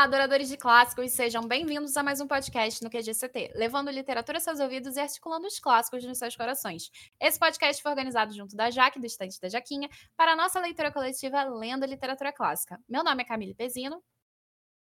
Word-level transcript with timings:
Olá, 0.00 0.06
adoradores 0.06 0.48
de 0.48 0.56
clássicos, 0.56 1.12
sejam 1.12 1.46
bem-vindos 1.46 1.94
a 1.94 2.02
mais 2.02 2.22
um 2.22 2.26
podcast 2.26 2.82
no 2.82 2.88
QGCT, 2.88 3.52
levando 3.54 3.90
literatura 3.90 4.38
aos 4.38 4.44
seus 4.44 4.58
ouvidos 4.58 4.96
e 4.96 5.00
articulando 5.00 5.46
os 5.46 5.58
clássicos 5.60 6.02
nos 6.06 6.16
seus 6.16 6.34
corações. 6.34 6.90
Esse 7.20 7.38
podcast 7.38 7.82
foi 7.82 7.92
organizado 7.92 8.32
junto 8.32 8.56
da 8.56 8.70
Jaque, 8.70 8.98
do 8.98 9.04
Estante 9.04 9.38
da 9.38 9.50
Jaquinha, 9.50 9.90
para 10.16 10.32
a 10.32 10.36
nossa 10.36 10.58
leitura 10.58 10.90
coletiva 10.90 11.44
Lendo 11.44 11.84
Literatura 11.84 12.32
Clássica. 12.32 12.80
Meu 12.88 13.04
nome 13.04 13.20
é 13.20 13.26
Camille 13.26 13.54
Pezino. 13.54 14.02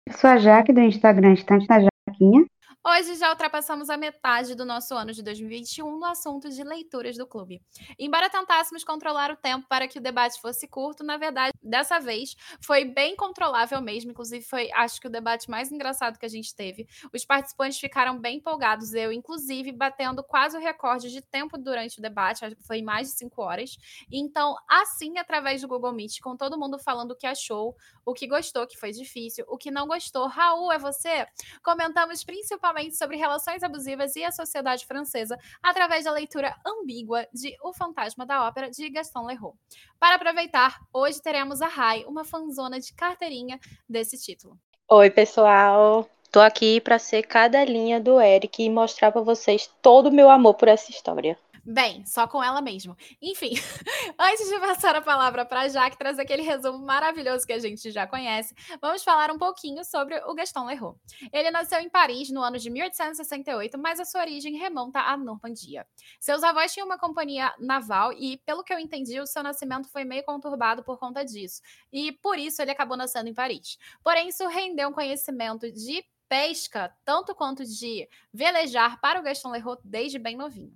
Eu 0.08 0.13
sou 0.13 0.30
a 0.30 0.38
Jaque, 0.38 0.71
do 0.71 0.80
Instagram 0.80 1.34
Estante 1.34 1.68
da 1.68 1.91
Jaquinha. 2.12 2.46
Hoje 2.84 3.14
já 3.14 3.30
ultrapassamos 3.30 3.91
a 3.91 3.98
metade 3.98 4.55
do 4.55 4.66
nosso 4.66 4.95
ano 4.95 5.13
de 5.13 5.22
2021 5.22 5.99
no 5.99 6.05
assunto 6.05 6.49
de 6.49 6.63
leituras 6.63 7.16
do 7.16 7.27
clube. 7.27 7.62
Embora 7.99 8.27
tentássemos 8.27 8.84
controlar 8.84 9.30
o 9.30 9.36
tempo 9.36 9.67
para 9.67 9.88
que 9.88 9.99
o 9.99 10.02
debate 10.02 10.41
fosse 10.41 10.67
curto, 10.67 11.03
na 11.03 11.16
verdade, 11.16 11.52
dessa 11.62 12.00
vez 12.00 12.36
foi 12.59 12.84
bem 12.84 13.16
controlável 13.16 13.80
mesmo. 13.81 14.09
Inclusive, 14.09 14.44
foi 14.44 14.72
acho 14.72 15.00
que 15.00 15.05
o 15.05 15.12
debate 15.12 15.48
mais 15.48 15.72
engraçado 15.72 16.17
que 16.17 16.26
a 16.26 16.30
gente 16.30 16.55
teve. 16.55 16.88
Os 17.13 17.23
participantes 17.23 17.77
ficaram 17.77 18.20
bem 18.20 18.38
empolgados, 18.38 18.95
eu, 18.95 19.12
inclusive, 19.12 19.72
batendo 19.72 20.23
quase 20.23 20.58
o 20.58 20.59
recorde 20.59 21.12
de 21.12 21.22
tempo 21.22 21.59
durante 21.59 22.00
o 22.00 22.02
debate, 22.02 22.41
foi 22.66 22.81
mais 22.81 23.09
de 23.09 23.14
cinco 23.14 23.44
horas. 23.44 23.78
Então, 24.12 24.55
assim, 24.67 25.20
através 25.20 25.62
do 25.62 25.67
Google 25.67 25.94
Meet, 25.94 26.20
com 26.20 26.36
todo 26.36 26.58
mundo 26.58 26.80
falando 26.80 27.12
o 27.12 27.16
que 27.16 27.28
achou, 27.28 27.75
o 28.03 28.12
que 28.12 28.25
gostou, 28.25 28.66
que 28.66 28.80
foi 28.80 28.91
difícil, 28.91 29.45
o 29.48 29.55
que 29.55 29.70
não 29.70 29.86
gostou. 29.86 30.25
Raul, 30.25 30.72
é 30.72 30.80
você? 30.80 31.28
Comentamos 31.64 32.01
principalmente 32.08 32.62
principalmente 32.72 32.98
sobre 32.98 33.18
relações 33.18 33.64
abusivas 33.64 34.16
e 34.16 34.23
a 34.23 34.32
sociedade 34.32 34.86
francesa, 34.86 35.38
através 35.62 36.05
da 36.05 36.12
leitura 36.12 36.55
ambígua 36.66 37.28
de 37.34 37.56
O 37.64 37.73
Fantasma 37.73 38.25
da 38.25 38.48
Ópera, 38.48 38.70
de 38.70 38.89
Gaston 38.89 39.25
Leroux. 39.25 39.56
Para 40.00 40.16
aproveitar, 40.16 40.80
hoje 40.94 41.22
teremos 41.22 41.62
a 41.62 41.67
Rai, 41.67 42.03
uma 42.06 42.23
fanzona 42.23 42.80
de 42.80 42.94
carteirinha 42.94 43.59
desse 43.88 44.17
título. 44.17 44.58
Oi, 44.88 45.09
pessoal! 45.09 46.08
Tô 46.31 46.40
aqui 46.40 46.80
para 46.80 46.98
ser 46.98 47.23
cada 47.23 47.64
linha 47.66 48.00
do 48.00 48.20
Eric 48.20 48.64
e 48.64 48.70
mostrar 48.70 49.12
para 49.12 49.22
vocês 49.22 49.70
todo 49.81 50.08
o 50.08 50.14
meu 50.14 50.30
amor 50.30 50.53
por 50.53 50.68
essa 50.68 50.90
história. 50.90 51.38
Bem, 51.64 52.04
só 52.08 52.28
com 52.28 52.44
ela 52.44 52.59
mesmo. 52.59 52.98
Enfim, 53.22 53.52
antes 54.17 54.50
de 54.50 54.59
passar 54.59 54.95
a 54.95 55.02
palavra 55.02 55.45
para 55.45 55.62
a 55.62 55.68
Jaque 55.68 55.98
trazer 55.98 56.23
aquele 56.23 56.42
resumo 56.42 56.80
maravilhoso 56.80 57.45
que 57.45 57.53
a 57.53 57.59
gente 57.59 57.92
já 57.92 58.08
conhece, 58.08 58.56
vamos 58.81 59.03
falar 59.03 59.30
um 59.30 59.38
pouquinho 59.38 59.86
sobre 59.86 60.16
o 60.26 60.34
Gaston 60.34 60.66
Leroux. 60.66 61.00
Ele 61.31 61.52
nasceu 61.52 61.80
em 61.80 61.90
Paris 61.90 62.31
no 62.31 62.42
ano 62.42 62.58
de 62.58 62.70
1868, 62.70 63.78
mas 63.78 64.00
a 64.00 64.06
sua 64.06 64.22
origem 64.22 64.58
remonta 64.58 65.02
à 65.02 65.16
Normandia. 65.16 65.86
Seus 66.20 66.44
avós 66.44 66.73
tinham 66.73 66.88
uma 66.88 66.98
companhia 66.98 67.53
naval 67.59 68.12
e, 68.14 68.38
pelo 68.46 68.64
que 68.64 68.73
eu 68.73 68.80
entendi, 68.80 69.20
o 69.20 69.28
seu 69.28 69.44
nascimento 69.44 69.88
foi 69.90 70.03
meio 70.03 70.23
conturbado 70.23 70.84
por 70.84 70.98
conta 70.98 71.23
disso, 71.23 71.62
e 71.92 72.12
por 72.12 72.40
isso 72.40 72.62
ele 72.62 72.72
acabou 72.72 72.98
nascendo 72.98 73.30
em 73.30 73.34
Paris. 73.34 73.78
Porém, 74.03 74.30
isso 74.30 74.48
rendeu 74.48 74.90
um 74.90 74.94
conhecimento 74.94 75.72
de 75.72 76.03
pesca, 76.31 76.96
tanto 77.03 77.36
quanto 77.36 77.66
de 77.66 78.08
velejar 78.34 79.02
para 79.02 79.20
o 79.20 79.23
Gaston 79.23 79.52
Leroux 79.52 79.81
desde 79.84 80.18
bem 80.18 80.38
novinho. 80.38 80.73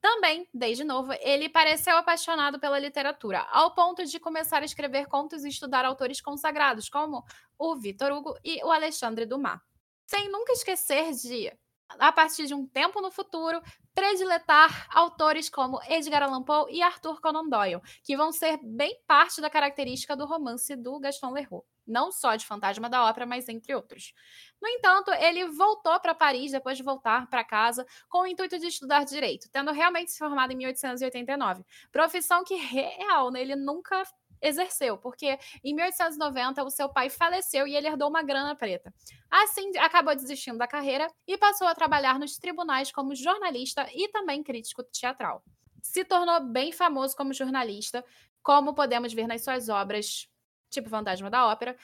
Também, 0.00 0.48
desde 0.52 0.82
novo, 0.82 1.12
ele 1.20 1.48
pareceu 1.48 1.96
apaixonado 1.96 2.58
pela 2.58 2.78
literatura, 2.78 3.46
ao 3.50 3.74
ponto 3.74 4.04
de 4.04 4.18
começar 4.18 4.62
a 4.62 4.64
escrever 4.64 5.06
contos 5.06 5.44
e 5.44 5.48
estudar 5.48 5.84
autores 5.84 6.22
consagrados, 6.22 6.88
como 6.88 7.22
o 7.58 7.76
Victor 7.76 8.10
Hugo 8.12 8.34
e 8.42 8.64
o 8.64 8.70
Alexandre 8.70 9.26
Dumas. 9.26 9.60
Sem 10.06 10.30
nunca 10.30 10.52
esquecer 10.52 11.12
de, 11.12 11.52
a 11.88 12.10
partir 12.12 12.46
de 12.46 12.54
um 12.54 12.66
tempo 12.66 13.02
no 13.02 13.10
futuro, 13.10 13.60
prediletar 13.94 14.88
autores 14.90 15.50
como 15.50 15.80
Edgar 15.86 16.22
Allan 16.22 16.42
Poe 16.42 16.72
e 16.72 16.82
Arthur 16.82 17.20
Conan 17.20 17.48
Doyle, 17.48 17.82
que 18.02 18.16
vão 18.16 18.32
ser 18.32 18.58
bem 18.62 18.98
parte 19.06 19.40
da 19.42 19.50
característica 19.50 20.16
do 20.16 20.24
romance 20.24 20.74
do 20.76 20.98
Gaston 20.98 21.30
Leroux 21.30 21.64
não 21.86 22.10
só 22.12 22.36
de 22.36 22.46
Fantasma 22.46 22.88
da 22.88 23.04
Ópera, 23.04 23.26
mas 23.26 23.48
entre 23.48 23.74
outros. 23.74 24.12
No 24.60 24.68
entanto, 24.68 25.10
ele 25.12 25.46
voltou 25.48 25.98
para 26.00 26.14
Paris 26.14 26.52
depois 26.52 26.76
de 26.76 26.82
voltar 26.82 27.28
para 27.28 27.44
casa 27.44 27.86
com 28.08 28.22
o 28.22 28.26
intuito 28.26 28.58
de 28.58 28.66
estudar 28.66 29.04
direito, 29.04 29.48
tendo 29.50 29.72
realmente 29.72 30.12
se 30.12 30.18
formado 30.18 30.52
em 30.52 30.56
1889, 30.56 31.64
profissão 31.92 32.44
que 32.44 32.54
real, 32.54 33.30
né, 33.30 33.40
ele 33.40 33.56
nunca 33.56 34.02
exerceu, 34.40 34.98
porque 34.98 35.38
em 35.62 35.74
1890 35.74 36.62
o 36.62 36.70
seu 36.70 36.88
pai 36.88 37.08
faleceu 37.08 37.66
e 37.66 37.74
ele 37.74 37.88
herdou 37.88 38.08
uma 38.08 38.22
grana 38.22 38.54
preta. 38.54 38.92
Assim, 39.30 39.76
acabou 39.78 40.14
desistindo 40.14 40.58
da 40.58 40.66
carreira 40.66 41.08
e 41.26 41.36
passou 41.38 41.66
a 41.66 41.74
trabalhar 41.74 42.18
nos 42.18 42.36
tribunais 42.36 42.92
como 42.92 43.14
jornalista 43.14 43.88
e 43.92 44.08
também 44.08 44.42
crítico 44.42 44.82
teatral. 44.84 45.42
Se 45.82 46.04
tornou 46.04 46.40
bem 46.40 46.72
famoso 46.72 47.16
como 47.16 47.32
jornalista, 47.32 48.04
como 48.42 48.74
podemos 48.74 49.12
ver 49.12 49.26
nas 49.26 49.42
suas 49.42 49.68
obras 49.68 50.28
tipo 50.74 50.90
Fantasma 50.90 51.30
da 51.30 51.46
Ópera, 51.46 51.76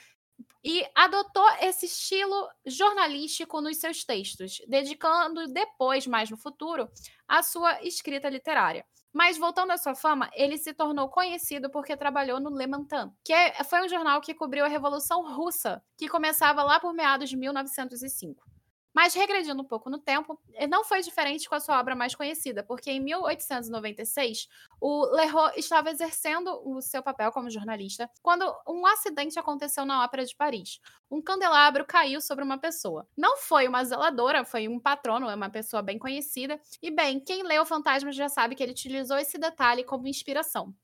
e 0.63 0.87
adotou 0.95 1.47
esse 1.61 1.87
estilo 1.87 2.49
jornalístico 2.67 3.61
nos 3.61 3.79
seus 3.79 4.05
textos, 4.05 4.61
dedicando 4.69 5.47
depois, 5.47 6.07
mais 6.07 6.31
no 6.31 6.37
futuro, 6.37 6.89
a 7.27 7.43
sua 7.43 7.83
escrita 7.83 8.29
literária. 8.29 8.85
Mas 9.13 9.37
voltando 9.37 9.73
à 9.73 9.79
sua 9.79 9.95
fama, 9.95 10.31
ele 10.35 10.57
se 10.57 10.73
tornou 10.73 11.09
conhecido 11.09 11.69
porque 11.71 11.97
trabalhou 11.97 12.39
no 12.39 12.57
Le 12.57 12.67
Matin, 12.67 13.11
que 13.25 13.33
é, 13.33 13.65
foi 13.65 13.85
um 13.85 13.89
jornal 13.89 14.21
que 14.21 14.35
cobriu 14.35 14.65
a 14.65 14.69
Revolução 14.69 15.35
Russa, 15.35 15.83
que 15.97 16.09
começava 16.09 16.63
lá 16.63 16.79
por 16.79 16.93
meados 16.93 17.29
de 17.29 17.37
1905. 17.37 18.45
Mas 18.93 19.15
regredindo 19.15 19.63
um 19.63 19.65
pouco 19.65 19.89
no 19.89 19.99
tempo, 19.99 20.39
eh, 20.55 20.67
não 20.67 20.85
foi 20.85 21.01
diferente 21.01 21.49
com 21.49 21.55
a 21.55 21.61
sua 21.61 21.79
obra 21.79 21.95
mais 21.95 22.15
conhecida, 22.15 22.63
porque 22.63 22.91
em 22.91 23.01
1896 23.01 24.49
o 24.81 25.05
Leroux 25.15 25.53
estava 25.57 25.91
exercendo 25.91 26.61
o 26.65 26.81
seu 26.81 27.03
papel 27.03 27.31
como 27.31 27.51
jornalista 27.51 28.11
quando 28.23 28.45
um 28.67 28.87
acidente 28.87 29.39
aconteceu 29.39 29.85
na 29.85 30.05
Ópera 30.05 30.25
de 30.25 30.35
Paris. 30.35 30.81
Um 31.11 31.23
candelabro 31.23 31.85
caiu 31.85 32.21
sobre 32.21 32.45
uma 32.45 32.59
pessoa. 32.59 33.07
Não 33.17 33.37
foi 33.37 33.69
uma 33.69 33.85
zeladora, 33.85 34.45
foi 34.45 34.69
um 34.69 34.79
patrono, 34.81 35.29
é 35.29 35.35
uma 35.35 35.51
pessoa 35.51 35.83
bem 35.83 35.99
conhecida. 35.99 36.61
E 36.83 36.91
bem, 36.91 37.21
quem 37.21 37.43
leu 37.43 37.65
Fantasmas 37.65 38.17
já 38.17 38.29
sabe 38.29 38.55
que 38.55 38.63
ele 38.63 38.73
utilizou 38.73 39.19
esse 39.19 39.39
detalhe 39.39 39.85
como 39.85 40.09
inspiração 40.09 40.75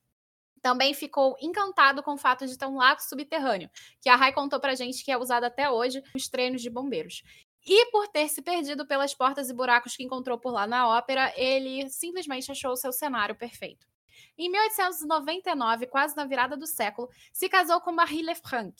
também 0.67 0.93
ficou 0.93 1.37
encantado 1.41 2.03
com 2.03 2.15
o 2.15 2.19
fato 2.19 2.45
de 2.45 2.59
ter 2.59 2.67
um 2.67 2.75
lago 2.75 3.01
subterrâneo, 3.01 3.71
que 4.01 4.09
a 4.09 4.17
Rai 4.17 4.33
contou 4.33 4.59
pra 4.59 4.75
gente 4.75 5.05
que 5.05 5.13
é 5.13 5.17
usado 5.17 5.45
até 5.45 5.71
hoje 5.71 6.03
nos 6.13 6.29
treinos 6.29 6.61
de 6.61 6.69
bombeiros. 6.69 7.23
E 7.67 7.91
por 7.91 8.07
ter 8.07 8.29
se 8.29 8.41
perdido 8.41 8.87
pelas 8.87 9.13
portas 9.13 9.51
e 9.51 9.55
buracos 9.55 9.97
que 9.97 10.05
encontrou 10.05 10.39
por 10.39 10.53
lá 10.53 10.67
na 10.67 10.89
ópera, 10.89 11.33
ele 11.37 11.89
simplesmente 11.91 12.51
achou 12.53 12.77
seu 12.77 12.93
cenário 12.93 13.35
perfeito. 13.35 13.87
Em 14.39 14.49
1899, 14.49 15.87
quase 15.87 16.17
na 16.17 16.25
virada 16.25 16.57
do 16.57 16.67
século, 16.67 17.09
se 17.33 17.49
casou 17.49 17.81
com 17.81 17.91
Marie 17.91 18.23
Lefranc, 18.23 18.75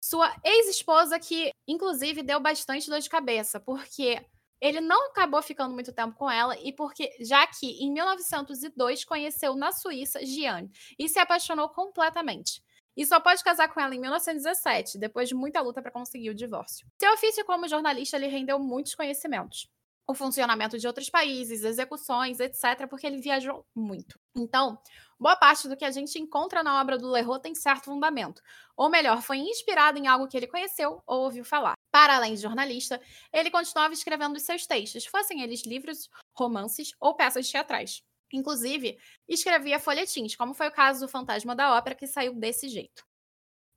sua 0.00 0.32
ex-esposa, 0.44 1.18
que 1.18 1.50
inclusive 1.66 2.22
deu 2.22 2.38
bastante 2.38 2.88
dor 2.88 3.00
de 3.00 3.08
cabeça, 3.10 3.58
porque 3.58 4.24
ele 4.60 4.80
não 4.80 5.08
acabou 5.08 5.42
ficando 5.42 5.74
muito 5.74 5.92
tempo 5.92 6.16
com 6.16 6.30
ela 6.30 6.56
e 6.60 6.72
porque 6.72 7.16
já 7.20 7.46
que 7.46 7.66
em 7.82 7.92
1902 7.92 9.04
conheceu 9.04 9.56
na 9.56 9.72
Suíça 9.72 10.24
Gianni 10.24 10.70
e 10.98 11.08
se 11.08 11.18
apaixonou 11.18 11.68
completamente 11.68 12.62
e 12.98 13.06
só 13.06 13.20
pode 13.20 13.44
casar 13.44 13.72
com 13.72 13.80
ela 13.80 13.94
em 13.94 14.00
1917, 14.00 14.98
depois 14.98 15.28
de 15.28 15.34
muita 15.36 15.60
luta 15.60 15.80
para 15.80 15.92
conseguir 15.92 16.30
o 16.30 16.34
divórcio. 16.34 16.84
Seu 17.00 17.12
ofício 17.12 17.44
como 17.44 17.68
jornalista 17.68 18.18
lhe 18.18 18.26
rendeu 18.26 18.58
muitos 18.58 18.96
conhecimentos. 18.96 19.68
O 20.04 20.14
funcionamento 20.14 20.76
de 20.76 20.84
outros 20.84 21.08
países, 21.08 21.62
execuções, 21.62 22.40
etc., 22.40 22.88
porque 22.90 23.06
ele 23.06 23.20
viajou 23.20 23.64
muito. 23.72 24.18
Então, 24.36 24.76
boa 25.16 25.36
parte 25.36 25.68
do 25.68 25.76
que 25.76 25.84
a 25.84 25.92
gente 25.92 26.18
encontra 26.18 26.60
na 26.64 26.80
obra 26.80 26.98
do 26.98 27.08
Leroux 27.08 27.38
tem 27.38 27.54
certo 27.54 27.84
fundamento. 27.84 28.42
Ou 28.76 28.90
melhor, 28.90 29.22
foi 29.22 29.36
inspirado 29.36 29.96
em 29.96 30.08
algo 30.08 30.26
que 30.26 30.36
ele 30.36 30.48
conheceu 30.48 31.00
ou 31.06 31.20
ouviu 31.20 31.44
falar. 31.44 31.74
Para 31.92 32.16
além 32.16 32.34
de 32.34 32.42
jornalista, 32.42 33.00
ele 33.32 33.48
continuava 33.48 33.94
escrevendo 33.94 34.34
os 34.34 34.42
seus 34.42 34.66
textos, 34.66 35.06
fossem 35.06 35.42
eles 35.42 35.64
livros, 35.64 36.08
romances 36.36 36.90
ou 36.98 37.14
peças 37.14 37.48
teatrais. 37.48 38.02
Inclusive, 38.32 38.98
escrevia 39.28 39.78
folhetins, 39.80 40.36
como 40.36 40.54
foi 40.54 40.68
o 40.68 40.72
caso 40.72 41.00
do 41.00 41.08
Fantasma 41.08 41.54
da 41.56 41.76
Ópera, 41.76 41.94
que 41.94 42.06
saiu 42.06 42.34
desse 42.34 42.68
jeito. 42.68 43.07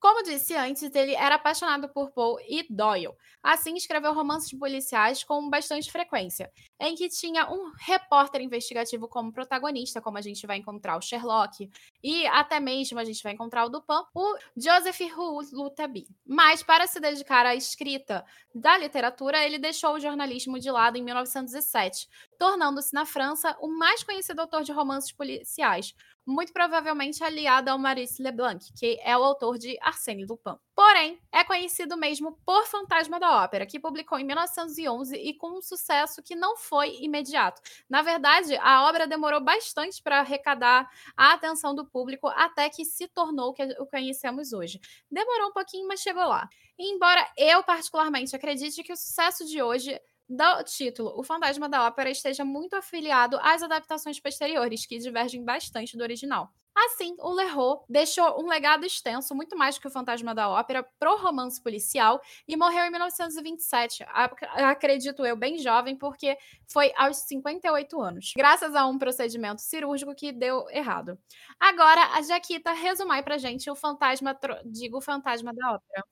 Como 0.01 0.24
disse 0.24 0.56
antes, 0.56 0.81
ele 0.95 1.13
era 1.13 1.36
apaixonado 1.36 1.88
por 1.88 2.09
Poe 2.09 2.44
e 2.50 2.65
Doyle. 2.68 3.13
Assim, 3.44 3.75
escreveu 3.75 4.12
romances 4.13 4.51
policiais 4.57 5.24
com 5.24 5.48
bastante 5.48 5.92
frequência, 5.92 6.51
em 6.80 6.95
que 6.95 7.07
tinha 7.07 7.48
um 7.48 7.71
repórter 7.80 8.42
investigativo 8.42 9.07
como 9.07 9.31
protagonista, 9.31 10.01
como 10.01 10.18
a 10.18 10.21
gente 10.21 10.48
vai 10.48 10.57
encontrar 10.57 10.98
o 10.98 11.01
Sherlock, 11.01 11.69
e 12.03 12.25
até 12.25 12.59
mesmo 12.59 12.98
a 12.98 13.03
gente 13.03 13.21
vai 13.21 13.33
encontrar 13.33 13.63
o 13.63 13.69
Dupin, 13.69 14.01
o 14.15 14.38
Joseph 14.57 15.01
Rouletabille. 15.15 16.07
Mas, 16.25 16.63
para 16.63 16.88
se 16.88 17.00
dedicar 17.00 17.45
à 17.45 17.53
escrita 17.53 18.25
da 18.56 18.80
literatura, 18.80 19.45
ele 19.45 19.59
deixou 19.59 19.94
o 19.94 20.00
jornalismo 20.00 20.59
de 20.59 20.71
lado 20.71 20.98
em 20.98 21.03
1917, 21.03 22.07
tornando-se 22.39 22.92
na 22.92 23.06
França 23.06 23.56
o 23.62 23.68
mais 23.68 24.03
conhecido 24.03 24.42
autor 24.42 24.63
de 24.63 24.71
romances 24.71 25.12
policiais, 25.12 25.94
muito 26.31 26.53
provavelmente 26.53 27.23
aliado 27.23 27.69
ao 27.69 27.77
Maurice 27.77 28.21
Leblanc, 28.21 28.65
que 28.73 28.99
é 29.03 29.17
o 29.17 29.23
autor 29.23 29.57
de 29.57 29.77
Arsène 29.81 30.25
Lupin. 30.25 30.55
Porém, 30.73 31.21
é 31.31 31.43
conhecido 31.43 31.95
mesmo 31.97 32.39
por 32.45 32.65
Fantasma 32.65 33.19
da 33.19 33.43
Ópera, 33.43 33.65
que 33.65 33.79
publicou 33.79 34.17
em 34.17 34.23
1911 34.23 35.15
e 35.15 35.33
com 35.33 35.57
um 35.57 35.61
sucesso 35.61 36.23
que 36.23 36.35
não 36.35 36.57
foi 36.57 36.97
imediato. 37.01 37.61
Na 37.89 38.01
verdade, 38.01 38.55
a 38.57 38.87
obra 38.87 39.05
demorou 39.05 39.41
bastante 39.41 40.01
para 40.01 40.19
arrecadar 40.19 40.89
a 41.15 41.33
atenção 41.33 41.75
do 41.75 41.85
público 41.85 42.27
até 42.29 42.69
que 42.69 42.85
se 42.85 43.07
tornou 43.07 43.49
o 43.49 43.53
que 43.53 43.75
conhecemos 43.85 44.53
hoje. 44.53 44.79
Demorou 45.11 45.49
um 45.49 45.53
pouquinho, 45.53 45.87
mas 45.87 45.99
chegou 45.99 46.23
lá. 46.23 46.49
Embora 46.79 47.27
eu 47.37 47.63
particularmente 47.63 48.35
acredite 48.35 48.81
que 48.81 48.93
o 48.93 48.97
sucesso 48.97 49.45
de 49.45 49.61
hoje 49.61 49.99
do 50.31 50.63
título 50.63 51.11
O 51.19 51.23
Fantasma 51.23 51.67
da 51.67 51.85
Ópera 51.85 52.09
esteja 52.09 52.45
muito 52.45 52.73
afiliado 52.73 53.37
às 53.41 53.61
adaptações 53.61 54.17
posteriores, 54.17 54.85
que 54.85 54.97
divergem 54.97 55.43
bastante 55.43 55.97
do 55.97 56.03
original. 56.03 56.49
Assim, 56.73 57.17
o 57.19 57.33
Leroux 57.33 57.83
deixou 57.89 58.41
um 58.41 58.47
legado 58.47 58.85
extenso, 58.85 59.35
muito 59.35 59.57
mais 59.57 59.77
que 59.77 59.85
o 59.89 59.91
Fantasma 59.91 60.33
da 60.33 60.47
Ópera, 60.47 60.87
pro 60.97 61.17
romance 61.17 61.61
policial 61.61 62.21
e 62.47 62.55
morreu 62.55 62.85
em 62.85 62.89
1927, 62.89 64.05
acredito 64.53 65.25
eu, 65.25 65.35
bem 65.35 65.57
jovem, 65.57 65.97
porque 65.97 66.37
foi 66.71 66.93
aos 66.95 67.17
58 67.17 68.01
anos, 68.01 68.31
graças 68.37 68.73
a 68.73 68.87
um 68.87 68.97
procedimento 68.97 69.61
cirúrgico 69.61 70.15
que 70.15 70.31
deu 70.31 70.65
errado. 70.69 71.19
Agora, 71.59 72.13
a 72.13 72.21
Jaquita 72.21 72.71
resumai 72.71 73.21
pra 73.21 73.37
gente 73.37 73.69
o 73.69 73.75
fantasma, 73.75 74.33
digo, 74.63 74.99
o 74.99 75.01
Fantasma 75.01 75.53
da 75.53 75.73
Ópera. 75.73 76.05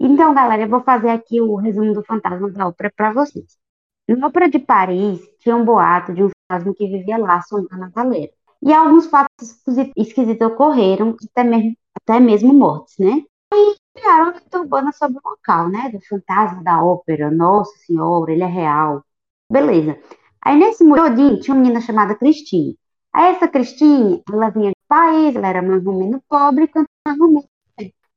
Então, 0.00 0.34
galera, 0.34 0.62
eu 0.62 0.68
vou 0.68 0.82
fazer 0.82 1.10
aqui 1.10 1.42
o 1.42 1.56
resumo 1.56 1.92
do 1.92 2.02
Fantasma 2.02 2.50
da 2.50 2.68
Ópera 2.68 2.90
para 2.96 3.12
vocês. 3.12 3.65
Na 4.08 4.26
Ópera 4.26 4.48
de 4.48 4.58
Paris, 4.58 5.20
tinha 5.40 5.56
um 5.56 5.64
boato 5.64 6.14
de 6.14 6.22
um 6.22 6.30
fantasma 6.30 6.74
que 6.74 6.86
vivia 6.86 7.18
lá, 7.18 7.42
sondando 7.42 7.84
a 7.84 7.88
galera. 7.88 8.30
E 8.62 8.72
alguns 8.72 9.06
fatos 9.06 9.60
esquisitos 9.96 10.46
ocorreram, 10.46 11.16
até 11.30 11.44
mesmo, 11.44 11.76
até 11.94 12.20
mesmo 12.20 12.54
mortes, 12.54 12.96
né? 12.98 13.22
Aí 13.52 13.76
criaram 13.94 14.32
uma 14.52 14.60
urbana 14.60 14.92
sobre 14.92 15.18
o 15.18 15.28
local, 15.28 15.68
né? 15.68 15.90
Do 15.90 16.00
fantasma 16.06 16.62
da 16.62 16.82
ópera, 16.82 17.30
Nossa 17.30 17.76
Senhora, 17.78 18.32
ele 18.32 18.42
é 18.42 18.46
real. 18.46 19.04
Beleza. 19.50 19.98
Aí 20.42 20.56
nesse 20.58 20.88
todinho 20.88 21.40
tinha 21.40 21.54
uma 21.54 21.62
menina 21.62 21.80
chamada 21.80 22.14
Cristine. 22.14 22.78
Aí 23.12 23.34
essa 23.34 23.48
Cristine, 23.48 24.22
ela 24.32 24.50
vinha 24.50 24.70
do 24.70 24.76
país, 24.88 25.34
ela 25.34 25.48
era 25.48 25.62
mais 25.62 25.84
ou 25.86 25.94
menos 25.98 26.20
pobre, 26.28 26.68
cantava 26.68 27.26
menos 27.28 27.46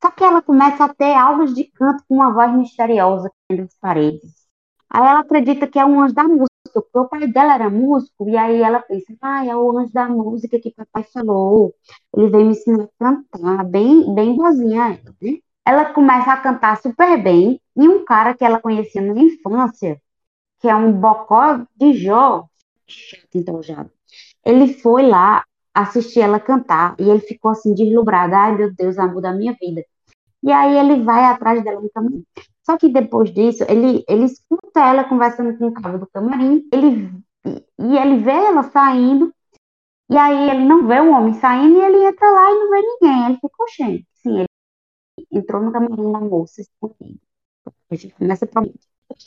só 0.02 0.10
que 0.10 0.24
ela 0.24 0.40
começa 0.40 0.84
a 0.84 0.94
ter 0.94 1.14
aulas 1.14 1.54
de 1.54 1.64
canto 1.64 2.02
com 2.08 2.14
uma 2.14 2.32
voz 2.32 2.52
misteriosa 2.56 3.30
das 3.50 3.74
paredes. 3.78 4.39
Aí 4.90 5.00
ela 5.02 5.20
acredita 5.20 5.66
que 5.68 5.78
é 5.78 5.84
um 5.84 6.00
anjo 6.00 6.14
da 6.14 6.24
música, 6.24 6.50
porque 6.72 6.98
o 6.98 7.08
pai 7.08 7.26
dela 7.28 7.54
era 7.54 7.70
músico, 7.70 8.28
e 8.28 8.36
aí 8.36 8.60
ela 8.60 8.80
pensa, 8.80 9.14
ah, 9.20 9.46
é 9.46 9.54
o 9.54 9.78
anjo 9.78 9.92
da 9.92 10.08
música 10.08 10.58
que 10.60 10.72
papai 10.72 11.04
falou. 11.04 11.74
Ele 12.16 12.28
veio 12.28 12.46
me 12.46 12.52
ensinar 12.52 12.84
a 12.84 12.88
cantar, 12.98 13.64
bem, 13.64 14.12
bem 14.14 14.34
boazinha 14.34 14.84
ela, 14.86 15.14
né? 15.22 15.38
Ela 15.64 15.84
começa 15.92 16.32
a 16.32 16.36
cantar 16.38 16.76
super 16.82 17.22
bem, 17.22 17.60
e 17.76 17.88
um 17.88 18.04
cara 18.04 18.34
que 18.34 18.44
ela 18.44 18.60
conhecia 18.60 19.00
na 19.00 19.18
infância, 19.20 20.00
que 20.60 20.68
é 20.68 20.74
um 20.74 20.92
bocó 20.92 21.64
de 21.76 21.92
Jó, 21.94 22.46
então 23.34 23.62
já, 23.62 23.86
ele 24.44 24.74
foi 24.74 25.06
lá 25.06 25.44
assistir 25.72 26.20
ela 26.20 26.40
cantar, 26.40 26.96
e 26.98 27.08
ele 27.08 27.20
ficou 27.20 27.52
assim, 27.52 27.74
deslumbrado, 27.74 28.34
ai 28.34 28.56
meu 28.56 28.74
Deus, 28.74 28.98
amor 28.98 29.22
da 29.22 29.32
minha 29.32 29.56
vida. 29.60 29.84
E 30.42 30.50
aí 30.50 30.76
ele 30.76 31.02
vai 31.04 31.24
atrás 31.24 31.62
dela 31.62 31.80
no 31.80 31.90
caminho. 31.90 32.24
Só 32.70 32.78
que 32.78 32.88
depois 32.88 33.34
disso, 33.34 33.64
ele, 33.68 34.04
ele 34.08 34.26
escuta 34.26 34.78
ela 34.78 35.02
conversando 35.02 35.58
com 35.58 35.66
o 35.66 35.74
cabo 35.74 35.98
do 35.98 36.06
camarim, 36.06 36.68
ele, 36.72 37.10
e 37.44 37.98
ele 37.98 38.18
vê 38.18 38.30
ela 38.30 38.62
saindo, 38.62 39.34
e 40.08 40.16
aí 40.16 40.50
ele 40.50 40.64
não 40.64 40.86
vê 40.86 41.00
o 41.00 41.10
homem 41.10 41.34
saindo, 41.34 41.80
e 41.80 41.82
ele 41.82 42.04
entra 42.06 42.30
lá 42.30 42.48
e 42.48 42.54
não 42.54 42.70
vê 42.70 42.80
ninguém. 42.80 43.26
Ele 43.26 43.34
fica, 43.34 43.62
oxente. 43.64 44.06
Sim, 44.14 44.38
ele 44.38 44.46
entrou 45.32 45.60
no 45.60 45.72
camarim 45.72 46.12
da 46.12 46.20
moça 46.20 46.60
escondido. 46.60 47.18
A 47.90 47.96
gente 47.96 48.14
começa 48.14 48.44
a 48.44 48.48
prometer. 48.48 48.78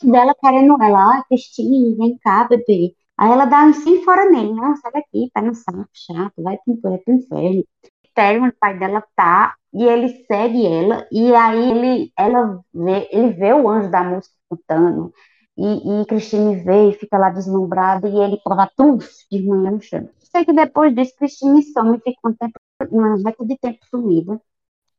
dela 0.02 0.34
querendo 0.40 0.82
ela, 0.82 1.18
ah, 1.18 1.24
Cristina, 1.28 1.96
vem 1.98 2.16
cá, 2.16 2.44
bebê. 2.44 2.96
Aí 3.18 3.30
ela 3.30 3.44
dá 3.44 3.66
um 3.66 3.74
sim 3.74 4.02
fora 4.04 4.30
nele, 4.30 4.54
não, 4.54 4.74
sai 4.76 4.90
daqui, 4.90 5.30
pé 5.34 5.42
no 5.42 5.54
saco, 5.54 5.86
chato, 5.92 6.42
vai 6.42 6.56
pro 6.64 6.74
inferno. 7.14 7.60
O 7.60 8.52
pai 8.58 8.78
dela 8.78 9.04
tá 9.14 9.54
e 9.74 9.84
ele 9.84 10.08
segue 10.26 10.66
ela, 10.66 11.06
e 11.10 11.34
aí 11.34 11.70
ele, 11.70 12.12
ela 12.16 12.60
vê, 12.72 13.08
ele 13.12 13.30
vê 13.32 13.52
o 13.52 13.68
anjo 13.68 13.90
da 13.90 14.04
música 14.04 14.34
cantando, 14.50 15.12
e, 15.56 16.02
e 16.02 16.06
Cristine 16.06 16.56
vê 16.64 16.90
e 16.90 16.94
fica 16.94 17.18
lá 17.18 17.30
deslumbrada, 17.30 18.08
e 18.08 18.16
ele 18.16 18.40
prova 18.44 18.70
tudo 18.76 19.04
de 19.30 19.42
manhã 19.46 19.72
no 19.72 19.80
chão. 19.82 20.08
Sei 20.20 20.44
que 20.44 20.52
depois 20.52 20.94
disso, 20.94 21.14
Cristine 21.16 21.62
some, 21.64 21.98
fica 22.00 22.20
um 22.28 22.34
tempo, 22.34 22.58
uma 22.90 23.16
reta 23.16 23.44
de 23.44 23.58
tempo 23.58 23.78
sumida, 23.90 24.40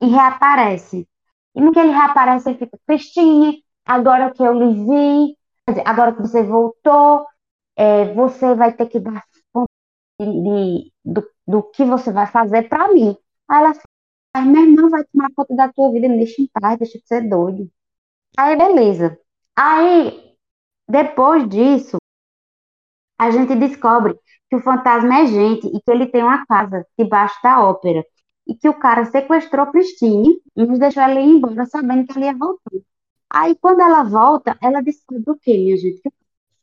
e 0.02 0.08
reaparece. 0.08 1.08
E 1.56 1.62
no 1.62 1.72
que 1.72 1.80
ele 1.80 1.92
reaparece, 1.92 2.50
ele 2.50 2.60
fica, 2.60 2.78
Cristine, 2.88 3.64
agora 3.86 4.32
que 4.34 4.44
eu 4.44 4.54
lhe 4.54 4.74
vi, 4.86 5.38
agora 5.86 6.14
que 6.14 6.22
você 6.22 6.44
voltou, 6.44 7.26
é, 7.76 8.14
você 8.14 8.56
vai 8.56 8.74
ter 8.74 8.88
que 8.88 9.00
dar 9.00 9.24
conta 9.54 9.72
de, 10.20 10.26
de, 10.26 10.94
do, 11.04 11.28
do 11.48 11.64
que 11.64 11.86
você 11.86 12.12
vai 12.12 12.28
fazer 12.28 12.70
para 12.70 12.94
mim. 12.94 13.18
Aí 13.50 13.64
ela 13.64 13.74
Aí, 14.36 14.44
meu 14.46 14.64
irmão 14.64 14.90
vai 14.90 15.02
tomar 15.06 15.30
conta 15.34 15.56
da 15.56 15.72
tua 15.72 15.90
vida, 15.94 16.10
me 16.10 16.18
deixa 16.18 16.42
em 16.42 16.48
paz, 16.48 16.78
deixa 16.78 17.00
de 17.00 17.08
ser 17.08 17.22
doido. 17.30 17.72
Aí, 18.38 18.58
beleza. 18.58 19.18
Aí, 19.56 20.36
depois 20.90 21.48
disso, 21.50 21.98
a 23.18 23.32
gente 23.32 23.56
descobre 23.56 24.20
que 24.50 24.58
o 24.58 24.62
fantasma 24.62 25.20
é 25.20 25.28
gente 25.28 25.68
e 25.68 25.82
que 25.82 25.90
ele 25.90 26.08
tem 26.08 26.22
uma 26.22 26.46
casa 26.46 26.86
debaixo 27.00 27.40
da 27.42 27.64
ópera. 27.64 28.06
E 28.46 28.54
que 28.56 28.68
o 28.68 28.78
cara 28.78 29.06
sequestrou 29.06 29.72
Christine 29.72 30.36
e 30.54 30.66
nos 30.66 30.80
deixou 30.80 31.02
ela 31.04 31.20
ir 31.22 31.30
embora 31.30 31.66
sabendo 31.66 32.06
que 32.06 32.18
ela 32.18 32.26
ia 32.26 32.38
voltar. 32.38 32.72
Aí, 33.30 33.56
quando 33.56 33.82
ela 33.82 34.04
volta, 34.04 34.58
ela 34.62 34.82
descobre 34.82 35.32
o 35.32 35.38
quê, 35.40 35.54
minha 35.58 35.78
gente? 35.78 36.02
Que 36.02 36.10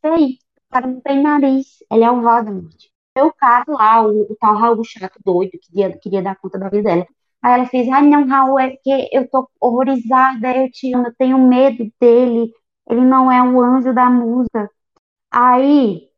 sei, 0.05 0.39
o 0.69 0.73
cara 0.73 0.87
não 0.87 1.01
tem 1.01 1.23
nariz, 1.23 1.79
ele 1.91 2.03
é 2.03 2.11
o 2.11 2.21
Voldemort. 2.21 2.75
É 3.15 3.23
o 3.23 3.33
cara 3.33 3.65
lá, 3.67 4.07
o, 4.07 4.31
o 4.31 4.35
tal 4.39 4.55
Raul 4.55 4.83
chato 4.83 5.19
doido, 5.25 5.51
que 5.53 5.59
queria, 5.59 5.97
queria 5.97 6.21
dar 6.23 6.35
conta 6.37 6.59
da 6.59 6.69
vida 6.69 6.83
dela. 6.83 7.07
Aí 7.43 7.53
ela 7.55 7.65
fez, 7.67 7.89
ai 7.89 8.07
não, 8.07 8.25
Raul, 8.27 8.59
é 8.59 8.71
que 8.77 9.09
eu 9.11 9.29
tô 9.29 9.49
horrorizada, 9.59 10.55
eu 10.57 10.71
te 10.71 10.93
amo, 10.95 11.07
eu 11.07 11.15
tenho 11.17 11.37
medo 11.39 11.91
dele, 11.99 12.51
ele 12.89 13.01
não 13.01 13.31
é 13.31 13.41
o 13.43 13.61
anjo 13.61 13.93
da 13.93 14.09
música. 14.09 14.69
Aí 15.31 16.09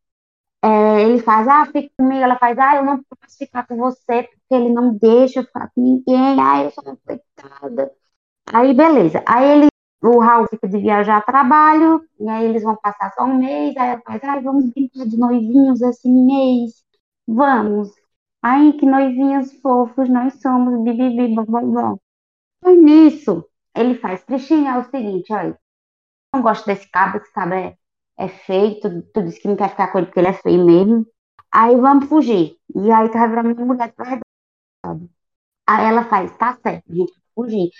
é, 0.64 1.02
ele 1.02 1.20
faz, 1.20 1.48
ah, 1.48 1.66
fica 1.66 1.90
comigo, 1.98 2.22
ela 2.22 2.38
faz, 2.38 2.58
ah, 2.58 2.76
eu 2.76 2.84
não 2.84 2.98
posso 3.04 3.38
ficar 3.38 3.66
com 3.66 3.76
você, 3.76 4.24
porque 4.24 4.54
ele 4.54 4.70
não 4.72 4.94
deixa 4.96 5.40
eu 5.40 5.44
ficar 5.44 5.70
com 5.74 5.80
ninguém, 5.82 6.40
ai, 6.40 6.66
eu 6.66 6.70
sou 6.72 6.84
uma 6.84 6.96
coitada. 7.06 7.92
Aí, 8.52 8.74
beleza. 8.74 9.22
Aí 9.26 9.44
ele, 9.62 9.68
o 10.02 10.20
Raul 10.20 10.46
fica 10.48 10.68
de 10.68 10.78
viajar 10.78 11.18
a 11.18 11.22
trabalho, 11.22 12.02
e 12.20 12.28
aí 12.28 12.44
eles 12.46 12.62
vão 12.62 12.76
passar 12.76 13.12
só 13.14 13.24
um 13.24 13.38
mês, 13.38 13.76
aí 13.76 13.90
ela 13.90 14.02
faz, 14.06 14.22
ai, 14.24 14.42
vamos 14.42 14.70
brincar 14.72 15.06
de 15.06 15.18
noivinhos 15.18 15.82
esse 15.82 16.08
mês, 16.08 16.84
vamos. 17.26 17.90
Ai, 18.50 18.64
que 18.78 18.86
noivinhos 18.92 19.48
fofos 19.62 20.08
nós 20.16 20.32
somos, 20.42 20.74
bibibi, 20.84 21.34
bobobó. 21.34 21.86
Foi 22.62 22.76
nisso, 22.88 23.34
ele 23.80 23.94
faz, 24.04 24.24
Cristina, 24.24 24.70
é 24.76 24.78
o 24.80 24.90
seguinte, 24.90 25.32
olha, 25.32 25.58
não 26.34 26.42
gosto 26.42 26.66
desse 26.66 26.88
cabo, 26.90 27.18
esse 27.18 27.32
cabo 27.32 27.54
é, 27.54 27.76
é 28.18 28.28
feio, 28.28 28.80
tu, 28.80 28.88
tu 29.12 29.22
disse 29.24 29.40
que 29.40 29.48
não 29.48 29.56
quer 29.56 29.70
ficar 29.70 29.88
com 29.92 29.98
ele 29.98 30.06
porque 30.08 30.20
ele 30.20 30.28
é 30.28 30.34
feio 30.34 30.64
mesmo. 30.66 31.06
Aí 31.52 31.76
vamos 31.76 32.08
fugir. 32.08 32.58
E 32.76 32.92
aí 32.92 33.10
tá 33.10 33.26
virando 33.28 33.54
minha 33.54 33.66
mulher 33.66 33.88
de 33.90 33.96
verdade. 33.96 34.22
Aí 35.66 35.84
ela 35.90 36.04
faz, 36.08 36.36
tá 36.38 36.56
certo, 36.62 36.90
a 36.90 36.94
gente 36.94 37.12
vai 37.12 37.22
fugir. 37.34 37.70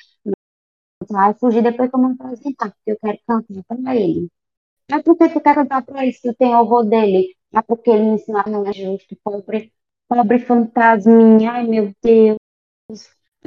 Vai 1.16 1.34
fugir 1.40 1.62
depois 1.62 1.88
que 1.90 1.96
eu 1.96 2.00
me 2.00 2.12
apresentar, 2.14 2.70
porque 2.72 2.90
eu 2.92 2.98
quero 3.02 3.18
cantar 3.26 3.64
pra 3.82 3.96
ele. 3.96 4.28
Mas 4.90 5.02
por 5.04 5.16
que 5.18 5.28
tu 5.30 5.40
quer 5.42 5.54
cantar 5.56 5.82
pra 5.84 6.02
ele 6.04 6.12
se 6.14 6.22
tu 6.22 6.36
tem 6.36 6.54
horror 6.56 6.84
dele? 6.88 7.36
É 7.54 7.62
porque 7.62 7.90
ele 7.90 8.04
me 8.04 8.14
ensinou 8.16 8.44
que 8.44 8.50
não 8.50 8.66
é 8.66 8.72
justo, 8.74 9.16
pobre 9.24 9.72
Pobre 10.08 10.38
fantasminha, 10.40 11.52
ai 11.52 11.66
meu 11.66 11.92
Deus. 12.02 12.38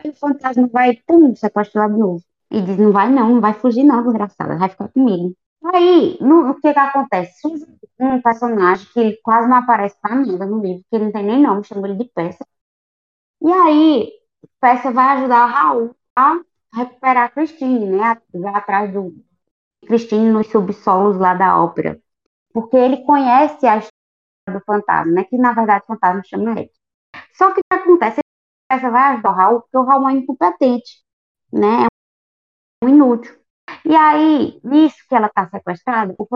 O 0.06 0.14
fantasma 0.14 0.68
vai, 0.68 0.96
pum, 1.08 1.36
sequestra 1.36 1.82
ela 1.84 1.94
de 1.94 2.00
novo. 2.00 2.24
E 2.52 2.62
diz, 2.62 2.78
não 2.78 2.92
vai 2.92 3.10
não, 3.12 3.30
não 3.36 3.42
vai 3.42 3.54
fugir 3.54 3.84
não, 3.84 4.04
desgraçada, 4.04 4.58
vai 4.58 4.70
ficar 4.70 4.90
comigo. 4.90 5.36
Aí, 5.74 6.18
no, 6.22 6.52
o 6.52 6.56
que 6.56 6.74
que 6.74 6.80
acontece? 6.80 7.42
Um 8.00 8.22
personagem 8.22 8.88
que 8.94 9.20
quase 9.22 9.48
não 9.50 9.58
aparece 9.58 9.98
pra 10.02 10.16
nada 10.16 10.46
no 10.46 10.62
livro, 10.62 10.84
que 10.90 10.96
ele 10.96 11.06
não 11.06 11.12
tem 11.12 11.24
nem 11.26 11.42
nome, 11.42 11.64
chama 11.66 11.88
ele 11.88 11.98
de 11.98 12.06
Peça. 12.06 12.46
E 13.42 13.52
aí, 13.52 14.12
Peça 14.62 14.92
vai 14.92 15.18
ajudar 15.18 15.46
o 15.46 15.52
Raul 15.52 15.96
a 16.16 16.40
recuperar 16.74 17.26
a 17.26 17.30
Christine, 17.30 17.86
né? 17.88 18.18
Vai 18.34 18.56
atrás 18.56 18.94
do 18.94 19.14
Christine 19.88 20.32
nos 20.32 20.48
subsolos 20.48 21.18
lá 21.18 21.34
da 21.36 21.62
ópera. 21.64 22.02
Porque 22.54 22.78
ele 22.78 23.00
conhece 23.06 23.68
a 23.68 23.82
do 24.50 24.62
fantasma, 24.62 25.12
né? 25.12 25.24
Que 25.26 25.38
na 25.38 25.54
verdade 25.54 25.84
o 25.84 25.88
fantasma 25.88 26.22
chama 26.26 26.52
ele. 26.60 26.72
Só 27.34 27.54
que 27.54 27.62
o 27.62 27.64
que 27.64 27.76
acontece? 27.82 28.22
Essa 28.72 28.90
vai 28.92 29.14
ajudar 29.14 29.32
o 29.32 29.36
Raul, 29.36 29.62
porque 29.62 29.78
o 29.78 29.84
Raul 29.84 30.10
é 30.10 30.14
incompetente, 30.14 31.04
né? 31.54 31.86
É 32.82 32.86
um 32.86 32.90
inútil. 32.90 33.36
E 33.86 33.96
aí, 33.96 34.60
nisso 34.64 34.98
que 35.08 35.16
ela 35.16 35.28
está 35.28 35.50
sequestrada, 35.50 36.16
o 36.18 36.28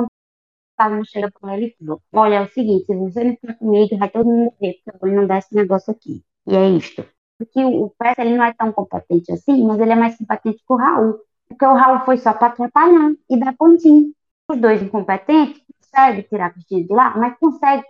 fantasma 0.55 1.05
chega 1.05 1.31
pra 1.39 1.57
ele 1.57 1.67
e 1.67 1.85
fala, 1.85 1.99
olha, 2.13 2.35
é 2.35 2.41
o 2.41 2.49
seguinte, 2.51 2.85
se 2.85 2.95
você 2.95 3.23
não 3.23 3.35
ficar 3.35 3.55
comigo, 3.55 3.97
vai 3.97 4.09
todo 4.09 4.25
mundo 4.25 4.53
morrer, 4.59 4.81
porque 4.85 5.05
eu 5.05 5.11
não 5.15 5.27
dá 5.27 5.37
esse 5.37 5.55
negócio 5.55 5.91
aqui. 5.91 6.23
E 6.47 6.55
é 6.55 6.69
isto. 6.69 7.05
Porque 7.37 7.63
o 7.63 7.89
Percy, 7.97 8.21
ele 8.21 8.37
não 8.37 8.43
é 8.45 8.53
tão 8.53 8.71
competente 8.71 9.31
assim, 9.31 9.65
mas 9.65 9.79
ele 9.79 9.91
é 9.91 9.95
mais 9.95 10.17
competente 10.17 10.57
que 10.57 10.73
o 10.73 10.75
Raul. 10.75 11.19
Porque 11.47 11.65
o 11.65 11.73
Raul 11.73 11.99
foi 12.05 12.17
só 12.17 12.33
para 12.33 12.47
atrapalhar 12.47 13.11
e 13.29 13.39
dar 13.39 13.55
pontinho. 13.55 14.13
Os 14.49 14.57
dois 14.59 14.81
incompetentes 14.81 15.61
conseguem 15.81 16.23
tirar 16.23 16.47
a 16.47 16.49
Cristina 16.51 16.87
de 16.87 16.93
lá, 16.93 17.17
mas 17.17 17.37
consegue. 17.39 17.83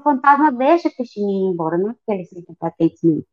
O 0.00 0.02
fantasma 0.02 0.50
deixa 0.50 0.88
a 0.88 0.90
Cristina 0.90 1.30
ir 1.30 1.52
embora, 1.52 1.76
não 1.76 1.90
é 1.90 1.92
porque 1.92 2.12
eles 2.12 2.30
são 2.30 2.38
incompetentes 2.40 3.02
mesmo. 3.02 3.26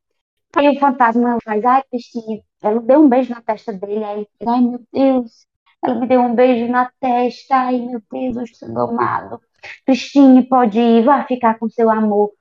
Aí 0.54 0.70
o 0.70 0.80
fantasma 0.80 1.38
faz, 1.42 1.64
ai, 1.64 1.84
Cristina, 1.90 2.42
ela 2.62 2.82
deu 2.82 3.00
um 3.00 3.08
beijo 3.08 3.34
na 3.34 3.42
testa 3.42 3.72
dele, 3.72 4.04
aí 4.04 4.20
ele, 4.20 4.50
ai 4.50 4.62
meu 4.62 4.86
Deus, 4.92 5.48
ela 5.82 5.96
me 5.96 6.08
deu 6.08 6.22
um 6.22 6.36
beijo 6.36 6.70
na 6.70 6.92
testa, 7.00 7.56
ai 7.56 7.80
meu 7.80 8.02
Deus, 8.12 8.36
eu 8.36 8.44
estou 8.44 8.74
domado. 8.74 9.42
Cristine 9.86 10.44
pode 10.48 10.78
ir, 10.78 11.06
vai 11.06 11.26
ficar 11.26 11.58
com 11.58 11.70
seu 11.70 11.90
amor. 11.90 12.34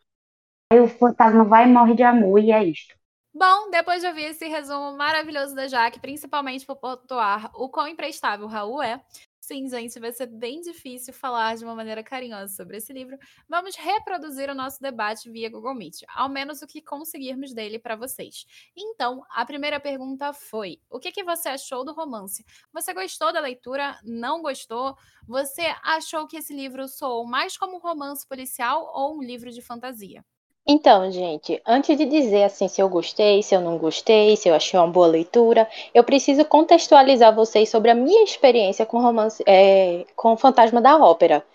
Aí 0.73 0.81
o 0.81 0.89
fantasma 0.89 1.45
vai 1.45 1.69
e 1.69 1.73
morre 1.73 1.95
de 1.95 2.03
amor, 2.03 2.41
e 2.41 2.51
é 2.51 2.65
isto. 2.65 2.97
Bom, 3.33 3.71
depois 3.71 4.01
de 4.01 4.09
ouvir 4.09 4.25
esse 4.25 4.49
resumo 4.49 4.97
maravilhoso 4.97 5.55
da 5.55 5.69
Jaque, 5.69 6.01
principalmente 6.01 6.67
por 6.67 6.77
pontuar 6.77 7.51
o 7.55 7.69
quão 7.69 7.87
imprestável 7.87 8.47
o 8.47 8.49
Raul 8.49 8.83
é, 8.83 9.01
sim, 9.47 9.69
gente, 9.69 10.01
vai 10.01 10.13
ser 10.13 10.27
bem 10.27 10.61
difícil 10.61 11.13
falar 11.15 11.57
de 11.57 11.65
uma 11.65 11.75
maneira 11.75 12.03
carinhosa 12.03 12.55
sobre 12.55 12.77
esse 12.79 12.93
livro. 12.93 13.17
Vamos 13.49 13.77
reproduzir 13.77 14.51
o 14.51 14.55
nosso 14.55 14.81
debate 14.81 15.31
via 15.31 15.49
Google 15.51 15.75
Meet, 15.75 16.03
ao 16.09 16.29
menos 16.29 16.63
o 16.63 16.67
que 16.67 16.83
conseguirmos 16.83 17.55
dele 17.55 17.79
para 17.79 17.97
vocês. 17.97 18.45
Então, 18.77 19.23
a 19.31 19.45
primeira 19.47 19.79
pergunta 19.81 20.33
foi: 20.33 20.81
o 20.91 20.99
que, 20.99 21.13
que 21.13 21.25
você 21.25 21.49
achou 21.51 21.85
do 21.85 21.93
romance? 21.93 22.45
Você 22.73 22.93
gostou 22.93 23.33
da 23.33 23.41
leitura? 23.41 23.99
Não 24.05 24.43
gostou? 24.43 24.97
Você 25.27 25.63
achou 25.83 26.27
que 26.27 26.37
esse 26.39 26.55
livro 26.55 26.89
soou 26.89 27.25
mais 27.27 27.57
como 27.57 27.77
um 27.77 27.81
romance 27.81 28.27
policial 28.27 28.91
ou 28.95 29.17
um 29.19 29.23
livro 29.23 29.51
de 29.51 29.63
fantasia? 29.63 30.25
Então, 30.69 31.09
gente, 31.13 31.63
antes 31.65 31.97
de 31.97 32.05
dizer 32.05 32.43
assim 32.43 32.67
se 32.67 32.81
eu 32.81 32.89
gostei, 32.89 33.41
se 33.41 33.55
eu 33.55 33.61
não 33.61 33.79
gostei, 33.79 34.37
se 34.37 34.49
eu 34.49 34.55
achei 34.55 34.79
uma 34.79 34.89
boa 34.89 35.07
leitura, 35.07 35.69
eu 35.95 36.03
preciso 36.03 36.45
contextualizar 36.45 37.33
vocês 37.33 37.69
sobre 37.69 37.93
a 37.93 37.95
minha 37.95 38.25
experiência 38.25 38.85
com 38.85 39.01
romance, 39.01 39.45
é, 39.47 40.05
com 40.17 40.33
o 40.33 40.37
Fantasma 40.37 40.81
da 40.81 40.97
Ópera. 40.97 41.47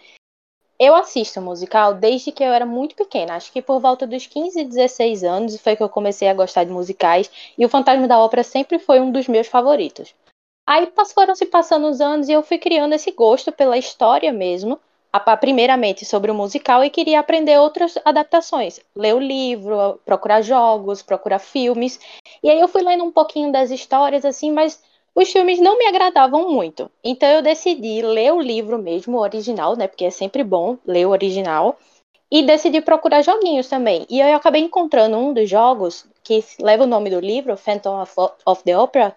Eu 0.80 0.96
assisto 0.96 1.42
musical 1.42 1.94
desde 1.94 2.32
que 2.32 2.42
eu 2.42 2.54
era 2.54 2.66
muito 2.66 2.96
pequena, 2.96 3.36
acho 3.36 3.52
que 3.52 3.62
por 3.62 3.82
volta 3.82 4.08
dos 4.08 4.26
15, 4.28 4.64
16 4.64 5.26
anos 5.26 5.60
foi 5.60 5.76
que 5.76 5.84
eu 5.84 5.90
comecei 5.90 6.30
a 6.30 6.34
gostar 6.34 6.64
de 6.64 6.72
musicais, 6.72 7.30
e 7.58 7.66
o 7.66 7.70
Fantasma 7.70 8.08
da 8.08 8.18
Ópera 8.18 8.44
sempre 8.44 8.80
foi 8.80 9.02
um 9.02 9.12
dos 9.12 9.28
meus 9.28 9.48
favoritos. 9.48 10.16
Aí 10.66 10.90
foram 11.14 11.36
se 11.36 11.46
passando 11.48 11.90
os 11.90 12.00
anos 12.00 12.30
e 12.30 12.32
eu 12.32 12.42
fui 12.42 12.58
criando 12.58 12.94
esse 12.94 13.12
gosto 13.12 13.52
pela 13.52 13.78
história 13.78 14.32
mesmo, 14.32 14.80
primeiramente 15.40 16.06
sobre 16.06 16.32
o 16.32 16.36
musical 16.36 16.84
e 16.84 16.90
queria 16.90 17.20
aprender 17.20 17.58
outras 17.60 17.98
adaptações, 18.06 18.80
ler 18.96 19.14
o 19.14 19.20
livro, 19.20 20.00
procurar 20.06 20.42
jogos, 20.42 21.02
procurar 21.02 21.40
filmes. 21.40 22.00
E 22.42 22.50
aí 22.50 22.60
eu 22.60 22.68
fui 22.68 22.82
lendo 22.82 23.04
um 23.04 23.12
pouquinho 23.12 23.52
das 23.52 23.72
histórias 23.72 24.24
assim, 24.24 24.52
mas 24.52 24.82
os 25.14 25.30
filmes 25.32 25.60
não 25.60 25.78
me 25.78 25.86
agradavam 25.86 26.50
muito. 26.50 26.90
Então 27.04 27.28
eu 27.30 27.42
decidi 27.42 28.02
ler 28.02 28.34
o 28.34 28.42
livro 28.42 28.78
mesmo, 28.78 29.18
o 29.18 29.22
original, 29.22 29.76
né? 29.76 29.88
Porque 29.88 30.06
é 30.06 30.10
sempre 30.10 30.44
bom 30.44 30.78
ler 30.86 31.06
o 31.06 31.12
original. 31.12 31.78
E 32.34 32.44
decidi 32.44 32.80
procurar 32.80 33.22
joguinhos 33.22 33.68
também. 33.68 34.06
E 34.10 34.22
eu 34.22 34.34
acabei 34.34 34.62
encontrando 34.62 35.18
um 35.18 35.34
dos 35.34 35.50
jogos 35.50 36.06
que 36.24 36.42
leva 36.62 36.86
o 36.86 36.88
nome 36.88 37.10
do 37.10 37.20
livro, 37.20 37.58
Phantom 37.58 38.06
of 38.46 38.64
the 38.64 38.78
Opera, 38.78 39.14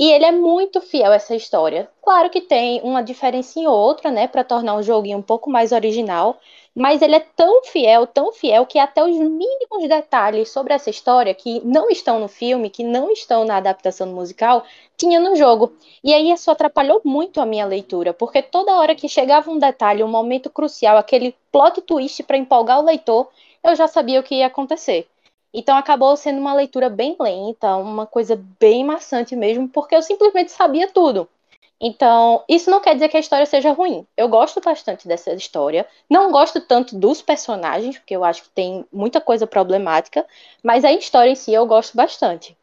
e 0.00 0.10
ele 0.10 0.24
é 0.24 0.32
muito 0.32 0.80
fiel 0.80 1.12
a 1.12 1.16
essa 1.16 1.36
história. 1.36 1.86
Claro 2.02 2.30
que 2.30 2.40
tem 2.40 2.80
uma 2.80 3.02
diferença 3.02 3.60
em 3.60 3.66
outra, 3.66 4.10
né, 4.10 4.26
para 4.26 4.42
tornar 4.42 4.76
o 4.76 4.82
joguinho 4.82 5.18
um 5.18 5.22
pouco 5.22 5.50
mais 5.50 5.72
original, 5.72 6.38
mas 6.74 7.02
ele 7.02 7.16
é 7.16 7.20
tão 7.20 7.62
fiel, 7.64 8.06
tão 8.06 8.32
fiel 8.32 8.64
que 8.64 8.78
até 8.78 9.04
os 9.04 9.14
mínimos 9.14 9.86
detalhes 9.86 10.48
sobre 10.48 10.72
essa 10.72 10.88
história 10.88 11.34
que 11.34 11.60
não 11.66 11.90
estão 11.90 12.18
no 12.18 12.28
filme, 12.28 12.70
que 12.70 12.82
não 12.82 13.10
estão 13.12 13.44
na 13.44 13.58
adaptação 13.58 14.06
musical, 14.06 14.64
tinha 14.96 15.20
no 15.20 15.36
jogo. 15.36 15.70
E 16.02 16.14
aí 16.14 16.32
isso 16.32 16.50
atrapalhou 16.50 17.02
muito 17.04 17.38
a 17.38 17.44
minha 17.44 17.66
leitura, 17.66 18.14
porque 18.14 18.40
toda 18.40 18.78
hora 18.78 18.94
que 18.94 19.06
chegava 19.06 19.50
um 19.50 19.58
detalhe, 19.58 20.02
um 20.02 20.08
momento 20.08 20.48
crucial, 20.48 20.96
aquele 20.96 21.36
plot 21.52 21.82
twist 21.82 22.22
para 22.22 22.38
empolgar 22.38 22.80
o 22.80 22.84
leitor, 22.86 23.28
eu 23.62 23.76
já 23.76 23.86
sabia 23.86 24.18
o 24.18 24.22
que 24.22 24.36
ia 24.36 24.46
acontecer. 24.46 25.09
Então 25.52 25.76
acabou 25.76 26.16
sendo 26.16 26.40
uma 26.40 26.54
leitura 26.54 26.88
bem 26.88 27.16
lenta, 27.18 27.76
uma 27.76 28.06
coisa 28.06 28.36
bem 28.58 28.84
maçante 28.84 29.34
mesmo, 29.34 29.68
porque 29.68 29.94
eu 29.94 30.02
simplesmente 30.02 30.52
sabia 30.52 30.88
tudo. 30.90 31.28
Então, 31.80 32.44
isso 32.46 32.70
não 32.70 32.80
quer 32.80 32.92
dizer 32.94 33.08
que 33.08 33.16
a 33.16 33.20
história 33.20 33.46
seja 33.46 33.72
ruim. 33.72 34.06
Eu 34.14 34.28
gosto 34.28 34.60
bastante 34.60 35.08
dessa 35.08 35.32
história. 35.32 35.86
Não 36.10 36.30
gosto 36.30 36.60
tanto 36.60 36.94
dos 36.98 37.22
personagens, 37.22 37.98
porque 37.98 38.14
eu 38.14 38.22
acho 38.22 38.42
que 38.42 38.50
tem 38.50 38.84
muita 38.92 39.18
coisa 39.20 39.46
problemática, 39.46 40.26
mas 40.62 40.84
a 40.84 40.92
história 40.92 41.30
em 41.30 41.34
si 41.34 41.54
eu 41.54 41.64
gosto 41.66 41.96
bastante. 41.96 42.54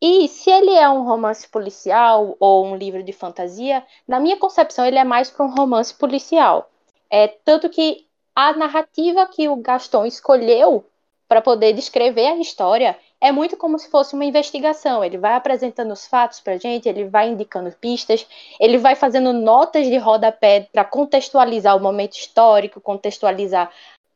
E 0.00 0.28
se 0.28 0.50
ele 0.50 0.70
é 0.74 0.88
um 0.88 1.04
romance 1.04 1.48
policial 1.48 2.36
ou 2.38 2.66
um 2.66 2.76
livro 2.76 3.02
de 3.02 3.12
fantasia, 3.12 3.84
na 4.06 4.20
minha 4.20 4.36
concepção 4.36 4.86
ele 4.86 4.98
é 4.98 5.04
mais 5.04 5.30
para 5.30 5.44
um 5.44 5.54
romance 5.54 5.92
policial. 5.94 6.70
É 7.10 7.26
tanto 7.26 7.68
que 7.68 8.06
a 8.34 8.52
narrativa 8.52 9.26
que 9.26 9.48
o 9.48 9.56
Gaston 9.56 10.06
escolheu 10.06 10.84
para 11.28 11.42
poder 11.42 11.72
descrever 11.72 12.26
a 12.28 12.38
história, 12.38 12.96
é 13.20 13.32
muito 13.32 13.56
como 13.56 13.78
se 13.78 13.90
fosse 13.90 14.14
uma 14.14 14.24
investigação. 14.24 15.04
Ele 15.04 15.18
vai 15.18 15.34
apresentando 15.34 15.92
os 15.92 16.06
fatos 16.06 16.40
para 16.40 16.58
gente, 16.58 16.88
ele 16.88 17.04
vai 17.04 17.28
indicando 17.28 17.72
pistas, 17.72 18.26
ele 18.60 18.78
vai 18.78 18.94
fazendo 18.94 19.32
notas 19.32 19.86
de 19.86 19.96
rodapé 19.96 20.68
para 20.72 20.84
contextualizar 20.84 21.76
o 21.76 21.80
momento 21.80 22.14
histórico, 22.14 22.80
contextualizar 22.80 23.70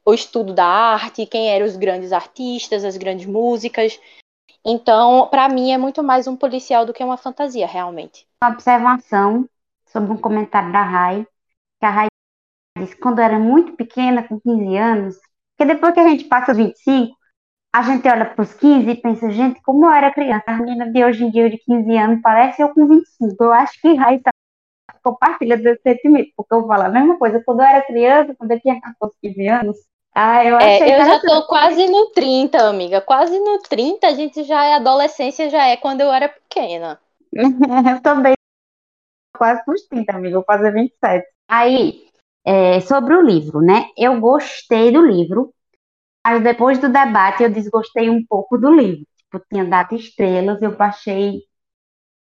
o 0.04 0.14
estudo 0.14 0.52
da 0.52 0.66
arte, 0.66 1.26
quem 1.26 1.50
eram 1.50 1.66
os 1.66 1.76
grandes 1.76 2.12
artistas, 2.12 2.84
as 2.84 2.96
grandes 2.96 3.26
músicas. 3.26 3.98
Então, 4.64 5.26
para 5.28 5.48
mim, 5.48 5.72
é 5.72 5.78
muito 5.78 6.02
mais 6.02 6.26
um 6.26 6.36
policial 6.36 6.84
do 6.84 6.92
que 6.92 7.02
uma 7.02 7.16
fantasia, 7.16 7.66
realmente. 7.66 8.26
Uma 8.42 8.52
observação 8.52 9.48
sobre 9.86 10.12
um 10.12 10.16
comentário 10.16 10.72
da 10.72 10.82
Rai, 10.82 11.26
que 11.78 11.86
a 11.86 11.90
Rai 11.90 12.06
disse 12.78 12.96
quando 12.96 13.20
era 13.20 13.38
muito 13.38 13.72
pequena, 13.72 14.26
com 14.26 14.38
15 14.38 14.76
anos, 14.76 15.16
porque 15.60 15.74
depois 15.74 15.92
que 15.92 16.00
a 16.00 16.08
gente 16.08 16.24
passa 16.24 16.54
25, 16.54 17.14
a 17.74 17.82
gente 17.82 18.08
olha 18.08 18.24
para 18.24 18.42
os 18.42 18.54
15 18.54 18.88
e 18.88 18.96
pensa, 18.96 19.30
gente, 19.30 19.60
como 19.60 19.84
eu 19.84 19.90
era 19.90 20.10
criança, 20.10 20.44
a 20.46 20.56
menina 20.56 20.90
de 20.90 21.04
hoje 21.04 21.22
em 21.22 21.30
dia 21.30 21.50
de 21.50 21.58
15 21.58 21.98
anos 21.98 22.22
parece 22.22 22.62
eu 22.62 22.70
com 22.70 22.88
25. 22.88 23.44
Eu 23.44 23.52
acho 23.52 23.78
que 23.78 23.94
Raíssa 23.94 24.30
compartilha 25.02 25.58
desse 25.58 25.82
sentimento, 25.82 26.30
porque 26.34 26.54
eu 26.54 26.66
falo 26.66 26.84
a 26.84 26.88
mesma 26.88 27.18
coisa. 27.18 27.42
Quando 27.44 27.60
eu 27.60 27.66
era 27.66 27.86
criança, 27.86 28.34
quando 28.38 28.52
eu 28.52 28.60
tinha 28.60 28.80
14, 28.80 29.14
15 29.20 29.48
anos, 29.48 29.76
ah, 30.14 30.44
eu, 30.46 30.58
é, 30.58 30.82
eu 30.82 31.04
já 31.04 31.16
estou 31.16 31.46
quase 31.46 31.86
no 31.86 32.06
30, 32.06 32.66
amiga. 32.66 33.02
Quase 33.02 33.38
no 33.38 33.58
30, 33.58 34.06
a 34.06 34.12
gente 34.12 34.42
já 34.44 34.64
é 34.64 34.76
adolescência, 34.76 35.50
já 35.50 35.66
é 35.66 35.76
quando 35.76 36.00
eu 36.00 36.10
era 36.10 36.30
pequena. 36.30 36.98
eu 37.30 38.00
também 38.00 38.32
quase 39.36 39.62
nos 39.66 39.86
30, 39.88 40.10
amiga. 40.10 40.36
Eu 40.36 40.40
vou 40.40 40.44
fazer 40.46 40.72
27. 40.72 41.26
Aí, 41.46 42.09
é, 42.44 42.80
sobre 42.80 43.14
o 43.14 43.22
livro, 43.22 43.60
né? 43.60 43.88
Eu 43.96 44.20
gostei 44.20 44.92
do 44.92 45.04
livro, 45.04 45.52
mas 46.24 46.42
depois 46.42 46.78
do 46.78 46.88
debate 46.88 47.42
eu 47.42 47.50
desgostei 47.52 48.10
um 48.10 48.24
pouco 48.26 48.58
do 48.58 48.74
livro. 48.74 49.06
Tipo, 49.16 49.40
tinha 49.50 49.64
data 49.64 49.94
estrelas, 49.94 50.60
eu 50.62 50.76
baixei 50.76 51.42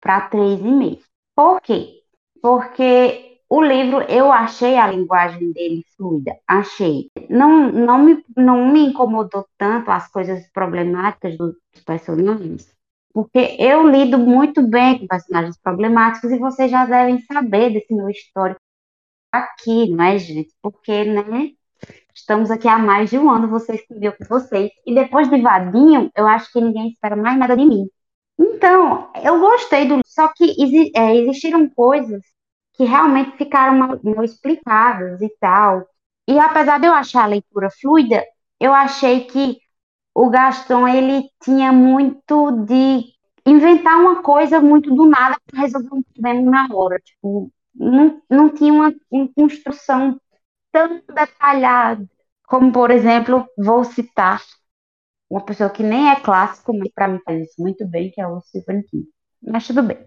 para 0.02 0.22
3,5. 0.30 1.04
Por 1.36 1.62
quê? 1.62 2.02
Porque 2.42 3.40
o 3.50 3.62
livro, 3.64 4.02
eu 4.04 4.32
achei 4.32 4.78
a 4.78 4.88
linguagem 4.92 5.52
dele 5.52 5.84
fluida, 5.98 6.38
achei. 6.48 7.10
Não, 7.30 7.72
não, 7.72 7.98
me, 7.98 8.24
não 8.38 8.72
me 8.72 8.86
incomodou 8.88 9.48
tanto 9.58 9.90
as 9.92 10.08
coisas 10.12 10.48
problemáticas 10.52 11.38
dos 11.38 11.56
personagens, 11.86 12.72
porque 13.14 13.58
eu 13.60 13.88
lido 13.90 14.18
muito 14.20 14.62
bem 14.68 15.00
com 15.00 15.08
personagens 15.08 15.58
problemáticos 15.58 16.32
e 16.32 16.38
vocês 16.38 16.70
já 16.70 16.86
devem 16.86 17.20
saber 17.22 17.72
desse 17.74 17.94
meu 17.94 18.10
histórico 18.10 18.62
aqui, 19.32 19.90
não 19.90 20.04
é, 20.04 20.18
gente? 20.18 20.54
Porque, 20.62 21.04
né? 21.06 21.52
Estamos 22.14 22.52
aqui 22.52 22.68
há 22.68 22.78
mais 22.78 23.10
de 23.10 23.18
um 23.18 23.30
ano, 23.30 23.48
você 23.48 23.76
escreveu 23.76 24.14
com 24.14 24.26
vocês. 24.26 24.72
E 24.86 24.94
depois 24.94 25.30
de 25.30 25.42
Vadinho, 25.42 26.12
eu 26.16 26.28
acho 26.28 26.52
que 26.52 26.62
ninguém 26.62 26.90
espera 26.90 27.16
mais 27.16 27.38
nada 27.38 27.56
de 27.56 27.66
mim. 27.66 27.88
Então, 28.38 29.12
eu 29.24 29.40
gostei 29.40 29.88
do. 29.88 30.02
Só 30.06 30.28
que 30.34 30.56
é, 30.96 31.16
existiram 31.16 31.70
coisas 31.70 32.22
que 32.74 32.84
realmente 32.86 33.38
ficaram 33.38 33.78
mal, 33.78 34.00
mal 34.04 34.24
explicadas 34.24 35.22
e 35.22 35.30
tal. 35.40 35.86
E 36.28 36.40
apesar 36.40 36.80
de 36.80 36.88
eu 36.88 36.94
achar 36.94 37.24
a 37.24 37.28
leitura 37.28 37.70
fluida, 37.82 38.24
eu 38.60 38.74
achei 38.74 39.26
que 39.26 39.58
o 40.14 40.30
Gaston 40.30 40.88
ele 40.88 41.30
tinha 41.42 41.72
muito 41.72 42.52
de 42.66 43.04
inventar 43.46 43.98
uma 44.00 44.22
coisa 44.22 44.62
muito 44.62 44.94
do 44.94 45.06
nada 45.08 45.38
para 45.46 45.62
resolver 45.62 45.90
um 45.94 46.04
problema 46.04 46.52
na 46.52 46.76
hora. 46.76 47.00
Tipo, 47.00 47.52
não, 47.80 48.22
não 48.30 48.50
tinha 48.54 48.74
uma, 48.74 48.96
uma 49.12 49.30
construção 49.36 50.22
tão 50.72 51.02
detalhada, 51.08 52.06
como, 52.48 52.72
por 52.74 52.92
exemplo, 52.92 53.48
vou 53.58 53.84
citar 53.86 54.42
uma 55.30 55.42
pessoa 55.46 55.70
que 55.70 55.84
nem 55.84 56.10
é 56.10 56.16
clássico, 56.20 56.74
mas 56.78 56.90
para 56.94 57.08
mim 57.08 57.20
faz 57.26 57.42
isso 57.50 57.62
muito 57.62 57.88
bem, 57.88 58.12
que 58.12 58.22
é 58.22 58.28
o 58.28 58.42
Stephen 58.42 58.84
King. 58.84 59.08
Mas 59.42 59.68
tudo 59.68 59.84
bem. 59.84 59.98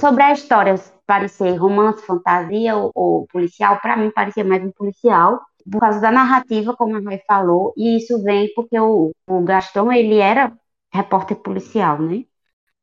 sobre 0.00 0.22
a 0.22 0.32
história 0.32 0.74
parecer 1.06 1.54
romance, 1.56 2.02
fantasia 2.06 2.76
ou, 2.76 2.90
ou 2.94 3.26
policial, 3.28 3.80
para 3.80 3.96
mim 3.96 4.10
parecia 4.10 4.44
mais 4.44 4.62
um 4.64 4.72
policial, 4.72 5.40
por 5.70 5.80
causa 5.80 6.00
da 6.00 6.10
narrativa, 6.10 6.74
como 6.76 6.96
a 6.96 7.00
Rai 7.00 7.22
falou, 7.26 7.72
e 7.76 7.96
isso 7.96 8.22
vem 8.22 8.52
porque 8.54 8.78
o, 8.80 9.12
o 9.28 9.42
Gaston, 9.44 9.92
ele 9.92 10.16
era 10.18 10.52
repórter 10.92 11.36
policial, 11.38 12.00
né? 12.00 12.24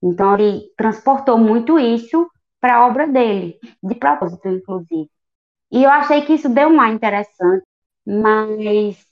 Então 0.04 0.36
ele 0.36 0.72
transportou 0.78 1.38
muito 1.38 1.80
isso 1.80 2.30
para 2.60 2.78
a 2.78 2.88
obra 2.88 3.08
dele, 3.08 3.60
de 3.84 3.96
propósito, 3.96 4.48
inclusive. 4.50 5.10
E 5.72 5.84
eu 5.84 5.90
achei 5.90 6.22
que 6.26 6.34
isso 6.34 6.50
deu 6.50 6.70
um 6.70 6.82
ar 6.82 6.94
interessante, 6.94 7.66
mas 8.06 9.06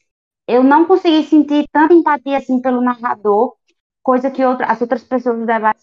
eu 0.48 0.64
não 0.64 0.86
consegui 0.86 1.24
sentir 1.24 1.68
tanta 1.72 1.94
empatia 1.94 2.38
assim 2.38 2.62
pelo 2.62 2.82
narrador, 2.82 3.56
coisa 4.04 4.32
que 4.32 4.42
as 4.42 4.82
outras 4.82 5.04
pessoas 5.04 5.40
do 5.40 5.46
debate 5.46 5.82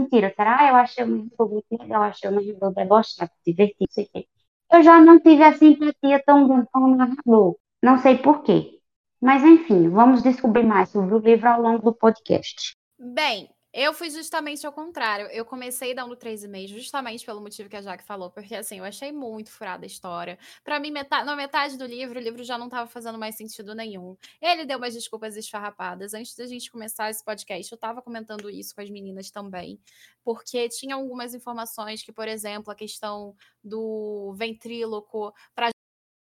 sentiram. 0.00 0.32
Será? 0.34 0.58
Ah, 0.60 0.68
eu 0.68 0.76
achei 0.76 1.04
muito 1.04 1.66
legal, 1.70 2.02
achei 2.02 2.30
o 2.30 2.32
narrador 2.32 2.74
debochado, 2.74 3.30
divertido, 3.46 3.92
sei 3.92 4.06
que. 4.06 4.26
Eu 4.72 4.82
já 4.82 5.00
não 5.00 5.18
tive 5.20 5.42
a 5.42 5.52
simpatia 5.52 6.22
tão 6.24 6.46
grande 6.46 6.68
com 6.72 6.80
o 6.80 6.96
narrador. 6.96 7.56
Não 7.82 7.98
sei 7.98 8.18
porquê. 8.18 8.78
Mas 9.20 9.42
enfim, 9.44 9.88
vamos 9.88 10.22
descobrir 10.22 10.64
mais 10.64 10.88
sobre 10.88 11.14
o 11.14 11.18
livro 11.18 11.48
ao 11.48 11.60
longo 11.60 11.82
do 11.82 11.94
podcast. 11.94 12.74
Bem, 12.98 13.50
eu 13.72 13.92
fui 13.94 14.10
justamente 14.10 14.66
ao 14.66 14.72
contrário. 14.72 15.26
Eu 15.28 15.44
comecei 15.44 15.94
dando 15.94 16.16
3,5 16.16 16.68
justamente 16.68 17.24
pelo 17.24 17.40
motivo 17.40 17.68
que 17.68 17.76
a 17.76 17.82
Jaque 17.82 18.04
falou, 18.04 18.30
porque 18.30 18.54
assim, 18.54 18.78
eu 18.78 18.84
achei 18.84 19.12
muito 19.12 19.50
furada 19.50 19.84
a 19.84 19.86
história. 19.86 20.38
Para 20.64 20.80
mim, 20.80 20.90
metade, 20.90 21.24
na 21.26 21.36
metade 21.36 21.76
do 21.76 21.86
livro, 21.86 22.18
o 22.18 22.22
livro 22.22 22.42
já 22.44 22.58
não 22.58 22.66
estava 22.66 22.86
fazendo 22.88 23.18
mais 23.18 23.36
sentido 23.36 23.74
nenhum. 23.74 24.16
Ele 24.40 24.64
deu 24.64 24.78
umas 24.78 24.94
desculpas 24.94 25.36
esfarrapadas. 25.36 26.14
Antes 26.14 26.34
da 26.36 26.46
gente 26.46 26.70
começar 26.70 27.10
esse 27.10 27.24
podcast, 27.24 27.70
eu 27.72 27.76
estava 27.76 28.02
comentando 28.02 28.50
isso 28.50 28.74
com 28.74 28.80
as 28.80 28.90
meninas 28.90 29.30
também, 29.30 29.80
porque 30.24 30.68
tinha 30.68 30.94
algumas 30.94 31.34
informações 31.34 32.02
que, 32.02 32.12
por 32.12 32.28
exemplo, 32.28 32.72
a 32.72 32.74
questão 32.76 33.34
do 33.62 34.32
ventríloco 34.36 35.32
para 35.54 35.70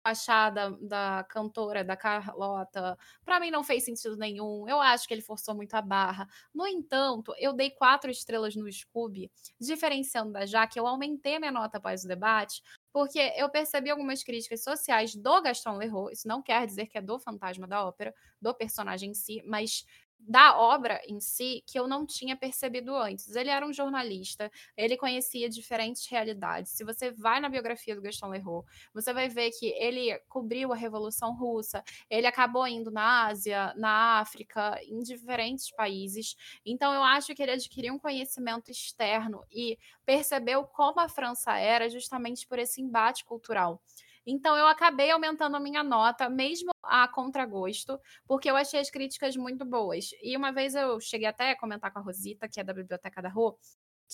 achar 0.04 0.50
da, 0.50 0.71
da 0.71 1.25
cantora, 1.28 1.85
da 1.85 1.97
Carlota, 1.97 2.99
para 3.25 3.38
mim 3.40 3.50
não 3.50 3.62
fez 3.62 3.85
sentido 3.85 4.16
nenhum. 4.16 4.68
Eu 4.68 4.80
acho 4.80 5.06
que 5.06 5.14
ele 5.14 5.23
forçou 5.23 5.54
muito 5.54 5.75
a 5.75 5.82
barra. 5.82 6.28
No 6.54 6.66
entanto, 6.66 7.35
eu 7.38 7.52
dei 7.52 7.71
quatro 7.71 8.11
estrelas 8.11 8.56
no 8.56 8.71
Scooby, 8.71 9.30
diferenciando 9.61 10.32
da 10.32 10.47
Jaque, 10.47 10.78
eu 10.78 10.87
aumentei 10.87 11.38
minha 11.38 11.52
nota 11.52 11.78
após 11.78 12.04
o 12.04 12.09
debate, 12.09 12.62
porque 12.92 13.32
eu 13.37 13.49
percebi 13.49 13.90
algumas 13.90 14.23
críticas 14.23 14.62
sociais 14.62 15.14
do 15.14 15.40
Gaston 15.42 15.76
Leroux. 15.76 16.11
Isso 16.12 16.28
não 16.28 16.42
quer 16.42 16.66
dizer 16.66 16.87
que 16.87 16.99
é 16.99 17.00
do 17.00 17.18
fantasma 17.18 17.66
da 17.66 17.87
ópera, 17.87 18.14
do 18.40 18.52
personagem 18.54 19.11
em 19.11 19.14
si, 19.14 19.42
mas 19.47 19.85
da 20.29 20.57
obra 20.59 21.00
em 21.09 21.21
si 21.21 21.62
que 21.67 21.79
eu 21.79 21.88
não 21.88 22.07
tinha 22.07 22.37
percebido 22.37 22.95
antes. 22.97 23.35
Ele 23.35 23.50
era 23.50 23.67
um 23.67 23.73
jornalista, 23.73 24.50
ele 24.76 24.97
conhecia 24.97 25.49
diferentes 25.49 26.07
realidades. 26.09 26.73
Se 26.73 26.85
você 26.85 27.11
vai 27.11 27.41
na 27.41 27.49
biografia 27.49 27.95
do 27.95 28.02
Gaston 28.02 28.29
Leroux, 28.29 28.64
você 28.95 29.12
vai 29.12 29.29
ver 29.29 29.50
que 29.50 29.67
ele 29.79 30.19
cobriu 30.29 30.73
a 30.73 30.76
Revolução 30.76 31.35
Russa, 31.35 31.83
ele 32.09 32.26
acabou 32.26 32.67
indo 32.67 32.91
na 32.91 33.26
Ásia, 33.26 33.75
na 33.76 34.21
África, 34.21 34.79
em 34.85 35.00
diferentes 35.00 35.71
países. 35.75 36.37
Então 36.64 36.93
eu 36.95 37.02
acho 37.02 37.35
que 37.35 37.43
ele 37.43 37.52
adquiriu 37.52 37.95
um 37.95 37.99
conhecimento 37.99 38.71
externo 38.71 39.45
e 39.50 39.79
percebeu 40.05 40.64
como 40.64 41.00
a 41.00 41.09
França 41.09 41.57
era 41.59 41.88
justamente 41.88 42.47
por 42.47 42.59
esse 42.59 42.81
embate 42.81 43.25
cultural. 43.25 43.83
Então 44.26 44.57
eu 44.57 44.67
acabei 44.67 45.11
aumentando 45.11 45.57
a 45.57 45.61
minha 45.61 45.83
nota, 45.83 46.29
mesmo 46.29 46.71
a 46.83 47.09
contragosto, 47.09 47.99
porque 48.26 48.50
eu 48.50 48.57
achei 48.57 48.81
as 48.81 48.91
críticas 48.91 49.37
muito 49.37 49.64
boas. 49.64 50.11
E 50.23 50.37
uma 50.37 50.52
vez 50.52 50.75
eu 50.75 51.00
cheguei 51.00 51.26
até 51.26 51.50
a 51.50 51.59
comentar 51.59 51.93
com 51.93 51.99
a 51.99 52.02
Rosita, 52.02 52.49
que 52.49 52.61
é 52.61 52.64
da 52.64 52.73
Biblioteca 52.73 53.21
da 53.21 53.29
Rua, 53.29 53.57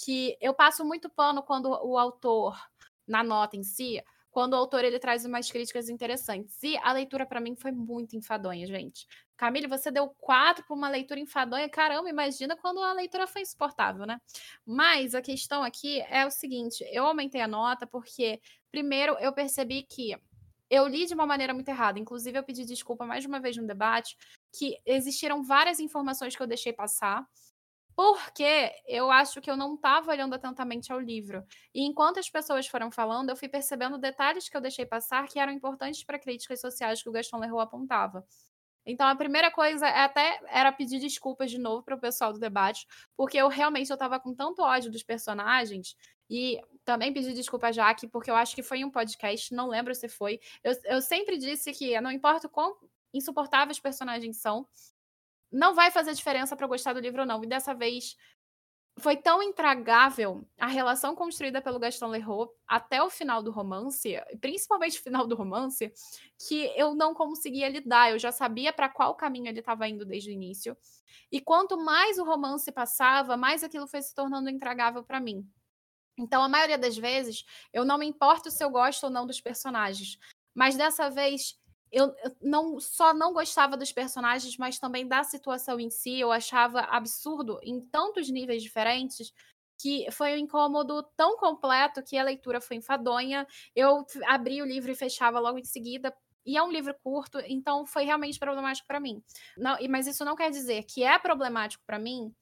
que 0.05 0.37
eu 0.41 0.55
passo 0.55 0.85
muito 0.85 1.11
pano 1.11 1.43
quando 1.43 1.67
o 1.67 1.99
autor, 1.99 2.57
na 3.07 3.23
nota 3.23 3.57
em 3.57 3.63
si, 3.63 4.03
quando 4.39 4.53
o 4.53 4.57
autor 4.57 4.85
ele 4.85 5.01
traz 5.01 5.25
umas 5.25 5.51
críticas 5.51 5.89
interessantes. 5.89 6.63
E 6.63 6.77
a 6.77 6.93
leitura 6.93 7.27
para 7.27 7.41
mim 7.41 7.57
foi 7.57 7.73
muito 7.73 8.15
enfadonha, 8.15 8.65
gente. 8.69 9.05
Camille, 9.37 9.67
você 9.67 9.91
deu 9.91 10.11
quatro 10.11 10.65
para 10.65 10.77
uma 10.77 10.89
leitura 10.89 11.19
enfadonha. 11.19 11.69
Caramba, 11.69 12.09
imagina 12.09 12.57
quando 12.57 12.79
a 12.79 12.93
leitura 12.93 13.27
foi 13.27 13.43
insuportável, 13.43 14.07
né? 14.07 14.21
Mas 14.65 15.13
a 15.17 15.21
questão 15.21 15.65
aqui 15.65 16.01
é 16.03 16.25
o 16.25 16.31
seguinte: 16.31 16.85
eu 16.93 17.05
aumentei 17.05 17.41
a 17.41 17.49
nota 17.49 17.85
porque, 17.85 18.41
primeiro, 18.71 19.17
eu 19.19 19.33
percebi 19.33 19.83
que 19.83 20.17
eu 20.71 20.87
li 20.87 21.05
de 21.05 21.15
uma 21.15 21.27
maneira 21.27 21.53
muito 21.53 21.69
errada. 21.69 21.99
Inclusive, 21.99 22.39
eu 22.39 22.45
pedi 22.45 22.65
desculpa 22.65 23.05
mais 23.05 23.25
de 23.25 23.27
uma 23.27 23.41
vez 23.41 23.57
no 23.57 23.67
debate, 23.67 24.17
que 24.57 24.79
existiram 24.87 25.43
várias 25.43 25.81
informações 25.81 26.37
que 26.37 26.43
eu 26.45 26.47
deixei 26.47 26.73
passar 26.73 27.27
porque 27.99 28.71
eu 28.87 29.11
acho 29.11 29.41
que 29.41 29.51
eu 29.51 29.57
não 29.57 29.75
estava 29.75 30.13
olhando 30.13 30.33
atentamente 30.33 30.93
ao 30.93 31.01
livro. 31.01 31.45
E 31.75 31.85
enquanto 31.85 32.21
as 32.21 32.31
pessoas 32.31 32.65
foram 32.69 32.93
falando, 32.93 33.31
eu 33.31 33.35
fui 33.35 33.49
percebendo 33.49 33.99
detalhes 33.99 34.49
que 34.49 34.57
eu 34.57 34.61
deixei 34.61 34.87
passar 34.87 35.27
que 35.27 35.37
eram 35.37 35.53
importantes 35.53 36.05
para 36.05 36.17
críticas 36.17 36.61
sociais 36.61 37.03
que 37.03 37.09
o 37.09 37.13
Gaston 37.13 37.39
Leroux 37.39 37.61
apontava. 37.61 38.25
Então, 38.87 39.05
a 39.05 39.17
primeira 39.17 39.51
coisa 39.51 39.89
é 39.89 40.03
até 40.03 40.41
era 40.47 40.71
pedir 40.71 41.01
desculpas 41.01 41.51
de 41.51 41.59
novo 41.59 41.83
para 41.83 41.97
o 41.97 41.99
pessoal 41.99 42.33
do 42.33 42.39
debate, 42.39 42.87
porque 43.17 43.37
eu 43.37 43.49
realmente 43.49 43.93
estava 43.93 44.21
com 44.21 44.33
tanto 44.33 44.63
ódio 44.63 44.93
dos 44.93 45.03
personagens 45.03 45.97
e 46.31 46.61
também 46.85 47.13
pedi 47.13 47.33
desculpa 47.33 47.67
a 47.67 47.73
Jaque, 47.73 48.07
porque 48.07 48.31
eu 48.31 48.37
acho 48.37 48.55
que 48.55 48.63
foi 48.63 48.85
um 48.85 48.91
podcast, 48.93 49.53
não 49.53 49.67
lembro 49.67 49.93
se 49.93 50.09
foi. 50.09 50.39
Eu, 50.63 50.73
eu 50.85 51.03
sempre 51.03 51.37
disse 51.37 51.73
que 51.73 52.01
não 52.01 52.13
importa 52.13 52.47
o 52.47 52.51
quão 52.51 52.77
insuportáveis 53.13 53.79
os 53.79 53.83
personagens 53.83 54.37
são, 54.37 54.69
não 55.51 55.75
vai 55.75 55.91
fazer 55.91 56.15
diferença 56.15 56.57
para 56.57 56.67
gostar 56.67 56.93
do 56.93 57.01
livro 57.01 57.21
ou 57.23 57.27
não. 57.27 57.43
E 57.43 57.47
dessa 57.47 57.75
vez 57.75 58.17
foi 58.99 59.17
tão 59.17 59.43
intragável 59.43 60.45
a 60.59 60.67
relação 60.67 61.15
construída 61.15 61.63
pelo 61.63 61.79
Gaston 61.79 62.09
Leroux 62.09 62.53
até 62.67 63.03
o 63.03 63.09
final 63.09 63.43
do 63.43 63.51
romance, 63.51 64.21
principalmente 64.41 64.99
o 64.99 65.03
final 65.03 65.27
do 65.27 65.37
romance, 65.37 65.93
que 66.47 66.73
eu 66.77 66.95
não 66.95 67.15
conseguia 67.15 67.69
lidar. 67.69 68.11
Eu 68.11 68.19
já 68.19 68.33
sabia 68.33 68.73
para 68.73 68.89
qual 68.89 69.15
caminho 69.15 69.49
ele 69.49 69.61
estava 69.61 69.89
indo 69.89 70.05
desde 70.05 70.31
o 70.31 70.33
início. 70.33 70.77
E 71.31 71.41
quanto 71.41 71.79
mais 71.79 72.19
o 72.19 72.25
romance 72.25 72.73
passava, 72.73 73.37
mais 73.37 73.63
aquilo 73.63 73.87
foi 73.87 74.03
se 74.03 74.15
tornando 74.15 74.51
intragável 74.51 75.05
para 75.05 75.21
mim. 75.21 75.49
Então, 76.19 76.43
a 76.43 76.49
maioria 76.49 76.79
das 76.79 76.97
vezes, 76.97 77.45
eu 77.73 77.85
não 77.85 77.97
me 77.97 78.07
importo 78.07 78.51
se 78.51 78.65
eu 78.65 78.71
gosto 78.71 79.05
ou 79.05 79.11
não 79.11 79.27
dos 79.27 79.41
personagens. 79.41 80.19
Mas 80.53 80.77
dessa 80.77 81.09
vez, 81.09 81.57
eu, 81.91 82.15
não 82.41 82.79
só 82.81 83.15
não 83.15 83.33
gostava 83.33 83.77
dos 83.77 83.93
personagens, 83.93 84.57
mas 84.57 84.79
também 84.79 85.07
da 85.07 85.23
situação 85.25 85.81
em 85.81 85.91
si. 85.91 86.19
Eu 86.21 86.31
achava 86.33 86.81
absurdo 86.81 87.59
em 87.63 87.81
tantos 87.81 88.29
níveis 88.31 88.63
diferentes 88.63 89.33
que 89.81 90.11
foi 90.11 90.35
um 90.35 90.39
incômodo 90.39 91.03
tão 91.17 91.37
completo 91.37 92.03
que 92.03 92.19
a 92.19 92.25
leitura 92.25 92.61
foi 92.61 92.77
enfadonha. 92.77 93.47
Eu 93.75 94.05
abri 94.27 94.61
o 94.61 94.67
livro 94.67 94.91
e 94.91 94.97
fechava 94.97 95.39
logo 95.39 95.59
em 95.59 95.65
seguida. 95.65 96.13
E 96.45 96.57
é 96.57 96.63
um 96.63 96.73
livro 96.73 96.95
curto, 97.03 97.39
então 97.47 97.85
foi 97.85 98.05
realmente 98.05 98.39
problemático 98.39 98.89
para 98.89 98.99
mim. 98.99 99.23
Não, 99.57 99.77
mas 99.91 100.07
isso 100.07 100.25
não 100.25 100.35
quer 100.35 100.51
dizer 100.51 100.85
que 100.85 101.05
é 101.05 101.19
problemático 101.19 101.85
para 101.87 101.99
mim 101.99 102.35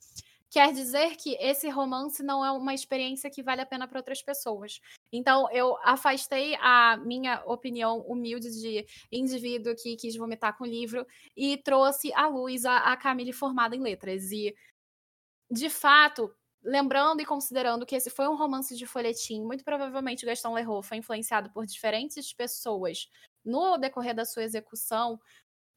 quer 0.51 0.73
dizer 0.73 1.17
que 1.17 1.35
esse 1.41 1.69
romance 1.69 2.23
não 2.23 2.45
é 2.45 2.51
uma 2.51 2.75
experiência 2.75 3.31
que 3.31 3.43
vale 3.43 3.61
a 3.61 3.67
pena 3.67 3.87
para 3.87 3.99
outras 3.99 4.23
pessoas. 4.23 4.81
Então, 5.13 5.51
eu 5.53 5.77
afastei 5.83 6.57
a 6.61 6.97
minha 6.97 7.43
opinião 7.47 8.01
humilde 8.01 8.51
de 8.51 8.87
indivíduo 9.11 9.75
que 9.75 9.97
quis 9.97 10.17
vomitar 10.17 10.57
com 10.57 10.65
o 10.65 10.67
livro 10.67 11.07
e 11.37 11.57
trouxe 11.57 12.13
à 12.15 12.27
luz 12.29 12.65
a, 12.65 12.79
a 12.79 12.97
Camille 12.97 13.33
formada 13.33 13.75
em 13.75 13.81
letras. 13.81 14.31
E, 14.31 14.55
de 15.51 15.69
fato, 15.69 16.35
lembrando 16.63 17.21
e 17.21 17.27
considerando 17.27 17.87
que 17.87 17.95
esse 17.95 18.11
foi 18.11 18.27
um 18.29 18.37
romance 18.37 18.77
de 18.77 18.87
folhetim, 18.87 19.43
muito 19.43 19.65
provavelmente 19.65 20.27
Gaston 20.27 20.55
Leroux 20.55 20.87
foi 20.87 20.99
influenciado 20.99 21.51
por 21.51 21.65
diferentes 21.65 22.33
pessoas 22.33 23.09
no 23.45 23.79
decorrer 23.79 24.15
da 24.15 24.25
sua 24.25 24.43
execução, 24.43 25.21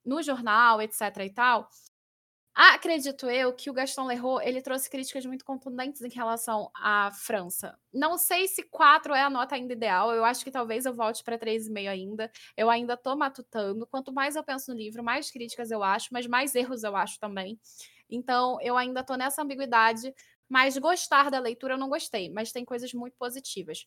no 0.03 0.23
jornal, 0.23 0.81
etc 0.81 1.01
e 1.23 1.29
tal, 1.29 1.69
Acredito 2.61 3.29
eu 3.29 3.53
que 3.53 3.69
o 3.69 3.73
Gaston 3.73 4.05
Leroux 4.05 4.41
ele 4.41 4.61
trouxe 4.61 4.89
críticas 4.89 5.25
muito 5.25 5.45
contundentes 5.45 6.01
em 6.01 6.09
relação 6.09 6.69
à 6.75 7.09
França. 7.09 7.79
Não 7.93 8.17
sei 8.17 8.49
se 8.49 8.63
4 8.63 9.13
é 9.13 9.21
a 9.21 9.29
nota 9.29 9.55
ainda 9.55 9.71
ideal, 9.71 10.13
eu 10.13 10.25
acho 10.25 10.43
que 10.43 10.51
talvez 10.51 10.83
eu 10.85 10.93
volte 10.93 11.23
para 11.23 11.37
3,5 11.37 11.87
ainda. 11.89 12.29
Eu 12.57 12.69
ainda 12.69 12.95
estou 12.95 13.15
matutando. 13.15 13.87
Quanto 13.87 14.11
mais 14.11 14.35
eu 14.35 14.43
penso 14.43 14.71
no 14.73 14.77
livro, 14.77 15.01
mais 15.01 15.31
críticas 15.31 15.71
eu 15.71 15.81
acho, 15.81 16.09
mas 16.11 16.27
mais 16.27 16.53
erros 16.53 16.83
eu 16.83 16.97
acho 16.97 17.17
também. 17.17 17.57
Então, 18.09 18.57
eu 18.61 18.75
ainda 18.75 18.99
estou 18.99 19.15
nessa 19.15 19.41
ambiguidade, 19.41 20.13
mas 20.49 20.77
gostar 20.77 21.31
da 21.31 21.39
leitura 21.39 21.75
eu 21.75 21.77
não 21.77 21.87
gostei, 21.87 22.29
mas 22.29 22.51
tem 22.51 22.65
coisas 22.65 22.93
muito 22.93 23.15
positivas. 23.17 23.85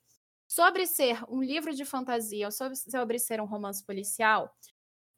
Sobre 0.48 0.86
ser 0.86 1.22
um 1.28 1.42
livro 1.42 1.74
de 1.74 1.84
fantasia 1.84 2.46
ou 2.46 2.52
sobre 2.52 3.18
ser 3.18 3.38
um 3.40 3.46
romance 3.46 3.84
policial, 3.84 4.50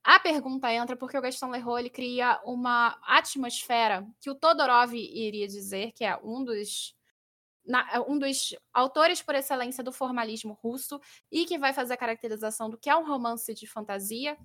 a 0.04 0.20
pergunta 0.20 0.70
entra 0.70 0.94
porque 0.94 1.16
o 1.16 1.22
Gaston 1.22 1.50
Leroux 1.50 1.78
ele 1.78 1.88
cria 1.88 2.38
uma 2.44 2.98
atmosfera 3.02 4.06
que 4.20 4.28
o 4.28 4.34
Todorov 4.34 4.92
iria 4.92 5.48
dizer, 5.48 5.92
que 5.92 6.04
é 6.04 6.14
um 6.22 6.44
dos, 6.44 6.94
na, 7.64 8.04
um 8.06 8.18
dos 8.18 8.54
autores 8.72 9.22
por 9.22 9.34
excelência 9.34 9.82
do 9.82 9.90
formalismo 9.90 10.52
russo 10.62 11.00
e 11.32 11.46
que 11.46 11.56
vai 11.56 11.72
fazer 11.72 11.94
a 11.94 11.96
caracterização 11.96 12.68
do 12.68 12.76
que 12.76 12.90
é 12.90 12.96
um 12.96 13.06
romance 13.06 13.54
de 13.54 13.66
fantasia. 13.66 14.36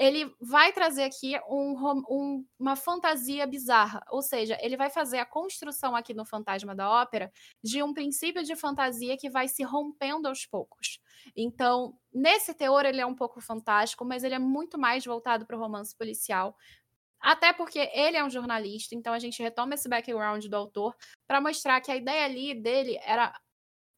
Ele 0.00 0.34
vai 0.40 0.72
trazer 0.72 1.02
aqui 1.02 1.38
um, 1.46 1.74
um, 2.08 2.46
uma 2.58 2.74
fantasia 2.74 3.46
bizarra, 3.46 4.02
ou 4.10 4.22
seja, 4.22 4.56
ele 4.62 4.74
vai 4.74 4.88
fazer 4.88 5.18
a 5.18 5.26
construção 5.26 5.94
aqui 5.94 6.14
no 6.14 6.24
Fantasma 6.24 6.74
da 6.74 6.88
Ópera 6.88 7.30
de 7.62 7.82
um 7.82 7.92
princípio 7.92 8.42
de 8.42 8.56
fantasia 8.56 9.18
que 9.18 9.28
vai 9.28 9.46
se 9.46 9.62
rompendo 9.62 10.26
aos 10.26 10.46
poucos. 10.46 10.98
Então, 11.36 11.94
nesse 12.10 12.54
teor, 12.54 12.86
ele 12.86 12.98
é 12.98 13.04
um 13.04 13.14
pouco 13.14 13.42
fantástico, 13.42 14.02
mas 14.02 14.24
ele 14.24 14.34
é 14.34 14.38
muito 14.38 14.78
mais 14.78 15.04
voltado 15.04 15.44
para 15.44 15.54
o 15.54 15.60
romance 15.60 15.94
policial. 15.94 16.56
Até 17.20 17.52
porque 17.52 17.90
ele 17.92 18.16
é 18.16 18.24
um 18.24 18.30
jornalista, 18.30 18.94
então 18.94 19.12
a 19.12 19.18
gente 19.18 19.42
retoma 19.42 19.74
esse 19.74 19.86
background 19.86 20.46
do 20.46 20.56
autor 20.56 20.96
para 21.28 21.42
mostrar 21.42 21.78
que 21.82 21.92
a 21.92 21.96
ideia 21.96 22.24
ali 22.24 22.54
dele 22.54 22.98
era 23.02 23.38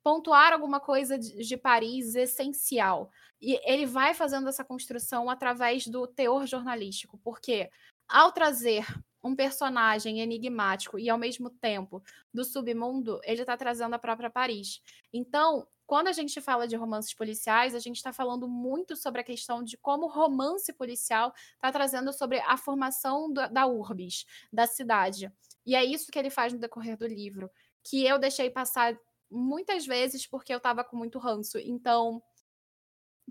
pontuar 0.03 0.53
alguma 0.53 0.81
coisa 0.81 1.19
de, 1.19 1.57
Paris 1.57 2.15
essencial. 2.15 3.11
E 3.41 3.61
ele 3.65 3.87
vai 3.87 4.15
fazendo 4.15 4.49
essa 4.49 4.65
construção 4.65 5.31
através 5.31 5.87
do 5.87 6.07
teor 6.07 6.47
jornalístico, 6.47 7.19
porque 7.23 7.71
ao 8.09 8.33
trazer 8.33 8.85
um 9.23 9.37
personagem 9.37 10.21
enigmático 10.21 10.99
e 10.99 11.09
ao 11.09 11.17
mesmo 11.17 11.49
tempo 11.49 12.03
do 12.35 12.45
submundo, 12.45 13.21
ele 13.23 13.43
está 13.43 13.57
trazendo 13.57 13.95
a 13.95 13.99
própria 13.99 14.29
Paris. 14.29 14.83
Então, 15.13 15.67
quando 15.87 16.09
a 16.09 16.13
gente 16.13 16.41
fala 16.41 16.67
de 16.67 16.75
romances 16.75 17.15
policiais, 17.15 17.75
a 17.75 17.79
gente 17.79 17.97
está 17.97 18.13
falando 18.13 18.49
muito 18.49 18.97
sobre 18.97 19.21
a 19.21 19.25
questão 19.25 19.63
de 19.63 19.77
como 19.77 20.07
o 20.07 20.11
romance 20.11 20.73
policial 20.73 21.33
está 21.55 21.71
trazendo 21.71 22.13
sobre 22.13 22.41
a 22.41 22.57
formação 22.57 23.33
da, 23.33 23.47
da 23.47 23.67
urbis, 23.67 24.25
da 24.53 24.67
cidade. 24.67 25.31
E 25.65 25.77
é 25.77 25.85
isso 25.85 26.11
que 26.11 26.19
ele 26.19 26.31
faz 26.31 26.53
no 26.53 26.59
decorrer 26.59 26.97
do 26.97 27.07
livro, 27.07 27.51
que 27.85 28.05
eu 28.05 28.19
deixei 28.19 28.51
passar 28.51 28.99
muitas 29.33 29.87
vezes 29.87 30.27
porque 30.27 30.53
eu 30.53 30.59
estava 30.59 30.85
com 30.85 30.97
muito 30.97 31.19
ranço. 31.19 31.59
Então, 31.59 32.23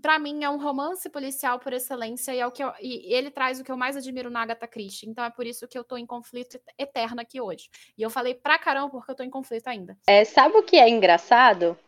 para 0.00 0.18
mim 0.18 0.42
é 0.42 0.50
um 0.50 0.60
romance 0.60 1.08
policial 1.08 1.58
por 1.58 1.72
excelência 1.72 2.34
e 2.34 2.40
é 2.40 2.46
o 2.46 2.50
que 2.50 2.62
eu, 2.62 2.72
e 2.80 3.14
ele 3.14 3.30
traz 3.30 3.60
o 3.60 3.64
que 3.64 3.70
eu 3.70 3.76
mais 3.76 3.96
admiro 3.96 4.28
na 4.28 4.42
Agatha 4.42 4.66
Christie. 4.66 5.08
Então 5.08 5.24
é 5.24 5.30
por 5.30 5.46
isso 5.46 5.68
que 5.68 5.78
eu 5.78 5.84
tô 5.84 5.96
em 5.96 6.04
conflito 6.04 6.60
eterno 6.76 7.20
aqui 7.20 7.40
hoje. 7.40 7.70
E 7.96 8.02
eu 8.02 8.10
falei 8.10 8.34
pra 8.34 8.58
caramba 8.58 8.90
porque 8.90 9.10
eu 9.10 9.14
tô 9.14 9.22
em 9.22 9.30
conflito 9.30 9.68
ainda. 9.68 9.96
É, 10.06 10.24
sabe 10.24 10.56
o 10.56 10.62
que 10.62 10.76
é 10.76 10.88
engraçado? 10.88 11.78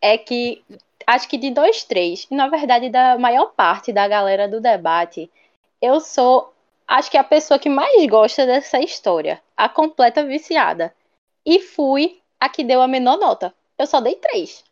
É 0.00 0.16
que 0.16 0.64
acho 1.06 1.28
que 1.28 1.36
de 1.36 1.50
dois, 1.50 1.84
três, 1.84 2.26
na 2.30 2.48
verdade 2.48 2.88
da 2.88 3.18
maior 3.18 3.52
parte 3.52 3.92
da 3.92 4.08
galera 4.08 4.48
do 4.48 4.60
debate, 4.60 5.30
eu 5.80 6.00
sou 6.00 6.54
acho 6.86 7.10
que 7.10 7.18
a 7.18 7.24
pessoa 7.24 7.58
que 7.58 7.68
mais 7.68 8.06
gosta 8.06 8.46
dessa 8.46 8.80
história, 8.80 9.42
a 9.54 9.68
completa 9.68 10.24
viciada. 10.24 10.94
E 11.44 11.60
fui 11.60 12.20
a 12.40 12.48
que 12.48 12.64
deu 12.64 12.80
a 12.80 12.88
menor 12.88 13.18
nota. 13.18 13.54
Eu 13.78 13.86
só 13.86 14.00
dei 14.00 14.16
três 14.16 14.64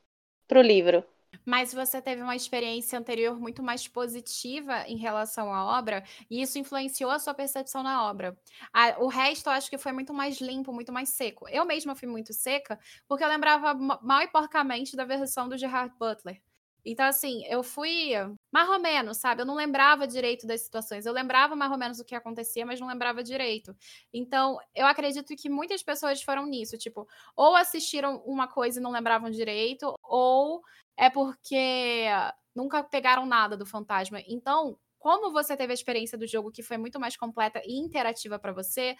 pro 0.47 0.61
livro. 0.61 1.05
Mas 1.45 1.73
você 1.73 2.01
teve 2.01 2.23
uma 2.23 2.35
experiência 2.35 2.99
anterior 2.99 3.39
muito 3.39 3.63
mais 3.63 3.87
positiva 3.87 4.85
em 4.89 4.97
relação 4.97 5.53
à 5.53 5.79
obra, 5.79 6.03
e 6.31 6.43
isso 6.43 6.59
influenciou 6.59 7.11
a 7.11 7.19
sua 7.19 7.35
percepção 7.35 7.83
na 7.83 8.05
obra. 8.09 8.37
A, 8.73 8.99
o 8.99 9.07
resto 9.07 9.49
eu 9.49 9.53
acho 9.53 9.71
que 9.71 9.79
foi 9.79 9.93
muito 9.93 10.13
mais 10.13 10.41
limpo, 10.41 10.73
muito 10.73 10.93
mais 10.93 11.11
seco. 11.11 11.49
Eu 11.49 11.65
mesma 11.65 11.95
fui 11.95 12.09
muito 12.09 12.33
seca, 12.33 12.79
porque 13.07 13.23
eu 13.23 13.29
lembrava 13.29 13.75
mal 13.75 14.23
e 14.23 14.29
porcamente 14.29 14.97
da 14.97 15.05
versão 15.05 15.49
do 15.49 15.57
Gerard 15.57 15.95
Butler. 15.99 16.41
Então, 16.85 17.07
assim, 17.07 17.45
eu 17.47 17.63
fui 17.63 18.13
mais 18.53 18.69
ou 18.69 18.79
menos, 18.79 19.19
sabe? 19.19 19.43
Eu 19.43 19.47
não 19.47 19.55
lembrava 19.55 20.07
direito 20.07 20.47
das 20.47 20.63
situações. 20.63 21.05
Eu 21.07 21.13
lembrava 21.13 21.55
mais 21.57 21.71
ou 21.71 21.79
menos 21.79 21.99
o 22.01 22.05
que 22.05 22.15
acontecia, 22.15 22.65
mas 22.65 22.81
não 22.81 22.89
lembrava 22.89 23.23
direito. 23.23 23.77
Então, 24.13 24.59
eu 24.75 24.87
acredito 24.87 25.35
que 25.37 25.49
muitas 25.49 25.83
pessoas 25.83 26.23
foram 26.23 26.47
nisso. 26.47 26.79
Tipo, 26.79 27.07
ou 27.37 27.57
assistiram 27.57 28.19
uma 28.25 28.49
coisa 28.49 28.79
e 28.81 28.83
não 28.83 28.91
lembravam 28.91 29.31
direito, 29.31 29.95
ou 30.03 30.63
é 30.97 31.11
porque 31.11 32.07
nunca 32.55 32.83
pegaram 32.83 33.27
nada 33.27 33.57
do 33.57 33.67
fantasma. 33.67 34.21
Então, 34.27 34.79
como 34.99 35.31
você 35.31 35.57
teve 35.57 35.73
a 35.73 35.75
experiência 35.75 36.17
do 36.19 36.27
jogo 36.27 36.51
que 36.51 36.63
foi 36.63 36.79
muito 36.79 36.99
mais 36.99 37.17
completa 37.17 37.61
e 37.65 37.79
interativa 37.79 38.39
para 38.39 38.53
você, 38.53 38.97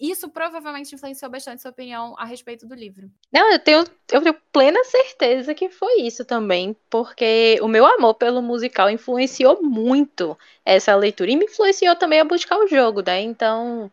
isso 0.00 0.28
provavelmente 0.28 0.94
influenciou 0.94 1.30
bastante 1.30 1.62
sua 1.62 1.70
opinião 1.70 2.14
a 2.18 2.24
respeito 2.24 2.66
do 2.66 2.74
livro. 2.74 3.10
Não, 3.32 3.52
eu 3.52 3.58
tenho, 3.58 3.84
eu 4.10 4.22
tenho 4.22 4.36
plena 4.52 4.82
certeza 4.84 5.54
que 5.54 5.68
foi 5.68 6.00
isso 6.00 6.24
também, 6.24 6.76
porque 6.90 7.58
o 7.62 7.68
meu 7.68 7.86
amor 7.86 8.14
pelo 8.14 8.42
musical 8.42 8.90
influenciou 8.90 9.62
muito 9.62 10.36
essa 10.64 10.94
leitura 10.96 11.30
e 11.30 11.36
me 11.36 11.44
influenciou 11.44 11.94
também 11.96 12.20
a 12.20 12.24
buscar 12.24 12.58
o 12.58 12.66
jogo, 12.66 13.02
né? 13.06 13.20
Então, 13.20 13.90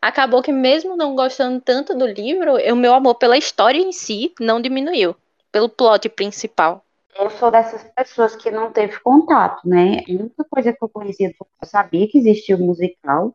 acabou 0.00 0.42
que 0.42 0.52
mesmo 0.52 0.96
não 0.96 1.14
gostando 1.14 1.60
tanto 1.60 1.94
do 1.94 2.06
livro, 2.06 2.56
o 2.56 2.76
meu 2.76 2.94
amor 2.94 3.14
pela 3.14 3.38
história 3.38 3.78
em 3.78 3.92
si 3.92 4.34
não 4.40 4.60
diminuiu, 4.60 5.14
pelo 5.52 5.68
plot 5.68 6.08
principal. 6.08 6.84
Eu 7.16 7.30
sou 7.30 7.48
dessas 7.50 7.84
pessoas 7.94 8.34
que 8.34 8.50
não 8.50 8.72
teve 8.72 8.98
contato, 8.98 9.68
né? 9.68 10.00
A 10.08 10.10
única 10.10 10.44
coisa 10.50 10.72
que 10.72 10.82
eu 10.82 10.88
conhecia, 10.88 11.28
eu 11.28 11.68
sabia 11.68 12.08
que 12.08 12.18
existia 12.18 12.56
o 12.56 12.58
musical, 12.58 13.32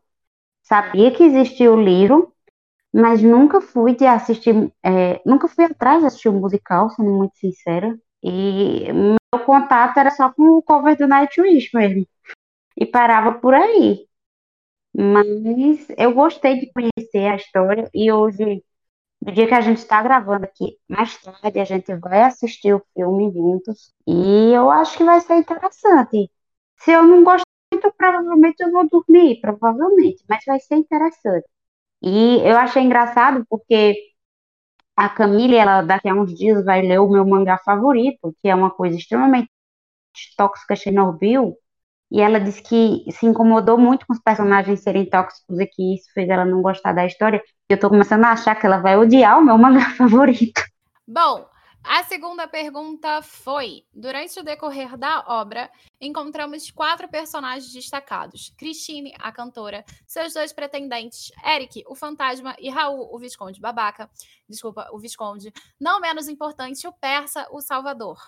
Sabia 0.70 1.10
que 1.10 1.24
existia 1.24 1.72
o 1.72 1.82
livro, 1.82 2.32
mas 2.94 3.20
nunca 3.20 3.60
fui 3.60 3.92
de 3.92 4.06
assistir, 4.06 4.72
é, 4.84 5.20
nunca 5.26 5.48
fui 5.48 5.64
atrás 5.64 5.98
de 6.00 6.06
assistir 6.06 6.28
um 6.28 6.38
musical, 6.38 6.88
sendo 6.90 7.10
muito 7.10 7.36
sincera. 7.38 7.98
E 8.22 8.86
meu 8.92 9.44
contato 9.44 9.98
era 9.98 10.12
só 10.12 10.32
com 10.32 10.44
o 10.44 10.62
cover 10.62 10.96
do 10.96 11.08
Nightwish 11.08 11.70
mesmo. 11.74 12.06
E 12.76 12.86
parava 12.86 13.32
por 13.40 13.52
aí. 13.52 14.06
Mas 14.94 15.88
eu 15.98 16.14
gostei 16.14 16.60
de 16.60 16.72
conhecer 16.72 17.26
a 17.32 17.36
história 17.36 17.90
e 17.92 18.12
hoje, 18.12 18.64
no 19.20 19.32
dia 19.32 19.48
que 19.48 19.54
a 19.54 19.60
gente 19.60 19.78
está 19.78 20.00
gravando 20.02 20.44
aqui, 20.44 20.78
mais 20.88 21.16
tarde 21.20 21.58
a 21.58 21.64
gente 21.64 21.94
vai 21.96 22.22
assistir 22.22 22.74
o 22.74 22.82
filme 22.94 23.32
juntos. 23.32 23.92
E 24.06 24.52
eu 24.52 24.70
acho 24.70 24.96
que 24.96 25.04
vai 25.04 25.20
ser 25.20 25.36
interessante. 25.36 26.30
Se 26.78 26.92
eu 26.92 27.02
não 27.02 27.24
gostar 27.24 27.49
muito 27.80 27.94
provavelmente 27.96 28.62
eu 28.62 28.70
vou 28.70 28.88
dormir, 28.88 29.40
provavelmente, 29.40 30.22
mas 30.28 30.44
vai 30.46 30.60
ser 30.60 30.76
interessante. 30.76 31.46
E 32.02 32.38
eu 32.42 32.56
achei 32.58 32.82
engraçado 32.82 33.44
porque 33.48 33.94
a 34.96 35.08
Camille, 35.08 35.56
ela 35.56 35.82
daqui 35.82 36.08
a 36.08 36.14
uns 36.14 36.34
dias 36.34 36.64
vai 36.64 36.82
ler 36.82 37.00
o 37.00 37.08
meu 37.08 37.26
mangá 37.26 37.58
favorito, 37.58 38.34
que 38.42 38.48
é 38.48 38.54
uma 38.54 38.70
coisa 38.70 38.96
extremamente 38.96 39.50
tóxica, 40.36 40.76
Chernobyl, 40.76 41.54
e 42.10 42.20
ela 42.20 42.40
disse 42.40 42.62
que 42.62 43.04
se 43.12 43.26
incomodou 43.26 43.78
muito 43.78 44.06
com 44.06 44.12
os 44.12 44.20
personagens 44.20 44.80
serem 44.82 45.08
tóxicos 45.08 45.58
e 45.58 45.66
que 45.66 45.94
isso 45.94 46.12
fez 46.12 46.28
ela 46.28 46.44
não 46.44 46.60
gostar 46.62 46.92
da 46.92 47.06
história. 47.06 47.42
Eu 47.68 47.78
tô 47.78 47.88
começando 47.88 48.24
a 48.24 48.32
achar 48.32 48.54
que 48.56 48.66
ela 48.66 48.78
vai 48.78 48.98
odiar 48.98 49.38
o 49.38 49.44
meu 49.44 49.56
mangá 49.56 49.90
favorito. 49.96 50.62
Bom, 51.06 51.46
a 51.82 52.04
segunda 52.04 52.46
pergunta 52.46 53.22
foi: 53.22 53.84
durante 53.92 54.38
o 54.38 54.42
decorrer 54.42 54.96
da 54.96 55.24
obra, 55.26 55.70
encontramos 56.00 56.70
quatro 56.70 57.08
personagens 57.08 57.72
destacados: 57.72 58.52
Christine, 58.56 59.14
a 59.18 59.32
cantora, 59.32 59.84
seus 60.06 60.34
dois 60.34 60.52
pretendentes, 60.52 61.32
Eric, 61.44 61.82
o 61.86 61.94
fantasma, 61.94 62.54
e 62.58 62.68
Raul, 62.68 63.08
o 63.12 63.18
Visconde 63.18 63.60
babaca. 63.60 64.10
Desculpa, 64.50 64.88
o 64.92 64.98
Visconde. 64.98 65.52
Não 65.78 66.00
menos 66.00 66.28
importante, 66.28 66.86
o 66.86 66.92
persa, 66.92 67.46
o 67.50 67.60
Salvador. 67.60 68.18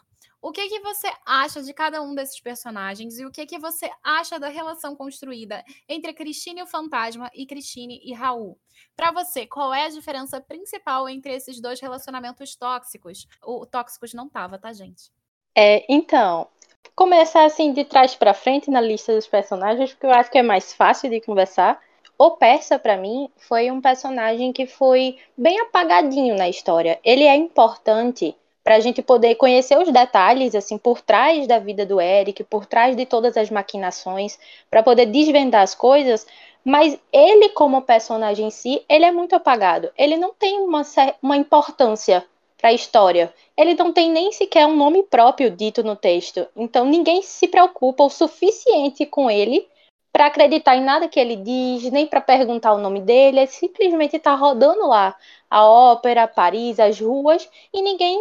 O 0.40 0.50
que, 0.50 0.68
que 0.68 0.80
você 0.80 1.08
acha 1.24 1.62
de 1.62 1.72
cada 1.72 2.02
um 2.02 2.14
desses 2.14 2.40
personagens 2.40 3.16
e 3.18 3.24
o 3.24 3.30
que, 3.30 3.46
que 3.46 3.58
você 3.58 3.88
acha 4.02 4.40
da 4.40 4.48
relação 4.48 4.96
construída 4.96 5.62
entre 5.88 6.12
Christine 6.12 6.60
e 6.60 6.62
o 6.64 6.66
fantasma 6.66 7.30
e 7.32 7.46
Christine 7.46 8.00
e 8.02 8.12
Raul? 8.12 8.58
Para 8.96 9.12
você, 9.12 9.46
qual 9.46 9.72
é 9.72 9.84
a 9.84 9.90
diferença 9.90 10.40
principal 10.40 11.08
entre 11.08 11.32
esses 11.32 11.60
dois 11.60 11.80
relacionamentos 11.80 12.56
tóxicos? 12.56 13.28
O 13.40 13.64
tóxicos 13.64 14.14
não 14.14 14.28
tava, 14.28 14.58
tá, 14.58 14.72
gente? 14.72 15.12
É, 15.56 15.84
então, 15.88 16.48
começar 16.96 17.44
assim 17.44 17.72
de 17.72 17.84
trás 17.84 18.16
para 18.16 18.34
frente 18.34 18.68
na 18.68 18.80
lista 18.80 19.14
dos 19.14 19.28
personagens, 19.28 19.92
porque 19.92 20.06
eu 20.06 20.12
acho 20.12 20.30
que 20.30 20.38
é 20.38 20.42
mais 20.42 20.72
fácil 20.72 21.08
de 21.08 21.20
conversar. 21.20 21.80
O 22.18 22.32
Persa, 22.32 22.78
para 22.78 22.96
mim, 22.96 23.28
foi 23.36 23.70
um 23.70 23.80
personagem 23.80 24.52
que 24.52 24.66
foi 24.66 25.18
bem 25.36 25.58
apagadinho 25.60 26.36
na 26.36 26.48
história. 26.48 27.00
Ele 27.04 27.24
é 27.24 27.34
importante 27.34 28.36
para 28.62 28.76
a 28.76 28.80
gente 28.80 29.02
poder 29.02 29.34
conhecer 29.34 29.76
os 29.76 29.90
detalhes 29.90 30.54
assim 30.54 30.78
por 30.78 31.00
trás 31.00 31.46
da 31.46 31.58
vida 31.58 31.84
do 31.84 32.00
Eric, 32.00 32.44
por 32.44 32.64
trás 32.64 32.94
de 32.94 33.04
todas 33.04 33.36
as 33.36 33.50
maquinações, 33.50 34.38
para 34.70 34.82
poder 34.82 35.06
desvendar 35.06 35.62
as 35.62 35.74
coisas. 35.74 36.26
Mas 36.64 36.96
ele, 37.12 37.48
como 37.50 37.82
personagem 37.82 38.46
em 38.46 38.50
si, 38.50 38.84
ele 38.88 39.04
é 39.04 39.10
muito 39.10 39.34
apagado. 39.34 39.90
Ele 39.98 40.16
não 40.16 40.32
tem 40.32 40.60
uma, 40.60 40.82
uma 41.20 41.36
importância 41.36 42.24
para 42.56 42.70
a 42.70 42.72
história. 42.72 43.34
Ele 43.56 43.74
não 43.74 43.92
tem 43.92 44.10
nem 44.12 44.30
sequer 44.30 44.64
um 44.66 44.76
nome 44.76 45.02
próprio 45.02 45.50
dito 45.50 45.82
no 45.82 45.96
texto. 45.96 46.46
Então 46.56 46.84
ninguém 46.84 47.20
se 47.20 47.48
preocupa 47.48 48.04
o 48.04 48.10
suficiente 48.10 49.04
com 49.04 49.28
ele 49.28 49.66
para 50.12 50.26
acreditar 50.26 50.76
em 50.76 50.82
nada 50.84 51.08
que 51.08 51.18
ele 51.18 51.36
diz, 51.36 51.90
nem 51.90 52.06
para 52.06 52.20
perguntar 52.20 52.72
o 52.74 52.78
nome 52.78 53.00
dele. 53.00 53.40
Ele 53.40 53.46
simplesmente 53.46 54.16
está 54.16 54.34
rodando 54.34 54.86
lá 54.86 55.16
a 55.50 55.66
ópera, 55.66 56.28
Paris, 56.28 56.78
as 56.80 57.00
ruas 57.00 57.48
e 57.72 57.82
ninguém 57.82 58.18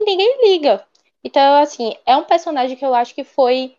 ninguém 0.00 0.48
liga. 0.48 0.86
Então, 1.24 1.62
assim, 1.62 1.94
é 2.06 2.16
um 2.16 2.24
personagem 2.24 2.76
que 2.76 2.84
eu 2.84 2.94
acho 2.94 3.14
que 3.14 3.24
foi 3.24 3.76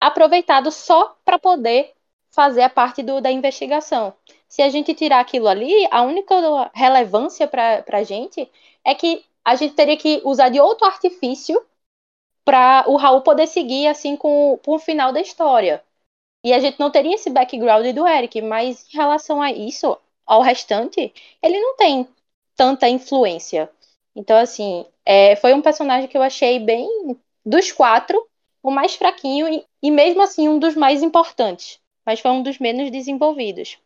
aproveitado 0.00 0.70
só 0.70 1.16
para 1.24 1.38
poder 1.38 1.94
fazer 2.30 2.62
a 2.62 2.70
parte 2.70 3.02
do, 3.02 3.20
da 3.20 3.30
investigação. 3.30 4.14
Se 4.48 4.62
a 4.62 4.68
gente 4.68 4.94
tirar 4.94 5.20
aquilo 5.20 5.48
ali, 5.48 5.88
a 5.90 6.02
única 6.02 6.34
relevância 6.74 7.48
para 7.48 7.84
a 7.88 8.02
gente 8.02 8.50
é 8.84 8.94
que 8.94 9.24
a 9.44 9.54
gente 9.56 9.74
teria 9.74 9.96
que 9.96 10.20
usar 10.24 10.48
de 10.50 10.60
outro 10.60 10.86
artifício 10.86 11.60
para 12.44 12.84
o 12.88 12.96
Raul 12.96 13.22
poder 13.22 13.46
seguir 13.46 13.88
assim 13.88 14.16
com, 14.16 14.58
com 14.64 14.76
o 14.76 14.78
final 14.78 15.12
da 15.12 15.20
história. 15.20 15.82
E 16.44 16.52
a 16.52 16.60
gente 16.60 16.78
não 16.78 16.90
teria 16.90 17.14
esse 17.14 17.30
background 17.30 17.86
do 17.94 18.06
Eric, 18.06 18.40
mas 18.42 18.86
em 18.92 18.96
relação 18.96 19.42
a 19.42 19.50
isso, 19.50 19.96
ao 20.24 20.42
restante, 20.42 21.12
ele 21.42 21.60
não 21.60 21.76
tem 21.76 22.06
tanta 22.54 22.88
influência. 22.88 23.70
Então, 24.14 24.36
assim, 24.36 24.86
é, 25.04 25.36
foi 25.36 25.52
um 25.54 25.62
personagem 25.62 26.08
que 26.08 26.16
eu 26.16 26.22
achei 26.22 26.58
bem, 26.58 26.88
dos 27.44 27.70
quatro, 27.70 28.26
o 28.62 28.70
mais 28.70 28.94
fraquinho 28.96 29.48
e, 29.48 29.64
e 29.82 29.90
mesmo 29.90 30.22
assim 30.22 30.48
um 30.48 30.58
dos 30.58 30.74
mais 30.74 31.02
importantes, 31.02 31.78
mas 32.04 32.18
foi 32.18 32.32
um 32.32 32.42
dos 32.42 32.58
menos 32.58 32.90
desenvolvidos. 32.90 33.78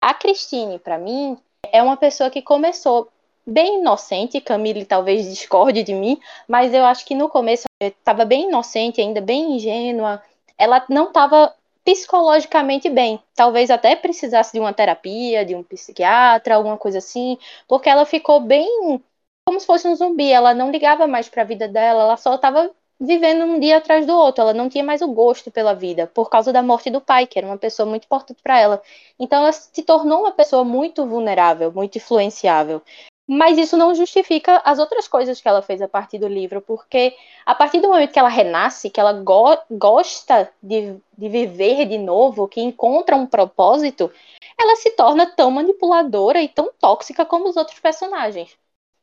A 0.00 0.12
Christine, 0.12 0.78
para 0.78 0.98
mim, 0.98 1.38
é 1.72 1.82
uma 1.82 1.96
pessoa 1.96 2.30
que 2.30 2.42
começou 2.42 3.08
bem 3.46 3.80
inocente, 3.80 4.40
Camille 4.40 4.84
talvez 4.84 5.26
discorde 5.28 5.82
de 5.82 5.94
mim, 5.94 6.20
mas 6.46 6.74
eu 6.74 6.84
acho 6.84 7.06
que 7.06 7.14
no 7.14 7.28
começo 7.28 7.64
estava 7.80 8.24
bem 8.24 8.48
inocente, 8.48 9.00
ainda 9.00 9.20
bem 9.20 9.56
ingênua. 9.56 10.22
Ela 10.58 10.84
não 10.88 11.08
estava 11.08 11.54
psicologicamente 11.88 12.90
bem. 12.90 13.18
Talvez 13.34 13.70
até 13.70 13.96
precisasse 13.96 14.52
de 14.52 14.60
uma 14.60 14.74
terapia, 14.74 15.42
de 15.42 15.54
um 15.54 15.62
psiquiatra, 15.62 16.54
alguma 16.54 16.76
coisa 16.76 16.98
assim, 16.98 17.38
porque 17.66 17.88
ela 17.88 18.04
ficou 18.04 18.40
bem 18.40 19.02
como 19.46 19.58
se 19.58 19.64
fosse 19.66 19.88
um 19.88 19.96
zumbi. 19.96 20.30
Ela 20.30 20.52
não 20.52 20.70
ligava 20.70 21.06
mais 21.06 21.30
para 21.30 21.42
a 21.42 21.46
vida 21.46 21.66
dela, 21.66 22.02
ela 22.02 22.16
só 22.18 22.34
estava 22.34 22.70
vivendo 23.00 23.44
um 23.44 23.58
dia 23.58 23.78
atrás 23.78 24.04
do 24.06 24.14
outro. 24.14 24.42
Ela 24.42 24.52
não 24.52 24.68
tinha 24.68 24.84
mais 24.84 25.00
o 25.00 25.08
gosto 25.08 25.50
pela 25.50 25.74
vida 25.74 26.06
por 26.08 26.28
causa 26.28 26.52
da 26.52 26.62
morte 26.62 26.90
do 26.90 27.00
pai, 27.00 27.26
que 27.26 27.38
era 27.38 27.46
uma 27.48 27.56
pessoa 27.56 27.88
muito 27.88 28.04
importante 28.04 28.42
para 28.42 28.60
ela. 28.60 28.82
Então 29.18 29.40
ela 29.40 29.52
se 29.52 29.82
tornou 29.82 30.20
uma 30.20 30.32
pessoa 30.32 30.64
muito 30.64 31.06
vulnerável, 31.06 31.72
muito 31.72 31.96
influenciável. 31.96 32.82
Mas 33.30 33.58
isso 33.58 33.76
não 33.76 33.94
justifica 33.94 34.62
as 34.64 34.78
outras 34.78 35.06
coisas 35.06 35.38
que 35.38 35.46
ela 35.46 35.60
fez 35.60 35.82
a 35.82 35.88
partir 35.88 36.18
do 36.18 36.26
livro, 36.26 36.62
porque 36.62 37.14
a 37.44 37.54
partir 37.54 37.78
do 37.78 37.88
momento 37.88 38.10
que 38.10 38.18
ela 38.18 38.30
renasce, 38.30 38.88
que 38.88 38.98
ela 38.98 39.12
go 39.12 39.54
gosta 39.70 40.50
de, 40.62 40.96
de 41.16 41.28
viver 41.28 41.84
de 41.84 41.98
novo, 41.98 42.48
que 42.48 42.62
encontra 42.62 43.14
um 43.14 43.26
propósito, 43.26 44.10
ela 44.58 44.76
se 44.76 44.92
torna 44.92 45.26
tão 45.26 45.50
manipuladora 45.50 46.40
e 46.40 46.48
tão 46.48 46.70
tóxica 46.80 47.26
como 47.26 47.46
os 47.50 47.56
outros 47.58 47.78
personagens. 47.78 48.56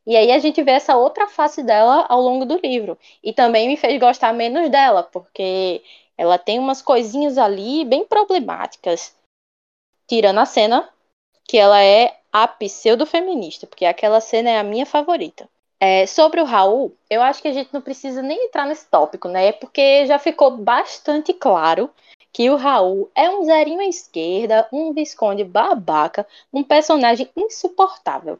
E 0.08 0.16
aí 0.16 0.32
a 0.32 0.40
gente 0.40 0.62
vê 0.64 0.72
essa 0.72 0.96
outra 0.96 1.28
face 1.28 1.62
dela 1.62 2.06
ao 2.10 2.22
longo 2.22 2.46
do 2.46 2.58
livro. 2.58 2.98
E 3.24 3.32
também 3.32 3.68
me 3.68 3.78
fez 3.78 4.00
gostar 4.00 4.34
menos 4.34 4.70
dela, 4.70 5.04
porque 5.04 5.84
ela 6.18 6.38
tem 6.40 6.58
umas 6.58 6.82
coisinhas 6.82 7.38
ali 7.38 7.86
bem 7.86 8.06
problemáticas. 8.06 9.16
Tirando 10.08 10.40
a 10.40 10.46
cena 10.46 10.90
que 11.48 11.58
ela 11.58 11.82
é 11.84 12.20
a 12.36 12.50
pseudo-feminista, 12.50 13.66
porque 13.66 13.86
aquela 13.86 14.20
cena 14.20 14.50
é 14.50 14.60
a 14.60 14.64
minha 14.64 14.86
favorita. 14.86 15.48
É, 15.80 16.06
sobre 16.06 16.42
o 16.42 16.44
Raul, 16.44 16.94
eu 17.10 17.22
acho 17.22 17.42
que 17.42 17.48
a 17.48 17.54
gente 17.54 17.74
não 17.74 17.80
precisa 17.80 18.22
nem 18.22 18.48
entrar 18.48 18.66
nesse 18.66 18.86
tópico, 18.88 19.30
né? 19.30 19.54
Porque 19.54 20.06
já 20.06 20.20
ficou 20.20 20.52
bastante 20.52 21.32
claro 21.32 21.90
que 22.34 22.50
o 22.50 22.58
Raul 22.58 23.10
é 23.16 23.30
um 23.30 23.46
zerinho 23.46 23.80
à 23.80 23.86
esquerda, 23.86 24.68
um 24.70 24.92
visconde 24.92 25.46
babaca, 25.46 26.28
um 26.52 26.62
personagem 26.62 27.30
insuportável. 27.38 28.38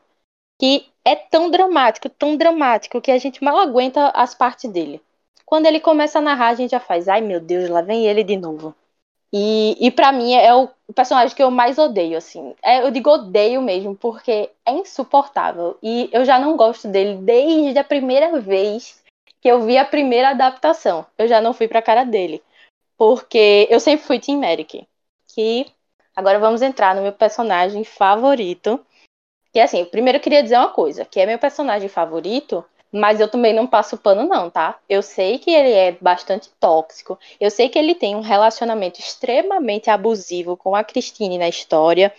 Que 0.60 0.86
é 1.06 1.16
tão 1.16 1.50
dramático, 1.50 2.10
tão 2.10 2.36
dramático, 2.36 3.00
que 3.00 3.12
a 3.12 3.18
gente 3.18 3.42
mal 3.42 3.58
aguenta 3.58 4.10
as 4.10 4.36
partes 4.36 4.70
dele. 4.70 5.02
Quando 5.46 5.68
ele 5.68 5.80
começa 5.80 6.20
a 6.20 6.22
narrar, 6.22 6.50
a 6.50 6.56
gente 6.56 6.72
já 6.72 6.82
faz, 6.82 7.08
ai 7.08 7.22
meu 7.22 7.40
Deus, 7.40 7.70
lá 7.70 7.82
vem 7.82 8.06
ele 8.06 8.26
de 8.26 8.36
novo. 8.36 8.76
E, 9.38 9.76
e 9.86 9.92
para 9.92 10.14
mim 10.14 10.34
é 10.34 10.56
o 10.56 10.70
personagem 10.96 11.36
que 11.36 11.44
eu 11.44 11.52
mais 11.52 11.78
odeio, 11.78 12.18
assim. 12.18 12.56
É, 12.64 12.82
eu 12.82 12.90
digo 12.90 13.10
odeio 13.10 13.62
mesmo, 13.62 13.94
porque 13.94 14.50
é 14.66 14.72
insuportável. 14.72 15.78
E 15.84 16.10
eu 16.14 16.24
já 16.24 16.40
não 16.40 16.56
gosto 16.56 16.88
dele 16.88 17.18
desde 17.18 17.78
a 17.78 17.84
primeira 17.84 18.40
vez 18.40 19.04
que 19.42 19.50
eu 19.50 19.62
vi 19.64 19.78
a 19.78 19.84
primeira 19.84 20.30
adaptação. 20.30 21.06
Eu 21.18 21.28
já 21.28 21.42
não 21.42 21.54
fui 21.54 21.68
pra 21.68 21.82
cara 21.82 22.06
dele. 22.06 22.42
Porque 22.98 23.68
eu 23.70 23.82
sempre 23.82 24.06
fui 24.06 24.22
Team 24.22 24.42
Eric. 24.42 24.88
Que 25.28 25.66
agora 26.16 26.40
vamos 26.40 26.62
entrar 26.62 26.96
no 26.96 27.02
meu 27.02 27.12
personagem 27.12 27.84
favorito. 27.84 28.80
Que 29.52 29.60
assim, 29.60 29.84
primeiro 29.84 30.18
eu 30.18 30.22
queria 30.22 30.44
dizer 30.44 30.56
uma 30.56 30.70
coisa, 30.70 31.04
que 31.04 31.20
é 31.20 31.26
meu 31.26 31.38
personagem 31.38 31.90
favorito 31.90 32.64
mas 32.96 33.20
eu 33.20 33.28
também 33.28 33.54
não 33.54 33.68
passo 33.68 33.98
pano, 33.98 34.26
não, 34.26 34.50
tá? 34.50 34.80
Eu 34.88 35.02
sei 35.02 35.38
que 35.38 35.52
ele 35.52 35.72
é 35.72 35.92
bastante 36.00 36.50
tóxico. 36.62 37.20
Eu 37.42 37.52
sei 37.52 37.68
que 37.68 37.78
ele 37.78 37.94
tem 37.94 38.16
um 38.16 38.22
relacionamento 38.22 39.02
extremamente 39.02 39.90
abusivo 39.90 40.56
com 40.56 40.74
a 40.74 40.82
Christine 40.82 41.38
na 41.38 41.50
história. 41.50 42.14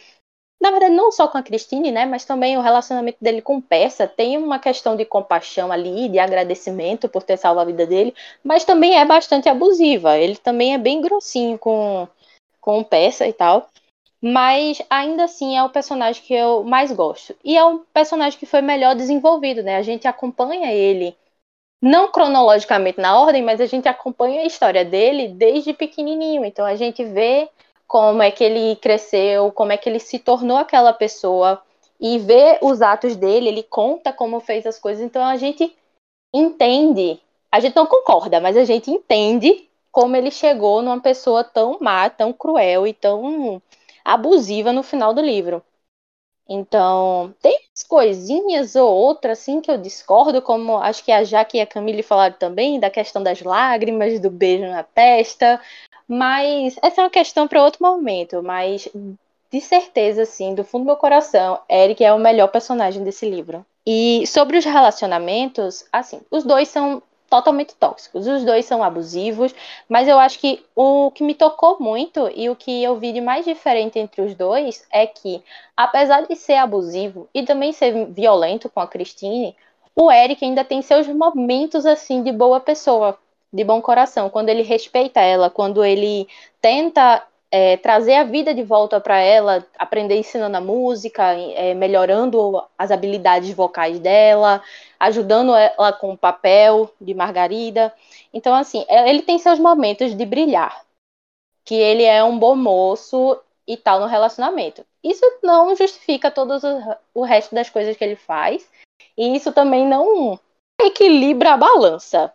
Na 0.61 0.71
verdade, 0.71 0.93
não 0.93 1.11
só 1.11 1.29
com 1.29 1.39
a 1.39 1.43
Christine, 1.43 1.91
né? 1.91 2.05
Mas 2.05 2.27
também 2.27 2.59
o 2.59 2.61
relacionamento 2.61 3.17
dele 3.23 3.41
com 3.41 3.59
Persa 3.59 4.07
tem 4.07 4.37
uma 4.37 4.59
questão 4.59 4.97
de 4.97 5.07
compaixão 5.07 5.73
ali, 5.73 6.11
de 6.11 6.19
agradecimento 6.19 7.09
por 7.09 7.23
ter 7.23 7.39
salvo 7.39 7.61
a 7.61 7.65
vida 7.65 7.87
dele, 7.87 8.15
mas 8.45 8.65
também 8.65 8.99
é 8.99 9.05
bastante 9.07 9.49
abusiva. 9.49 10.19
Ele 10.19 10.37
também 10.37 10.75
é 10.75 10.79
bem 10.79 11.01
grossinho 11.01 11.59
com, 11.59 12.07
com 12.61 12.85
Persa 12.85 13.27
e 13.27 13.33
tal. 13.33 13.71
Mas 14.29 14.83
ainda 14.91 15.23
assim 15.23 15.57
é 15.57 15.63
o 15.63 15.71
personagem 15.71 16.21
que 16.21 16.35
eu 16.35 16.65
mais 16.65 16.91
gosto. 16.91 17.37
E 17.45 17.57
é 17.57 17.65
o 17.65 17.79
personagem 17.95 18.37
que 18.37 18.45
foi 18.45 18.61
melhor 18.61 18.97
desenvolvido, 18.97 19.63
né? 19.63 19.77
A 19.77 19.83
gente 19.83 20.09
acompanha 20.09 20.73
ele, 20.73 21.17
não 21.81 22.11
cronologicamente 22.11 22.99
na 23.01 23.21
ordem, 23.21 23.41
mas 23.41 23.61
a 23.61 23.67
gente 23.67 23.87
acompanha 23.87 24.41
a 24.41 24.45
história 24.45 24.85
dele 24.85 25.29
desde 25.29 25.73
pequenininho. 25.73 26.45
Então 26.45 26.67
a 26.67 26.75
gente 26.75 27.05
vê 27.05 27.49
como 27.87 28.21
é 28.21 28.33
que 28.33 28.43
ele 28.43 28.75
cresceu, 28.75 29.53
como 29.53 29.71
é 29.71 29.77
que 29.77 29.89
ele 29.89 30.01
se 30.01 30.19
tornou 30.19 30.57
aquela 30.57 30.93
pessoa 30.93 31.63
e 32.01 32.19
vê 32.19 32.59
os 32.61 32.83
atos 32.83 33.15
dele, 33.15 33.47
ele 33.47 33.63
conta 33.63 34.13
como 34.13 34.41
fez 34.41 34.67
as 34.67 34.77
coisas. 34.77 35.05
Então 35.05 35.23
a 35.23 35.37
gente 35.37 35.73
entende, 36.35 37.21
a 37.53 37.61
gente 37.61 37.77
não 37.77 37.87
concorda, 37.87 38.41
mas 38.41 38.57
a 38.57 38.65
gente 38.65 38.91
entende 38.91 39.69
como 39.93 40.17
ele 40.17 40.33
chegou 40.33 40.83
numa 40.83 41.01
pessoa 41.01 41.45
tão 41.45 41.79
má, 41.81 42.11
tão 42.11 42.33
cruel 42.33 42.89
e 42.89 42.93
tão 42.93 43.63
abusiva 44.13 44.73
no 44.73 44.83
final 44.83 45.13
do 45.13 45.21
livro. 45.21 45.63
Então, 46.49 47.35
tem 47.43 47.59
coisinhas 47.89 48.77
ou 48.77 48.89
outras 48.89 49.41
assim 49.41 49.61
que 49.61 49.71
eu 49.71 49.77
discordo, 49.77 50.41
como 50.41 50.79
acho 50.79 51.05
que 51.05 51.11
a 51.11 51.25
Jaque 51.25 51.59
e 51.59 51.61
a 51.61 51.67
Camille 51.67 52.03
falaram 52.05 52.37
também, 52.39 52.79
da 52.79 52.89
questão 52.89 53.23
das 53.23 53.43
lágrimas, 53.43 54.21
do 54.21 54.31
beijo 54.31 54.65
na 54.67 54.85
testa, 54.85 55.61
mas 56.07 56.77
essa 56.83 57.01
é 57.01 57.05
uma 57.05 57.11
questão 57.11 57.49
para 57.49 57.65
outro 57.65 57.85
momento, 57.85 58.43
mas 58.43 58.89
de 59.51 59.61
certeza, 59.61 60.23
assim, 60.23 60.55
do 60.55 60.63
fundo 60.63 60.83
do 60.83 60.87
meu 60.87 60.97
coração, 60.97 61.59
Eric 61.69 62.05
é 62.05 62.13
o 62.13 62.19
melhor 62.19 62.49
personagem 62.49 63.03
desse 63.03 63.29
livro. 63.29 63.67
E 63.85 64.27
sobre 64.27 64.59
os 64.59 64.65
relacionamentos, 64.65 65.85
assim, 65.93 66.21
os 66.31 66.45
dois 66.45 66.69
são 66.69 67.03
totalmente 67.29 67.75
tóxicos. 67.75 68.27
Os 68.27 68.45
dois 68.45 68.65
são 68.65 68.83
abusivos, 68.83 69.55
mas 69.89 70.09
eu 70.09 70.19
acho 70.19 70.39
que 70.39 70.65
o 70.75 71.11
que 71.11 71.25
me 71.25 71.35
tocou 71.35 71.79
muito 71.81 72.31
e 72.35 72.49
o 72.49 72.57
que 72.57 72.83
eu 72.83 72.97
vi 72.97 73.13
de 73.13 73.21
mais 73.21 73.45
diferente 73.45 73.99
entre 73.99 74.23
os 74.23 74.35
dois 74.35 74.87
é 74.91 75.07
que, 75.07 75.43
apesar 75.77 76.27
de 76.27 76.37
ser 76.37 76.57
abusivo 76.57 77.29
e 77.35 77.43
também 77.43 77.73
ser 77.73 78.07
violento 78.07 78.69
com 78.69 78.81
a 78.81 78.87
Christine, 78.87 79.57
o 79.95 80.11
Eric 80.13 80.45
ainda 80.45 80.65
tem 80.65 80.83
seus 80.83 81.07
momentos 81.09 81.87
assim 81.87 82.23
de 82.23 82.31
boa 82.31 82.61
pessoa, 82.61 83.19
de 83.53 83.65
bom 83.65 83.81
coração, 83.81 84.29
quando 84.29 84.51
ele 84.51 84.63
respeita 84.63 85.21
ela, 85.21 85.49
quando 85.49 85.85
ele 85.85 86.29
tenta 86.61 87.23
é, 87.51 87.77
trazer 87.77 88.15
a 88.15 88.25
vida 88.25 88.53
de 88.53 88.63
volta 88.63 89.01
para 89.01 89.19
ela, 89.19 89.67
aprender 89.79 90.17
ensinando 90.17 90.57
a 90.57 90.61
música, 90.61 91.33
é, 91.33 91.75
melhorando 91.75 92.63
as 92.77 92.91
habilidades 92.91 93.55
vocais 93.55 93.99
dela, 93.99 94.63
ajudando 94.99 95.55
ela 95.55 95.93
com 95.93 96.13
o 96.13 96.19
papel 96.19 96.91
de 97.01 97.15
Margarida. 97.15 97.95
Então, 98.33 98.55
assim, 98.55 98.85
é, 98.89 99.09
ele 99.09 99.23
tem 99.23 99.39
seus 99.39 99.59
momentos 99.59 100.17
de 100.17 100.27
brilhar, 100.27 100.85
que 101.65 101.75
ele 101.75 102.03
é 102.03 102.23
um 102.23 102.39
bom 102.39 102.57
moço 102.57 103.41
e 103.67 103.77
tal 103.77 104.01
no 104.01 104.07
relacionamento. 104.07 104.85
Isso 105.03 105.25
não 105.43 105.75
justifica 105.75 106.31
todo 106.31 106.59
o 107.15 107.23
resto 107.23 107.55
das 107.55 107.71
coisas 107.71 107.97
que 107.97 108.05
ele 108.05 108.17
faz, 108.17 108.69
e 109.17 109.37
isso 109.37 109.53
também 109.53 109.87
não 109.87 110.39
equilibra 110.81 111.53
a 111.53 111.57
balança. 111.57 112.33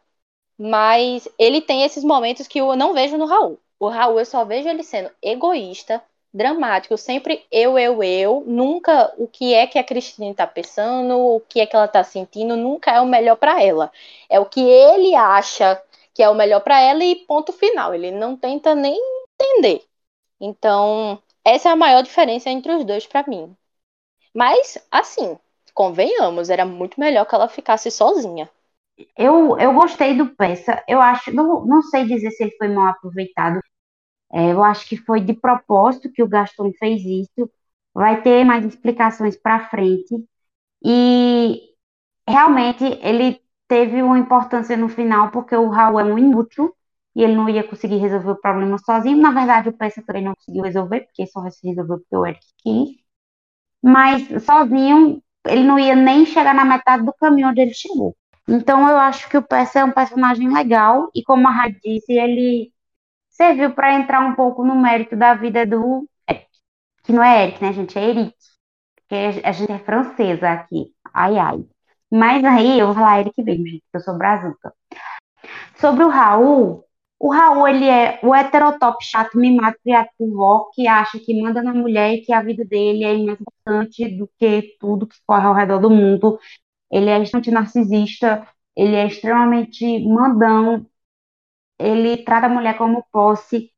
Mas 0.58 1.28
ele 1.40 1.60
tem 1.60 1.84
esses 1.84 2.04
momentos 2.04 2.48
que 2.48 2.60
eu 2.60 2.76
não 2.76 2.94
vejo 2.94 3.18
no 3.18 3.26
Raul. 3.26 3.60
O 3.82 3.90
Raul, 3.90 4.20
eu 4.20 4.26
só 4.26 4.46
vejo 4.46 4.70
ele 4.70 4.84
sendo 4.84 5.12
egoísta, 5.22 6.02
dramático, 6.34 6.98
sempre 6.98 7.46
eu, 7.52 7.78
eu, 7.80 8.04
eu, 8.04 8.44
nunca 8.48 9.14
o 9.18 9.28
que 9.28 9.54
é 9.54 9.68
que 9.68 9.78
a 9.80 9.84
Cristina 9.84 10.34
tá 10.36 10.48
pensando, 10.48 11.18
o 11.18 11.40
que 11.42 11.60
é 11.60 11.66
que 11.66 11.76
ela 11.76 11.88
tá 11.88 12.04
sentindo, 12.04 12.56
nunca 12.56 12.92
é 12.92 13.02
o 13.02 13.08
melhor 13.08 13.36
para 13.38 13.62
ela. 13.62 13.92
É 14.30 14.40
o 14.40 14.46
que 14.46 14.62
ele 14.62 15.16
acha 15.16 15.82
que 16.14 16.22
é 16.24 16.30
o 16.30 16.36
melhor 16.36 16.62
para 16.62 16.80
ela 16.80 17.04
e 17.04 17.16
ponto 17.26 17.52
final. 17.52 17.94
Ele 17.94 18.12
não 18.12 18.38
tenta 18.38 18.76
nem 18.76 18.98
entender. 19.40 19.84
Então, 20.40 21.22
essa 21.46 21.70
é 21.70 21.74
a 21.74 21.76
maior 21.78 22.04
diferença 22.04 22.50
entre 22.50 22.74
os 22.74 22.86
dois 22.86 23.08
para 23.08 23.26
mim. 23.28 23.56
Mas, 24.34 24.78
assim, 24.92 25.40
convenhamos, 25.74 26.50
era 26.50 26.66
muito 26.66 27.00
melhor 27.00 27.26
que 27.26 27.36
ela 27.36 27.48
ficasse 27.50 27.92
sozinha. 27.92 28.50
Eu, 29.18 29.58
eu 29.60 29.74
gostei 29.74 30.16
do 30.18 30.28
peça. 30.36 30.84
Eu 30.88 31.02
acho, 31.02 31.32
não, 31.34 31.66
não 31.66 31.82
sei 31.84 32.06
dizer 32.06 32.32
se 32.32 32.44
ele 32.44 32.56
foi 32.58 32.68
mal 32.68 32.88
aproveitado. 32.90 33.60
É, 34.34 34.52
eu 34.54 34.64
acho 34.64 34.88
que 34.88 34.98
foi 34.98 35.22
de 35.22 35.34
propósito 35.34 36.12
que 36.12 36.24
o 36.24 36.28
Gaston 36.30 36.72
fez 36.80 37.04
isso. 37.04 37.50
Vai 37.94 38.22
ter 38.24 38.44
mais 38.46 38.66
explicações 38.66 39.36
para 39.38 39.70
frente. 39.70 40.26
E 40.86 41.62
realmente 42.28 42.84
ele 43.04 43.42
teve 43.68 44.02
uma 44.04 44.20
importância 44.20 44.78
no 44.78 44.90
final, 44.90 45.32
porque 45.32 45.56
o 45.56 45.70
Raul 45.70 46.00
é 46.00 46.04
um 46.06 46.18
inútil. 46.20 46.76
e 47.16 47.24
ele 47.24 47.36
não 47.36 47.50
ia 47.50 47.64
conseguir 47.68 47.98
resolver 47.98 48.32
o 48.32 48.42
problema 48.42 48.78
sozinho. 48.80 49.20
Na 49.22 49.32
verdade, 49.32 49.70
o 49.70 49.74
Persa 49.74 50.04
também 50.06 50.24
não 50.24 50.36
conseguiu 50.36 50.64
resolver, 50.64 51.02
porque 51.02 51.28
só 51.28 51.50
se 51.52 51.68
resolveu 51.68 52.00
porque 52.00 52.16
o 52.18 52.26
Eric 52.28 52.46
quis. 52.64 52.90
Mas 53.84 54.24
sozinho, 54.44 55.22
ele 55.48 55.64
não 55.64 55.78
ia 55.80 55.96
nem 55.96 56.26
chegar 56.26 56.54
na 56.56 56.66
metade 56.66 57.06
do 57.06 57.14
caminho 57.14 57.50
onde 57.50 57.62
ele 57.62 57.74
chegou. 57.76 58.16
Então, 58.48 58.88
eu 58.90 58.98
acho 58.98 59.30
que 59.30 59.38
o 59.38 59.42
Persa 59.44 59.80
é 59.80 59.86
um 59.86 59.92
personagem 59.92 60.52
legal, 60.54 61.10
e 61.16 61.24
como 61.24 61.48
a 61.48 61.52
Rádio 61.52 61.80
disse, 61.84 62.14
ele 62.14 62.72
serviu 63.30 63.74
para 63.74 63.94
entrar 63.94 64.22
um 64.22 64.36
pouco 64.36 64.64
no 64.64 64.76
mérito 64.76 65.16
da 65.16 65.34
vida 65.34 65.66
do 65.66 66.08
Eric. 66.30 66.48
Que 67.04 67.14
não 67.14 67.24
é 67.24 67.44
Eric, 67.44 67.62
né, 67.64 67.74
gente? 67.74 67.98
É 67.98 68.10
Eric. 68.10 68.36
Porque 68.96 69.42
a 69.44 69.52
gente 69.52 69.72
é 69.72 69.80
francesa 69.80 70.50
aqui. 70.52 70.94
Ai, 71.14 71.38
ai. 71.38 71.66
Mas 72.12 72.44
aí 72.44 72.80
eu 72.80 72.88
vou 72.88 72.96
falar 72.96 73.22
Eric 73.22 73.42
mesmo, 73.42 73.66
gente, 73.66 73.82
porque 73.84 73.98
eu 73.98 74.02
sou 74.02 74.18
brazuca. 74.18 74.74
Sobre 75.76 76.04
o 76.04 76.10
Raul, 76.10 76.86
o 77.20 77.32
Raul, 77.32 77.68
ele 77.68 77.88
é 77.88 78.20
o 78.24 78.36
heterotop 78.36 78.98
chato, 79.04 79.38
mimado, 79.38 79.78
criado 79.84 80.10
por 80.18 80.30
vó, 80.32 80.70
que 80.74 80.88
acha 80.88 81.20
que 81.20 81.40
manda 81.42 81.62
na 81.62 81.74
mulher 81.74 82.14
e 82.14 82.22
que 82.22 82.34
a 82.34 82.42
vida 82.42 82.66
dele 82.66 83.04
é 83.04 83.14
mais 83.18 83.40
importante 83.40 84.08
do 84.18 84.30
que 84.38 84.76
tudo 84.80 85.08
que 85.08 85.18
corre 85.26 85.46
ao 85.48 85.54
redor 85.54 85.80
do 85.80 85.90
mundo. 85.90 86.40
Ele 86.92 87.10
é 87.10 87.22
extremamente 87.22 87.52
narcisista, 87.52 88.48
ele 88.76 88.96
é 88.96 89.08
extremamente 89.08 89.86
mandão, 90.08 90.86
ele 91.80 92.18
trata 92.24 92.48
a 92.48 92.50
mulher 92.50 92.78
como 92.78 93.06
posse, 93.12 93.72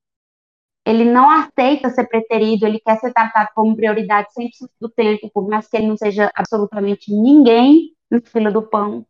ele 0.85 1.05
não 1.05 1.29
aceita 1.29 1.89
ser 1.89 2.07
preterido, 2.07 2.65
ele 2.67 2.79
quer 2.79 2.97
ser 2.99 3.13
tratado 3.13 3.49
como 3.55 3.75
prioridade 3.75 4.33
100% 4.33 4.71
do 4.81 4.89
tempo, 4.89 5.29
por 5.33 5.47
mais 5.47 5.67
que 5.67 5.77
ele 5.77 5.87
não 5.87 5.97
seja 5.97 6.31
absolutamente 6.35 7.11
ninguém 7.13 7.91
no 8.11 8.21
fila 8.25 8.51
do 8.51 8.61
pão. 8.63 9.05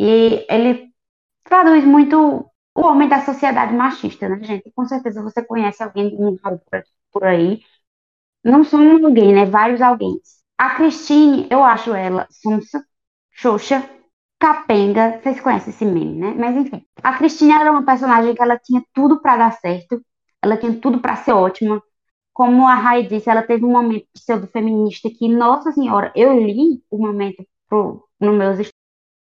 E 0.00 0.46
ele 0.50 0.92
traduz 1.44 1.84
muito 1.84 2.50
o 2.76 2.82
homem 2.82 3.08
da 3.08 3.24
sociedade 3.24 3.74
machista, 3.74 4.28
né, 4.28 4.42
gente? 4.44 4.72
Com 4.72 4.86
certeza 4.86 5.22
você 5.22 5.44
conhece 5.44 5.82
alguém 5.82 6.16
por 7.12 7.24
aí. 7.24 7.60
Não 8.44 8.64
só 8.64 8.78
um 8.78 9.06
alguém, 9.06 9.34
né? 9.34 9.44
Vários 9.46 9.80
alguém. 9.82 10.20
A 10.58 10.76
Christine, 10.76 11.48
eu 11.50 11.64
acho 11.64 11.94
ela 11.94 12.26
sonsa, 12.30 12.84
xoxa, 13.36 13.88
capenga. 14.38 15.20
Vocês 15.22 15.40
conhecem 15.40 15.70
esse 15.70 15.84
meme, 15.84 16.18
né? 16.18 16.34
Mas 16.38 16.56
enfim. 16.56 16.84
A 17.02 17.16
Christine 17.16 17.52
era 17.52 17.70
uma 17.70 17.84
personagem 17.84 18.34
que 18.34 18.42
ela 18.42 18.58
tinha 18.58 18.82
tudo 18.94 19.20
para 19.20 19.36
dar 19.36 19.52
certo. 19.52 20.02
Ela 20.42 20.56
tinha 20.56 20.74
tudo 20.80 21.00
para 21.00 21.16
ser 21.16 21.32
ótima. 21.32 21.82
Como 22.32 22.66
a 22.68 22.74
Rai 22.74 23.04
disse, 23.04 23.30
ela 23.30 23.42
teve 23.42 23.64
um 23.64 23.72
momento 23.72 24.06
pseudo-feminista 24.12 25.08
que, 25.10 25.28
nossa 25.28 25.72
senhora, 25.72 26.12
eu 26.14 26.38
li 26.38 26.82
o 26.90 26.98
momento 26.98 27.46
pro, 27.68 28.06
no 28.20 28.32
meus 28.34 28.58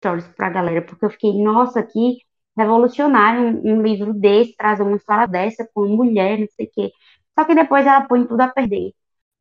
stories 0.03 0.27
pra 0.37 0.51
galera, 0.51 0.83
porque 0.83 1.05
eu 1.05 1.11
fiquei, 1.11 1.33
nossa, 1.43 1.83
que 1.83 2.19
revolucionário 2.57 3.41
um, 3.43 3.79
um, 3.79 3.83
livro 3.83 4.13
desse, 4.15 4.57
trazer 4.57 4.83
uma 4.83 4.97
história 4.97 5.27
dessa 5.29 5.69
com 5.75 5.83
uma 5.83 5.97
mulher, 6.05 6.39
não 6.41 6.49
sei 6.57 6.67
o 6.67 6.71
quê. 6.73 6.93
Só 7.39 7.45
que 7.45 7.55
depois 7.55 7.87
ela 7.87 8.03
põe 8.03 8.27
tudo 8.27 8.41
a 8.41 8.49
perder. 8.49 8.93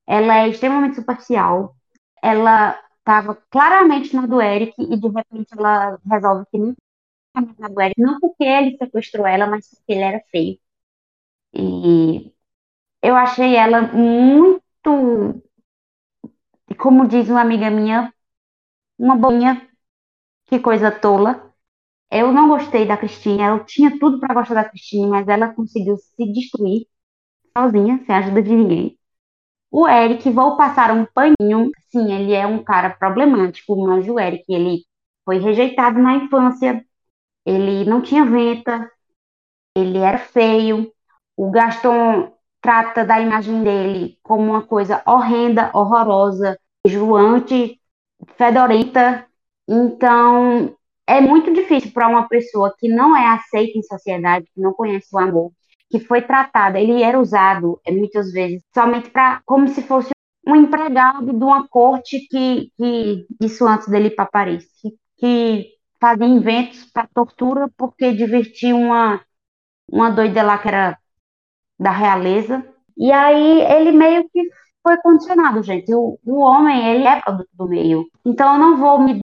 Ela 0.08 0.40
é 0.46 0.50
extremamente 0.50 0.96
superficial. 0.96 1.76
Ela 2.24 2.80
estava 3.04 3.36
claramente 3.52 4.16
na 4.16 4.26
do 4.28 4.42
Eric 4.42 4.74
e 4.80 4.98
de 4.98 5.08
repente 5.10 5.50
ela 5.58 6.00
resolve 6.10 6.46
que 6.52 6.58
não 6.58 6.76
na 7.60 7.70
do 7.70 7.82
Eric, 7.82 8.02
não 8.02 8.20
porque 8.22 8.44
ele 8.44 8.78
sequestrou 8.78 9.28
ela, 9.28 9.48
mas 9.48 9.70
porque 9.70 9.94
ele 9.94 10.02
era 10.04 10.22
feio. 10.32 10.60
E 11.54 12.34
eu 13.04 13.16
achei 13.16 13.56
ela 13.56 13.82
muito, 13.84 15.42
como 16.78 17.08
diz 17.08 17.30
uma 17.30 17.42
amiga 17.42 17.70
minha, 17.70 18.14
uma 19.00 19.16
boinha, 19.18 19.70
que 20.48 20.60
coisa 20.60 20.92
tola. 20.92 21.54
Eu 22.12 22.32
não 22.34 22.50
gostei 22.50 22.86
da 22.88 22.98
Cristina, 22.98 23.48
eu 23.50 23.66
tinha 23.66 24.00
tudo 24.00 24.20
para 24.20 24.34
gostar 24.36 24.56
da 24.56 24.70
Cristina, 24.70 25.08
mas 25.10 25.28
ela 25.28 25.54
conseguiu 25.54 25.98
se 25.98 26.34
destruir 26.34 26.88
sozinha, 27.58 28.04
sem 28.06 28.16
ajuda 28.16 28.44
de 28.44 28.52
ninguém. 28.56 29.00
O 29.74 29.88
Eric, 29.88 30.30
vou 30.30 30.56
passar 30.56 30.92
um 30.92 31.06
paninho. 31.06 31.72
Sim, 31.92 32.14
ele 32.14 32.34
é 32.34 32.46
um 32.46 32.64
cara 32.64 32.92
problemático, 32.92 33.76
mas 33.76 34.08
o 34.08 34.20
Eric, 34.20 34.46
ele 34.48 34.86
foi 35.26 35.40
rejeitado 35.40 36.00
na 36.00 36.16
infância, 36.16 36.86
ele 37.46 37.86
não 37.86 38.02
tinha 38.02 38.26
venta, 38.26 38.92
ele 39.78 40.00
era 40.00 40.18
feio. 40.20 40.92
O 41.38 41.52
Gaston 41.52 42.34
trata 42.62 43.06
da 43.06 43.20
imagem 43.22 43.64
dele 43.64 44.18
como 44.24 44.44
uma 44.52 44.64
coisa 44.64 45.04
horrenda, 45.08 45.72
horrorosa, 45.74 46.60
enjoante, 46.86 47.80
fedorenta. 48.38 49.28
Então, 49.68 50.76
é 51.08 51.22
muito 51.22 51.54
difícil 51.54 51.92
para 51.94 52.08
uma 52.10 52.28
pessoa 52.28 52.76
que 52.78 52.88
não 52.90 53.16
é 53.18 53.28
aceita 53.28 53.78
em 53.78 53.84
sociedade, 53.84 54.48
que 54.54 54.62
não 54.62 54.74
conhece 54.74 55.08
o 55.14 55.20
amor, 55.20 55.52
que 55.94 56.00
foi 56.00 56.24
tratada, 56.24 56.80
ele 56.80 57.04
era 57.04 57.20
usado 57.20 57.80
é, 57.86 57.92
muitas 57.92 58.32
vezes 58.32 58.64
somente 58.74 59.12
para 59.12 59.44
como 59.46 59.68
se 59.68 59.84
fosse 59.84 60.10
um 60.48 60.56
empregado 60.56 61.32
de 61.32 61.44
uma 61.44 61.68
corte 61.68 62.20
que, 62.28 62.72
que 62.76 63.28
isso 63.40 63.68
antes 63.68 63.88
dele 63.88 64.08
ir 64.08 64.16
para 64.16 64.26
Paris, 64.26 64.66
que, 64.82 64.98
que 65.18 65.68
fazia 66.02 66.26
inventos 66.26 66.84
para 66.86 67.08
tortura 67.14 67.70
porque 67.78 68.12
divertia 68.12 68.76
uma 68.76 69.22
uma 69.88 70.10
doida 70.10 70.42
lá 70.42 70.58
que 70.58 70.68
era 70.68 70.98
da 71.80 71.92
realeza. 71.92 72.66
E 72.98 73.12
aí 73.12 73.62
ele 73.62 73.92
meio 73.92 74.28
que 74.30 74.50
foi 74.82 74.98
condicionado, 74.98 75.62
gente. 75.62 75.94
O, 75.94 76.20
o 76.26 76.40
homem, 76.40 76.88
ele 76.88 77.06
é 77.06 77.22
produto 77.22 77.50
do 77.54 77.68
meio. 77.68 78.06
Então 78.26 78.54
eu 78.54 78.60
não 78.60 78.78
vou 78.78 79.00
me 79.00 79.20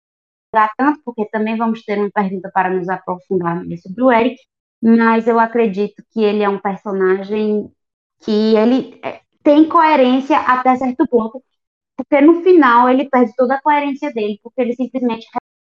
tanto, 0.77 0.99
porque 1.05 1.25
também 1.29 1.55
vamos 1.57 1.83
ter 1.83 1.97
uma 1.97 2.11
pergunta 2.11 2.51
para 2.53 2.69
nos 2.69 2.89
aprofundar 2.89 3.63
sobre 3.81 4.03
o 4.03 4.11
Eric, 4.11 4.37
mas 4.81 5.27
eu 5.27 5.39
acredito 5.39 6.03
que 6.11 6.23
ele 6.23 6.43
é 6.43 6.49
um 6.49 6.59
personagem 6.59 7.71
que 8.21 8.55
ele 8.55 8.99
é, 9.03 9.21
tem 9.43 9.67
coerência 9.67 10.37
até 10.39 10.75
certo 10.77 11.07
ponto, 11.07 11.43
porque 11.95 12.21
no 12.21 12.43
final 12.43 12.89
ele 12.89 13.09
perde 13.09 13.33
toda 13.35 13.55
a 13.55 13.61
coerência 13.61 14.11
dele, 14.13 14.39
porque 14.43 14.61
ele 14.61 14.75
simplesmente 14.75 15.27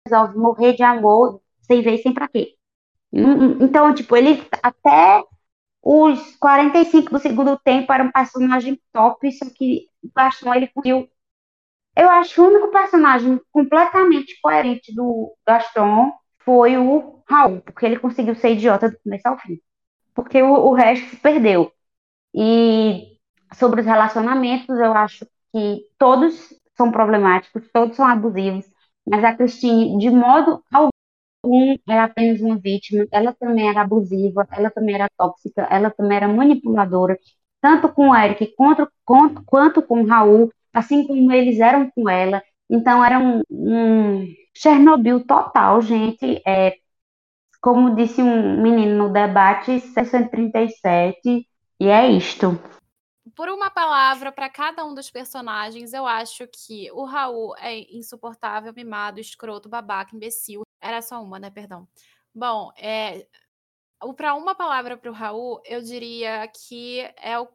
resolve 0.07 0.37
morrer 0.37 0.73
de 0.73 0.83
amor 0.83 1.41
sem 1.61 1.81
ver 1.81 1.99
sem 1.99 2.13
pra 2.13 2.27
quê. 2.27 2.55
Então, 3.61 3.93
tipo, 3.93 4.15
ele 4.15 4.43
até 4.61 5.23
os 5.81 6.35
45 6.37 7.11
do 7.11 7.19
segundo 7.19 7.57
tempo 7.59 7.91
era 7.93 8.03
um 8.03 8.11
personagem 8.11 8.81
top, 8.91 9.31
só 9.31 9.45
que 9.53 9.87
o 10.03 10.09
Gaston 10.15 10.53
ele 10.55 10.67
conseguiu 10.67 11.09
eu 11.95 12.09
acho 12.09 12.41
o 12.41 12.47
único 12.47 12.71
personagem 12.71 13.39
completamente 13.51 14.39
coerente 14.41 14.93
do 14.93 15.35
Gaston 15.45 16.11
foi 16.45 16.77
o 16.77 17.21
Raul, 17.27 17.61
porque 17.61 17.85
ele 17.85 17.99
conseguiu 17.99 18.35
ser 18.35 18.53
idiota 18.53 18.89
do 18.89 18.97
começo 19.03 19.27
ao 19.27 19.37
fim. 19.39 19.59
Porque 20.15 20.41
o, 20.41 20.51
o 20.53 20.73
resto 20.73 21.09
se 21.09 21.17
perdeu. 21.17 21.71
E 22.35 23.17
sobre 23.55 23.81
os 23.81 23.87
relacionamentos, 23.87 24.77
eu 24.79 24.93
acho 24.93 25.25
que 25.53 25.87
todos 25.97 26.53
são 26.75 26.91
problemáticos, 26.91 27.69
todos 27.71 27.95
são 27.95 28.05
abusivos, 28.07 28.65
mas 29.07 29.23
a 29.23 29.35
Christine, 29.35 29.97
de 29.99 30.09
modo 30.09 30.63
algum, 30.71 31.77
é 31.89 31.99
apenas 31.99 32.41
uma 32.41 32.57
vítima. 32.57 33.05
Ela 33.11 33.33
também 33.33 33.69
era 33.69 33.81
abusiva, 33.81 34.47
ela 34.51 34.69
também 34.71 34.95
era 34.95 35.09
tóxica, 35.17 35.67
ela 35.69 35.89
também 35.91 36.17
era 36.17 36.27
manipuladora, 36.27 37.17
tanto 37.61 37.89
com 37.89 38.09
o 38.09 38.15
Eric 38.15 38.53
quanto, 38.55 38.87
quanto, 39.05 39.43
quanto 39.45 39.81
com 39.81 40.01
o 40.01 40.07
Raul 40.07 40.51
assim 40.73 41.05
como 41.05 41.31
eles 41.31 41.59
eram 41.59 41.89
com 41.91 42.09
ela. 42.09 42.41
Então, 42.69 43.03
era 43.05 43.19
um, 43.19 43.41
um 43.49 44.33
Chernobyl 44.55 45.25
total, 45.25 45.81
gente. 45.81 46.41
É, 46.45 46.77
como 47.61 47.95
disse 47.95 48.21
um 48.21 48.61
menino 48.61 49.07
no 49.07 49.13
debate, 49.13 49.79
637, 49.79 51.47
e 51.79 51.87
é 51.87 52.11
isto. 52.11 52.59
Por 53.35 53.49
uma 53.49 53.71
palavra 53.71 54.31
para 54.31 54.49
cada 54.49 54.85
um 54.85 54.93
dos 54.93 55.09
personagens, 55.09 55.93
eu 55.93 56.05
acho 56.05 56.47
que 56.47 56.91
o 56.91 57.05
Raul 57.05 57.55
é 57.57 57.79
insuportável, 57.95 58.73
mimado, 58.75 59.19
escroto, 59.19 59.69
babaca, 59.69 60.15
imbecil. 60.15 60.61
Era 60.81 61.01
só 61.01 61.23
uma, 61.23 61.39
né? 61.39 61.49
Perdão. 61.49 61.87
Bom, 62.35 62.71
é, 62.77 63.25
para 64.15 64.35
uma 64.35 64.53
palavra 64.53 64.97
para 64.97 65.09
o 65.09 65.13
Raul, 65.13 65.61
eu 65.65 65.81
diria 65.81 66.47
que 66.47 66.99
é 67.17 67.39
o 67.39 67.47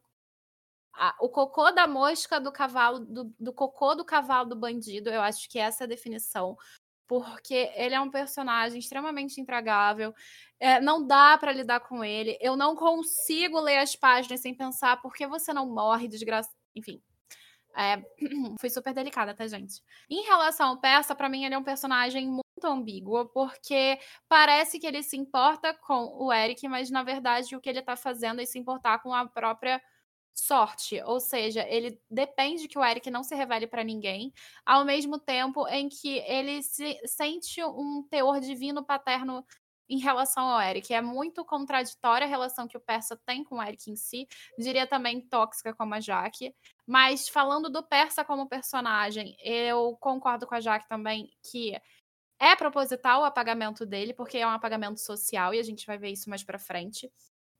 a, 0.99 1.15
o 1.21 1.29
cocô 1.29 1.71
da 1.71 1.87
mosca 1.87 2.41
do 2.41 2.51
cavalo, 2.51 2.99
do, 2.99 3.33
do 3.39 3.53
cocô 3.53 3.95
do 3.95 4.05
cavalo 4.05 4.49
do 4.49 4.57
bandido, 4.57 5.09
eu 5.09 5.23
acho 5.23 5.49
que 5.49 5.59
essa 5.59 5.85
é 5.85 5.87
a 5.87 5.89
definição 5.89 6.57
porque 7.09 7.73
ele 7.75 7.95
é 7.95 8.01
um 8.01 8.11
personagem 8.11 8.79
extremamente 8.79 9.41
intragável. 9.41 10.15
É, 10.61 10.79
não 10.81 11.05
dá 11.05 11.37
para 11.39 11.53
lidar 11.53 11.81
com 11.81 12.05
ele. 12.05 12.37
Eu 12.41 12.57
não 12.57 12.77
consigo 12.77 13.59
ler 13.59 13.79
as 13.79 13.97
páginas 13.97 14.41
sem 14.41 14.55
pensar 14.55 15.01
por 15.01 15.15
que 15.15 15.27
você 15.27 15.53
não 15.53 15.67
morre, 15.67 16.07
desgraça. 16.07 16.51
Enfim. 16.77 17.03
É, 17.75 18.03
fui 18.61 18.69
super 18.69 18.93
delicada, 18.93 19.35
tá, 19.35 19.47
gente? 19.47 19.83
Em 20.11 20.23
relação 20.25 20.69
ao 20.69 20.81
Persa, 20.81 21.15
para 21.15 21.29
mim 21.29 21.45
ele 21.45 21.55
é 21.55 21.59
um 21.59 21.65
personagem 21.65 22.27
muito 22.27 22.45
ambíguo, 22.65 23.27
porque 23.29 23.99
parece 24.29 24.79
que 24.79 24.87
ele 24.87 25.03
se 25.03 25.17
importa 25.17 25.73
com 25.73 26.17
o 26.19 26.33
Eric, 26.33 26.69
mas 26.69 26.91
na 26.91 27.03
verdade 27.03 27.57
o 27.57 27.61
que 27.61 27.71
ele 27.71 27.81
tá 27.81 27.97
fazendo 27.97 28.41
é 28.41 28.45
se 28.45 28.59
importar 28.59 28.99
com 28.99 29.15
a 29.15 29.27
própria 29.27 29.81
sorte, 30.39 31.01
ou 31.03 31.21
seja, 31.21 31.67
ele 31.69 32.01
depende 32.11 32.69
que 32.69 32.79
o 32.79 32.85
Eric 32.85 33.11
não 33.11 33.23
se 33.23 33.35
revele 33.35 33.67
para 33.67 33.85
ninguém, 33.85 34.33
ao 34.65 34.85
mesmo 34.85 35.19
tempo 35.19 35.67
em 35.69 35.89
que 35.89 36.19
ele 36.19 36.63
se 36.63 36.99
sente 37.07 37.63
um 37.63 38.07
teor 38.11 38.41
divino 38.41 38.85
paterno 38.85 39.45
em 39.89 39.99
relação 39.99 40.45
ao 40.47 40.61
Eric. 40.61 40.93
É 40.93 41.01
muito 41.01 41.45
contraditória 41.45 42.27
a 42.27 42.29
relação 42.29 42.69
que 42.69 42.77
o 42.77 42.81
Persa 42.81 43.17
tem 43.25 43.43
com 43.43 43.57
o 43.57 43.63
Eric 43.63 43.91
em 43.91 43.97
si. 43.97 44.29
Diria 44.59 44.87
também 44.87 45.21
tóxica 45.21 45.75
como 45.75 45.95
a 45.95 46.01
Jaque. 46.01 46.55
Mas 46.87 47.29
falando 47.29 47.71
do 47.71 47.83
Persa 47.83 48.25
como 48.25 48.49
personagem, 48.49 49.37
eu 49.43 49.97
concordo 49.99 50.47
com 50.47 50.55
a 50.55 50.61
Jaque 50.61 50.89
também 50.89 51.31
que 51.51 51.75
é 52.39 52.55
proposital 52.55 53.23
o 53.23 53.25
apagamento 53.25 53.85
dele, 53.85 54.15
porque 54.15 54.39
é 54.39 54.47
um 54.47 54.51
apagamento 54.51 55.01
social 55.01 55.53
e 55.53 55.59
a 55.59 55.63
gente 55.63 55.87
vai 55.87 55.99
ver 55.99 56.11
isso 56.11 56.31
mais 56.31 56.45
para 56.45 56.59
frente. 56.59 57.11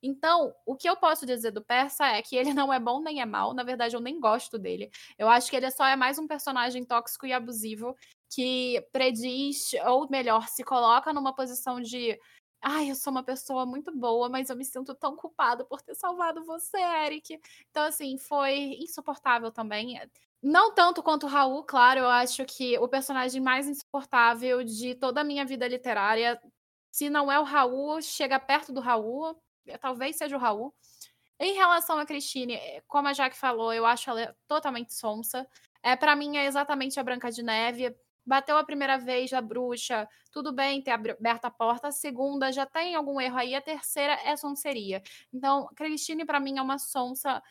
Então, 0.01 0.53
o 0.65 0.75
que 0.75 0.89
eu 0.89 0.95
posso 0.95 1.25
dizer 1.25 1.51
do 1.51 1.63
Persa 1.63 2.07
é 2.07 2.21
que 2.21 2.35
ele 2.35 2.53
não 2.53 2.71
é 2.71 2.79
bom 2.79 3.01
nem 3.01 3.21
é 3.21 3.25
mal. 3.25 3.53
Na 3.53 3.63
verdade, 3.63 3.95
eu 3.95 3.99
nem 3.99 4.19
gosto 4.19 4.57
dele. 4.57 4.89
Eu 5.17 5.29
acho 5.29 5.49
que 5.49 5.55
ele 5.55 5.69
só 5.71 5.85
é 5.85 5.95
mais 5.95 6.17
um 6.17 6.27
personagem 6.27 6.83
tóxico 6.85 7.25
e 7.25 7.33
abusivo 7.33 7.95
que 8.29 8.81
prediz, 8.91 9.71
ou 9.87 10.07
melhor, 10.09 10.47
se 10.47 10.63
coloca 10.63 11.13
numa 11.13 11.33
posição 11.33 11.81
de. 11.81 12.19
Ai, 12.61 12.91
eu 12.91 12.95
sou 12.95 13.11
uma 13.11 13.23
pessoa 13.23 13.65
muito 13.65 13.91
boa, 13.95 14.29
mas 14.29 14.49
eu 14.49 14.55
me 14.55 14.65
sinto 14.65 14.93
tão 14.93 15.15
culpado 15.15 15.65
por 15.65 15.81
ter 15.81 15.95
salvado 15.95 16.43
você, 16.43 16.77
Eric. 16.77 17.39
Então, 17.69 17.83
assim, 17.83 18.17
foi 18.17 18.77
insuportável 18.79 19.51
também. 19.51 19.99
Não 20.41 20.73
tanto 20.73 21.01
quanto 21.03 21.25
o 21.25 21.29
Raul, 21.29 21.63
claro, 21.63 22.01
eu 22.01 22.09
acho 22.09 22.45
que 22.45 22.77
o 22.79 22.87
personagem 22.87 23.41
mais 23.41 23.67
insuportável 23.67 24.63
de 24.63 24.95
toda 24.95 25.21
a 25.21 25.23
minha 25.23 25.45
vida 25.45 25.67
literária, 25.67 26.41
se 26.91 27.09
não 27.09 27.31
é 27.31 27.39
o 27.39 27.43
Raul, 27.43 28.01
chega 28.01 28.39
perto 28.39 28.71
do 28.71 28.79
Raul, 28.79 29.37
talvez 29.77 30.15
seja 30.15 30.35
o 30.35 30.39
Raul. 30.39 30.73
Em 31.39 31.53
relação 31.53 31.97
a 31.99 32.05
Christine, 32.05 32.55
eh, 32.55 32.83
como 32.87 33.07
a 33.07 33.13
Jaque 33.13 33.37
falou, 33.37 33.73
eu 33.73 33.85
acho 33.85 34.09
ela 34.09 34.35
totalmente 34.47 34.93
sonsa. 34.93 35.47
É, 35.81 35.95
para 35.95 36.15
mim 36.15 36.37
é 36.37 36.45
exatamente 36.45 36.99
a 36.99 37.03
Branca 37.03 37.31
de 37.31 37.41
Neve. 37.41 37.95
Bateu 38.25 38.57
a 38.57 38.63
primeira 38.63 38.97
vez 38.97 39.31
a 39.33 39.41
bruxa, 39.41 40.07
tudo 40.31 40.51
bem 40.51 40.81
ter 40.81 40.91
aberto 40.91 41.45
a 41.45 41.49
porta. 41.49 41.87
A 41.87 41.91
segunda 41.91 42.51
já 42.51 42.65
tem 42.65 42.93
algum 42.93 43.19
erro 43.19 43.37
aí. 43.37 43.55
A 43.55 43.61
terceira 43.61 44.13
é 44.25 44.35
sonseria. 44.35 45.01
Então, 45.33 45.67
Christine, 45.75 46.25
para 46.25 46.39
mim, 46.39 46.57
é 46.57 46.61
uma 46.61 46.77
sonsa. 46.77 47.41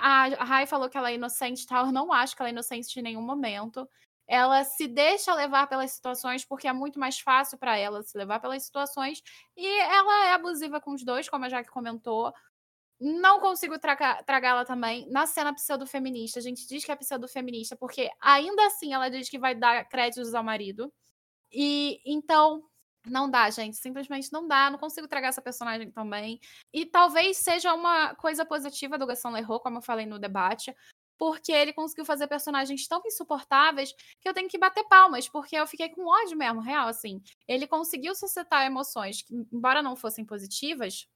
A 0.00 0.44
Rai 0.44 0.66
falou 0.66 0.88
que 0.88 0.96
ela 0.96 1.10
é 1.10 1.14
inocente, 1.14 1.66
tal. 1.66 1.86
Eu 1.86 1.92
não 1.92 2.12
acho 2.12 2.36
que 2.36 2.42
ela 2.42 2.50
é 2.50 2.52
inocente 2.52 3.00
em 3.00 3.02
nenhum 3.02 3.22
momento 3.22 3.88
ela 4.32 4.64
se 4.64 4.88
deixa 4.88 5.34
levar 5.34 5.66
pelas 5.66 5.90
situações 5.90 6.42
porque 6.42 6.66
é 6.66 6.72
muito 6.72 6.98
mais 6.98 7.20
fácil 7.20 7.58
para 7.58 7.76
ela 7.76 8.02
se 8.02 8.16
levar 8.16 8.40
pelas 8.40 8.62
situações 8.62 9.22
e 9.54 9.66
ela 9.66 10.24
é 10.28 10.32
abusiva 10.32 10.80
com 10.80 10.94
os 10.94 11.04
dois, 11.04 11.28
como 11.28 11.44
a 11.44 11.50
Jaque 11.50 11.68
comentou. 11.68 12.32
Não 12.98 13.40
consigo 13.40 13.78
tragá-la 13.78 14.64
também 14.64 15.06
na 15.10 15.26
cena 15.26 15.52
pseudo-feminista. 15.52 16.38
A 16.38 16.42
gente 16.42 16.66
diz 16.66 16.82
que 16.82 16.90
é 16.90 16.96
pseudo-feminista 16.96 17.76
porque 17.76 18.08
ainda 18.22 18.64
assim 18.68 18.94
ela 18.94 19.10
diz 19.10 19.28
que 19.28 19.38
vai 19.38 19.54
dar 19.54 19.86
créditos 19.86 20.34
ao 20.34 20.42
marido. 20.42 20.90
E 21.52 22.00
então 22.06 22.62
não 23.06 23.30
dá, 23.30 23.50
gente. 23.50 23.76
Simplesmente 23.76 24.32
não 24.32 24.48
dá. 24.48 24.70
Não 24.70 24.78
consigo 24.78 25.06
tragar 25.08 25.28
essa 25.28 25.42
personagem 25.42 25.90
também. 25.90 26.40
E 26.72 26.86
talvez 26.86 27.36
seja 27.36 27.74
uma 27.74 28.14
coisa 28.14 28.46
positiva 28.46 28.96
do 28.96 29.06
Gaston 29.06 29.32
Leroux, 29.32 29.62
como 29.62 29.76
eu 29.76 29.82
falei 29.82 30.06
no 30.06 30.18
debate, 30.18 30.74
porque 31.22 31.52
ele 31.52 31.72
conseguiu 31.72 32.04
fazer 32.04 32.26
personagens 32.26 32.88
tão 32.88 33.00
insuportáveis 33.06 33.92
que 34.20 34.28
eu 34.28 34.34
tenho 34.34 34.48
que 34.48 34.58
bater 34.58 34.82
palmas, 34.88 35.28
porque 35.28 35.54
eu 35.54 35.64
fiquei 35.68 35.88
com 35.88 36.04
ódio 36.04 36.36
mesmo, 36.36 36.60
real, 36.60 36.88
assim. 36.88 37.22
Ele 37.46 37.64
conseguiu 37.64 38.12
suscitar 38.12 38.66
emoções 38.66 39.22
que, 39.22 39.32
embora 39.52 39.80
não 39.80 39.94
fossem 39.94 40.24
positivas, 40.24 41.06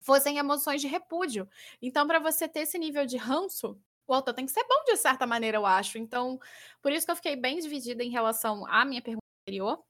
fossem 0.00 0.38
emoções 0.38 0.80
de 0.80 0.86
repúdio. 0.86 1.48
Então, 1.82 2.06
para 2.06 2.20
você 2.20 2.46
ter 2.46 2.60
esse 2.60 2.78
nível 2.78 3.04
de 3.04 3.16
ranço, 3.16 3.76
o 4.06 4.14
autor 4.14 4.32
tem 4.32 4.46
que 4.46 4.52
ser 4.52 4.62
bom 4.62 4.84
de 4.84 4.96
certa 4.96 5.26
maneira, 5.26 5.58
eu 5.58 5.66
acho. 5.66 5.98
Então, 5.98 6.38
por 6.80 6.92
isso 6.92 7.04
que 7.04 7.10
eu 7.10 7.16
fiquei 7.16 7.34
bem 7.34 7.58
dividida 7.58 8.04
em 8.04 8.10
relação 8.10 8.64
à 8.64 8.84
minha 8.84 9.02
pergunta 9.02 9.26
anterior. 9.42 9.82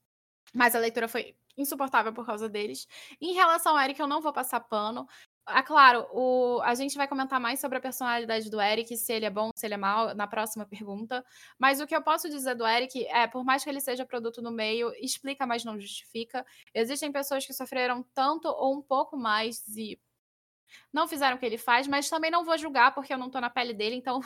Mas 0.54 0.74
a 0.74 0.78
leitura 0.78 1.08
foi 1.08 1.36
insuportável 1.58 2.12
por 2.12 2.24
causa 2.24 2.48
deles. 2.48 2.86
Em 3.20 3.34
relação 3.34 3.76
ao 3.76 3.84
Eric, 3.84 4.00
eu 4.00 4.06
não 4.06 4.22
vou 4.22 4.32
passar 4.32 4.60
pano. 4.60 5.06
Ah, 5.46 5.62
claro, 5.62 6.06
o, 6.12 6.60
a 6.62 6.74
gente 6.74 6.96
vai 6.96 7.08
comentar 7.08 7.40
mais 7.40 7.60
sobre 7.60 7.78
a 7.78 7.80
personalidade 7.80 8.48
do 8.48 8.60
Eric, 8.60 8.96
se 8.96 9.12
ele 9.12 9.24
é 9.26 9.30
bom, 9.30 9.50
se 9.54 9.66
ele 9.66 9.74
é 9.74 9.76
mal, 9.76 10.14
na 10.14 10.26
próxima 10.26 10.64
pergunta. 10.64 11.24
Mas 11.58 11.80
o 11.80 11.86
que 11.86 11.96
eu 11.96 12.02
posso 12.02 12.28
dizer 12.28 12.54
do 12.54 12.66
Eric 12.66 13.04
é, 13.06 13.26
por 13.26 13.44
mais 13.44 13.64
que 13.64 13.70
ele 13.70 13.80
seja 13.80 14.06
produto 14.06 14.40
no 14.40 14.52
meio, 14.52 14.92
explica, 15.00 15.46
mas 15.46 15.64
não 15.64 15.80
justifica. 15.80 16.46
Existem 16.74 17.10
pessoas 17.10 17.44
que 17.44 17.52
sofreram 17.52 18.04
tanto 18.14 18.48
ou 18.48 18.76
um 18.76 18.82
pouco 18.82 19.16
mais 19.16 19.66
e 19.76 19.98
não 20.92 21.08
fizeram 21.08 21.36
o 21.36 21.38
que 21.40 21.46
ele 21.46 21.58
faz, 21.58 21.88
mas 21.88 22.08
também 22.08 22.30
não 22.30 22.44
vou 22.44 22.56
julgar 22.56 22.94
porque 22.94 23.12
eu 23.12 23.18
não 23.18 23.30
tô 23.30 23.40
na 23.40 23.50
pele 23.50 23.74
dele, 23.74 23.96
então 23.96 24.20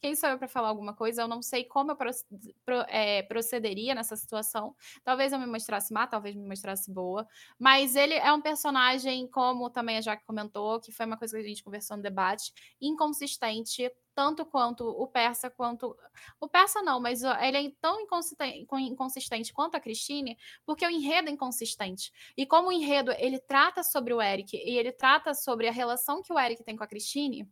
quem 0.00 0.14
sou 0.14 0.28
eu 0.28 0.38
para 0.38 0.48
falar 0.48 0.68
alguma 0.68 0.94
coisa? 0.94 1.22
Eu 1.22 1.28
não 1.28 1.42
sei 1.42 1.64
como 1.64 1.92
eu 1.92 2.84
é, 2.88 3.22
procederia 3.22 3.94
nessa 3.94 4.16
situação. 4.16 4.74
Talvez 5.04 5.32
eu 5.32 5.38
me 5.38 5.46
mostrasse 5.46 5.92
má, 5.92 6.06
talvez 6.06 6.34
me 6.34 6.46
mostrasse 6.46 6.90
boa. 6.90 7.26
Mas 7.58 7.96
ele 7.96 8.14
é 8.14 8.32
um 8.32 8.40
personagem, 8.40 9.26
como 9.28 9.70
também 9.70 9.98
a 9.98 10.00
Jaque 10.00 10.24
comentou, 10.24 10.80
que 10.80 10.92
foi 10.92 11.06
uma 11.06 11.16
coisa 11.16 11.36
que 11.36 11.44
a 11.44 11.48
gente 11.48 11.64
conversou 11.64 11.96
no 11.96 12.02
debate, 12.02 12.52
inconsistente, 12.80 13.90
tanto 14.18 14.44
quanto 14.44 14.84
o 14.84 15.06
persa, 15.06 15.48
quanto. 15.48 15.96
O 16.40 16.48
persa 16.48 16.82
não, 16.82 16.98
mas 16.98 17.22
ele 17.22 17.68
é 17.68 17.72
tão 17.80 18.00
inconsistente, 18.00 19.52
quanto 19.52 19.76
a 19.76 19.80
Christine, 19.80 20.36
porque 20.66 20.84
o 20.84 20.90
enredo 20.90 21.28
é 21.28 21.32
inconsistente. 21.32 22.12
E 22.36 22.44
como 22.44 22.68
o 22.68 22.72
enredo 22.72 23.12
ele 23.12 23.38
trata 23.38 23.84
sobre 23.84 24.12
o 24.12 24.20
Eric 24.20 24.56
e 24.56 24.76
ele 24.76 24.90
trata 24.90 25.34
sobre 25.34 25.68
a 25.68 25.70
relação 25.70 26.20
que 26.20 26.32
o 26.32 26.38
Eric 26.38 26.64
tem 26.64 26.76
com 26.76 26.82
a 26.82 26.88
Christine, 26.88 27.48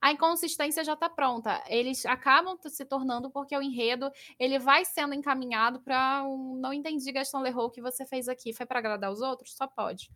a 0.00 0.12
inconsistência 0.12 0.84
já 0.84 0.94
está 0.94 1.08
pronta. 1.08 1.62
Eles 1.68 2.04
acabam 2.06 2.56
se 2.66 2.84
tornando 2.84 3.30
porque 3.30 3.56
o 3.56 3.62
enredo 3.62 4.10
ele 4.38 4.58
vai 4.58 4.84
sendo 4.84 5.14
encaminhado 5.14 5.80
para 5.80 6.22
um 6.24 6.56
não 6.56 6.72
entendi 6.72 7.10
Gaston 7.12 7.40
Leroux 7.40 7.74
que 7.74 7.80
você 7.80 8.04
fez 8.06 8.28
aqui, 8.28 8.52
foi 8.52 8.66
para 8.66 8.78
agradar 8.78 9.10
os 9.10 9.20
outros? 9.20 9.54
Só 9.54 9.66
pode. 9.66 10.10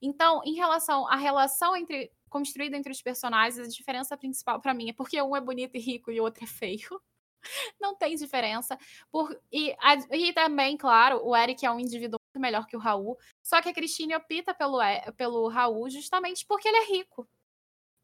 Então, 0.00 0.42
em 0.44 0.54
relação 0.54 1.08
à 1.08 1.16
relação 1.16 1.76
entre 1.76 2.12
construída 2.28 2.76
entre 2.76 2.90
os 2.90 3.00
personagens, 3.00 3.64
a 3.64 3.70
diferença 3.70 4.16
principal 4.16 4.60
para 4.60 4.74
mim 4.74 4.90
é 4.90 4.92
porque 4.92 5.20
um 5.22 5.36
é 5.36 5.40
bonito 5.40 5.76
e 5.76 5.80
rico 5.80 6.10
e 6.10 6.20
o 6.20 6.24
outro 6.24 6.44
é 6.44 6.46
feio. 6.46 7.00
Não 7.80 7.94
tem 7.94 8.16
diferença. 8.16 8.76
Por, 9.10 9.38
e, 9.52 9.74
e 10.10 10.32
também, 10.32 10.76
claro, 10.76 11.20
o 11.24 11.36
Eric 11.36 11.64
é 11.64 11.70
um 11.70 11.78
indivíduo 11.78 12.18
muito 12.20 12.42
melhor 12.42 12.66
que 12.66 12.76
o 12.76 12.80
Raul. 12.80 13.16
Só 13.42 13.62
que 13.62 13.68
a 13.68 13.74
Cristine 13.74 14.16
opta 14.16 14.54
pelo, 14.54 14.78
pelo 15.16 15.48
Raul 15.48 15.88
justamente 15.88 16.44
porque 16.46 16.68
ele 16.68 16.78
é 16.78 16.86
rico. 16.96 17.28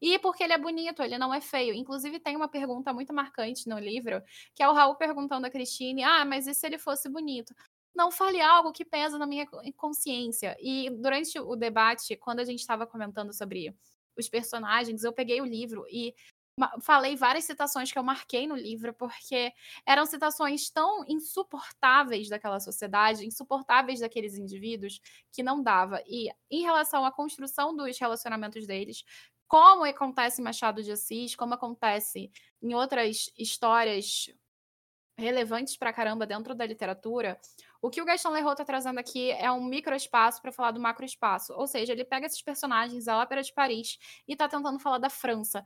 E 0.01 0.17
porque 0.19 0.43
ele 0.43 0.53
é 0.53 0.57
bonito, 0.57 1.03
ele 1.03 1.17
não 1.17 1.33
é 1.33 1.39
feio. 1.39 1.73
Inclusive, 1.73 2.19
tem 2.19 2.35
uma 2.35 2.47
pergunta 2.47 2.91
muito 2.93 3.13
marcante 3.13 3.69
no 3.69 3.77
livro, 3.77 4.21
que 4.55 4.63
é 4.63 4.67
o 4.67 4.73
Raul 4.73 4.95
perguntando 4.95 5.45
a 5.45 5.49
Cristine: 5.49 6.03
ah, 6.03 6.25
mas 6.25 6.47
e 6.47 6.53
se 6.53 6.65
ele 6.65 6.77
fosse 6.79 7.07
bonito? 7.07 7.53
Não 7.93 8.09
fale 8.11 8.41
algo 8.41 8.71
que 8.71 8.85
pesa 8.85 9.17
na 9.19 9.27
minha 9.27 9.45
consciência. 9.77 10.55
E 10.59 10.89
durante 10.89 11.37
o 11.39 11.55
debate, 11.55 12.15
quando 12.15 12.39
a 12.39 12.45
gente 12.45 12.59
estava 12.59 12.87
comentando 12.87 13.33
sobre 13.33 13.75
os 14.17 14.27
personagens, 14.29 15.03
eu 15.03 15.13
peguei 15.13 15.41
o 15.41 15.45
livro 15.45 15.85
e 15.89 16.15
falei 16.81 17.15
várias 17.15 17.45
citações 17.45 17.91
que 17.91 17.97
eu 17.97 18.03
marquei 18.03 18.47
no 18.47 18.55
livro, 18.55 18.93
porque 18.93 19.53
eram 19.85 20.05
citações 20.05 20.69
tão 20.69 21.03
insuportáveis 21.07 22.29
daquela 22.29 22.59
sociedade, 22.59 23.25
insuportáveis 23.25 23.99
daqueles 23.99 24.37
indivíduos, 24.37 24.99
que 25.31 25.43
não 25.43 25.63
dava. 25.63 26.01
E 26.05 26.29
em 26.49 26.61
relação 26.61 27.05
à 27.05 27.11
construção 27.11 27.75
dos 27.75 27.97
relacionamentos 27.97 28.67
deles, 28.67 29.03
como 29.51 29.83
acontece 29.83 30.39
em 30.39 30.45
Machado 30.45 30.81
de 30.81 30.93
Assis, 30.93 31.35
como 31.35 31.55
acontece 31.55 32.31
em 32.63 32.73
outras 32.73 33.29
histórias 33.37 34.33
relevantes 35.17 35.75
pra 35.75 35.91
caramba 35.91 36.25
dentro 36.25 36.55
da 36.55 36.65
literatura, 36.65 37.37
o 37.81 37.89
que 37.89 38.01
o 38.01 38.05
Gaston 38.05 38.29
Leroux 38.29 38.53
está 38.53 38.63
trazendo 38.63 38.97
aqui 38.97 39.29
é 39.31 39.51
um 39.51 39.65
microespaço 39.65 40.41
para 40.41 40.53
falar 40.53 40.71
do 40.71 40.79
macroespaço. 40.79 41.51
Ou 41.51 41.67
seja, 41.67 41.91
ele 41.91 42.05
pega 42.05 42.27
esses 42.27 42.41
personagens 42.41 43.03
da 43.03 43.17
Ópera 43.17 43.43
de 43.43 43.53
Paris 43.53 43.99
e 44.25 44.31
está 44.31 44.47
tentando 44.47 44.79
falar 44.79 44.99
da 44.99 45.09
França 45.09 45.65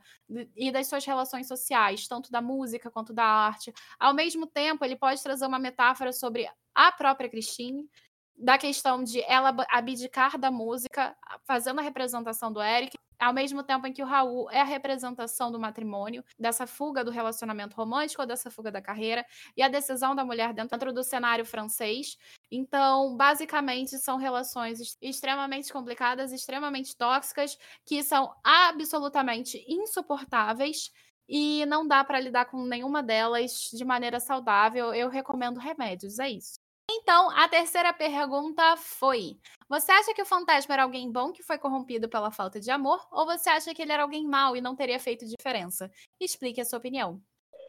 e 0.56 0.72
das 0.72 0.88
suas 0.88 1.04
relações 1.04 1.46
sociais, 1.46 2.08
tanto 2.08 2.32
da 2.32 2.42
música 2.42 2.90
quanto 2.90 3.12
da 3.12 3.24
arte. 3.24 3.72
Ao 4.00 4.12
mesmo 4.12 4.48
tempo, 4.48 4.84
ele 4.84 4.96
pode 4.96 5.22
trazer 5.22 5.46
uma 5.46 5.60
metáfora 5.60 6.12
sobre 6.12 6.50
a 6.74 6.90
própria 6.90 7.30
Christine, 7.30 7.88
da 8.36 8.58
questão 8.58 9.04
de 9.04 9.22
ela 9.22 9.54
abdicar 9.70 10.36
da 10.36 10.50
música, 10.50 11.16
fazendo 11.46 11.78
a 11.78 11.82
representação 11.82 12.52
do 12.52 12.60
Eric, 12.60 12.98
ao 13.18 13.32
mesmo 13.32 13.62
tempo 13.62 13.86
em 13.86 13.92
que 13.92 14.02
o 14.02 14.06
Raul 14.06 14.50
é 14.50 14.60
a 14.60 14.64
representação 14.64 15.50
do 15.50 15.58
matrimônio, 15.60 16.24
dessa 16.38 16.66
fuga 16.66 17.04
do 17.04 17.10
relacionamento 17.10 17.76
romântico 17.76 18.22
ou 18.22 18.26
dessa 18.28 18.50
fuga 18.50 18.70
da 18.70 18.82
carreira, 18.82 19.24
e 19.56 19.62
a 19.62 19.68
decisão 19.68 20.14
da 20.14 20.24
mulher 20.24 20.52
dentro 20.52 20.92
do 20.92 21.02
cenário 21.02 21.44
francês. 21.44 22.16
Então, 22.50 23.16
basicamente, 23.16 23.98
são 23.98 24.16
relações 24.18 24.96
extremamente 25.00 25.72
complicadas, 25.72 26.32
extremamente 26.32 26.96
tóxicas, 26.96 27.58
que 27.84 28.02
são 28.02 28.34
absolutamente 28.44 29.64
insuportáveis 29.68 30.90
e 31.28 31.66
não 31.66 31.86
dá 31.86 32.04
para 32.04 32.20
lidar 32.20 32.46
com 32.46 32.62
nenhuma 32.64 33.02
delas 33.02 33.70
de 33.72 33.84
maneira 33.84 34.20
saudável. 34.20 34.94
Eu 34.94 35.08
recomendo 35.08 35.58
remédios, 35.58 36.18
é 36.18 36.30
isso. 36.30 36.65
Então, 36.90 37.30
a 37.30 37.48
terceira 37.48 37.92
pergunta 37.92 38.76
foi: 38.76 39.36
Você 39.68 39.90
acha 39.90 40.14
que 40.14 40.22
o 40.22 40.26
fantasma 40.26 40.74
era 40.74 40.84
alguém 40.84 41.10
bom 41.10 41.32
que 41.32 41.42
foi 41.42 41.58
corrompido 41.58 42.08
pela 42.08 42.30
falta 42.30 42.60
de 42.60 42.70
amor? 42.70 43.06
Ou 43.10 43.26
você 43.26 43.50
acha 43.50 43.74
que 43.74 43.82
ele 43.82 43.92
era 43.92 44.04
alguém 44.04 44.26
mau 44.26 44.56
e 44.56 44.60
não 44.60 44.76
teria 44.76 45.00
feito 45.00 45.26
diferença? 45.26 45.90
Explique 46.20 46.60
a 46.60 46.64
sua 46.64 46.78
opinião. 46.78 47.20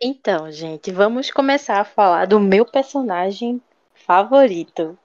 Então, 0.02 0.52
gente, 0.52 0.92
vamos 0.92 1.32
começar 1.32 1.80
a 1.80 1.86
falar 1.86 2.28
do 2.28 2.40
meu 2.40 2.64
personagem 2.64 3.60
favorito. 3.96 4.98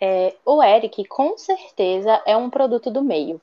É, 0.00 0.34
o 0.44 0.62
Eric, 0.62 1.04
com 1.04 1.36
certeza, 1.36 2.22
é 2.24 2.36
um 2.36 2.48
produto 2.48 2.90
do 2.90 3.04
meio. 3.04 3.40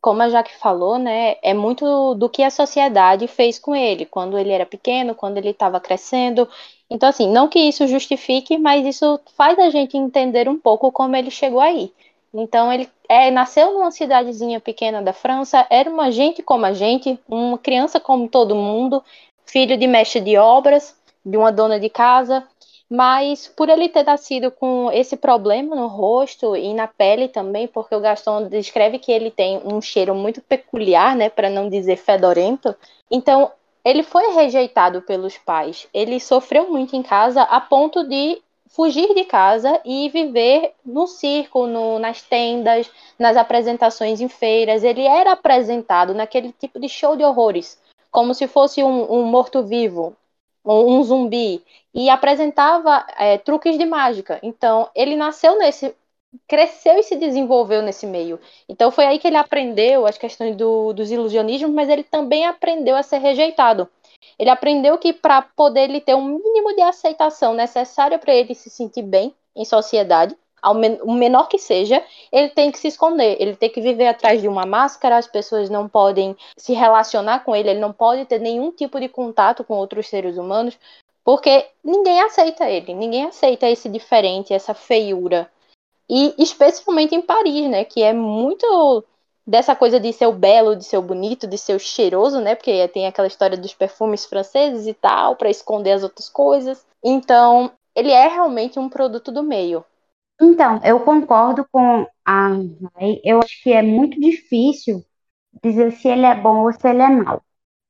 Como 0.00 0.22
a 0.22 0.28
Jaque 0.28 0.54
falou, 0.56 0.98
né, 0.98 1.36
é 1.42 1.52
muito 1.52 2.14
do 2.14 2.28
que 2.28 2.42
a 2.42 2.50
sociedade 2.50 3.26
fez 3.26 3.58
com 3.58 3.74
ele, 3.74 4.06
quando 4.06 4.38
ele 4.38 4.50
era 4.52 4.64
pequeno, 4.64 5.14
quando 5.14 5.38
ele 5.38 5.50
estava 5.50 5.80
crescendo. 5.80 6.48
Então, 6.88 7.08
assim, 7.08 7.28
não 7.30 7.48
que 7.48 7.58
isso 7.58 7.86
justifique, 7.86 8.56
mas 8.58 8.86
isso 8.86 9.20
faz 9.36 9.58
a 9.58 9.70
gente 9.70 9.96
entender 9.96 10.48
um 10.48 10.58
pouco 10.58 10.92
como 10.92 11.16
ele 11.16 11.30
chegou 11.30 11.60
aí. 11.60 11.92
Então, 12.32 12.72
ele 12.72 12.88
é, 13.08 13.30
nasceu 13.30 13.72
numa 13.72 13.90
cidadezinha 13.90 14.60
pequena 14.60 15.02
da 15.02 15.12
França, 15.12 15.66
era 15.68 15.90
uma 15.90 16.10
gente 16.10 16.42
como 16.42 16.64
a 16.66 16.72
gente, 16.72 17.18
uma 17.28 17.58
criança 17.58 17.98
como 17.98 18.28
todo 18.28 18.54
mundo, 18.54 19.02
filho 19.46 19.76
de 19.76 19.86
mestre 19.86 20.20
de 20.20 20.36
obras, 20.36 20.94
de 21.24 21.36
uma 21.36 21.50
dona 21.50 21.80
de 21.80 21.88
casa, 21.88 22.46
mas 22.90 23.46
por 23.48 23.68
ele 23.68 23.88
ter 23.88 24.04
nascido 24.04 24.50
com 24.50 24.90
esse 24.92 25.16
problema 25.16 25.76
no 25.76 25.88
rosto 25.88 26.56
e 26.56 26.72
na 26.72 26.86
pele 26.86 27.28
também, 27.28 27.68
porque 27.68 27.94
o 27.94 28.00
Gaston 28.00 28.48
descreve 28.48 28.98
que 28.98 29.12
ele 29.12 29.30
tem 29.30 29.60
um 29.64 29.80
cheiro 29.80 30.14
muito 30.14 30.40
peculiar, 30.40 31.14
né, 31.14 31.28
para 31.28 31.50
não 31.50 31.68
dizer 31.68 31.96
fedorento. 31.96 32.74
Então, 33.10 33.52
ele 33.84 34.02
foi 34.02 34.32
rejeitado 34.32 35.02
pelos 35.02 35.36
pais. 35.36 35.86
Ele 35.92 36.18
sofreu 36.18 36.70
muito 36.70 36.96
em 36.96 37.02
casa 37.02 37.42
a 37.42 37.60
ponto 37.60 38.06
de 38.08 38.40
fugir 38.68 39.14
de 39.14 39.24
casa 39.24 39.80
e 39.84 40.08
viver 40.08 40.72
no 40.84 41.06
circo, 41.06 41.66
no, 41.66 41.98
nas 41.98 42.22
tendas, 42.22 42.90
nas 43.18 43.36
apresentações 43.36 44.20
em 44.20 44.28
feiras. 44.28 44.84
Ele 44.84 45.06
era 45.06 45.32
apresentado 45.32 46.14
naquele 46.14 46.52
tipo 46.52 46.78
de 46.78 46.88
show 46.88 47.16
de 47.16 47.24
horrores, 47.24 47.80
como 48.10 48.34
se 48.34 48.46
fosse 48.46 48.82
um, 48.82 49.12
um 49.12 49.24
morto-vivo, 49.24 50.16
um, 50.64 50.98
um, 50.98 51.02
zumbi, 51.02 51.64
e 51.94 52.10
apresentava 52.10 53.06
é, 53.18 53.38
truques 53.38 53.78
de 53.78 53.86
mágica. 53.86 54.38
Então, 54.42 54.88
ele 54.94 55.16
nasceu 55.16 55.58
nesse. 55.58 55.94
cresceu 56.46 56.98
e 56.98 57.02
se 57.02 57.16
desenvolveu 57.16 57.82
nesse 57.82 58.06
meio. 58.06 58.40
Então, 58.68 58.90
foi 58.90 59.06
aí 59.06 59.18
que 59.18 59.26
ele 59.26 59.36
aprendeu 59.36 60.06
as 60.06 60.18
questões 60.18 60.56
do, 60.56 60.92
dos 60.92 61.10
ilusionismos, 61.10 61.72
mas 61.72 61.88
ele 61.88 62.04
também 62.04 62.46
aprendeu 62.46 62.96
a 62.96 63.02
ser 63.02 63.18
rejeitado. 63.18 63.88
Ele 64.38 64.50
aprendeu 64.50 64.98
que 64.98 65.12
para 65.12 65.42
poder 65.42 65.88
ele 65.88 66.00
ter 66.00 66.14
um 66.14 66.24
mínimo 66.24 66.74
de 66.74 66.82
aceitação 66.82 67.54
necessária 67.54 68.18
para 68.18 68.34
ele 68.34 68.54
se 68.54 68.70
sentir 68.70 69.02
bem 69.02 69.34
em 69.54 69.64
sociedade, 69.64 70.36
men 70.74 70.98
o 71.02 71.12
menor 71.12 71.48
que 71.48 71.58
seja, 71.58 72.02
ele 72.32 72.48
tem 72.48 72.70
que 72.70 72.78
se 72.78 72.88
esconder, 72.88 73.36
ele 73.40 73.56
tem 73.56 73.70
que 73.70 73.80
viver 73.80 74.08
atrás 74.08 74.40
de 74.40 74.48
uma 74.48 74.66
máscara, 74.66 75.16
as 75.16 75.26
pessoas 75.26 75.70
não 75.70 75.88
podem 75.88 76.36
se 76.56 76.72
relacionar 76.72 77.44
com 77.44 77.54
ele, 77.54 77.70
ele 77.70 77.80
não 77.80 77.92
pode 77.92 78.24
ter 78.24 78.38
nenhum 78.38 78.70
tipo 78.70 78.98
de 79.00 79.08
contato 79.08 79.64
com 79.64 79.74
outros 79.74 80.08
seres 80.08 80.36
humanos, 80.36 80.78
porque 81.24 81.66
ninguém 81.84 82.20
aceita 82.20 82.68
ele, 82.68 82.94
ninguém 82.94 83.24
aceita 83.24 83.68
esse 83.68 83.88
diferente, 83.88 84.54
essa 84.54 84.74
feiura. 84.74 85.50
E 86.08 86.34
especialmente 86.38 87.14
em 87.14 87.20
Paris, 87.20 87.68
né, 87.68 87.84
que 87.84 88.02
é 88.02 88.12
muito 88.12 89.04
dessa 89.48 89.74
coisa 89.74 89.98
de 89.98 90.12
ser 90.12 90.26
o 90.26 90.32
belo, 90.32 90.76
de 90.76 90.84
ser 90.84 90.98
o 90.98 91.02
bonito, 91.02 91.46
de 91.46 91.56
ser 91.56 91.74
o 91.74 91.80
cheiroso, 91.80 92.38
né? 92.38 92.54
Porque 92.54 92.86
tem 92.88 93.06
aquela 93.06 93.26
história 93.26 93.56
dos 93.56 93.72
perfumes 93.72 94.26
franceses 94.26 94.86
e 94.86 94.92
tal, 94.92 95.36
para 95.36 95.48
esconder 95.48 95.92
as 95.92 96.02
outras 96.02 96.28
coisas. 96.28 96.84
Então, 97.02 97.70
ele 97.96 98.10
é 98.10 98.28
realmente 98.28 98.78
um 98.78 98.90
produto 98.90 99.32
do 99.32 99.42
meio. 99.42 99.82
Então, 100.40 100.80
eu 100.84 101.00
concordo 101.00 101.66
com 101.70 102.06
a 102.24 102.48
Rai. 102.48 103.20
Eu 103.24 103.40
acho 103.40 103.62
que 103.62 103.72
é 103.72 103.82
muito 103.82 104.20
difícil 104.20 105.04
dizer 105.62 105.92
se 105.92 106.08
ele 106.08 106.26
é 106.26 106.34
bom 106.34 106.64
ou 106.64 106.72
se 106.72 106.88
ele 106.88 107.02
é 107.02 107.08
mau. 107.08 107.42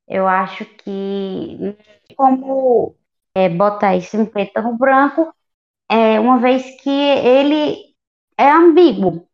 Eu 0.07 0.27
acho 0.27 0.65
que 0.65 1.77
como 2.15 2.95
é, 3.35 3.49
botar 3.49 3.95
isso 3.95 4.17
em 4.17 4.25
preto 4.25 4.61
no 4.61 4.77
branco, 4.77 5.33
é, 5.89 6.19
uma 6.19 6.39
vez 6.39 6.81
que 6.81 6.89
ele 6.89 7.95
é 8.37 8.49
ambíguo 8.51 9.27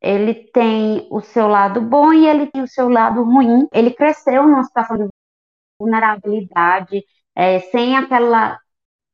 ele 0.00 0.34
tem 0.34 1.06
o 1.10 1.20
seu 1.20 1.46
lado 1.48 1.80
bom 1.80 2.12
e 2.12 2.26
ele 2.26 2.46
tem 2.46 2.62
o 2.62 2.68
seu 2.68 2.88
lado 2.88 3.22
ruim. 3.22 3.68
Ele 3.72 3.92
cresceu 3.92 4.44
numa 4.44 4.64
situação 4.64 4.96
de 4.96 5.08
vulnerabilidade, 5.80 7.04
é, 7.34 7.60
sem 7.60 7.96
aquela 7.96 8.58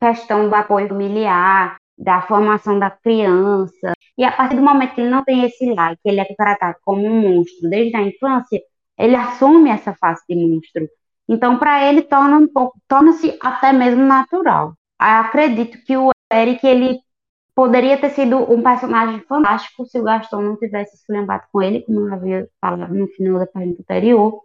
questão 0.00 0.48
do 0.48 0.54
apoio 0.54 0.88
familiar, 0.88 1.78
da 1.98 2.22
formação 2.22 2.78
da 2.78 2.90
criança. 2.90 3.92
E 4.18 4.24
a 4.24 4.32
partir 4.32 4.56
do 4.56 4.62
momento 4.62 4.94
que 4.94 5.00
ele 5.00 5.10
não 5.10 5.24
tem 5.24 5.44
esse 5.44 5.72
lar, 5.72 5.96
que 5.96 6.08
ele 6.08 6.20
é 6.20 6.24
tratado 6.34 6.76
como 6.84 7.06
um 7.06 7.20
monstro 7.20 7.68
desde 7.68 7.96
a 7.96 8.02
infância, 8.02 8.60
ele 8.98 9.16
assume 9.16 9.70
essa 9.70 9.94
face 9.94 10.24
de 10.28 10.36
monstro. 10.36 10.88
Então, 11.28 11.58
para 11.58 11.88
ele, 11.88 12.02
torna 12.02 12.36
um 12.38 12.46
pouco, 12.46 12.78
torna-se 12.88 13.36
até 13.42 13.72
mesmo 13.72 14.04
natural. 14.04 14.74
Eu 15.00 15.06
acredito 15.06 15.78
que 15.84 15.96
o 15.96 16.10
Eric 16.32 16.66
ele 16.66 17.00
poderia 17.54 17.98
ter 17.98 18.10
sido 18.10 18.38
um 18.52 18.62
personagem 18.62 19.20
fantástico 19.20 19.86
se 19.86 19.98
o 19.98 20.04
Gaston 20.04 20.42
não 20.42 20.56
tivesse 20.56 20.96
esculhambado 20.96 21.44
com 21.50 21.62
ele, 21.62 21.82
como 21.82 22.00
eu 22.00 22.14
havia 22.14 22.48
falado 22.60 22.94
no 22.94 23.06
final 23.08 23.38
da 23.38 23.46
pergunta 23.46 23.82
anterior. 23.82 24.42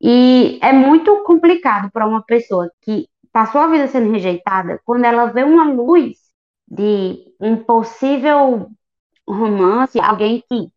E 0.00 0.58
é 0.62 0.72
muito 0.72 1.22
complicado 1.24 1.90
para 1.92 2.06
uma 2.06 2.22
pessoa 2.22 2.70
que 2.82 3.06
passou 3.32 3.60
a 3.60 3.68
vida 3.68 3.86
sendo 3.88 4.10
rejeitada, 4.10 4.80
quando 4.84 5.04
ela 5.04 5.26
vê 5.26 5.44
uma 5.44 5.64
luz 5.70 6.29
de 6.70 7.34
um 7.40 7.56
possível 7.56 8.70
romance, 9.28 10.00
alguém 10.00 10.42
que 10.48 10.72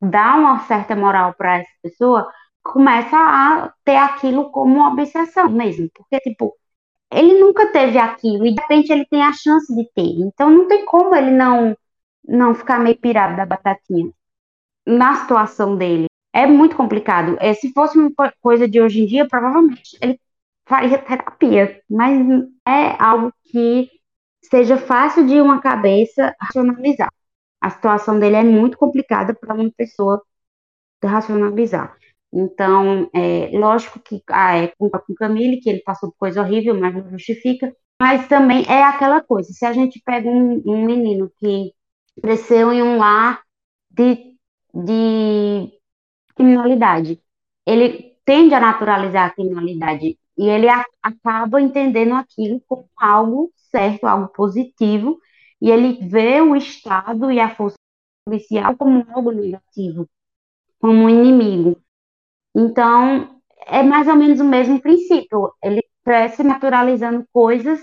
dá 0.00 0.36
uma 0.36 0.60
certa 0.60 0.96
moral 0.96 1.34
para 1.34 1.58
essa 1.58 1.70
pessoa, 1.82 2.30
começa 2.62 3.16
a 3.16 3.72
ter 3.84 3.96
aquilo 3.96 4.50
como 4.50 4.86
obsessão 4.86 5.50
mesmo. 5.50 5.88
Porque, 5.94 6.20
tipo, 6.20 6.54
ele 7.10 7.40
nunca 7.40 7.72
teve 7.72 7.98
aquilo 7.98 8.46
e 8.46 8.54
de 8.54 8.60
repente 8.60 8.92
ele 8.92 9.06
tem 9.06 9.22
a 9.22 9.32
chance 9.32 9.74
de 9.74 9.84
ter. 9.94 10.20
Então 10.20 10.50
não 10.50 10.68
tem 10.68 10.84
como 10.84 11.14
ele 11.14 11.30
não 11.30 11.76
não 12.26 12.54
ficar 12.54 12.78
meio 12.80 12.98
pirado 12.98 13.36
da 13.36 13.46
batatinha 13.46 14.12
na 14.86 15.16
situação 15.16 15.76
dele. 15.76 16.06
É 16.32 16.46
muito 16.46 16.76
complicado. 16.76 17.36
É, 17.40 17.54
se 17.54 17.72
fosse 17.72 17.98
uma 17.98 18.10
coisa 18.40 18.68
de 18.68 18.80
hoje 18.80 19.02
em 19.02 19.06
dia, 19.06 19.26
provavelmente 19.28 19.96
ele 20.00 20.20
faria 20.66 20.98
terapia, 20.98 21.82
mas 21.88 22.18
é 22.66 23.02
algo 23.02 23.32
que 23.44 23.90
seja 24.48 24.76
fácil 24.76 25.26
de 25.26 25.40
uma 25.40 25.60
cabeça 25.60 26.34
racionalizar. 26.40 27.12
A 27.60 27.70
situação 27.70 28.18
dele 28.18 28.36
é 28.36 28.44
muito 28.44 28.78
complicada 28.78 29.34
para 29.34 29.54
uma 29.54 29.70
pessoa 29.76 30.22
racionalizar. 31.04 31.96
Então, 32.32 33.10
é, 33.14 33.50
lógico 33.54 33.98
que 34.00 34.22
ah, 34.28 34.56
é 34.56 34.68
culpa 34.78 34.98
com 34.98 35.14
Camille, 35.14 35.60
que 35.60 35.70
ele 35.70 35.80
passou 35.80 36.10
por 36.10 36.18
coisa 36.18 36.42
horrível, 36.42 36.78
mas 36.78 36.94
não 36.94 37.10
justifica. 37.10 37.74
Mas 38.00 38.28
também 38.28 38.64
é 38.68 38.82
aquela 38.84 39.20
coisa, 39.20 39.52
se 39.52 39.66
a 39.66 39.72
gente 39.72 40.00
pega 40.04 40.28
um, 40.28 40.62
um 40.66 40.84
menino 40.84 41.32
que 41.38 41.72
cresceu 42.22 42.72
em 42.72 42.82
um 42.82 42.98
lar 42.98 43.42
de, 43.90 44.36
de 44.74 45.72
criminalidade, 46.36 47.20
ele 47.66 48.16
tende 48.24 48.54
a 48.54 48.60
naturalizar 48.60 49.26
a 49.26 49.30
criminalidade 49.30 50.18
e 50.36 50.48
ele 50.48 50.68
a, 50.68 50.84
acaba 51.02 51.60
entendendo 51.60 52.14
aquilo 52.14 52.62
como 52.68 52.88
algo 52.96 53.52
certo, 53.70 54.04
algo 54.04 54.28
positivo, 54.28 55.18
e 55.60 55.70
ele 55.70 56.08
vê 56.08 56.40
o 56.40 56.56
Estado 56.56 57.30
e 57.30 57.40
a 57.40 57.54
força 57.54 57.76
policial 58.24 58.76
como 58.76 59.06
algo 59.10 59.32
negativo, 59.32 60.08
como 60.80 61.04
um 61.04 61.08
inimigo. 61.08 61.80
Então, 62.54 63.40
é 63.66 63.82
mais 63.82 64.08
ou 64.08 64.16
menos 64.16 64.40
o 64.40 64.44
mesmo 64.44 64.80
princípio. 64.80 65.52
Ele 65.62 65.82
cresce 66.04 66.42
naturalizando 66.42 67.26
coisas 67.32 67.80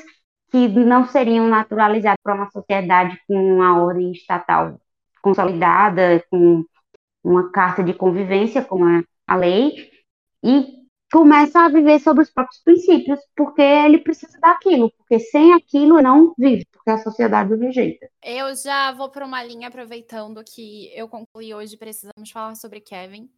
que 0.51 0.67
não 0.67 1.05
seriam 1.07 1.47
naturalizadas 1.47 2.19
para 2.23 2.35
uma 2.35 2.49
sociedade 2.49 3.19
com 3.27 3.35
uma 3.35 3.81
ordem 3.81 4.11
estatal 4.11 4.79
consolidada, 5.21 6.23
com 6.29 6.63
uma 7.23 7.51
carta 7.51 7.83
de 7.83 7.93
convivência, 7.93 8.63
como 8.63 8.87
é 8.87 9.03
a 9.27 9.35
lei, 9.35 9.89
e 10.43 10.84
começa 11.15 11.61
a 11.61 11.69
viver 11.69 11.97
sobre 12.01 12.23
os 12.23 12.29
próprios 12.29 12.61
princípios, 12.61 13.21
porque 13.37 13.61
ele 13.61 13.99
precisa 13.99 14.37
daquilo, 14.37 14.91
porque 14.97 15.17
sem 15.17 15.53
aquilo 15.53 16.01
não 16.01 16.33
vive, 16.37 16.67
porque 16.69 16.89
a 16.89 16.97
sociedade 16.97 17.53
o 17.53 17.57
rejeita. 17.57 18.09
Eu 18.21 18.53
já 18.53 18.91
vou 18.91 19.09
para 19.09 19.25
uma 19.25 19.41
linha 19.41 19.69
aproveitando 19.69 20.43
que 20.43 20.91
eu 20.93 21.07
concluí 21.07 21.53
hoje, 21.53 21.77
precisamos 21.77 22.29
falar 22.29 22.55
sobre 22.55 22.81
Kevin. 22.81 23.29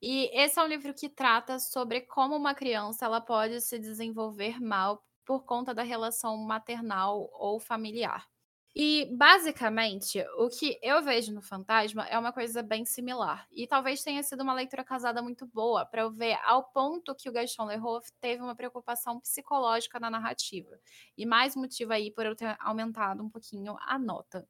E 0.00 0.30
esse 0.32 0.60
é 0.60 0.62
um 0.62 0.68
livro 0.68 0.94
que 0.94 1.08
trata 1.08 1.58
sobre 1.58 2.02
como 2.02 2.36
uma 2.36 2.54
criança 2.54 3.06
ela 3.06 3.20
pode 3.20 3.60
se 3.60 3.76
desenvolver 3.76 4.60
mal 4.60 5.02
por 5.26 5.44
conta 5.44 5.74
da 5.74 5.82
relação 5.82 6.36
maternal 6.36 7.28
ou 7.32 7.58
familiar. 7.58 8.24
E, 8.74 9.06
basicamente, 9.16 10.24
o 10.38 10.48
que 10.48 10.78
eu 10.80 11.02
vejo 11.02 11.32
no 11.34 11.42
Fantasma 11.42 12.06
é 12.06 12.16
uma 12.18 12.32
coisa 12.32 12.62
bem 12.62 12.84
similar. 12.84 13.46
E 13.50 13.66
talvez 13.66 14.02
tenha 14.02 14.22
sido 14.22 14.42
uma 14.42 14.54
leitura 14.54 14.84
casada 14.84 15.20
muito 15.20 15.44
boa 15.46 15.84
para 15.84 16.02
eu 16.02 16.10
ver 16.10 16.38
ao 16.44 16.64
ponto 16.70 17.14
que 17.14 17.28
o 17.28 17.32
Gaston 17.32 17.64
Leroux 17.64 18.00
teve 18.20 18.40
uma 18.42 18.54
preocupação 18.54 19.18
psicológica 19.20 19.98
na 19.98 20.08
narrativa. 20.08 20.78
E 21.18 21.26
mais 21.26 21.56
motivo 21.56 21.92
aí 21.92 22.12
por 22.12 22.24
eu 22.26 22.36
ter 22.36 22.56
aumentado 22.60 23.22
um 23.24 23.28
pouquinho 23.28 23.76
a 23.80 23.98
nota. 23.98 24.46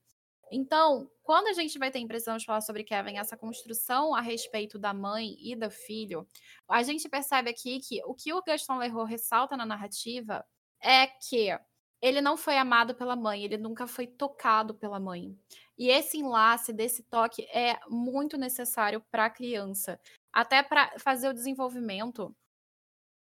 Então, 0.53 1.09
quando 1.23 1.47
a 1.47 1.53
gente 1.53 1.79
vai 1.79 1.91
ter 1.91 2.01
impressão 2.01 2.37
de 2.37 2.45
falar 2.45 2.61
sobre 2.61 2.85
Kevin, 2.85 3.17
essa 3.19 3.37
construção 3.37 4.15
a 4.15 4.21
respeito 4.21 4.79
da 4.79 4.93
mãe 4.93 5.37
e 5.41 5.55
do 5.57 5.71
filho, 5.71 6.27
a 6.69 6.83
gente 6.83 7.09
percebe 7.09 7.51
aqui 7.51 7.81
que 7.81 8.03
o 8.05 8.15
que 8.15 8.33
o 8.35 8.43
Gaston 8.43 8.79
Leroux 8.79 9.09
ressalta 9.09 9.57
na 9.57 9.65
narrativa 9.65 10.45
é 10.83 11.07
que 11.07 11.57
ele 12.01 12.21
não 12.21 12.37
foi 12.37 12.57
amado 12.57 12.95
pela 12.95 13.17
mãe, 13.17 13.45
ele 13.45 13.57
nunca 13.57 13.87
foi 13.87 14.07
tocado 14.07 14.75
pela 14.75 14.99
mãe. 14.99 15.37
E 15.79 15.89
esse 15.89 16.19
enlace 16.19 16.73
desse 16.73 17.03
toque 17.05 17.43
é 17.53 17.79
muito 17.89 18.37
necessário 18.37 19.03
para 19.11 19.27
a 19.27 19.31
criança, 19.31 20.01
até 20.33 20.63
para 20.63 20.99
fazer 20.99 21.29
o 21.29 21.35
desenvolvimento 21.35 22.35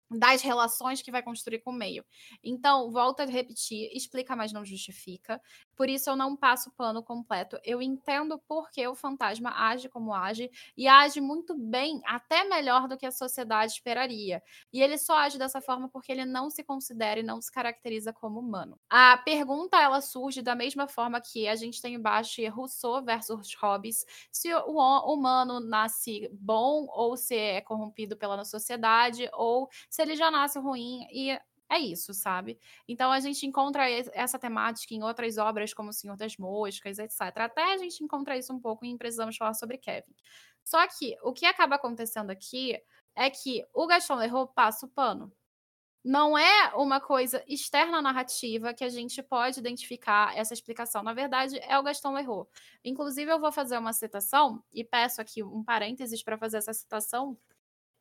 das 0.10 0.42
relações 0.42 1.02
que 1.02 1.12
vai 1.12 1.22
construir 1.22 1.60
com 1.60 1.72
o 1.72 1.74
meio. 1.74 2.06
Então, 2.44 2.92
volta 2.92 3.24
a 3.24 3.26
repetir, 3.26 3.90
explica, 3.94 4.36
mas 4.36 4.52
não 4.52 4.66
justifica. 4.66 5.42
Por 5.76 5.90
isso 5.90 6.10
eu 6.10 6.16
não 6.16 6.36
passo 6.36 6.70
o 6.70 6.74
pano 6.74 7.04
completo. 7.04 7.58
Eu 7.64 7.82
entendo 7.82 8.40
por 8.48 8.70
que 8.72 8.86
o 8.88 8.96
fantasma 8.96 9.52
age 9.56 9.88
como 9.90 10.14
age 10.14 10.50
e 10.76 10.88
age 10.88 11.22
muito 11.22 11.56
bem, 11.58 12.02
até 12.06 12.44
melhor 12.44 12.88
do 12.88 12.98
que 12.98 13.06
a 13.06 13.12
sociedade 13.12 13.74
esperaria. 13.74 14.42
E 14.74 14.82
ele 14.82 14.98
só 14.98 15.18
age 15.18 15.38
dessa 15.38 15.62
forma 15.62 15.88
porque 15.90 16.12
ele 16.12 16.26
não 16.26 16.50
se 16.50 16.64
considera 16.64 17.20
e 17.20 17.24
não 17.24 17.42
se 17.42 17.52
caracteriza 17.52 18.12
como 18.12 18.40
humano. 18.40 18.80
A 18.90 19.18
pergunta 19.18 19.80
ela 19.82 20.02
surge 20.02 20.42
da 20.42 20.56
mesma 20.56 20.88
forma 20.88 21.22
que 21.22 21.48
a 21.48 21.56
gente 21.56 21.82
tem 21.82 21.96
embaixo 21.96 22.42
Rousseau 22.50 23.04
versus 23.04 23.54
Hobbes, 23.56 24.06
se 24.32 24.54
o 24.54 24.78
humano 25.14 25.60
nasce 25.60 26.30
bom 26.32 26.88
ou 26.90 27.18
se 27.18 27.36
é 27.36 27.62
corrompido 27.62 28.16
pela 28.18 28.44
sociedade 28.46 29.30
ou 29.34 29.70
se 30.00 30.04
ele 30.04 30.16
já 30.16 30.32
nasce 30.32 30.58
ruim 30.58 31.06
e 31.12 31.38
é 31.70 31.78
isso, 31.78 32.14
sabe? 32.14 32.58
Então 32.88 33.12
a 33.12 33.20
gente 33.20 33.46
encontra 33.46 33.88
essa 34.14 34.40
temática 34.40 34.94
em 34.94 35.04
outras 35.04 35.38
obras, 35.38 35.74
como 35.74 35.90
O 35.90 35.94
Senhor 35.94 36.16
das 36.16 36.38
Moscas, 36.38 36.98
etc. 36.98 37.20
Até 37.36 37.74
a 37.74 37.78
gente 37.78 38.02
encontra 38.02 38.38
isso 38.38 38.54
um 38.54 38.60
pouco 38.62 38.86
em 38.86 38.98
Precisamos 38.98 39.36
Falar 39.36 39.54
sobre 39.54 39.78
Kevin. 39.78 40.16
Só 40.64 40.88
que 40.88 41.18
o 41.22 41.34
que 41.34 41.46
acaba 41.46 41.76
acontecendo 41.76 42.30
aqui 42.30 42.82
é 43.14 43.30
que 43.30 43.66
o 43.74 43.86
Gaston 43.86 44.16
Leroux 44.16 44.54
passa 44.56 44.86
o 44.86 44.90
pano. 44.90 45.32
Não 46.02 46.38
é 46.38 46.74
uma 46.76 47.02
coisa 47.02 47.44
externa 47.46 47.98
à 47.98 48.02
narrativa 48.02 48.74
que 48.74 48.86
a 48.86 48.90
gente 48.90 49.22
pode 49.22 49.60
identificar 49.60 50.34
essa 50.34 50.54
explicação. 50.54 51.04
Na 51.04 51.14
verdade, 51.14 51.60
é 51.60 51.78
o 51.78 51.84
Gaston 51.84 52.14
Leroux. 52.14 52.50
Inclusive, 52.86 53.30
eu 53.30 53.40
vou 53.40 53.52
fazer 53.52 53.78
uma 53.78 53.92
citação, 53.92 54.64
e 54.72 54.82
peço 54.82 55.20
aqui 55.20 55.44
um 55.44 55.62
parênteses 55.62 56.24
para 56.24 56.38
fazer 56.38 56.58
essa 56.58 56.74
citação, 56.74 57.38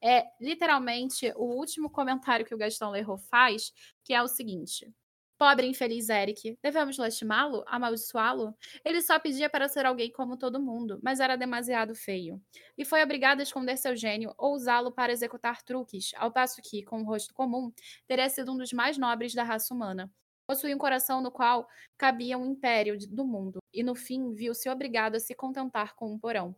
é 0.02 0.26
literalmente 0.40 1.32
o 1.36 1.44
último 1.44 1.90
comentário 1.90 2.46
que 2.46 2.54
o 2.54 2.58
Gastão 2.58 2.90
Leroux 2.90 3.22
faz, 3.28 3.72
que 4.04 4.14
é 4.14 4.22
o 4.22 4.28
seguinte: 4.28 4.92
Pobre 5.38 5.68
infeliz 5.68 6.08
Eric, 6.08 6.58
devemos 6.60 6.98
lastimá-lo? 6.98 7.62
Amaldiçoá-lo? 7.68 8.56
Ele 8.84 9.00
só 9.00 9.20
pedia 9.20 9.48
para 9.48 9.68
ser 9.68 9.86
alguém 9.86 10.10
como 10.10 10.36
todo 10.36 10.60
mundo, 10.60 10.98
mas 11.00 11.20
era 11.20 11.36
demasiado 11.36 11.94
feio. 11.94 12.42
E 12.76 12.84
foi 12.84 13.04
obrigado 13.04 13.38
a 13.38 13.44
esconder 13.44 13.76
seu 13.76 13.94
gênio 13.94 14.34
ou 14.36 14.52
usá-lo 14.54 14.90
para 14.90 15.12
executar 15.12 15.62
truques, 15.62 16.10
ao 16.16 16.32
passo 16.32 16.60
que, 16.60 16.82
com 16.82 17.02
o 17.02 17.04
rosto 17.04 17.32
comum, 17.32 17.72
teria 18.08 18.28
sido 18.28 18.52
um 18.52 18.56
dos 18.56 18.72
mais 18.72 18.98
nobres 18.98 19.32
da 19.32 19.44
raça 19.44 19.72
humana. 19.72 20.10
Possuía 20.44 20.74
um 20.74 20.78
coração 20.78 21.20
no 21.22 21.30
qual 21.30 21.68
cabia 21.96 22.36
um 22.36 22.44
império 22.44 22.98
do 23.08 23.24
mundo, 23.24 23.60
e 23.72 23.84
no 23.84 23.94
fim 23.94 24.32
viu-se 24.32 24.68
obrigado 24.68 25.14
a 25.14 25.20
se 25.20 25.36
contentar 25.36 25.94
com 25.94 26.12
um 26.12 26.18
porão. 26.18 26.56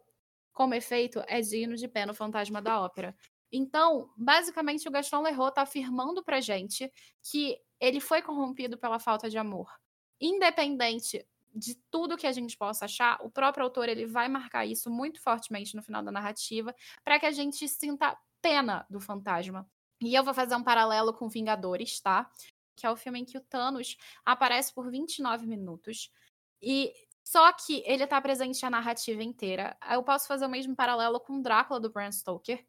Como 0.61 0.75
efeito, 0.75 1.25
é 1.27 1.41
digno 1.41 1.75
de 1.75 1.89
pé 1.89 2.05
no 2.05 2.13
Fantasma 2.13 2.61
da 2.61 2.83
Ópera. 2.83 3.17
Então, 3.51 4.13
basicamente, 4.15 4.87
o 4.87 4.91
Gaston 4.91 5.23
Leroux 5.23 5.49
está 5.49 5.63
afirmando 5.63 6.23
para 6.23 6.39
gente 6.39 6.93
que 7.23 7.57
ele 7.81 7.99
foi 7.99 8.21
corrompido 8.21 8.77
pela 8.77 8.99
falta 8.99 9.31
de 9.31 9.39
amor. 9.39 9.73
Independente 10.21 11.27
de 11.55 11.77
tudo 11.91 12.15
que 12.15 12.27
a 12.27 12.33
gente 12.33 12.59
possa 12.59 12.85
achar, 12.85 13.19
o 13.23 13.31
próprio 13.31 13.65
autor 13.65 13.89
ele 13.89 14.05
vai 14.05 14.29
marcar 14.29 14.67
isso 14.67 14.91
muito 14.91 15.19
fortemente 15.23 15.75
no 15.75 15.83
final 15.83 16.03
da 16.03 16.13
narrativa 16.13 16.75
para 17.03 17.19
que 17.19 17.25
a 17.25 17.31
gente 17.31 17.67
sinta 17.67 18.15
pena 18.43 18.85
do 18.91 19.01
fantasma. 19.01 19.67
E 20.03 20.15
eu 20.15 20.23
vou 20.23 20.35
fazer 20.35 20.57
um 20.57 20.63
paralelo 20.63 21.15
com 21.15 21.27
Vingadores, 21.27 22.03
tá? 22.03 22.31
Que 22.77 22.85
é 22.85 22.91
o 22.91 22.97
filme 22.97 23.21
em 23.21 23.25
que 23.25 23.39
o 23.39 23.41
Thanos 23.41 23.97
aparece 24.27 24.75
por 24.75 24.91
29 24.91 25.47
minutos. 25.47 26.13
E 26.61 26.93
só 27.25 27.53
que 27.53 27.83
ele 27.87 28.05
está 28.05 28.21
presente 28.21 28.64
a 28.64 28.71
narrativa 28.71 29.23
inteira. 29.23 29.77
Eu 29.91 30.03
posso 30.03 30.27
fazer 30.27 30.47
o 30.47 30.49
mesmo 30.49 30.75
paralelo 30.75 31.21
com 31.21 31.41
Drácula 31.41 31.79
do 31.79 31.91
Bram 31.91 32.11
Stoker. 32.11 32.64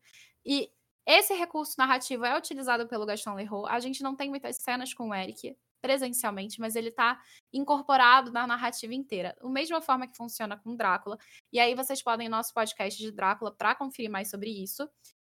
E 0.45 0.72
esse 1.06 1.34
recurso 1.34 1.76
narrativo 1.78 2.26
é 2.26 2.38
utilizado 2.38 2.88
pelo 2.88 3.06
Gaston 3.06 3.34
Leroux. 3.34 3.68
A 3.68 3.80
gente 3.80 4.04
não 4.04 4.16
tem 4.16 4.30
muitas 4.30 4.58
cenas 4.58 4.93
com 4.93 5.10
o 5.10 5.14
Eric 5.14 5.58
presencialmente, 5.82 6.60
mas 6.60 6.76
ele 6.76 6.89
está 6.89 7.20
incorporado 7.52 8.32
na 8.32 8.45
narrativa 8.45 8.93
inteira. 8.93 9.36
Da 9.41 9.49
mesma 9.49 9.82
forma 9.82 10.08
que 10.08 10.16
funciona 10.16 10.56
com 10.56 10.76
Drácula. 10.76 11.18
E 11.52 11.60
aí 11.60 11.74
vocês 11.74 12.04
podem 12.04 12.28
ir 12.28 12.30
no 12.30 12.38
nosso 12.38 12.54
podcast 12.54 13.02
de 13.02 13.12
Drácula 13.12 13.52
para 13.52 13.74
conferir 13.74 14.12
mais 14.12 14.30
sobre 14.30 14.52
isso. 14.52 14.88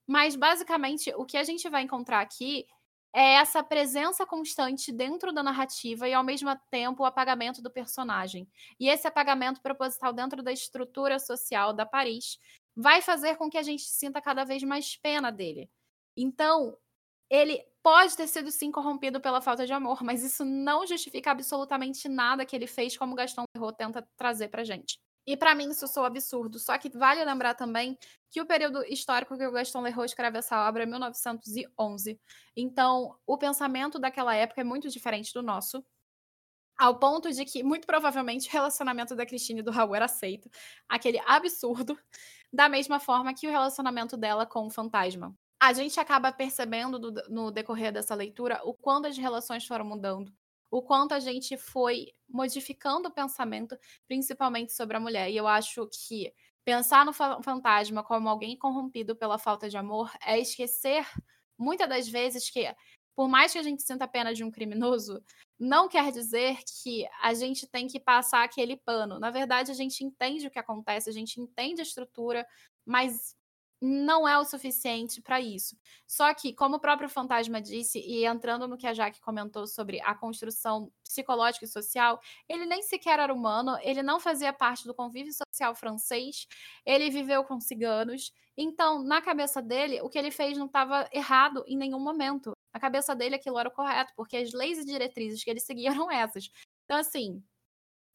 Mas 0.08 0.36
basicamente 0.36 1.14
o 1.16 1.26
que 1.26 1.38
a 1.38 1.44
gente 1.44 1.70
vai 1.70 1.84
encontrar 1.84 2.22
aqui 2.22 2.66
é 3.14 3.34
essa 3.34 3.64
presença 3.64 4.26
constante 4.26 4.92
dentro 4.92 5.34
da 5.34 5.44
narrativa 5.44 6.08
e, 6.08 6.14
ao 6.14 6.24
mesmo 6.24 6.50
tempo, 6.70 7.04
o 7.04 7.06
apagamento 7.06 7.62
do 7.62 7.70
personagem. 7.70 8.48
E 8.80 8.88
esse 8.90 9.08
apagamento 9.08 9.62
proposital 9.62 10.14
dentro 10.14 10.42
da 10.42 10.52
estrutura 10.52 11.20
social 11.20 11.74
da 11.74 11.86
Paris 11.86 12.38
vai 12.76 13.02
fazer 13.02 13.36
com 13.36 13.50
que 13.50 13.58
a 13.58 13.64
gente 13.64 13.84
sinta 13.84 14.22
cada 14.22 14.44
vez 14.46 14.64
mais 14.64 14.96
pena 14.96 15.32
dele. 15.32 15.70
Então, 16.16 16.78
ele 17.30 17.64
pode 17.84 18.16
ter 18.16 18.28
sido 18.28 18.52
sim 18.52 18.72
corrompido 18.72 19.20
pela 19.22 19.42
falta 19.42 19.66
de 19.66 19.74
amor, 19.74 20.04
mas 20.04 20.24
isso 20.24 20.46
não 20.46 20.86
justifica 20.86 21.32
absolutamente 21.32 22.08
nada 22.10 22.46
que 22.46 22.56
ele 22.56 22.68
fez, 22.68 22.98
como 22.98 23.16
Gaston 23.16 23.44
Leroux 23.56 23.76
tenta 23.78 24.08
trazer 24.18 24.50
pra 24.50 24.64
gente. 24.64 25.00
E 25.32 25.38
para 25.38 25.56
mim 25.56 25.70
isso 25.70 25.88
soa 25.88 26.08
absurdo. 26.08 26.60
Só 26.60 26.78
que 26.78 26.90
vale 26.90 27.24
lembrar 27.24 27.54
também 27.54 27.98
que 28.30 28.42
o 28.42 28.46
período 28.46 28.84
histórico 28.84 29.38
que 29.38 29.48
o 29.48 29.52
Gaston 29.54 29.80
Leroux 29.80 30.04
escreve 30.04 30.38
essa 30.38 30.68
obra 30.68 30.84
é 30.84 30.86
1911. 30.86 32.20
Então, 32.54 33.18
o 33.26 33.38
pensamento 33.38 33.98
daquela 33.98 34.36
época 34.36 34.60
é 34.60 34.64
muito 34.66 34.90
diferente 34.90 35.34
do 35.34 35.42
nosso. 35.42 35.86
Ao 36.78 37.00
ponto 37.00 37.32
de 37.32 37.46
que, 37.46 37.64
muito 37.64 37.88
provavelmente, 37.88 38.50
o 38.50 38.52
relacionamento 38.52 39.16
da 39.16 39.26
Cristina 39.26 39.62
e 39.62 39.64
do 39.64 39.72
Raul 39.72 39.96
era 39.96 40.04
aceito. 40.04 40.50
Aquele 40.90 41.22
absurdo. 41.26 41.98
Da 42.52 42.68
mesma 42.68 43.00
forma 43.00 43.34
que 43.34 43.48
o 43.48 43.52
relacionamento 43.52 44.18
dela 44.18 44.46
com 44.46 44.68
o 44.68 44.70
fantasma. 44.70 45.34
A 45.62 45.72
gente 45.72 45.98
acaba 45.98 46.34
percebendo 46.34 47.00
do, 47.00 47.14
no 47.30 47.52
decorrer 47.52 47.94
dessa 47.94 48.14
leitura 48.16 48.60
o 48.66 48.74
quanto 48.74 49.08
as 49.08 49.18
relações 49.18 49.66
foram 49.66 49.86
mudando 49.86 50.30
o 50.72 50.82
quanto 50.82 51.14
a 51.14 51.20
gente 51.20 51.58
foi 51.58 52.08
modificando 52.28 53.10
o 53.10 53.14
pensamento, 53.14 53.78
principalmente 54.08 54.72
sobre 54.72 54.96
a 54.96 55.00
mulher. 55.00 55.30
E 55.30 55.36
eu 55.36 55.46
acho 55.46 55.88
que 55.88 56.34
pensar 56.64 57.06
no 57.06 57.14
fantasma 57.14 58.04
como 58.04 58.30
alguém 58.30 58.58
corrompido 58.58 59.16
pela 59.16 59.38
falta 59.38 59.70
de 59.70 59.78
amor 59.78 60.10
é 60.26 60.40
esquecer, 60.40 61.06
muitas 61.58 61.90
das 61.90 62.08
vezes, 62.08 62.50
que 62.50 62.74
por 63.14 63.28
mais 63.28 63.52
que 63.52 63.60
a 63.60 63.64
gente 63.64 63.84
sinta 63.84 64.06
a 64.06 64.08
pena 64.08 64.34
de 64.34 64.44
um 64.44 64.50
criminoso, 64.50 65.22
não 65.60 65.90
quer 65.90 66.12
dizer 66.12 66.58
que 66.82 67.06
a 67.22 67.34
gente 67.34 67.68
tem 67.68 67.86
que 67.88 68.00
passar 68.00 68.44
aquele 68.44 68.78
pano. 68.78 69.20
Na 69.20 69.30
verdade, 69.30 69.70
a 69.70 69.74
gente 69.76 70.04
entende 70.04 70.48
o 70.48 70.52
que 70.52 70.58
acontece, 70.58 71.10
a 71.10 71.14
gente 71.14 71.40
entende 71.40 71.82
a 71.82 71.84
estrutura, 71.84 72.48
mas 72.86 73.36
não 73.82 74.28
é 74.28 74.38
o 74.38 74.46
suficiente 74.46 75.22
para 75.22 75.42
isso. 75.42 75.76
Só 76.06 76.32
que, 76.34 76.54
como 76.54 76.76
o 76.76 76.80
próprio 76.80 77.10
Fantasma 77.10 77.60
disse, 77.60 78.00
e 78.00 78.26
entrando 78.26 78.68
no 78.68 78.78
que 78.78 78.86
a 78.86 78.94
Jaque 78.94 79.20
comentou 79.20 79.66
sobre 79.66 80.00
a 80.02 80.14
construção 80.14 80.92
psicológica 81.04 81.66
e 81.66 81.68
social, 81.68 82.20
ele 82.48 82.66
nem 82.68 82.84
sequer 82.84 83.20
era 83.20 83.34
humano, 83.34 83.78
ele 83.82 84.04
não 84.04 84.20
fazia 84.20 84.54
parte 84.54 84.86
do 84.86 84.94
convívio 84.94 85.34
social 85.34 85.74
francês, 85.74 86.48
ele 86.86 87.10
viveu 87.10 87.44
com 87.44 87.60
ciganos. 87.60 88.32
Então, 88.56 89.02
na 89.04 89.22
cabeça 89.22 89.62
dele, 89.62 90.00
o 90.02 90.10
que 90.10 90.20
ele 90.20 90.30
fez 90.30 90.58
não 90.58 90.68
estava 90.68 91.10
errado 91.12 91.64
em 91.68 91.76
nenhum 91.76 92.00
momento. 92.00 92.52
Na 92.74 92.80
cabeça 92.80 93.16
dele, 93.16 93.36
aquilo 93.36 93.58
era 93.58 93.70
o 93.70 93.72
correto, 93.72 94.14
porque 94.16 94.38
as 94.38 94.54
leis 94.54 94.78
e 94.78 94.86
diretrizes 94.86 95.44
que 95.44 95.50
ele 95.50 95.60
seguia 95.60 95.90
eram 95.90 96.12
essas. 96.12 96.50
Então, 96.86 96.98
assim, 97.00 97.44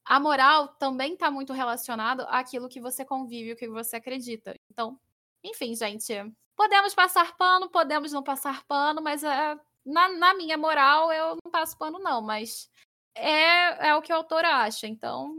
a 0.05 0.21
moral 0.21 0.69
também 0.79 1.15
está 1.15 1.31
muito 1.31 1.53
relacionado 1.53 2.23
àquilo 2.29 2.69
que 2.69 2.81
você 2.81 3.05
convive, 3.05 3.53
o 3.53 3.57
que 3.57 3.69
você 3.69 3.97
acredita. 3.97 4.55
Então, 4.71 4.99
enfim, 5.47 5.75
gente, 5.75 6.13
podemos 6.57 6.95
passar 6.95 7.37
pano, 7.37 7.69
podemos 7.69 8.13
não 8.13 8.23
passar 8.23 8.65
pano, 8.67 9.01
mas 9.01 9.23
é, 9.23 9.57
na, 9.85 10.09
na 10.09 10.35
minha 10.35 10.59
moral 10.59 11.13
eu 11.13 11.37
não 11.45 11.51
passo 11.51 11.77
pano, 11.79 11.99
não, 11.99 12.21
mas 12.21 12.69
é, 13.15 13.89
é 13.89 13.95
o 13.95 14.03
que 14.03 14.13
o 14.13 14.17
autor 14.17 14.45
acha, 14.45 14.87
então 14.87 15.35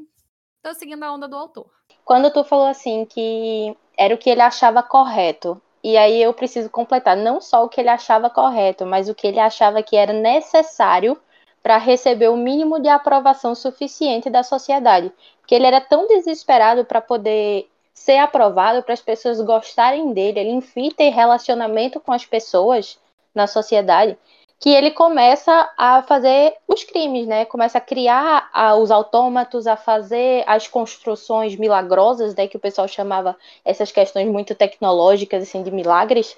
tô 0.63 0.73
seguindo 0.73 1.03
a 1.03 1.11
onda 1.11 1.27
do 1.27 1.35
autor. 1.35 1.69
Quando 2.05 2.31
tu 2.31 2.43
falou 2.43 2.67
assim 2.67 3.05
que 3.05 3.75
era 3.97 4.13
o 4.13 4.17
que 4.17 4.29
ele 4.29 4.41
achava 4.41 4.81
correto, 4.81 5.61
e 5.83 5.97
aí 5.97 6.21
eu 6.21 6.33
preciso 6.33 6.69
completar 6.69 7.15
não 7.15 7.39
só 7.39 7.63
o 7.63 7.69
que 7.69 7.81
ele 7.81 7.89
achava 7.89 8.29
correto, 8.29 8.85
mas 8.85 9.09
o 9.09 9.15
que 9.15 9.27
ele 9.27 9.39
achava 9.39 9.83
que 9.83 9.95
era 9.95 10.13
necessário 10.13 11.19
para 11.61 11.77
receber 11.77 12.29
o 12.29 12.37
mínimo 12.37 12.79
de 12.79 12.87
aprovação 12.87 13.53
suficiente 13.53 14.29
da 14.29 14.41
sociedade. 14.41 15.11
Porque 15.39 15.53
ele 15.53 15.65
era 15.65 15.81
tão 15.81 16.07
desesperado 16.07 16.85
para 16.85 17.01
poder 17.01 17.69
ser 17.97 18.19
aprovado, 18.19 18.83
para 18.83 18.93
as 18.93 19.01
pessoas 19.01 19.41
gostarem 19.41 20.13
dele, 20.13 20.39
ele 20.39 20.51
enfim 20.51 20.91
ter 20.91 21.09
relacionamento 21.09 21.99
com 21.99 22.13
as 22.13 22.25
pessoas 22.25 22.97
na 23.33 23.47
sociedade, 23.47 24.15
que 24.59 24.69
ele 24.69 24.91
começa 24.91 25.69
a 25.75 26.03
fazer 26.03 26.53
os 26.67 26.83
crimes, 26.83 27.27
né? 27.27 27.43
Começa 27.43 27.79
a 27.79 27.81
criar 27.81 28.49
a, 28.53 28.75
os 28.75 28.91
autômatos, 28.91 29.65
a 29.67 29.75
fazer 29.75 30.43
as 30.47 30.67
construções 30.67 31.55
milagrosas, 31.55 32.35
né? 32.35 32.47
Que 32.47 32.55
o 32.55 32.59
pessoal 32.59 32.87
chamava 32.87 33.35
essas 33.65 33.91
questões 33.91 34.27
muito 34.27 34.55
tecnológicas, 34.55 35.43
assim, 35.43 35.63
de 35.63 35.71
milagres. 35.71 36.37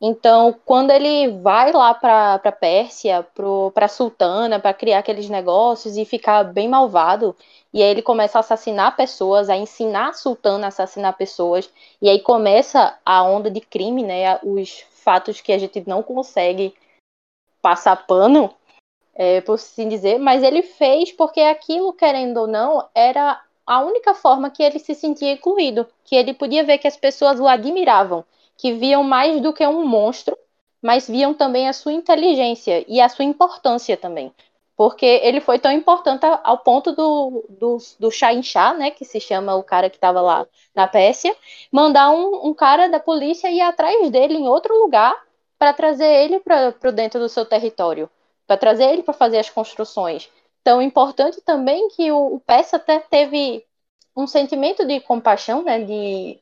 Então, 0.00 0.54
quando 0.64 0.90
ele 0.90 1.28
vai 1.38 1.72
lá 1.72 1.94
para 1.94 2.34
a 2.34 2.52
Pérsia, 2.52 3.26
para 3.72 3.86
a 3.86 3.88
sultana, 3.88 4.60
para 4.60 4.74
criar 4.74 4.98
aqueles 4.98 5.28
negócios 5.28 5.96
e 5.96 6.04
ficar 6.04 6.44
bem 6.44 6.68
malvado, 6.68 7.34
e 7.72 7.82
aí 7.82 7.90
ele 7.90 8.02
começa 8.02 8.38
a 8.38 8.40
assassinar 8.40 8.94
pessoas, 8.94 9.48
a 9.48 9.56
ensinar 9.56 10.10
a 10.10 10.12
sultana 10.12 10.66
a 10.66 10.68
assassinar 10.68 11.16
pessoas, 11.16 11.70
e 12.00 12.10
aí 12.10 12.20
começa 12.20 12.98
a 13.04 13.22
onda 13.22 13.50
de 13.50 13.60
crime, 13.60 14.02
né? 14.02 14.38
Os 14.42 14.80
fatos 14.90 15.40
que 15.40 15.52
a 15.52 15.58
gente 15.58 15.82
não 15.86 16.02
consegue 16.02 16.74
passar 17.62 18.06
pano, 18.06 18.54
é, 19.14 19.40
por 19.40 19.54
assim 19.54 19.88
dizer, 19.88 20.18
mas 20.18 20.42
ele 20.42 20.62
fez 20.62 21.10
porque 21.10 21.40
aquilo, 21.40 21.92
querendo 21.94 22.36
ou 22.38 22.46
não, 22.46 22.86
era 22.94 23.42
a 23.66 23.80
única 23.80 24.14
forma 24.14 24.50
que 24.50 24.62
ele 24.62 24.78
se 24.78 24.94
sentia 24.94 25.32
incluído, 25.32 25.86
que 26.04 26.14
ele 26.14 26.34
podia 26.34 26.62
ver 26.64 26.76
que 26.76 26.86
as 26.86 26.98
pessoas 26.98 27.40
o 27.40 27.48
admiravam 27.48 28.24
que 28.56 28.72
viam 28.72 29.02
mais 29.02 29.40
do 29.40 29.52
que 29.52 29.66
um 29.66 29.86
monstro, 29.86 30.36
mas 30.82 31.08
viam 31.08 31.34
também 31.34 31.68
a 31.68 31.72
sua 31.72 31.92
inteligência 31.92 32.84
e 32.88 33.00
a 33.00 33.08
sua 33.08 33.24
importância 33.24 33.96
também. 33.96 34.32
Porque 34.76 35.06
ele 35.06 35.40
foi 35.40 35.58
tão 35.58 35.72
importante 35.72 36.24
ao 36.44 36.58
ponto 36.58 36.92
do, 36.92 37.44
do, 37.48 37.78
do 37.98 38.10
né, 38.78 38.90
que 38.90 39.04
se 39.04 39.18
chama 39.18 39.54
o 39.54 39.62
cara 39.62 39.88
que 39.88 39.96
estava 39.96 40.20
lá 40.20 40.46
na 40.74 40.86
Pérsia, 40.86 41.34
mandar 41.72 42.10
um, 42.10 42.48
um 42.48 42.54
cara 42.54 42.88
da 42.88 43.00
polícia 43.00 43.50
ir 43.50 43.62
atrás 43.62 44.10
dele 44.10 44.34
em 44.34 44.48
outro 44.48 44.78
lugar 44.78 45.16
para 45.58 45.72
trazer 45.72 46.06
ele 46.24 46.40
para 46.40 46.90
dentro 46.92 47.18
do 47.18 47.28
seu 47.28 47.46
território, 47.46 48.10
para 48.46 48.58
trazer 48.58 48.84
ele 48.84 49.02
para 49.02 49.14
fazer 49.14 49.38
as 49.38 49.48
construções. 49.48 50.30
Então, 50.60 50.82
importante 50.82 51.40
também 51.40 51.88
que 51.88 52.10
o, 52.12 52.34
o 52.34 52.40
Peça 52.40 52.76
até 52.76 52.98
teve 52.98 53.64
um 54.14 54.26
sentimento 54.26 54.84
de 54.86 55.00
compaixão, 55.00 55.62
né, 55.62 55.82
de 55.82 56.38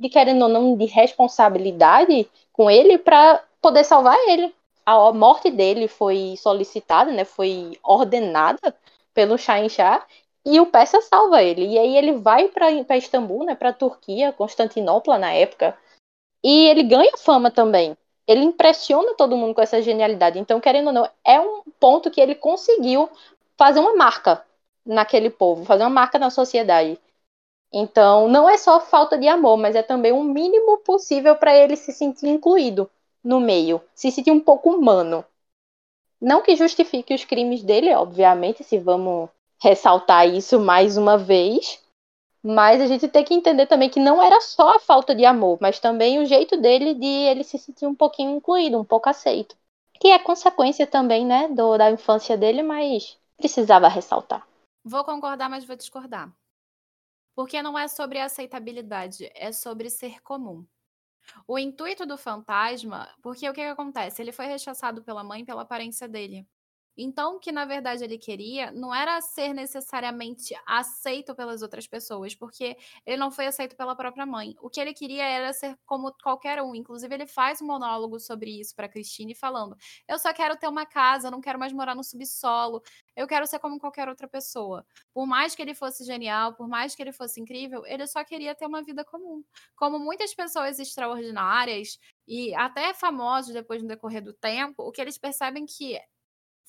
de 0.00 0.08
querendo 0.08 0.42
ou 0.42 0.48
não, 0.48 0.76
de 0.76 0.86
responsabilidade 0.86 2.26
com 2.52 2.70
ele 2.70 2.96
para 2.96 3.44
poder 3.60 3.84
salvar 3.84 4.16
ele. 4.26 4.52
A 4.86 5.12
morte 5.12 5.50
dele 5.50 5.86
foi 5.86 6.34
solicitada, 6.38 7.12
né, 7.12 7.24
foi 7.24 7.78
ordenada 7.82 8.74
pelo 9.12 9.36
Shahin 9.36 9.68
Shah 9.68 10.04
e 10.44 10.58
o 10.58 10.66
Persa 10.66 11.02
salva 11.02 11.42
ele. 11.42 11.66
E 11.66 11.78
aí 11.78 11.96
ele 11.96 12.12
vai 12.14 12.48
para 12.48 12.96
Istambul, 12.96 13.44
né, 13.44 13.54
para 13.54 13.74
Turquia, 13.74 14.32
Constantinopla 14.32 15.18
na 15.18 15.32
época, 15.32 15.76
e 16.42 16.68
ele 16.68 16.82
ganha 16.82 17.12
fama 17.18 17.50
também. 17.50 17.94
Ele 18.26 18.42
impressiona 18.42 19.14
todo 19.14 19.36
mundo 19.36 19.54
com 19.54 19.60
essa 19.60 19.82
genialidade. 19.82 20.38
Então, 20.38 20.60
querendo 20.60 20.86
ou 20.86 20.92
não, 20.92 21.08
é 21.24 21.38
um 21.38 21.62
ponto 21.78 22.10
que 22.10 22.20
ele 22.20 22.34
conseguiu 22.34 23.10
fazer 23.58 23.80
uma 23.80 23.94
marca 23.94 24.42
naquele 24.86 25.28
povo, 25.28 25.64
fazer 25.64 25.82
uma 25.82 25.90
marca 25.90 26.18
na 26.18 26.30
sociedade. 26.30 26.98
Então, 27.72 28.28
não 28.28 28.48
é 28.48 28.56
só 28.56 28.80
falta 28.80 29.16
de 29.16 29.28
amor, 29.28 29.56
mas 29.56 29.76
é 29.76 29.82
também 29.82 30.12
o 30.12 30.24
mínimo 30.24 30.78
possível 30.78 31.36
para 31.36 31.56
ele 31.56 31.76
se 31.76 31.92
sentir 31.92 32.28
incluído 32.28 32.90
no 33.22 33.38
meio, 33.38 33.80
se 33.94 34.10
sentir 34.10 34.32
um 34.32 34.40
pouco 34.40 34.70
humano. 34.70 35.24
Não 36.20 36.42
que 36.42 36.56
justifique 36.56 37.14
os 37.14 37.24
crimes 37.24 37.62
dele, 37.62 37.94
obviamente, 37.94 38.64
se 38.64 38.76
vamos 38.78 39.30
ressaltar 39.62 40.28
isso 40.28 40.58
mais 40.58 40.96
uma 40.96 41.16
vez, 41.16 41.80
mas 42.42 42.80
a 42.80 42.86
gente 42.86 43.06
tem 43.06 43.24
que 43.24 43.34
entender 43.34 43.66
também 43.66 43.88
que 43.88 44.00
não 44.00 44.22
era 44.22 44.40
só 44.40 44.76
a 44.76 44.80
falta 44.80 45.14
de 45.14 45.24
amor, 45.24 45.58
mas 45.60 45.78
também 45.78 46.18
o 46.18 46.26
jeito 46.26 46.56
dele 46.56 46.94
de 46.94 47.06
ele 47.06 47.44
se 47.44 47.58
sentir 47.58 47.86
um 47.86 47.94
pouquinho 47.94 48.36
incluído, 48.36 48.78
um 48.78 48.84
pouco 48.84 49.08
aceito. 49.08 49.56
Que 50.00 50.08
é 50.08 50.18
consequência 50.18 50.86
também, 50.86 51.26
né, 51.26 51.48
do, 51.48 51.76
da 51.76 51.90
infância 51.90 52.36
dele, 52.36 52.62
mas 52.62 53.18
precisava 53.36 53.88
ressaltar. 53.88 54.46
Vou 54.82 55.04
concordar, 55.04 55.50
mas 55.50 55.64
vou 55.64 55.76
discordar. 55.76 56.32
Porque 57.34 57.62
não 57.62 57.78
é 57.78 57.88
sobre 57.88 58.20
aceitabilidade, 58.20 59.30
é 59.34 59.52
sobre 59.52 59.90
ser 59.90 60.20
comum. 60.22 60.66
O 61.46 61.58
intuito 61.58 62.06
do 62.06 62.18
fantasma, 62.18 63.08
porque 63.22 63.48
o 63.48 63.52
que, 63.52 63.62
que 63.62 63.68
acontece? 63.68 64.22
Ele 64.22 64.32
foi 64.32 64.46
rechaçado 64.46 65.02
pela 65.04 65.24
mãe 65.24 65.44
pela 65.44 65.62
aparência 65.62 66.08
dele. 66.08 66.46
Então, 66.96 67.36
o 67.36 67.40
que 67.40 67.52
na 67.52 67.64
verdade 67.64 68.04
ele 68.04 68.18
queria 68.18 68.70
não 68.72 68.94
era 68.94 69.20
ser 69.20 69.54
necessariamente 69.54 70.54
aceito 70.66 71.34
pelas 71.34 71.62
outras 71.62 71.86
pessoas, 71.86 72.34
porque 72.34 72.76
ele 73.06 73.16
não 73.16 73.30
foi 73.30 73.46
aceito 73.46 73.76
pela 73.76 73.96
própria 73.96 74.26
mãe. 74.26 74.54
O 74.60 74.68
que 74.68 74.80
ele 74.80 74.92
queria 74.92 75.24
era 75.24 75.52
ser 75.52 75.76
como 75.86 76.12
qualquer 76.22 76.60
um. 76.62 76.74
Inclusive, 76.74 77.14
ele 77.14 77.26
faz 77.26 77.60
um 77.62 77.66
monólogo 77.66 78.18
sobre 78.18 78.60
isso 78.60 78.74
para 78.74 78.88
Christine, 78.88 79.34
falando: 79.34 79.76
Eu 80.08 80.18
só 80.18 80.32
quero 80.32 80.56
ter 80.56 80.68
uma 80.68 80.86
casa, 80.86 81.30
não 81.30 81.40
quero 81.40 81.58
mais 81.58 81.72
morar 81.72 81.94
no 81.94 82.04
subsolo, 82.04 82.82
eu 83.16 83.26
quero 83.26 83.46
ser 83.46 83.58
como 83.58 83.78
qualquer 83.78 84.08
outra 84.08 84.28
pessoa. 84.28 84.84
Por 85.12 85.26
mais 85.26 85.54
que 85.54 85.62
ele 85.62 85.74
fosse 85.74 86.04
genial, 86.04 86.54
por 86.54 86.68
mais 86.68 86.94
que 86.94 87.02
ele 87.02 87.12
fosse 87.12 87.40
incrível, 87.40 87.84
ele 87.86 88.06
só 88.06 88.24
queria 88.24 88.54
ter 88.54 88.66
uma 88.66 88.82
vida 88.82 89.04
comum. 89.04 89.42
Como 89.76 89.98
muitas 89.98 90.34
pessoas 90.34 90.78
extraordinárias 90.78 91.98
e 92.26 92.54
até 92.54 92.94
famosos 92.94 93.52
depois 93.52 93.82
no 93.82 93.88
decorrer 93.88 94.22
do 94.22 94.32
tempo, 94.32 94.82
o 94.82 94.92
que 94.92 95.00
eles 95.00 95.18
percebem 95.18 95.66
que 95.66 95.98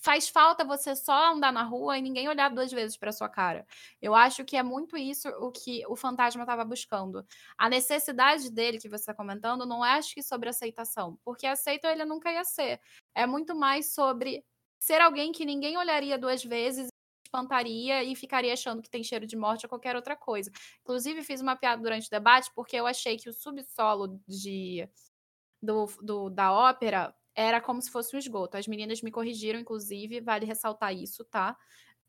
faz 0.01 0.27
falta 0.27 0.65
você 0.65 0.95
só 0.95 1.31
andar 1.31 1.53
na 1.53 1.63
rua 1.63 1.97
e 1.97 2.01
ninguém 2.01 2.27
olhar 2.27 2.49
duas 2.49 2.71
vezes 2.71 2.97
para 2.97 3.11
sua 3.11 3.29
cara. 3.29 3.65
Eu 4.01 4.15
acho 4.15 4.43
que 4.43 4.57
é 4.57 4.63
muito 4.63 4.97
isso 4.97 5.29
o 5.29 5.51
que 5.51 5.85
o 5.87 5.95
fantasma 5.95 6.41
estava 6.41 6.65
buscando. 6.65 7.25
A 7.57 7.69
necessidade 7.69 8.49
dele 8.49 8.79
que 8.79 8.89
você 8.89 9.03
está 9.03 9.13
comentando 9.13 9.65
não 9.65 9.85
é 9.85 9.91
acho 9.91 10.13
que 10.15 10.23
sobre 10.23 10.49
aceitação, 10.49 11.19
porque 11.23 11.45
aceito 11.45 11.85
ele 11.85 12.03
nunca 12.03 12.31
ia 12.31 12.43
ser. 12.43 12.81
É 13.13 13.27
muito 13.27 13.55
mais 13.55 13.93
sobre 13.93 14.43
ser 14.79 15.01
alguém 15.01 15.31
que 15.31 15.45
ninguém 15.45 15.77
olharia 15.77 16.17
duas 16.17 16.43
vezes 16.43 16.87
espantaria 17.31 18.03
e 18.03 18.13
ficaria 18.15 18.53
achando 18.53 18.81
que 18.81 18.89
tem 18.89 19.03
cheiro 19.03 19.25
de 19.25 19.37
morte 19.37 19.65
ou 19.65 19.69
qualquer 19.69 19.95
outra 19.95 20.15
coisa. 20.15 20.51
Inclusive, 20.81 21.23
fiz 21.23 21.39
uma 21.39 21.55
piada 21.55 21.81
durante 21.81 22.07
o 22.07 22.09
debate 22.09 22.51
porque 22.53 22.75
eu 22.75 22.85
achei 22.85 23.17
que 23.17 23.29
o 23.29 23.33
subsolo 23.33 24.19
de, 24.27 24.89
do, 25.61 25.85
do, 26.01 26.29
da 26.29 26.51
ópera 26.51 27.15
era 27.35 27.61
como 27.61 27.81
se 27.81 27.91
fosse 27.91 28.15
um 28.15 28.19
esgoto. 28.19 28.57
As 28.57 28.67
meninas 28.67 29.01
me 29.01 29.11
corrigiram, 29.11 29.59
inclusive, 29.59 30.21
vale 30.21 30.45
ressaltar 30.45 30.93
isso, 30.93 31.23
tá? 31.25 31.57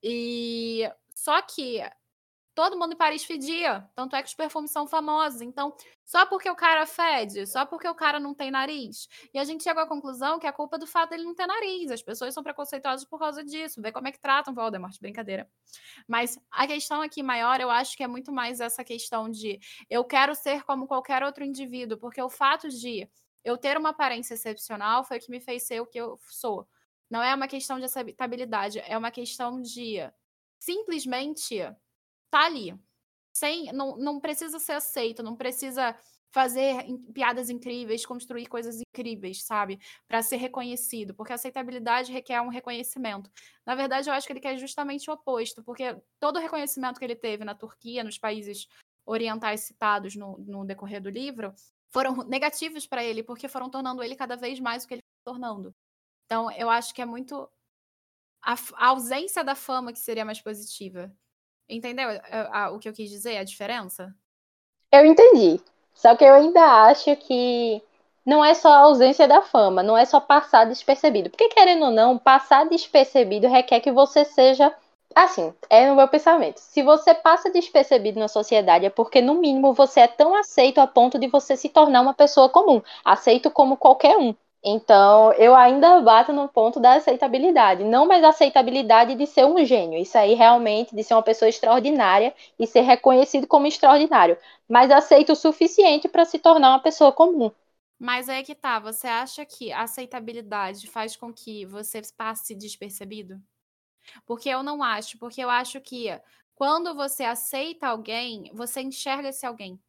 E 0.03 0.91
só 1.15 1.41
que 1.43 1.81
todo 2.55 2.79
mundo 2.79 2.93
em 2.93 2.97
Paris 2.97 3.25
fedia, 3.25 3.89
tanto 3.95 4.15
é 4.15 4.23
que 4.23 4.29
os 4.29 4.35
perfumes 4.35 4.71
são 4.71 4.87
famosos. 4.87 5.41
Então, 5.41 5.75
só 6.05 6.27
porque 6.27 6.51
o 6.51 6.55
cara 6.55 6.85
fede, 6.87 7.47
só 7.47 7.65
porque 7.65 7.89
o 7.89 7.95
cara 7.95 8.21
não 8.21 8.35
tem 8.35 8.51
nariz. 8.51 9.09
E 9.33 9.39
a 9.39 9.45
gente 9.45 9.63
chegou 9.65 9.83
à 9.83 9.87
conclusão 9.87 10.39
que 10.39 10.47
a 10.47 10.53
culpa 10.53 10.77
é 10.77 10.79
do 10.79 10.87
fato 10.87 11.11
dele 11.11 11.25
não 11.25 11.35
ter 11.35 11.47
nariz. 11.47 11.91
As 11.91 12.03
pessoas 12.03 12.35
são 12.35 12.43
preconceituosas 12.43 13.07
por 13.07 13.19
causa 13.19 13.43
disso. 13.43 13.81
Vê 13.81 13.91
como 13.91 14.09
é 14.09 14.13
que 14.13 14.21
tratam 14.21 14.55
Voldemort, 14.55 14.99
brincadeira. 15.01 15.49
Mas 16.07 16.39
a 16.51 16.67
questão 16.67 17.01
aqui 17.01 17.23
maior, 17.23 17.61
eu 17.61 17.71
acho 17.71 17.97
que 17.97 18.03
é 18.03 18.09
muito 18.09 18.33
mais 18.33 18.61
essa 18.61 18.85
questão 18.85 19.31
de 19.31 19.59
eu 19.89 20.05
quero 20.05 20.35
ser 20.35 20.63
como 20.65 20.87
qualquer 20.87 21.23
outro 21.23 21.45
indivíduo, 21.45 21.99
porque 21.99 22.21
o 22.21 22.29
fato 22.29 22.69
de 22.69 23.09
eu 23.45 23.57
ter 23.59 23.77
uma 23.77 23.91
aparência 23.91 24.35
excepcional 24.35 25.05
foi 25.05 25.19
o 25.19 25.21
que 25.21 25.31
me 25.31 25.41
fez 25.41 25.65
ser 25.65 25.81
o 25.81 25.87
que 25.87 25.99
eu 25.99 26.19
sou. 26.29 26.67
Não 27.11 27.23
é 27.23 27.35
uma 27.35 27.49
questão 27.49 27.79
de 27.79 27.85
aceitabilidade, 27.85 28.79
é 28.81 28.97
uma 28.97 29.11
questão 29.11 29.61
de 29.61 29.99
simplesmente 30.59 31.59
tá 32.31 32.47
ali. 32.47 32.75
Sem, 33.35 33.73
não, 33.73 33.97
não 33.97 34.21
precisa 34.21 34.59
ser 34.59 34.73
aceito, 34.73 35.23
não 35.23 35.37
precisa 35.37 35.97
fazer 36.33 36.87
piadas 37.13 37.51
incríveis, 37.51 38.07
construir 38.07 38.47
coisas 38.47 38.81
incríveis, 38.81 39.43
sabe? 39.45 39.79
Para 40.09 40.23
ser 40.23 40.37
reconhecido, 40.37 41.15
porque 41.15 41.33
a 41.33 41.35
aceitabilidade 41.35 42.11
requer 42.11 42.41
um 42.41 42.49
reconhecimento. 42.49 43.31
Na 43.67 43.75
verdade, 43.75 44.09
eu 44.09 44.15
acho 44.15 44.27
que 44.27 44.33
ele 44.33 44.41
quer 44.41 44.57
justamente 44.59 45.11
o 45.11 45.13
oposto, 45.13 45.63
porque 45.63 45.95
todo 46.19 46.37
o 46.37 46.41
reconhecimento 46.41 46.99
que 46.99 47.05
ele 47.05 47.17
teve 47.17 47.45
na 47.45 47.55
Turquia, 47.55 48.03
nos 48.03 48.19
países 48.19 48.67
orientais 49.05 49.61
citados 49.61 50.17
no, 50.17 50.39
no 50.39 50.65
decorrer 50.65 51.03
do 51.03 51.11
livro, 51.11 51.55
foram 51.93 52.15
negativos 52.25 52.87
para 52.87 53.05
ele, 53.05 53.23
porque 53.23 53.47
foram 53.47 53.69
tornando 53.69 54.03
ele 54.03 54.17
cada 54.17 54.35
vez 54.35 54.59
mais 54.59 54.83
o 54.83 54.89
que 54.89 54.95
ele 54.95 55.03
foi 55.03 55.33
tornando. 55.33 55.75
Então, 56.25 56.51
eu 56.53 56.71
acho 56.71 56.95
que 56.95 57.03
é 57.03 57.05
muito 57.05 57.47
a, 58.43 58.55
a 58.77 58.87
ausência 58.89 59.45
da 59.45 59.55
fama 59.55 59.93
que 59.93 59.99
seria 59.99 60.25
mais 60.25 60.41
positiva. 60.41 61.13
Entendeu 61.69 62.09
a, 62.09 62.65
a, 62.65 62.71
o 62.71 62.79
que 62.79 62.89
eu 62.89 62.93
quis 62.95 63.11
dizer, 63.11 63.37
a 63.37 63.45
diferença? 63.45 64.15
Eu 64.91 65.05
entendi. 65.05 65.61
Só 65.95 66.17
que 66.17 66.25
eu 66.25 66.33
ainda 66.33 66.89
acho 66.89 67.15
que 67.17 67.83
não 68.25 68.43
é 68.43 68.55
só 68.55 68.73
a 68.73 68.79
ausência 68.79 69.29
da 69.29 69.43
fama, 69.43 69.83
não 69.83 69.97
é 69.97 70.07
só 70.07 70.19
passar 70.19 70.65
despercebido. 70.65 71.29
Porque, 71.29 71.51
querendo 71.51 71.85
ou 71.85 71.91
não, 71.91 72.17
passar 72.17 72.67
despercebido 72.67 73.49
requer 73.49 73.81
que 73.81 73.93
você 73.93 74.25
seja 74.25 74.75
Assim, 75.15 75.53
é 75.69 75.91
o 75.93 75.97
meu 75.97 76.09
pensamento. 76.09 76.59
Se 76.59 76.83
você 76.83 77.15
passa 77.15 77.51
despercebido 77.51 78.19
na 78.19 78.29
sociedade, 78.29 78.87
é 78.87 78.91
porque, 78.91 79.21
no 79.21 79.35
mínimo, 79.35 79.75
você 79.75 80.01
é 80.01 80.07
tão 80.09 80.35
aceito 80.35 80.81
a 80.81 80.87
ponto 80.87 81.19
de 81.19 81.29
você 81.29 81.57
se 81.57 81.69
tornar 81.69 82.01
uma 82.01 82.15
pessoa 82.15 82.49
comum, 82.49 82.81
aceito 83.05 83.51
como 83.51 83.77
qualquer 83.77 84.17
um. 84.17 84.35
Então, 84.65 85.33
eu 85.33 85.55
ainda 85.57 86.01
bato 86.01 86.33
no 86.33 86.49
ponto 86.49 86.79
da 86.79 86.95
aceitabilidade. 86.95 87.83
Não 87.85 88.07
mais 88.07 88.23
aceitabilidade 88.23 89.15
de 89.17 89.27
ser 89.27 89.45
um 89.45 89.65
gênio. 89.65 89.99
Isso 89.99 90.17
aí, 90.17 90.35
realmente, 90.35 90.95
de 90.95 91.03
ser 91.03 91.15
uma 91.15 91.23
pessoa 91.23 91.49
extraordinária 91.49 92.33
e 92.59 92.67
ser 92.67 92.83
reconhecido 92.83 93.47
como 93.47 93.67
extraordinário. 93.67 94.39
Mas 94.69 94.91
aceito 94.91 95.33
o 95.33 95.37
suficiente 95.37 96.09
para 96.09 96.25
se 96.25 96.39
tornar 96.39 96.71
uma 96.71 96.81
pessoa 96.83 97.13
comum. 97.13 97.51
Mas 97.99 98.29
aí 98.29 98.41
é 98.41 98.43
que 98.45 98.55
tá. 98.55 98.79
Você 98.79 99.07
acha 99.07 99.45
que 99.45 99.73
a 99.73 99.83
aceitabilidade 99.83 100.87
faz 100.87 101.17
com 101.17 101.33
que 101.33 101.65
você 101.67 102.01
passe 102.17 102.55
despercebido? 102.55 103.41
Porque 104.27 104.49
eu 104.49 104.63
não 104.63 104.83
acho, 104.83 105.19
porque 105.19 105.43
eu 105.43 105.51
acho 105.51 105.81
que 105.81 106.09
quando 106.55 106.95
você 106.95 107.25
aceita 107.25 107.89
alguém, 107.89 108.51
você 108.55 108.81
enxerga 108.81 109.29
esse 109.29 109.45
alguém. 109.45 109.81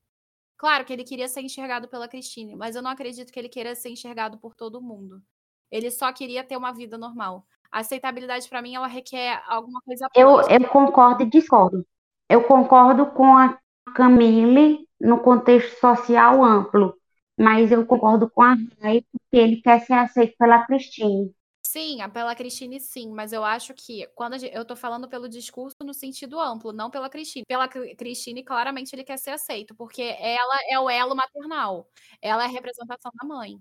Claro 0.58 0.86
que 0.86 0.94
ele 0.94 1.04
queria 1.04 1.28
ser 1.28 1.42
enxergado 1.42 1.88
pela 1.88 2.08
Christine, 2.08 2.56
mas 2.56 2.76
eu 2.76 2.82
não 2.82 2.92
acredito 2.92 3.32
que 3.32 3.40
ele 3.40 3.50
queira 3.50 3.76
ser 3.76 3.90
enxergado 3.90 4.38
por 4.38 4.56
todo 4.56 4.82
mundo. 4.82 5.22
Ele 5.70 5.92
só 5.92 6.12
queria 6.14 6.44
ter 6.44 6.56
uma 6.56 6.72
vida 6.72 6.98
normal. 6.98 7.46
A 7.72 7.80
aceitabilidade, 7.80 8.48
para 8.48 8.62
mim, 8.62 8.76
ela 8.76 8.88
requer 8.88 9.42
alguma 9.48 9.82
coisa. 9.82 10.08
Eu, 10.16 10.42
eu 10.42 10.68
concordo 10.70 11.24
e 11.24 11.30
discordo. 11.30 11.86
Eu 12.30 12.44
concordo 12.44 13.08
com 13.08 13.36
a 13.36 13.58
Camille 13.96 14.88
no 15.02 15.20
contexto 15.20 15.80
social 15.80 16.44
amplo, 16.44 16.96
mas 17.38 17.72
eu 17.72 17.86
concordo 17.86 18.30
com 18.30 18.42
a 18.42 18.56
Rai 18.82 19.04
porque 19.12 19.38
ele 19.38 19.62
quer 19.62 19.82
ser 19.82 19.94
aceito 19.94 20.36
pela 20.38 20.66
Christine. 20.66 21.34
Sim, 21.74 21.98
pela 22.14 22.36
Cristine, 22.36 22.80
sim, 22.80 23.12
mas 23.12 23.34
eu 23.34 23.44
acho 23.44 23.74
que 23.74 24.08
quando 24.14 24.38
gente, 24.38 24.56
eu 24.56 24.64
tô 24.64 24.76
falando 24.76 25.10
pelo 25.10 25.28
discurso 25.28 25.76
no 25.84 25.92
sentido 25.92 26.40
amplo, 26.40 26.72
não 26.72 26.92
pela 26.92 27.10
Cristine. 27.10 27.44
Pela 27.48 27.68
Cristine, 27.68 28.44
claramente 28.44 28.94
ele 28.94 29.04
quer 29.04 29.18
ser 29.18 29.32
aceito, 29.32 29.74
porque 29.74 30.04
ela 30.20 30.60
é 30.70 30.80
o 30.80 30.88
elo 30.88 31.16
maternal, 31.16 31.88
ela 32.22 32.44
é 32.44 32.46
a 32.46 32.50
representação 32.50 33.12
da 33.20 33.28
mãe. 33.28 33.58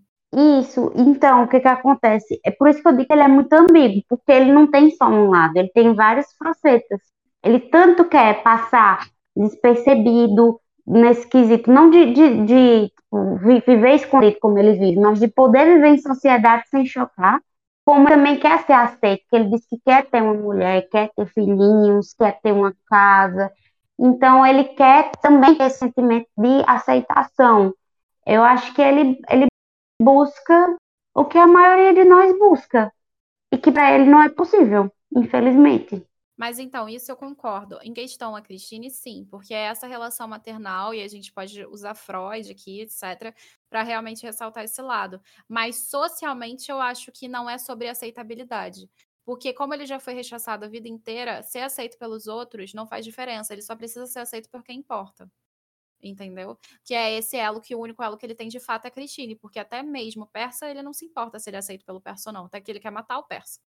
Isso, 0.60 0.92
então, 0.94 1.44
o 1.44 1.48
que 1.48 1.58
que 1.58 1.68
acontece? 1.68 2.38
É 2.44 2.50
por 2.50 2.68
isso 2.68 2.82
que 2.82 2.88
eu 2.88 2.92
digo 2.92 3.06
que 3.06 3.14
ele 3.14 3.22
é 3.22 3.28
muito 3.28 3.50
ambíguo, 3.54 4.02
porque 4.06 4.30
ele 4.30 4.52
não 4.52 4.70
tem 4.70 4.90
só 4.90 5.06
um 5.06 5.30
lado, 5.30 5.56
ele 5.56 5.70
tem 5.70 5.94
várias 5.94 6.26
facetas. 6.36 7.00
Ele 7.42 7.60
tanto 7.60 8.04
quer 8.10 8.42
passar 8.42 9.06
despercebido 9.34 10.60
nesse 10.86 11.26
quesito, 11.26 11.72
não 11.72 11.88
de, 11.88 12.12
de, 12.12 12.44
de 12.44 12.88
tipo, 12.88 13.36
viver 13.66 13.94
escondido 13.94 14.36
como 14.38 14.58
ele 14.58 14.74
vive, 14.74 15.00
mas 15.00 15.18
de 15.18 15.28
poder 15.28 15.64
viver 15.64 15.94
em 15.94 15.98
sociedade 15.98 16.64
sem 16.68 16.84
chocar, 16.84 17.40
como 17.85 18.09
também 18.09 18.39
quer 18.39 18.64
ser 18.64 18.72
aceito, 18.72 19.24
que 19.28 19.37
ele 19.37 19.51
diz 19.51 19.66
que 19.66 19.78
quer 19.85 20.09
ter 20.09 20.22
uma 20.22 20.35
mulher, 20.35 20.89
quer 20.89 21.11
ter 21.16 21.26
filhinhos, 21.26 22.14
quer 22.14 22.41
ter 22.41 22.53
uma 22.53 22.74
casa. 22.89 23.51
Então, 23.99 24.47
ele 24.47 24.64
quer 24.64 25.11
também 25.20 25.55
ter 25.57 25.64
esse 25.64 25.78
sentimento 25.78 26.28
de 26.37 26.62
aceitação. 26.66 27.74
Eu 28.26 28.43
acho 28.45 28.72
que 28.74 28.83
ele, 28.83 29.18
ele 29.28 29.47
busca 30.01 30.76
o 31.14 31.24
que 31.24 31.39
a 31.39 31.47
maioria 31.47 31.93
de 31.93 32.05
nós 32.05 32.37
busca, 32.39 32.93
e 33.53 33.59
que 33.59 33.70
para 33.70 33.93
ele 33.95 34.11
não 34.11 34.22
é 34.22 34.28
possível, 34.28 34.91
infelizmente. 35.14 36.07
Mas 36.37 36.59
então, 36.59 36.89
isso 36.89 37.11
eu 37.12 37.16
concordo. 37.16 37.78
Em 37.83 37.93
questão 37.93 38.35
a 38.35 38.41
Cristine, 38.43 38.91
sim, 38.91 39.26
porque 39.30 39.53
é 39.55 39.62
essa 39.64 39.87
relação 39.87 40.26
maternal, 40.26 40.95
e 40.95 41.03
a 41.03 41.09
gente 41.09 41.33
pode 41.33 41.64
usar 41.66 41.95
Freud 41.95 42.51
aqui, 42.51 42.80
etc., 42.80 43.35
para 43.68 43.83
realmente 43.83 44.22
ressaltar 44.24 44.64
esse 44.64 44.80
lado. 44.83 45.20
Mas 45.49 45.89
socialmente 45.89 46.70
eu 46.70 46.80
acho 46.80 47.12
que 47.12 47.28
não 47.28 47.49
é 47.49 47.59
sobre 47.59 47.89
aceitabilidade. 47.89 48.89
Porque, 49.24 49.53
como 49.53 49.72
ele 49.74 49.87
já 49.87 50.01
foi 50.01 50.14
rechaçado 50.14 50.64
a 50.64 50.68
vida 50.68 50.89
inteira, 50.89 51.43
ser 51.43 51.61
aceito 51.61 51.97
pelos 51.99 52.26
outros 52.26 52.74
não 52.74 52.87
faz 52.87 53.05
diferença. 53.05 53.53
Ele 53.53 53.62
só 53.62 53.76
precisa 53.76 54.07
ser 54.07 54.18
aceito 54.20 54.51
por 54.51 54.62
quem 54.64 54.78
importa. 54.80 55.30
Entendeu? 56.03 56.59
Que 56.85 56.95
é 56.95 57.12
esse 57.18 57.37
elo 57.37 57.61
que 57.61 57.74
o 57.74 57.80
único 57.80 58.03
elo 58.03 58.16
que 58.18 58.26
ele 58.26 58.35
tem 58.35 58.49
de 58.49 58.61
fato 58.61 58.87
é 58.87 58.89
a 58.89 58.91
Cristine. 58.91 59.37
Porque 59.37 59.59
até 59.61 59.83
mesmo 59.83 60.24
o 60.24 60.28
persa, 60.28 60.70
ele 60.70 60.83
não 60.83 60.93
se 60.95 61.07
importa 61.07 61.39
se 61.41 61.51
ele 61.51 61.57
é 61.57 61.61
aceito 61.61 61.85
pelo 61.87 62.01
persa 62.01 62.30
ou 62.30 62.35
não. 62.35 62.47
Até 62.47 62.61
que 62.61 62.70
ele 62.72 62.80
quer 62.80 62.91
matar 62.93 63.18
o 63.18 63.24
persa. 63.24 63.61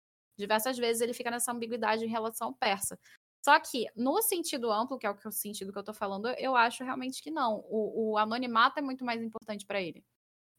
Diversas 0.42 0.76
vezes 0.76 1.00
ele 1.02 1.14
fica 1.14 1.30
nessa 1.30 1.52
ambiguidade 1.52 2.04
em 2.04 2.08
relação 2.08 2.48
ao 2.48 2.54
persa. 2.54 2.98
Só 3.44 3.58
que, 3.60 3.86
no 3.96 4.20
sentido 4.22 4.70
amplo, 4.70 4.98
que 4.98 5.06
é 5.06 5.10
o 5.10 5.30
sentido 5.32 5.72
que 5.72 5.78
eu 5.78 5.84
tô 5.84 5.94
falando, 5.94 6.28
eu 6.38 6.56
acho 6.56 6.84
realmente 6.84 7.22
que 7.22 7.30
não. 7.30 7.64
O, 7.68 8.12
o 8.12 8.18
anonimato 8.18 8.78
é 8.78 8.82
muito 8.82 9.04
mais 9.04 9.22
importante 9.22 9.66
para 9.66 9.80
ele 9.80 10.04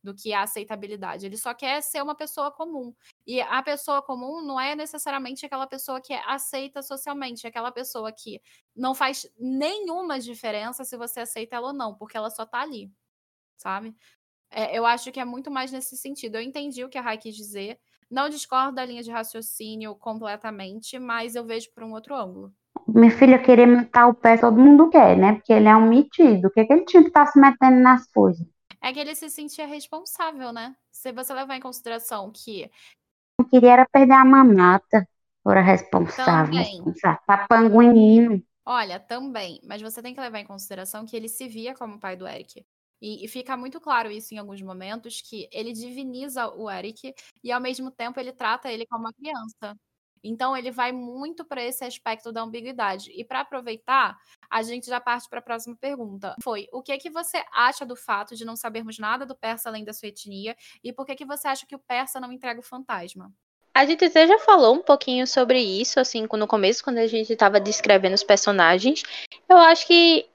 do 0.04 0.14
que 0.14 0.34
a 0.34 0.44
aceitabilidade. 0.44 1.26
Ele 1.26 1.38
só 1.38 1.54
quer 1.54 1.82
ser 1.82 2.04
uma 2.04 2.14
pessoa 2.14 2.52
comum. 2.52 2.94
E 3.26 3.40
a 3.42 3.64
pessoa 3.64 4.02
comum 4.02 4.42
não 4.42 4.60
é 4.60 4.76
necessariamente 4.76 5.46
aquela 5.46 5.66
pessoa 5.66 6.02
que 6.02 6.14
é 6.14 6.22
aceita 6.28 6.82
socialmente, 6.82 7.46
é 7.46 7.50
aquela 7.50 7.72
pessoa 7.72 8.12
que 8.12 8.42
não 8.76 8.94
faz 8.94 9.26
nenhuma 9.40 10.20
diferença 10.20 10.84
se 10.84 10.98
você 10.98 11.22
aceita 11.22 11.56
ela 11.56 11.68
ou 11.68 11.74
não, 11.74 11.96
porque 11.96 12.18
ela 12.18 12.30
só 12.30 12.46
tá 12.46 12.62
ali, 12.62 12.92
sabe? 13.58 13.96
É, 14.52 14.78
eu 14.78 14.86
acho 14.86 15.12
que 15.12 15.20
é 15.20 15.26
muito 15.26 15.52
mais 15.52 15.72
nesse 15.72 15.98
sentido. 15.98 16.36
Eu 16.36 16.42
entendi 16.42 16.84
o 16.84 16.90
que 16.90 16.98
a 16.98 17.02
Rai 17.02 17.18
quis 17.18 17.36
dizer, 17.36 17.80
não 18.14 18.30
discordo 18.30 18.76
da 18.76 18.86
linha 18.86 19.02
de 19.02 19.12
raciocínio 19.12 19.96
completamente, 19.96 21.00
mas 21.00 21.36
eu 21.36 21.44
vejo 21.44 21.72
por 21.74 21.84
um 21.84 21.94
outro 21.94 22.16
ângulo. 22.16 22.54
Minha 22.88 23.12
filha 23.12 23.40
querer 23.40 23.66
matar 23.66 24.08
o 24.08 24.14
pé, 24.14 24.38
todo 24.38 24.60
mundo 24.60 24.90
quer, 24.90 25.18
né? 25.18 25.34
Porque 25.34 25.52
ele 25.52 25.68
é 25.68 25.76
um 25.76 25.90
metido. 25.90 26.48
O 26.48 26.52
que, 26.52 26.60
é 26.60 26.66
que 26.66 26.74
ele 26.74 26.86
tinha 26.86 27.02
que 27.02 27.10
estar 27.10 27.26
tá 27.26 27.32
se 27.32 27.40
metendo 27.40 27.80
nas 27.80 28.08
coisas? 28.12 28.46
É 28.80 28.94
que 28.94 29.00
ele 29.00 29.16
se 29.16 29.30
sentia 29.30 29.66
responsável, 29.66 30.54
né? 30.54 30.76
Se 30.92 31.12
você 31.12 31.34
levar 31.34 31.56
em 31.56 31.62
consideração 31.62 32.32
que. 32.32 32.70
Não 33.40 33.48
queria 33.48 33.74
era 33.74 33.88
perder 33.92 34.14
a 34.14 34.26
mamata. 34.26 35.08
Fora 35.42 35.62
responsável. 35.62 36.54
Também. 36.54 36.84
Papanguinino. 37.26 38.44
Olha, 38.66 39.00
também. 39.00 39.60
Mas 39.64 39.82
você 39.82 40.02
tem 40.02 40.14
que 40.14 40.22
levar 40.22 40.40
em 40.40 40.46
consideração 40.46 41.06
que 41.06 41.16
ele 41.16 41.28
se 41.28 41.48
via 41.48 41.74
como 41.74 42.00
pai 42.00 42.16
do 42.16 42.28
Eric. 42.28 42.64
E, 43.04 43.26
e, 43.26 43.28
fica 43.28 43.58
muito 43.58 43.82
claro 43.82 44.10
isso 44.10 44.34
em 44.34 44.38
alguns 44.38 44.62
momentos, 44.62 45.20
que 45.20 45.50
ele 45.52 45.74
diviniza 45.74 46.48
o 46.48 46.72
Eric 46.72 47.14
e, 47.44 47.52
ao 47.52 47.60
mesmo 47.60 47.92
tempo, 47.92 48.18
ele 48.18 48.32
trata 48.32 48.72
ele 48.72 48.86
como 48.86 49.04
uma 49.04 49.12
criança. 49.12 49.78
Então, 50.24 50.56
ele 50.56 50.72
vai 50.72 50.94
muito 50.94 51.44
para 51.44 51.62
esse 51.62 51.84
aspecto 51.84 52.32
da 52.32 52.42
ambiguidade. 52.42 53.12
E 53.12 53.26
para 53.26 53.42
aproveitar, 53.42 54.18
a 54.50 54.64
gente 54.64 54.88
já 54.88 55.02
parte 55.02 55.28
para 55.28 55.40
a 55.40 55.42
próxima 55.42 55.76
pergunta. 55.76 56.34
Foi, 56.42 56.70
o 56.72 56.82
que 56.82 56.98
que 56.98 57.10
você 57.10 57.44
acha 57.52 57.86
do 57.86 57.98
fato 57.98 58.38
de 58.38 58.46
não 58.46 58.56
sabermos 58.56 58.98
nada 58.98 59.26
do 59.26 59.36
persa 59.36 59.68
além 59.68 59.84
da 59.84 59.92
sua 59.92 60.08
etnia? 60.08 60.56
E 60.82 60.94
por 60.94 61.06
que 61.06 61.14
que 61.14 61.26
você 61.26 61.50
acha 61.50 61.66
que 61.66 61.76
o 61.76 61.80
persa 61.80 62.22
não 62.22 62.32
entrega 62.32 62.62
o 62.62 62.64
fantasma? 62.64 63.30
A 63.74 63.86
gente 63.86 64.10
já 64.10 64.40
falou 64.40 64.76
um 64.76 64.82
pouquinho 64.82 65.28
sobre 65.28 65.60
isso, 65.60 66.00
assim, 66.00 66.26
no 66.32 66.48
começo, 66.48 66.82
quando 66.82 67.00
a 67.00 67.08
gente 67.08 67.34
estava 67.34 67.60
descrevendo 67.60 68.14
os 68.14 68.24
personagens. 68.24 69.04
Eu 69.50 69.58
acho 69.58 69.86
que 69.88 70.26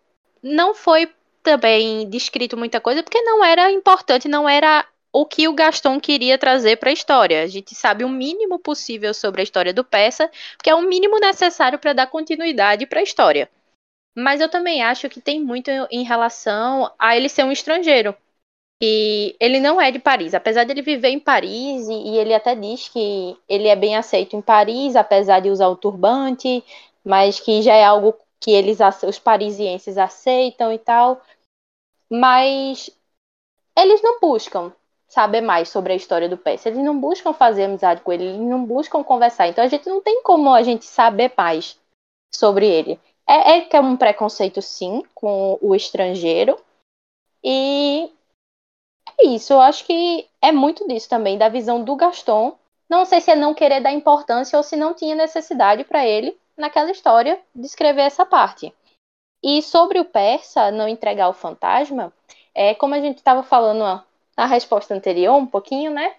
não 0.43 0.75
foi 0.75 1.07
também 1.49 2.07
descrito 2.11 2.59
muita 2.59 2.79
coisa, 2.79 3.03
porque 3.03 3.23
não 3.23 3.43
era 3.43 3.71
importante, 3.71 4.29
não 4.29 4.47
era 4.47 4.87
o 5.11 5.25
que 5.25 5.49
o 5.49 5.55
Gaston 5.55 5.99
queria 5.99 6.37
trazer 6.37 6.77
para 6.77 6.91
a 6.91 6.93
história. 6.93 7.43
A 7.43 7.47
gente 7.47 7.75
sabe 7.75 8.05
o 8.05 8.09
mínimo 8.09 8.59
possível 8.59 9.15
sobre 9.15 9.41
a 9.41 9.45
história 9.45 9.73
do 9.73 9.83
Peça, 9.83 10.31
porque 10.59 10.69
é 10.69 10.75
o 10.75 10.83
mínimo 10.83 11.19
necessário 11.19 11.79
para 11.79 11.95
dar 11.95 12.07
continuidade 12.07 12.85
para 12.85 13.01
a 13.01 13.03
história. 13.03 13.49
Mas 14.15 14.43
eu 14.43 14.51
também 14.51 14.83
acho 14.83 15.09
que 15.09 15.23
tem 15.23 15.43
muito 15.43 15.71
em 15.91 16.03
relação 16.05 16.93
a 16.99 17.17
ele 17.17 17.31
ser 17.31 17.45
um 17.45 17.53
estrangeiro. 17.53 18.15
E 18.83 19.35
ele 19.41 19.59
não 19.59 19.81
é 19.81 19.91
de 19.91 19.99
Paris, 19.99 20.35
apesar 20.35 20.65
de 20.65 20.73
ele 20.73 20.83
viver 20.83 21.09
em 21.09 21.19
Paris, 21.19 21.89
e, 21.89 22.11
e 22.11 22.19
ele 22.19 22.35
até 22.35 22.55
diz 22.55 22.89
que 22.89 23.37
ele 23.49 23.69
é 23.69 23.75
bem 23.75 23.97
aceito 23.97 24.37
em 24.37 24.43
Paris, 24.43 24.95
apesar 24.97 25.41
de 25.41 25.51
usar 25.51 25.69
o 25.69 25.77
turbante, 25.77 26.63
mas 27.03 27.41
que 27.41 27.63
já 27.63 27.75
é 27.75 27.85
algo 27.85 28.15
que 28.41 28.53
eles 28.53 28.79
os 29.07 29.19
parisienses 29.19 29.99
aceitam 29.99 30.73
e 30.73 30.79
tal, 30.79 31.21
mas 32.11 32.91
eles 33.77 34.03
não 34.03 34.21
buscam 34.21 34.73
saber 35.09 35.41
mais 35.41 35.69
sobre 35.69 35.93
a 35.93 35.97
história 35.97 36.29
do 36.29 36.37
Percy, 36.37 36.69
eles 36.69 36.85
não 36.85 36.99
buscam 36.99 37.33
fazer 37.33 37.65
amizade 37.65 38.03
com 38.03 38.13
ele, 38.13 38.25
eles 38.25 38.41
não 38.41 38.65
buscam 38.65 39.03
conversar, 39.03 39.49
então 39.49 39.65
a 39.65 39.69
gente 39.69 39.89
não 39.89 40.01
tem 40.01 40.23
como 40.23 40.53
a 40.53 40.63
gente 40.63 40.85
saber 40.85 41.33
mais 41.37 41.79
sobre 42.35 42.69
ele. 42.69 43.01
É, 43.27 43.59
é 43.59 43.61
que 43.63 43.77
é 43.77 43.81
um 43.81 43.97
preconceito 43.97 44.61
sim 44.61 45.03
com 45.15 45.59
o 45.61 45.75
estrangeiro 45.75 46.59
e 47.43 48.11
é 49.21 49.27
isso, 49.27 49.53
eu 49.53 49.61
acho 49.61 49.85
que 49.85 50.29
é 50.41 50.53
muito 50.53 50.87
disso 50.87 51.09
também, 51.09 51.39
da 51.39 51.49
visão 51.49 51.83
do 51.83 51.97
Gaston. 51.97 52.57
Não 52.89 53.05
sei 53.05 53.21
se 53.21 53.31
é 53.31 53.37
não 53.37 53.55
querer 53.55 53.81
dar 53.81 53.93
importância 53.93 54.57
ou 54.57 54.63
se 54.63 54.77
não 54.77 54.95
tinha 54.95 55.15
necessidade 55.15 55.85
para 55.85 56.07
ele 56.07 56.39
naquela 56.57 56.91
história 56.91 57.41
descrever 57.55 58.03
essa 58.03 58.25
parte. 58.25 58.75
E 59.51 59.63
sobre 59.63 59.99
o 59.99 60.05
persa 60.05 60.71
não 60.71 60.87
entregar 60.87 61.27
o 61.31 61.33
fantasma, 61.33 62.13
é 62.55 62.75
como 62.75 62.95
a 62.95 63.01
gente 63.01 63.17
estava 63.17 63.43
falando 63.43 64.05
na 64.37 64.45
resposta 64.45 64.95
anterior, 64.95 65.35
um 65.37 65.47
pouquinho, 65.47 65.91
né? 65.91 66.13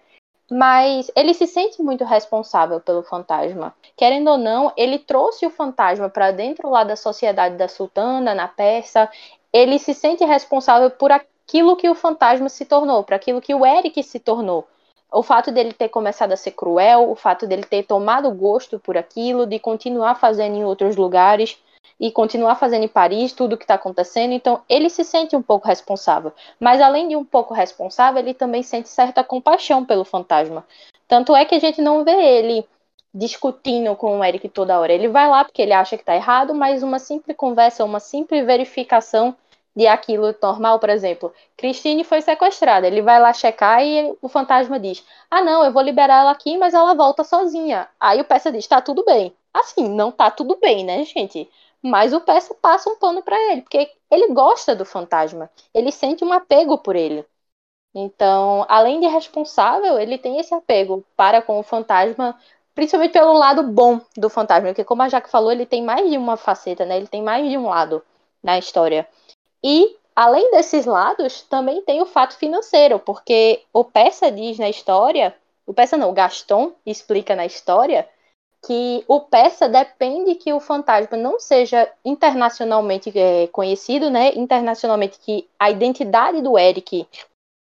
Mas 0.50 1.12
ele 1.14 1.32
se 1.32 1.46
sente 1.46 1.80
muito 1.80 2.04
responsável 2.04 2.80
pelo 2.80 3.04
fantasma. 3.04 3.72
Querendo 3.96 4.32
ou 4.32 4.36
não, 4.36 4.72
ele 4.76 4.98
trouxe 4.98 5.46
o 5.46 5.50
fantasma 5.50 6.08
para 6.08 6.32
dentro 6.32 6.68
lá 6.68 6.82
da 6.82 6.96
sociedade 6.96 7.54
da 7.54 7.68
sultana, 7.68 8.34
na 8.34 8.48
Persa. 8.48 9.08
Ele 9.52 9.78
se 9.78 9.94
sente 9.94 10.24
responsável 10.24 10.90
por 10.90 11.12
aquilo 11.12 11.76
que 11.76 11.88
o 11.88 11.94
fantasma 11.94 12.48
se 12.48 12.64
tornou, 12.64 13.04
por 13.04 13.14
aquilo 13.14 13.40
que 13.40 13.54
o 13.54 13.64
Eric 13.64 14.02
se 14.02 14.18
tornou 14.18 14.66
o 15.12 15.22
fato 15.22 15.52
dele 15.52 15.72
ter 15.72 15.88
começado 15.88 16.32
a 16.32 16.36
ser 16.36 16.50
cruel, 16.50 17.08
o 17.08 17.14
fato 17.14 17.46
dele 17.46 17.62
ter 17.62 17.84
tomado 17.84 18.28
gosto 18.32 18.78
por 18.80 18.96
aquilo, 18.96 19.46
de 19.46 19.60
continuar 19.60 20.16
fazendo 20.16 20.56
em 20.56 20.64
outros 20.64 20.96
lugares 20.96 21.56
e 22.00 22.10
continuar 22.10 22.56
fazendo 22.56 22.84
em 22.84 22.88
Paris 22.88 23.32
tudo 23.32 23.52
o 23.52 23.56
que 23.58 23.64
está 23.64 23.74
acontecendo. 23.74 24.32
Então, 24.32 24.62
ele 24.68 24.88
se 24.88 25.04
sente 25.04 25.36
um 25.36 25.42
pouco 25.42 25.68
responsável. 25.68 26.32
Mas, 26.58 26.80
além 26.80 27.08
de 27.08 27.14
um 27.16 27.24
pouco 27.24 27.52
responsável, 27.52 28.20
ele 28.20 28.32
também 28.32 28.62
sente 28.62 28.88
certa 28.88 29.22
compaixão 29.22 29.84
pelo 29.84 30.04
fantasma. 30.04 30.66
Tanto 31.06 31.36
é 31.36 31.44
que 31.44 31.54
a 31.54 31.58
gente 31.58 31.82
não 31.82 32.02
vê 32.04 32.12
ele 32.12 32.66
discutindo 33.12 33.94
com 33.96 34.18
o 34.18 34.24
Eric 34.24 34.48
toda 34.48 34.78
hora. 34.78 34.92
Ele 34.92 35.08
vai 35.08 35.28
lá 35.28 35.44
porque 35.44 35.60
ele 35.60 35.72
acha 35.72 35.96
que 35.96 36.02
está 36.02 36.14
errado, 36.14 36.54
mas 36.54 36.82
uma 36.82 36.98
simples 36.98 37.36
conversa, 37.36 37.84
uma 37.84 38.00
simples 38.00 38.46
verificação 38.46 39.36
de 39.74 39.86
aquilo 39.86 40.34
normal, 40.42 40.78
por 40.80 40.90
exemplo, 40.90 41.32
Christine 41.56 42.02
foi 42.02 42.20
sequestrada, 42.20 42.86
ele 42.86 43.02
vai 43.02 43.20
lá 43.20 43.32
checar 43.32 43.84
e 43.84 44.16
o 44.20 44.28
fantasma 44.28 44.80
diz: 44.80 45.04
"Ah, 45.30 45.42
não, 45.42 45.64
eu 45.64 45.72
vou 45.72 45.82
liberar 45.82 46.22
ela 46.22 46.30
aqui, 46.32 46.58
mas 46.58 46.74
ela 46.74 46.94
volta 46.94 47.22
sozinha". 47.22 47.88
Aí 47.98 48.20
o 48.20 48.24
peça 48.24 48.50
diz: 48.50 48.66
"Tá 48.66 48.80
tudo 48.80 49.04
bem". 49.04 49.32
Assim, 49.54 49.88
não 49.88 50.10
tá 50.10 50.30
tudo 50.30 50.56
bem, 50.60 50.84
né, 50.84 51.04
gente? 51.04 51.48
Mas 51.82 52.12
o 52.12 52.20
Persa 52.20 52.54
passa 52.54 52.90
um 52.90 52.96
pano 52.96 53.22
para 53.22 53.38
ele, 53.52 53.62
porque 53.62 53.90
ele 54.10 54.28
gosta 54.32 54.74
do 54.74 54.84
fantasma, 54.84 55.50
ele 55.74 55.90
sente 55.90 56.24
um 56.24 56.32
apego 56.32 56.78
por 56.78 56.96
ele. 56.96 57.24
Então, 57.94 58.64
além 58.68 59.00
de 59.00 59.06
responsável, 59.06 59.98
ele 59.98 60.16
tem 60.16 60.38
esse 60.38 60.54
apego 60.54 61.04
para 61.16 61.42
com 61.42 61.58
o 61.58 61.62
fantasma, 61.62 62.38
principalmente 62.74 63.12
pelo 63.12 63.32
lado 63.32 63.64
bom 63.64 64.00
do 64.16 64.30
fantasma, 64.30 64.68
porque 64.68 64.84
como 64.84 65.02
a 65.02 65.08
Jaque 65.08 65.30
falou, 65.30 65.50
ele 65.50 65.66
tem 65.66 65.82
mais 65.82 66.08
de 66.08 66.16
uma 66.16 66.36
faceta, 66.36 66.84
né? 66.84 66.96
Ele 66.96 67.08
tem 67.08 67.22
mais 67.22 67.48
de 67.48 67.58
um 67.58 67.68
lado 67.68 68.02
na 68.42 68.58
história. 68.58 69.08
E 69.62 69.96
além 70.14 70.50
desses 70.52 70.86
lados, 70.86 71.42
também 71.42 71.82
tem 71.82 72.00
o 72.00 72.06
fato 72.06 72.36
financeiro, 72.36 72.98
porque 72.98 73.62
o 73.72 73.84
Persa 73.84 74.30
diz 74.30 74.58
na 74.58 74.68
história, 74.68 75.34
o 75.66 75.74
Persa 75.74 75.96
não, 75.96 76.10
o 76.10 76.14
Gaston 76.14 76.72
explica 76.86 77.34
na 77.34 77.46
história 77.46 78.08
que 78.62 79.04
o 79.08 79.20
Persa 79.20 79.68
depende 79.68 80.34
que 80.34 80.52
o 80.52 80.60
fantasma 80.60 81.16
não 81.16 81.40
seja 81.40 81.90
internacionalmente 82.04 83.10
é, 83.16 83.46
conhecido, 83.48 84.10
né? 84.10 84.32
Internacionalmente 84.34 85.18
que 85.18 85.48
a 85.58 85.70
identidade 85.70 86.42
do 86.42 86.58
Eric 86.58 87.06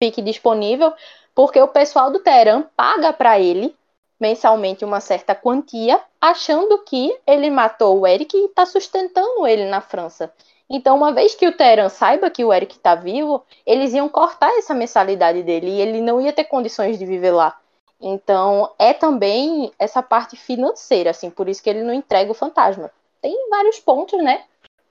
fique 0.03 0.23
disponível, 0.23 0.93
porque 1.35 1.61
o 1.61 1.69
pessoal 1.69 2.11
do 2.11 2.21
Teran 2.21 2.63
paga 2.77 3.13
para 3.13 3.41
ele 3.41 3.75
mensalmente 4.21 4.85
uma 4.85 5.01
certa 5.01 5.35
quantia, 5.35 6.01
achando 6.21 6.79
que 6.85 7.15
ele 7.27 7.51
matou 7.51 8.01
o 8.01 8.07
Eric 8.07 8.37
e 8.37 8.47
está 8.47 8.65
sustentando 8.65 9.47
ele 9.47 9.67
na 9.67 9.81
França. 9.81 10.33
Então, 10.71 10.97
uma 10.97 11.13
vez 11.13 11.35
que 11.35 11.47
o 11.47 11.57
Teran 11.57 11.89
saiba 11.89 12.31
que 12.31 12.45
o 12.45 12.53
Eric 12.53 12.77
está 12.77 12.95
vivo, 12.95 13.45
eles 13.67 13.93
iam 13.93 14.09
cortar 14.09 14.51
essa 14.57 14.73
mensalidade 14.73 15.43
dele 15.43 15.71
e 15.71 15.81
ele 15.81 16.01
não 16.01 16.21
ia 16.21 16.33
ter 16.33 16.45
condições 16.45 16.99
de 16.99 17.05
viver 17.05 17.33
lá. 17.33 17.59
Então, 18.07 18.71
é 18.79 18.93
também 18.93 19.73
essa 19.79 20.03
parte 20.03 20.37
financeira, 20.37 21.09
assim, 21.09 21.31
por 21.31 21.49
isso 21.49 21.63
que 21.63 21.71
ele 21.71 21.83
não 21.83 21.95
entrega 21.95 22.31
o 22.31 22.35
fantasma. 22.35 22.91
Tem 23.23 23.49
vários 23.49 23.81
pontos, 23.81 24.23
né? 24.23 24.45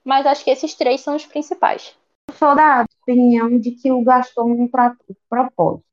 Mas 0.04 0.26
acho 0.26 0.44
que 0.44 0.50
esses 0.50 0.74
três 0.74 1.02
são 1.02 1.16
os 1.16 1.24
principais. 1.24 1.96
Eu 2.28 2.36
sou 2.36 2.56
da 2.56 2.84
opinião 3.04 3.60
de 3.60 3.70
que 3.70 3.92
o 3.92 4.04
Gaston 4.04 4.56
não 4.56 4.68
propósito. 5.30 5.86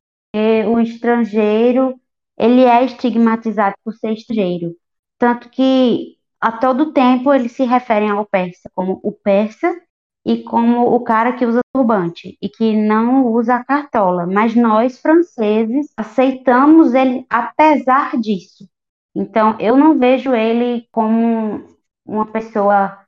o 0.67 0.79
estrangeiro, 0.79 1.99
ele 2.35 2.63
é 2.63 2.83
estigmatizado 2.85 3.75
por 3.83 3.93
ser 3.93 4.13
estrangeiro. 4.13 4.75
Tanto 5.19 5.47
que 5.49 6.17
a 6.39 6.51
todo 6.51 6.91
tempo 6.91 7.31
eles 7.31 7.51
se 7.51 7.65
referem 7.65 8.09
ao 8.09 8.25
persa 8.25 8.67
como 8.73 8.99
o 9.03 9.11
persa 9.11 9.79
e 10.25 10.43
como 10.43 10.93
o 10.93 10.99
cara 11.03 11.33
que 11.33 11.45
usa 11.45 11.61
turbante 11.73 12.37
e 12.41 12.49
que 12.49 12.75
não 12.75 13.27
usa 13.27 13.55
a 13.55 13.63
cartola. 13.63 14.25
Mas 14.27 14.55
nós, 14.55 14.99
franceses, 14.99 15.87
aceitamos 15.97 16.93
ele 16.93 17.25
apesar 17.29 18.17
disso. 18.19 18.67
Então, 19.15 19.57
eu 19.59 19.75
não 19.77 19.97
vejo 19.97 20.33
ele 20.33 20.87
como 20.91 21.65
uma 22.05 22.25
pessoa 22.25 22.99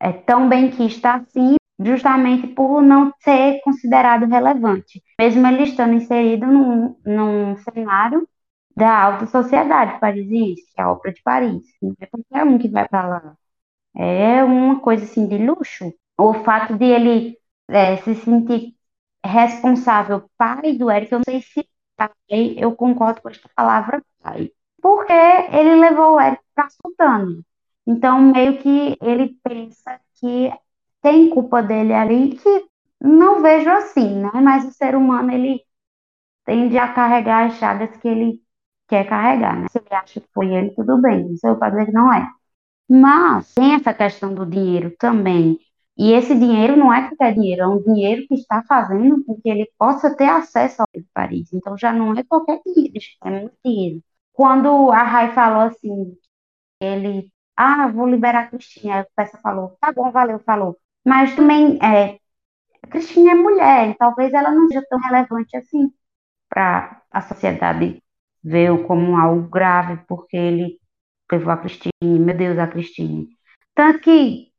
é, 0.00 0.12
tão 0.12 0.48
bem 0.48 0.70
quista 0.70 1.14
assim, 1.14 1.56
justamente 1.80 2.46
por 2.48 2.82
não 2.82 3.12
ser 3.20 3.60
considerado 3.62 4.26
relevante, 4.26 5.02
mesmo 5.18 5.46
ele 5.46 5.64
estando 5.64 5.94
inserido 5.94 6.46
num, 6.46 6.96
num 7.04 7.56
cenário 7.58 8.28
da 8.76 9.04
alta 9.04 9.26
sociedade 9.26 10.00
parisiense, 10.00 10.62
que 10.74 10.80
é 10.80 10.84
a 10.84 10.90
Ópera 10.92 11.14
de 11.14 11.22
Paris. 11.22 11.62
Não 11.82 11.94
é 12.00 12.06
qualquer 12.06 12.44
um 12.44 12.58
que 12.58 12.68
vai 12.68 12.88
para 12.88 13.08
lá. 13.08 13.36
É 13.96 14.42
uma 14.44 14.80
coisa 14.80 15.04
assim 15.04 15.26
de 15.28 15.38
luxo 15.38 15.92
o 16.18 16.34
fato 16.44 16.76
de 16.76 16.84
ele 16.84 17.38
é, 17.68 17.96
se 17.98 18.14
sentir 18.16 18.74
responsável 19.24 20.28
pai 20.36 20.74
do 20.74 20.90
Eric, 20.90 21.12
eu 21.12 21.18
não 21.18 21.24
sei 21.24 21.42
se 21.42 21.68
pai, 21.96 22.10
eu 22.56 22.74
concordo 22.74 23.20
com 23.22 23.28
esta 23.28 23.48
palavra 23.54 24.02
pai, 24.20 24.50
porque 24.80 25.12
ele 25.12 25.76
levou 25.76 26.16
o 26.16 26.20
Eric 26.20 26.42
para 26.54 26.68
Sultana. 26.70 27.42
Então, 27.86 28.20
meio 28.20 28.58
que 28.62 28.96
ele 29.00 29.36
pensa 29.42 30.00
que 30.14 30.52
tem 31.00 31.30
culpa 31.30 31.62
dele 31.62 31.92
ali, 31.92 32.36
que 32.36 32.66
não 33.00 33.42
vejo 33.42 33.68
assim, 33.70 34.20
né? 34.22 34.30
Mas 34.34 34.64
o 34.64 34.72
ser 34.72 34.94
humano, 34.94 35.32
ele 35.32 35.60
tende 36.44 36.78
a 36.78 36.92
carregar 36.92 37.46
as 37.46 37.54
chagas 37.58 37.96
que 37.98 38.08
ele 38.08 38.40
quer 38.88 39.08
carregar, 39.08 39.56
né? 39.60 39.66
Se 39.70 39.78
ele 39.78 39.94
acha 39.94 40.20
que 40.20 40.28
foi 40.34 40.52
ele, 40.54 40.70
tudo 40.74 41.00
bem. 41.00 41.32
Isso 41.32 41.46
eu 41.46 41.58
posso 41.58 41.72
dizer 41.72 41.86
que 41.86 41.92
não 41.92 42.12
é. 42.12 42.28
Mas 42.88 43.54
tem 43.54 43.74
essa 43.74 43.94
questão 43.94 44.34
do 44.34 44.46
dinheiro 44.46 44.94
também. 44.98 45.58
E 45.96 46.12
esse 46.12 46.34
dinheiro 46.34 46.76
não 46.76 46.92
é 46.92 47.08
qualquer 47.08 47.34
dinheiro, 47.34 47.62
é 47.62 47.68
um 47.68 47.82
dinheiro 47.82 48.26
que 48.26 48.34
está 48.34 48.62
fazendo 48.64 49.24
com 49.24 49.40
que 49.40 49.48
ele 49.48 49.70
possa 49.78 50.14
ter 50.16 50.28
acesso 50.28 50.82
ao 50.82 50.88
Paris. 51.14 51.52
Então 51.52 51.76
já 51.76 51.92
não 51.92 52.14
é 52.14 52.24
qualquer 52.24 52.60
dinheiro, 52.64 52.94
é 53.24 53.30
muito 53.30 53.56
dinheiro. 53.64 54.02
Quando 54.32 54.90
a 54.90 55.02
Rai 55.02 55.34
falou 55.34 55.62
assim, 55.62 56.16
ele, 56.80 57.30
ah, 57.56 57.88
vou 57.88 58.08
liberar 58.08 58.44
a 58.44 58.48
Cristina, 58.48 59.02
o 59.02 59.06
Peça 59.16 59.38
falou, 59.42 59.76
tá 59.80 59.92
bom, 59.92 60.10
valeu, 60.10 60.38
falou. 60.40 60.78
Mas 61.04 61.34
também, 61.36 61.78
é, 61.82 62.18
a 62.82 62.86
Cristina 62.88 63.32
é 63.32 63.34
mulher, 63.34 63.96
talvez 63.98 64.32
ela 64.34 64.50
não 64.52 64.68
seja 64.68 64.84
tão 64.88 64.98
relevante 65.00 65.56
assim 65.56 65.92
para 66.48 67.02
a 67.10 67.20
sociedade 67.22 68.02
ver 68.44 68.86
como 68.86 69.16
algo 69.16 69.48
grave, 69.48 70.02
porque 70.08 70.36
ele 70.36 70.78
levou 71.30 71.52
a 71.52 71.56
Cristina, 71.58 71.92
meu 72.02 72.36
Deus, 72.36 72.58
a 72.58 72.66
Cristina. 72.66 73.26
Tanto 73.74 74.00
que 74.00 74.51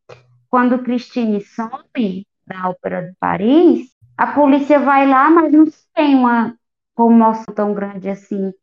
quando 0.53 0.83
Christine 0.83 1.41
some 1.41 2.27
da 2.45 2.69
Ópera 2.69 3.01
de 3.01 3.15
Paris, 3.19 3.89
a 4.15 4.35
polícia 4.35 4.79
vai 4.79 5.07
lá, 5.07 5.27
mas 5.27 5.51
não 5.51 5.65
tem 5.95 6.13
uma 6.13 6.55
comoção 6.93 7.51
tão 7.55 7.73
grande 7.73 8.07
assim. 8.07 8.53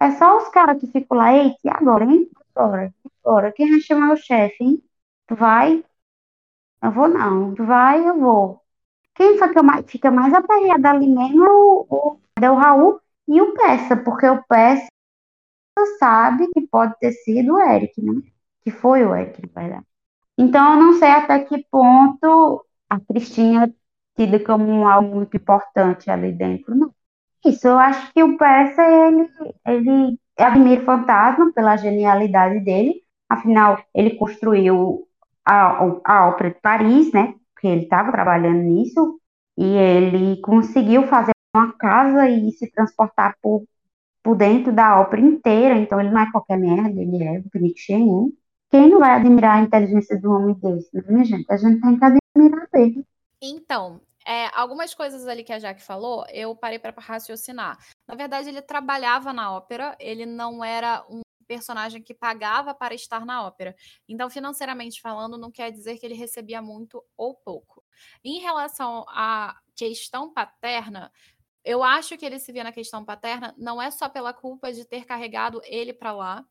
É 0.00 0.12
só 0.12 0.38
os 0.38 0.48
caras 0.48 0.80
que 0.80 0.86
ficam 0.86 1.18
lá, 1.18 1.34
eita, 1.34 1.58
e 1.62 1.68
agora, 1.68 2.04
hein? 2.06 2.30
Agora, 2.54 2.94
agora, 3.22 3.52
quem 3.52 3.70
vai 3.70 3.80
chamar 3.80 4.14
o 4.14 4.16
chefe, 4.16 4.64
hein? 4.64 4.82
Tu 5.26 5.34
vai? 5.34 5.84
Eu 6.82 6.90
vou 6.92 7.08
não. 7.08 7.54
Tu 7.54 7.62
vai? 7.62 8.08
Eu 8.08 8.18
vou. 8.18 8.62
Quem 9.14 9.38
fica 9.38 9.62
mais, 9.62 9.84
fica 9.86 10.10
mais 10.10 10.32
aperreado 10.32 10.88
ali 10.88 11.06
mesmo 11.06 11.44
é 11.44 11.50
o, 11.50 11.86
o, 11.90 12.20
é 12.40 12.50
o 12.50 12.54
Raul 12.54 12.98
e 13.28 13.42
o 13.42 13.52
Peça, 13.52 13.94
porque 13.98 14.26
o 14.26 14.42
Peça 14.44 14.88
sabe 15.98 16.48
que 16.54 16.62
pode 16.68 16.98
ter 16.98 17.12
sido 17.12 17.52
o 17.52 17.60
Eric, 17.60 18.00
né? 18.02 18.22
Que 18.62 18.70
foi 18.70 19.04
o 19.04 19.14
Eric, 19.14 19.42
na 19.42 19.60
verdade. 19.62 19.93
Então, 20.38 20.74
eu 20.74 20.80
não 20.86 20.92
sei 20.98 21.08
até 21.10 21.40
que 21.44 21.64
ponto 21.70 22.64
a 22.90 22.98
Cristina 23.00 23.66
é 23.66 23.72
tida 24.16 24.40
como 24.44 24.86
algo 24.86 25.16
muito 25.16 25.36
importante 25.36 26.10
ali 26.10 26.32
dentro, 26.32 26.74
não. 26.74 26.92
Isso, 27.44 27.68
eu 27.68 27.78
acho 27.78 28.12
que 28.12 28.22
o 28.22 28.36
Persa, 28.38 28.82
ele, 28.82 29.28
ele 29.66 30.20
admira 30.38 30.82
o 30.82 30.84
fantasma 30.84 31.52
pela 31.54 31.76
genialidade 31.76 32.60
dele, 32.60 33.02
afinal, 33.28 33.82
ele 33.94 34.16
construiu 34.16 35.06
a, 35.44 35.78
a 36.04 36.28
Ópera 36.28 36.50
de 36.50 36.60
Paris, 36.60 37.12
né, 37.12 37.34
porque 37.54 37.68
ele 37.68 37.82
estava 37.84 38.10
trabalhando 38.12 38.62
nisso, 38.62 39.20
e 39.58 39.64
ele 39.64 40.40
conseguiu 40.40 41.04
fazer 41.06 41.32
uma 41.54 41.72
casa 41.74 42.28
e 42.28 42.50
se 42.52 42.70
transportar 42.72 43.36
por, 43.42 43.64
por 44.22 44.36
dentro 44.36 44.72
da 44.72 45.00
ópera 45.00 45.22
inteira, 45.22 45.76
então 45.78 46.00
ele 46.00 46.10
não 46.10 46.20
é 46.22 46.30
qualquer 46.32 46.58
merda, 46.58 47.00
ele 47.00 47.22
é 47.24 47.40
o 47.40 47.44
né? 48.24 48.32
Quem 48.74 48.90
não 48.90 48.98
vai 48.98 49.12
admirar 49.12 49.58
a 49.58 49.62
inteligência 49.62 50.20
do 50.20 50.32
homem 50.32 50.52
desse, 50.56 50.90
né, 51.08 51.24
gente? 51.24 51.46
A 51.48 51.56
gente 51.56 51.80
tem 51.80 51.96
que 51.96 52.04
admirar 52.04 52.68
ele. 52.74 53.06
Então, 53.40 54.00
é, 54.26 54.46
algumas 54.52 54.92
coisas 54.92 55.28
ali 55.28 55.44
que 55.44 55.52
a 55.52 55.60
Jaque 55.60 55.80
falou, 55.80 56.26
eu 56.32 56.56
parei 56.56 56.80
para 56.80 56.92
raciocinar. 56.98 57.78
Na 58.04 58.16
verdade, 58.16 58.48
ele 58.48 58.60
trabalhava 58.60 59.32
na 59.32 59.54
ópera, 59.54 59.96
ele 60.00 60.26
não 60.26 60.64
era 60.64 61.06
um 61.08 61.20
personagem 61.46 62.02
que 62.02 62.12
pagava 62.12 62.74
para 62.74 62.96
estar 62.96 63.24
na 63.24 63.46
ópera. 63.46 63.76
Então, 64.08 64.28
financeiramente 64.28 65.00
falando, 65.00 65.38
não 65.38 65.52
quer 65.52 65.70
dizer 65.70 65.96
que 65.96 66.04
ele 66.04 66.16
recebia 66.16 66.60
muito 66.60 67.00
ou 67.16 67.32
pouco. 67.32 67.80
Em 68.24 68.40
relação 68.40 69.04
à 69.08 69.56
questão 69.76 70.34
paterna, 70.34 71.12
eu 71.64 71.84
acho 71.84 72.18
que 72.18 72.26
ele 72.26 72.40
se 72.40 72.50
via 72.50 72.64
na 72.64 72.72
questão 72.72 73.04
paterna 73.04 73.54
não 73.56 73.80
é 73.80 73.90
só 73.92 74.08
pela 74.08 74.32
culpa 74.32 74.72
de 74.72 74.84
ter 74.84 75.04
carregado 75.04 75.60
ele 75.64 75.92
para 75.92 76.10
lá, 76.10 76.44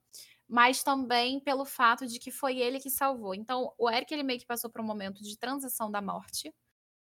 mas 0.54 0.84
também 0.84 1.40
pelo 1.40 1.66
fato 1.66 2.06
de 2.06 2.20
que 2.20 2.30
foi 2.30 2.60
ele 2.60 2.80
que 2.80 2.88
salvou. 2.88 3.34
Então, 3.34 3.74
o 3.76 3.90
Eric 3.90 4.14
ele 4.14 4.22
meio 4.22 4.40
que 4.40 4.46
passou 4.46 4.70
por 4.70 4.82
um 4.82 4.84
momento 4.84 5.24
de 5.24 5.36
transição 5.36 5.90
da 5.90 6.00
morte. 6.00 6.54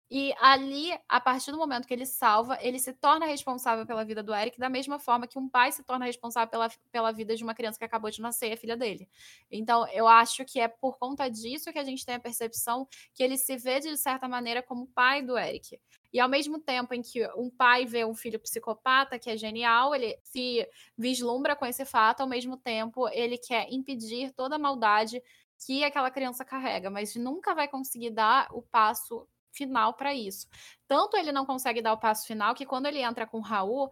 E 0.08 0.32
ali, 0.40 0.96
a 1.08 1.20
partir 1.20 1.50
do 1.50 1.58
momento 1.58 1.88
que 1.88 1.92
ele 1.92 2.06
salva, 2.06 2.56
ele 2.60 2.78
se 2.78 2.92
torna 2.92 3.26
responsável 3.26 3.84
pela 3.84 4.04
vida 4.04 4.22
do 4.22 4.32
Eric, 4.32 4.56
da 4.60 4.68
mesma 4.68 5.00
forma 5.00 5.26
que 5.26 5.36
um 5.36 5.48
pai 5.48 5.72
se 5.72 5.82
torna 5.82 6.04
responsável 6.04 6.48
pela, 6.48 6.68
pela 6.92 7.10
vida 7.10 7.34
de 7.34 7.42
uma 7.42 7.54
criança 7.56 7.76
que 7.76 7.84
acabou 7.84 8.08
de 8.08 8.20
nascer, 8.22 8.52
a 8.52 8.56
filha 8.56 8.76
dele. 8.76 9.08
Então, 9.50 9.88
eu 9.88 10.06
acho 10.06 10.44
que 10.44 10.60
é 10.60 10.68
por 10.68 10.96
conta 10.96 11.28
disso 11.28 11.72
que 11.72 11.78
a 11.80 11.84
gente 11.84 12.06
tem 12.06 12.14
a 12.14 12.20
percepção 12.20 12.86
que 13.12 13.22
ele 13.24 13.36
se 13.36 13.56
vê, 13.56 13.80
de 13.80 13.96
certa 13.96 14.28
maneira, 14.28 14.62
como 14.62 14.86
pai 14.86 15.22
do 15.22 15.36
Eric. 15.36 15.80
E 16.14 16.20
ao 16.20 16.28
mesmo 16.28 16.60
tempo 16.60 16.94
em 16.94 17.02
que 17.02 17.26
um 17.36 17.50
pai 17.50 17.84
vê 17.84 18.04
um 18.04 18.14
filho 18.14 18.38
psicopata, 18.38 19.18
que 19.18 19.28
é 19.28 19.36
genial, 19.36 19.92
ele 19.92 20.16
se 20.22 20.64
vislumbra 20.96 21.56
com 21.56 21.66
esse 21.66 21.84
fato, 21.84 22.20
ao 22.20 22.28
mesmo 22.28 22.56
tempo 22.56 23.08
ele 23.08 23.36
quer 23.36 23.66
impedir 23.68 24.32
toda 24.32 24.54
a 24.54 24.58
maldade 24.58 25.20
que 25.66 25.82
aquela 25.82 26.12
criança 26.12 26.44
carrega, 26.44 26.88
mas 26.88 27.16
nunca 27.16 27.52
vai 27.52 27.66
conseguir 27.66 28.10
dar 28.10 28.46
o 28.52 28.62
passo 28.62 29.26
final 29.52 29.94
para 29.94 30.14
isso. 30.14 30.46
Tanto 30.86 31.16
ele 31.16 31.32
não 31.32 31.44
consegue 31.44 31.82
dar 31.82 31.92
o 31.92 31.98
passo 31.98 32.26
final 32.28 32.54
que 32.54 32.64
quando 32.64 32.86
ele 32.86 33.00
entra 33.00 33.26
com 33.26 33.38
o 33.38 33.42
Raul, 33.42 33.90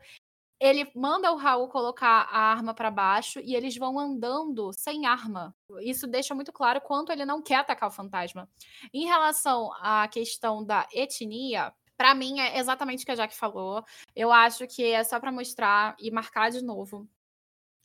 ele 0.61 0.89
manda 0.95 1.33
o 1.33 1.37
Raul 1.37 1.67
colocar 1.67 2.29
a 2.31 2.39
arma 2.39 2.73
para 2.73 2.89
baixo 2.89 3.41
e 3.41 3.57
eles 3.57 3.77
vão 3.77 3.99
andando 3.99 4.73
sem 4.73 5.07
arma. 5.07 5.53
Isso 5.81 6.07
deixa 6.07 6.37
muito 6.37 6.53
claro 6.53 6.81
quanto 6.81 7.11
ele 7.11 7.25
não 7.25 7.43
quer 7.43 7.57
atacar 7.57 7.89
o 7.89 7.93
fantasma. 7.93 8.49
Em 8.95 9.07
relação 9.07 9.73
à 9.81 10.07
questão 10.07 10.65
da 10.65 10.87
etnia, 10.93 11.75
para 12.03 12.17
mim 12.17 12.41
é 12.41 12.59
exatamente 12.59 13.05
o 13.05 13.07
que 13.07 13.13
a 13.13 13.15
Jack 13.15 13.33
falou. 13.33 13.85
Eu 14.13 14.33
acho 14.33 14.67
que 14.67 14.83
é 14.83 15.05
só 15.05 15.21
para 15.21 15.31
mostrar 15.31 15.95
e 16.01 16.11
marcar 16.11 16.51
de 16.51 16.61
novo 16.61 17.09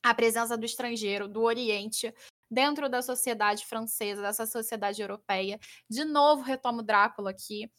a 0.01 0.11
presença 0.11 0.57
do 0.57 0.65
estrangeiro, 0.65 1.27
do 1.27 1.43
Oriente, 1.43 2.11
dentro 2.49 2.89
da 2.89 3.03
sociedade 3.03 3.63
francesa, 3.67 4.23
dessa 4.23 4.47
sociedade 4.47 4.99
europeia. 5.03 5.59
De 5.87 6.03
novo, 6.03 6.41
retomo 6.41 6.81
Drácula 6.81 7.29
aqui. 7.29 7.71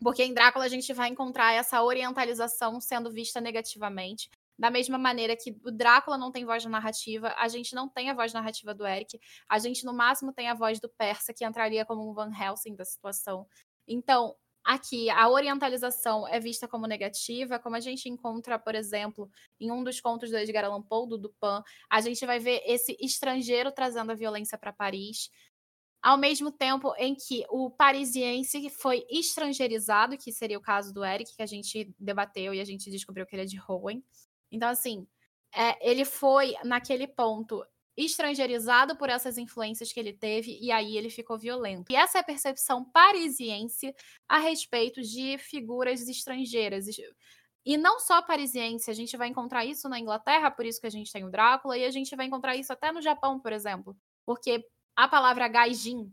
Porque 0.00 0.22
em 0.22 0.32
Drácula 0.32 0.66
a 0.66 0.68
gente 0.68 0.92
vai 0.92 1.08
encontrar 1.08 1.52
essa 1.52 1.82
orientalização 1.82 2.80
sendo 2.80 3.10
vista 3.10 3.40
negativamente. 3.40 4.30
Da 4.56 4.70
mesma 4.70 4.98
maneira 4.98 5.36
que 5.36 5.58
o 5.64 5.72
Drácula 5.72 6.16
não 6.16 6.30
tem 6.30 6.44
voz 6.44 6.64
narrativa, 6.64 7.34
a 7.36 7.48
gente 7.48 7.74
não 7.74 7.88
tem 7.88 8.08
a 8.08 8.14
voz 8.14 8.32
narrativa 8.32 8.72
do 8.72 8.86
Eric. 8.86 9.18
A 9.48 9.58
gente, 9.58 9.84
no 9.84 9.92
máximo, 9.92 10.32
tem 10.32 10.48
a 10.48 10.54
voz 10.54 10.78
do 10.78 10.88
Persa, 10.88 11.34
que 11.34 11.44
entraria 11.44 11.84
como 11.84 12.08
um 12.08 12.14
Van 12.14 12.30
Helsing 12.30 12.76
da 12.76 12.84
situação. 12.84 13.48
Então, 13.88 14.36
aqui, 14.64 15.08
a 15.10 15.28
orientalização 15.28 16.26
é 16.28 16.38
vista 16.38 16.68
como 16.68 16.86
negativa, 16.86 17.58
como 17.58 17.76
a 17.76 17.80
gente 17.80 18.08
encontra, 18.08 18.58
por 18.58 18.74
exemplo, 18.74 19.30
em 19.58 19.70
um 19.70 19.82
dos 19.82 20.00
contos 20.00 20.30
do 20.30 20.36
Edgar 20.36 20.64
Allan 20.64 20.82
Poe, 20.82 21.08
do 21.08 21.18
Dupin, 21.18 21.62
a 21.88 22.00
gente 22.00 22.24
vai 22.26 22.38
ver 22.38 22.62
esse 22.66 22.96
estrangeiro 23.00 23.72
trazendo 23.72 24.12
a 24.12 24.14
violência 24.14 24.56
para 24.58 24.72
Paris 24.72 25.30
ao 26.02 26.16
mesmo 26.16 26.50
tempo 26.50 26.94
em 26.96 27.14
que 27.14 27.44
o 27.50 27.70
parisiense 27.70 28.70
foi 28.70 29.04
estrangeirizado, 29.10 30.16
que 30.16 30.32
seria 30.32 30.58
o 30.58 30.62
caso 30.62 30.92
do 30.92 31.04
Eric, 31.04 31.36
que 31.36 31.42
a 31.42 31.46
gente 31.46 31.94
debateu 31.98 32.54
e 32.54 32.60
a 32.60 32.64
gente 32.64 32.90
descobriu 32.90 33.26
que 33.26 33.34
ele 33.34 33.42
é 33.42 33.46
de 33.46 33.58
Rowan. 33.58 34.00
Então, 34.50 34.68
assim, 34.68 35.06
é, 35.54 35.90
ele 35.90 36.04
foi, 36.04 36.54
naquele 36.64 37.06
ponto, 37.06 37.64
estrangeirizado 37.96 38.96
por 38.96 39.08
essas 39.08 39.36
influências 39.36 39.92
que 39.92 40.00
ele 40.00 40.12
teve, 40.12 40.58
e 40.60 40.70
aí 40.70 40.96
ele 40.96 41.10
ficou 41.10 41.38
violento. 41.38 41.90
E 41.90 41.96
essa 41.96 42.18
é 42.18 42.20
a 42.20 42.24
percepção 42.24 42.84
parisiense 42.84 43.94
a 44.28 44.38
respeito 44.38 45.02
de 45.02 45.36
figuras 45.38 46.08
estrangeiras. 46.08 46.86
E 47.64 47.76
não 47.76 48.00
só 48.00 48.22
parisiense, 48.22 48.90
a 48.90 48.94
gente 48.94 49.16
vai 49.16 49.28
encontrar 49.28 49.64
isso 49.64 49.88
na 49.88 49.98
Inglaterra, 49.98 50.50
por 50.50 50.64
isso 50.64 50.80
que 50.80 50.86
a 50.86 50.90
gente 50.90 51.12
tem 51.12 51.24
o 51.24 51.30
Drácula, 51.30 51.76
e 51.76 51.84
a 51.84 51.90
gente 51.90 52.14
vai 52.16 52.26
encontrar 52.26 52.56
isso 52.56 52.72
até 52.72 52.90
no 52.90 53.02
Japão, 53.02 53.38
por 53.38 53.52
exemplo. 53.52 53.96
Porque 54.24 54.64
a 54.96 55.06
palavra 55.08 55.48
gaijin 55.48 56.10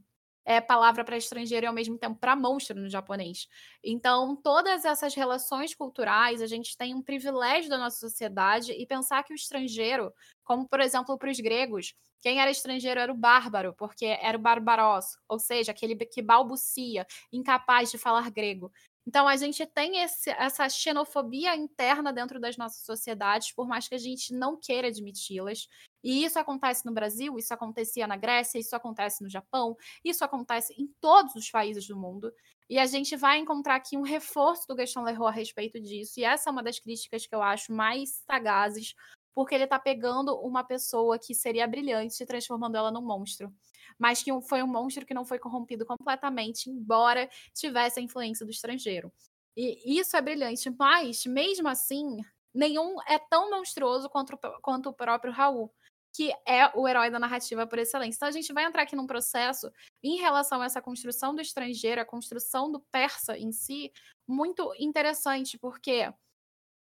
é 0.48 0.62
palavra 0.62 1.04
para 1.04 1.18
estrangeiro 1.18 1.66
e 1.66 1.68
ao 1.68 1.74
mesmo 1.74 1.98
tempo 1.98 2.18
para 2.18 2.34
monstro 2.34 2.80
no 2.80 2.90
japonês. 2.90 3.50
Então, 3.84 4.34
todas 4.38 4.86
essas 4.86 5.14
relações 5.14 5.76
culturais, 5.76 6.42
a 6.42 6.48
gente 6.48 6.78
tem 6.78 6.96
um 6.96 7.02
privilégio 7.02 7.70
da 7.70 7.78
nossa 7.78 8.00
sociedade 8.00 8.72
e 8.72 8.88
pensar 8.88 9.24
que 9.24 9.34
o 9.34 9.36
estrangeiro, 9.36 10.14
como 10.46 10.66
por 10.66 10.80
exemplo 10.80 11.18
para 11.18 11.30
os 11.30 11.40
gregos, 11.42 11.94
quem 12.22 12.40
era 12.40 12.50
estrangeiro 12.50 12.98
era 12.98 13.12
o 13.12 13.18
bárbaro, 13.18 13.74
porque 13.78 14.06
era 14.06 14.38
o 14.38 14.42
barbaros, 14.42 15.18
ou 15.28 15.38
seja, 15.38 15.72
aquele 15.72 15.96
que 15.98 16.22
balbucia, 16.22 17.06
incapaz 17.32 17.92
de 17.92 17.98
falar 17.98 18.32
grego. 18.32 18.72
Então, 19.06 19.28
a 19.28 19.36
gente 19.38 19.66
tem 19.66 20.02
esse, 20.02 20.30
essa 20.32 20.68
xenofobia 20.68 21.56
interna 21.56 22.12
dentro 22.12 22.40
das 22.40 22.58
nossas 22.58 22.86
sociedades, 22.86 23.54
por 23.54 23.68
mais 23.68 23.88
que 23.88 23.96
a 23.96 23.98
gente 23.98 24.34
não 24.34 24.58
queira 24.60 24.88
admiti-las. 24.88 25.68
E 26.04 26.24
isso 26.24 26.40
acontece 26.40 26.86
no 26.86 26.94
Brasil, 26.94 27.38
isso 27.38 27.54
acontecia 27.54 28.08
na 28.08 28.16
Grécia, 28.16 28.60
isso 28.60 28.76
acontece 28.76 29.24
no 29.24 29.30
Japão, 29.30 29.76
isso 30.04 30.24
acontece 30.24 30.74
em 30.78 30.88
todos 31.02 31.36
os 31.36 31.50
países 31.50 31.88
do 31.88 31.98
mundo. 31.98 32.32
E 32.70 32.78
a 32.78 32.86
gente 32.86 33.16
vai 33.16 33.38
encontrar 33.38 33.76
aqui 33.76 33.98
um 33.98 34.02
reforço 34.02 34.68
do 34.68 34.76
Gaston 34.76 35.04
Leroux 35.04 35.28
a 35.28 35.32
respeito 35.32 35.80
disso. 35.80 36.20
E 36.20 36.24
essa 36.24 36.50
é 36.50 36.52
uma 36.52 36.64
das 36.64 36.80
críticas 36.80 37.26
que 37.26 37.34
eu 37.34 37.42
acho 37.42 37.72
mais 37.72 38.22
sagazes, 38.30 38.94
porque 39.34 39.56
ele 39.56 39.64
está 39.64 39.80
pegando 39.80 40.36
uma 40.40 40.64
pessoa 40.64 41.18
que 41.18 41.34
seria 41.34 41.68
brilhante 41.68 42.22
e 42.22 42.26
transformando 42.26 42.76
ela 42.76 42.92
num 42.92 43.02
monstro. 43.02 43.54
Mas 43.98 44.22
que 44.22 44.32
foi 44.42 44.62
um 44.62 44.68
monstro 44.68 45.06
que 45.06 45.14
não 45.14 45.26
foi 45.26 45.40
corrompido 45.40 45.86
completamente, 45.86 46.70
embora 46.70 47.30
tivesse 47.54 48.00
a 48.00 48.04
influência 48.04 48.46
do 48.46 48.52
estrangeiro. 48.52 49.12
E 49.56 50.00
isso 50.00 50.16
é 50.16 50.22
brilhante, 50.22 50.70
mas 50.70 51.26
mesmo 51.26 51.68
assim, 51.68 52.18
nenhum 52.54 53.02
é 53.08 53.18
tão 53.18 53.50
monstruoso 53.50 54.10
quanto, 54.10 54.38
quanto 54.62 54.90
o 54.90 54.94
próprio 54.94 55.32
Raul 55.32 55.74
que 56.18 56.34
é 56.48 56.72
o 56.76 56.88
herói 56.88 57.12
da 57.12 57.20
narrativa 57.20 57.68
por 57.68 57.78
excelência. 57.78 58.18
Então 58.18 58.28
a 58.28 58.32
gente 58.32 58.52
vai 58.52 58.64
entrar 58.64 58.82
aqui 58.82 58.96
num 58.96 59.06
processo 59.06 59.72
em 60.02 60.18
relação 60.18 60.60
a 60.60 60.66
essa 60.66 60.82
construção 60.82 61.36
do 61.36 61.42
estrangeiro, 61.44 62.02
a 62.02 62.06
construção 62.06 62.72
do 62.72 62.80
persa 62.92 63.38
em 63.38 63.52
si, 63.52 63.92
muito 64.28 64.74
interessante, 64.80 65.60
porque 65.60 66.12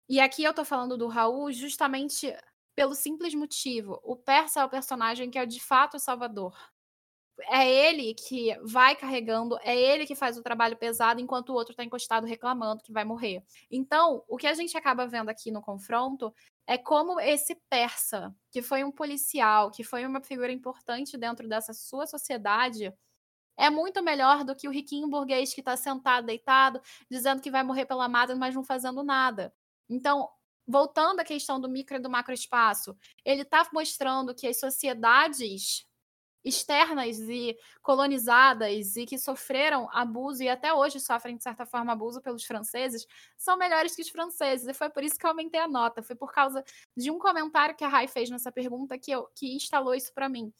e 0.09 0.19
aqui 0.19 0.43
eu 0.43 0.53
tô 0.53 0.65
falando 0.65 0.99
do 0.99 1.07
Raul 1.07 1.53
justamente 1.53 2.37
pelo 2.75 2.97
simples 2.97 3.33
motivo, 3.33 4.01
o 4.03 4.17
persa 4.17 4.61
é 4.61 4.65
o 4.65 4.69
personagem 4.69 5.31
que 5.31 5.39
é 5.39 5.47
de 5.47 5.61
fato 5.61 5.99
o 5.99 6.01
salvador 6.01 6.53
é 7.49 7.69
ele 7.69 8.15
que 8.15 8.57
vai 8.63 8.95
carregando, 8.95 9.59
é 9.63 9.77
ele 9.77 10.07
que 10.07 10.15
faz 10.15 10.37
o 10.37 10.43
trabalho 10.43 10.77
pesado, 10.77 11.21
enquanto 11.21 11.51
o 11.51 11.55
outro 11.55 11.73
está 11.73 11.85
encostado 11.85 12.27
reclamando 12.27 12.83
que 12.83 12.93
vai 12.93 13.05
morrer. 13.05 13.43
Então, 13.71 14.23
o 14.29 14.37
que 14.37 14.47
a 14.47 14.55
gente 14.55 14.77
acaba 14.77 15.07
vendo 15.07 15.29
aqui 15.29 15.51
no 15.51 15.63
confronto 15.63 16.35
é 16.67 16.79
como 16.79 17.21
esse 17.21 17.55
persa, 17.69 18.35
que 18.51 18.63
foi 18.63 18.85
um 18.85 18.93
policial, 18.93 19.71
que 19.71 19.83
foi 19.83 20.07
uma 20.07 20.23
figura 20.23 20.53
importante 20.53 21.17
dentro 21.17 21.49
dessa 21.49 21.73
sua 21.73 22.07
sociedade, 22.07 22.93
é 23.57 23.69
muito 23.71 24.03
melhor 24.03 24.45
do 24.45 24.57
que 24.57 24.69
o 24.69 24.71
riquinho 24.71 25.09
burguês 25.09 25.53
que 25.53 25.61
está 25.61 25.77
sentado, 25.77 26.27
deitado, 26.27 26.81
dizendo 27.11 27.43
que 27.43 27.51
vai 27.51 27.63
morrer 27.63 27.87
pela 27.87 28.09
mata, 28.09 28.35
mas 28.35 28.55
não 28.55 28.65
fazendo 28.65 29.03
nada. 29.03 29.53
Então, 29.89 30.29
voltando 30.67 31.21
à 31.21 31.25
questão 31.25 31.61
do 31.61 31.69
micro 31.69 31.97
e 31.97 32.01
do 32.01 32.11
macroespaço, 32.11 32.97
ele 33.25 33.43
está 33.43 33.69
mostrando 33.73 34.35
que 34.35 34.47
as 34.47 34.59
sociedades 34.59 35.87
externas 36.45 37.19
e 37.21 37.57
colonizadas 37.83 38.97
e 38.97 39.07
que 39.07 39.19
sofreram 39.19 39.89
abuso 39.93 40.43
e 40.43 40.49
até 40.49 40.73
hoje 40.73 40.99
sofrem, 41.01 41.37
de 41.37 41.43
certa 41.43 41.65
forma, 41.65 41.93
abuso 41.93 42.21
pelos 42.21 42.45
franceses, 42.45 43.07
são 43.37 43.57
melhores 43.57 43.95
que 43.95 44.03
os 44.03 44.09
franceses. 44.09 44.67
E 44.67 44.75
foi 44.75 44.91
por 44.91 45.03
isso 45.03 45.19
que 45.19 45.25
eu 45.25 45.31
aumentei 45.31 45.61
a 45.61 45.69
nota. 45.69 46.03
Foi 46.03 46.17
por 46.17 46.33
causa 46.33 46.65
de 46.97 47.11
um 47.11 47.19
comentário 47.19 47.77
que 47.77 47.85
a 47.85 47.89
Rai 47.89 48.09
fez 48.09 48.31
nessa 48.31 48.51
pergunta 48.51 48.99
que, 48.99 49.11
eu, 49.11 49.29
que 49.35 49.55
instalou 49.55 49.95
isso 49.95 50.13
para 50.13 50.29
mim. 50.29 50.53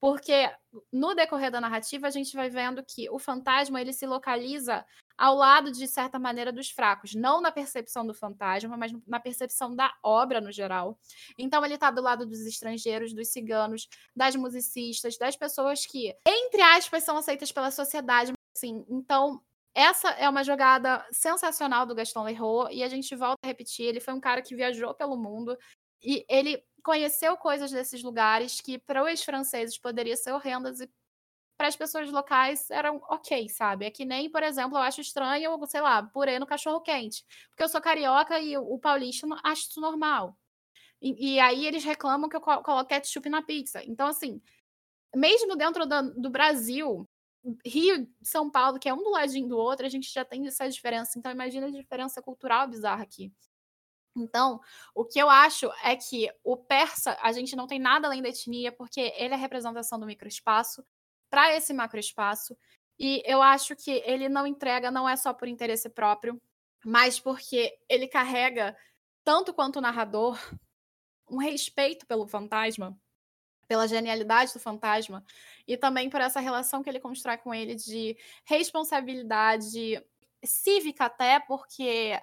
Porque 0.00 0.50
no 0.92 1.14
decorrer 1.14 1.50
da 1.50 1.60
narrativa 1.60 2.06
a 2.06 2.10
gente 2.10 2.36
vai 2.36 2.50
vendo 2.50 2.84
que 2.84 3.08
o 3.08 3.18
fantasma 3.18 3.80
ele 3.80 3.92
se 3.92 4.06
localiza 4.06 4.84
ao 5.16 5.34
lado, 5.34 5.70
de 5.70 5.86
certa 5.86 6.18
maneira, 6.18 6.52
dos 6.52 6.70
fracos. 6.70 7.14
Não 7.14 7.40
na 7.40 7.52
percepção 7.52 8.06
do 8.06 8.14
fantasma, 8.14 8.76
mas 8.76 8.92
na 9.06 9.20
percepção 9.20 9.74
da 9.74 9.92
obra 10.02 10.40
no 10.40 10.52
geral. 10.52 10.98
Então, 11.38 11.64
ele 11.64 11.74
está 11.74 11.90
do 11.90 12.02
lado 12.02 12.26
dos 12.26 12.40
estrangeiros, 12.40 13.14
dos 13.14 13.28
ciganos, 13.28 13.88
das 14.14 14.34
musicistas, 14.36 15.16
das 15.16 15.36
pessoas 15.36 15.86
que, 15.86 16.14
entre 16.26 16.62
aspas, 16.62 17.04
são 17.04 17.16
aceitas 17.16 17.52
pela 17.52 17.70
sociedade. 17.70 18.32
Sim, 18.54 18.84
então. 18.88 19.40
Essa 19.76 20.10
é 20.10 20.28
uma 20.28 20.44
jogada 20.44 21.04
sensacional 21.10 21.84
do 21.84 21.96
Gaston 21.96 22.22
Leroux 22.22 22.68
e 22.70 22.84
a 22.84 22.88
gente 22.88 23.16
volta 23.16 23.40
a 23.42 23.48
repetir. 23.48 23.86
Ele 23.86 23.98
foi 23.98 24.14
um 24.14 24.20
cara 24.20 24.40
que 24.40 24.54
viajou 24.54 24.94
pelo 24.94 25.16
mundo 25.16 25.58
e 26.00 26.24
ele 26.28 26.62
conheceu 26.84 27.36
coisas 27.36 27.72
desses 27.72 28.02
lugares 28.02 28.60
que 28.60 28.78
para 28.78 29.02
os 29.02 29.24
franceses 29.24 29.76
poderiam 29.76 30.16
ser 30.16 30.32
horrendas 30.32 30.80
e 30.80 30.88
para 31.56 31.68
as 31.68 31.76
pessoas 31.76 32.10
locais 32.10 32.68
eram 32.70 33.00
ok, 33.08 33.48
sabe? 33.48 33.86
É 33.86 33.90
que 33.90 34.04
nem, 34.04 34.30
por 34.30 34.42
exemplo, 34.42 34.76
eu 34.76 34.82
acho 34.82 35.00
estranho, 35.00 35.58
sei 35.66 35.80
lá, 35.80 36.02
purê 36.02 36.38
no 36.38 36.46
cachorro 36.46 36.80
quente. 36.80 37.24
Porque 37.50 37.62
eu 37.62 37.68
sou 37.68 37.80
carioca 37.80 38.38
e 38.40 38.56
o 38.56 38.78
paulista 38.78 39.26
acha 39.42 39.62
isso 39.68 39.80
normal. 39.80 40.36
E, 41.00 41.34
e 41.34 41.40
aí 41.40 41.66
eles 41.66 41.84
reclamam 41.84 42.28
que 42.28 42.36
eu 42.36 42.40
coloco 42.40 42.84
ketchup 42.86 43.28
na 43.28 43.42
pizza. 43.42 43.82
Então, 43.84 44.08
assim, 44.08 44.40
mesmo 45.14 45.56
dentro 45.56 45.86
do, 45.86 46.14
do 46.20 46.30
Brasil, 46.30 47.08
Rio 47.64 48.08
São 48.22 48.50
Paulo, 48.50 48.78
que 48.78 48.88
é 48.88 48.94
um 48.94 49.02
do 49.02 49.10
ladinho 49.10 49.48
do 49.48 49.58
outro, 49.58 49.86
a 49.86 49.88
gente 49.88 50.12
já 50.12 50.24
tem 50.24 50.46
essa 50.46 50.68
diferença. 50.68 51.18
Então, 51.18 51.30
imagina 51.30 51.66
a 51.66 51.70
diferença 51.70 52.22
cultural 52.22 52.68
bizarra 52.68 53.02
aqui. 53.02 53.32
Então, 54.16 54.60
o 54.94 55.04
que 55.04 55.18
eu 55.18 55.28
acho 55.28 55.70
é 55.82 55.96
que 55.96 56.32
o 56.42 56.56
persa, 56.56 57.18
a 57.20 57.32
gente 57.32 57.56
não 57.56 57.66
tem 57.66 57.78
nada 57.78 58.06
além 58.06 58.22
da 58.22 58.28
etnia, 58.28 58.72
porque 58.72 59.12
ele 59.16 59.34
é 59.34 59.36
a 59.36 59.40
representação 59.40 59.98
do 59.98 60.06
microespaço 60.06 60.84
para 61.34 61.52
esse 61.56 61.72
macroespaço. 61.72 62.56
E 62.96 63.20
eu 63.26 63.42
acho 63.42 63.74
que 63.74 63.90
ele 64.06 64.28
não 64.28 64.46
entrega, 64.46 64.88
não 64.88 65.08
é 65.08 65.16
só 65.16 65.34
por 65.34 65.48
interesse 65.48 65.88
próprio, 65.88 66.40
mas 66.84 67.18
porque 67.18 67.76
ele 67.88 68.06
carrega, 68.06 68.76
tanto 69.24 69.52
quanto 69.52 69.80
o 69.80 69.82
narrador, 69.82 70.38
um 71.28 71.38
respeito 71.38 72.06
pelo 72.06 72.28
fantasma, 72.28 72.96
pela 73.66 73.88
genialidade 73.88 74.52
do 74.52 74.60
fantasma, 74.60 75.24
e 75.66 75.76
também 75.76 76.08
por 76.08 76.20
essa 76.20 76.38
relação 76.38 76.84
que 76.84 76.88
ele 76.88 77.00
constrói 77.00 77.36
com 77.36 77.52
ele 77.52 77.74
de 77.74 78.16
responsabilidade 78.44 80.00
cívica, 80.44 81.06
até 81.06 81.40
porque 81.40 82.16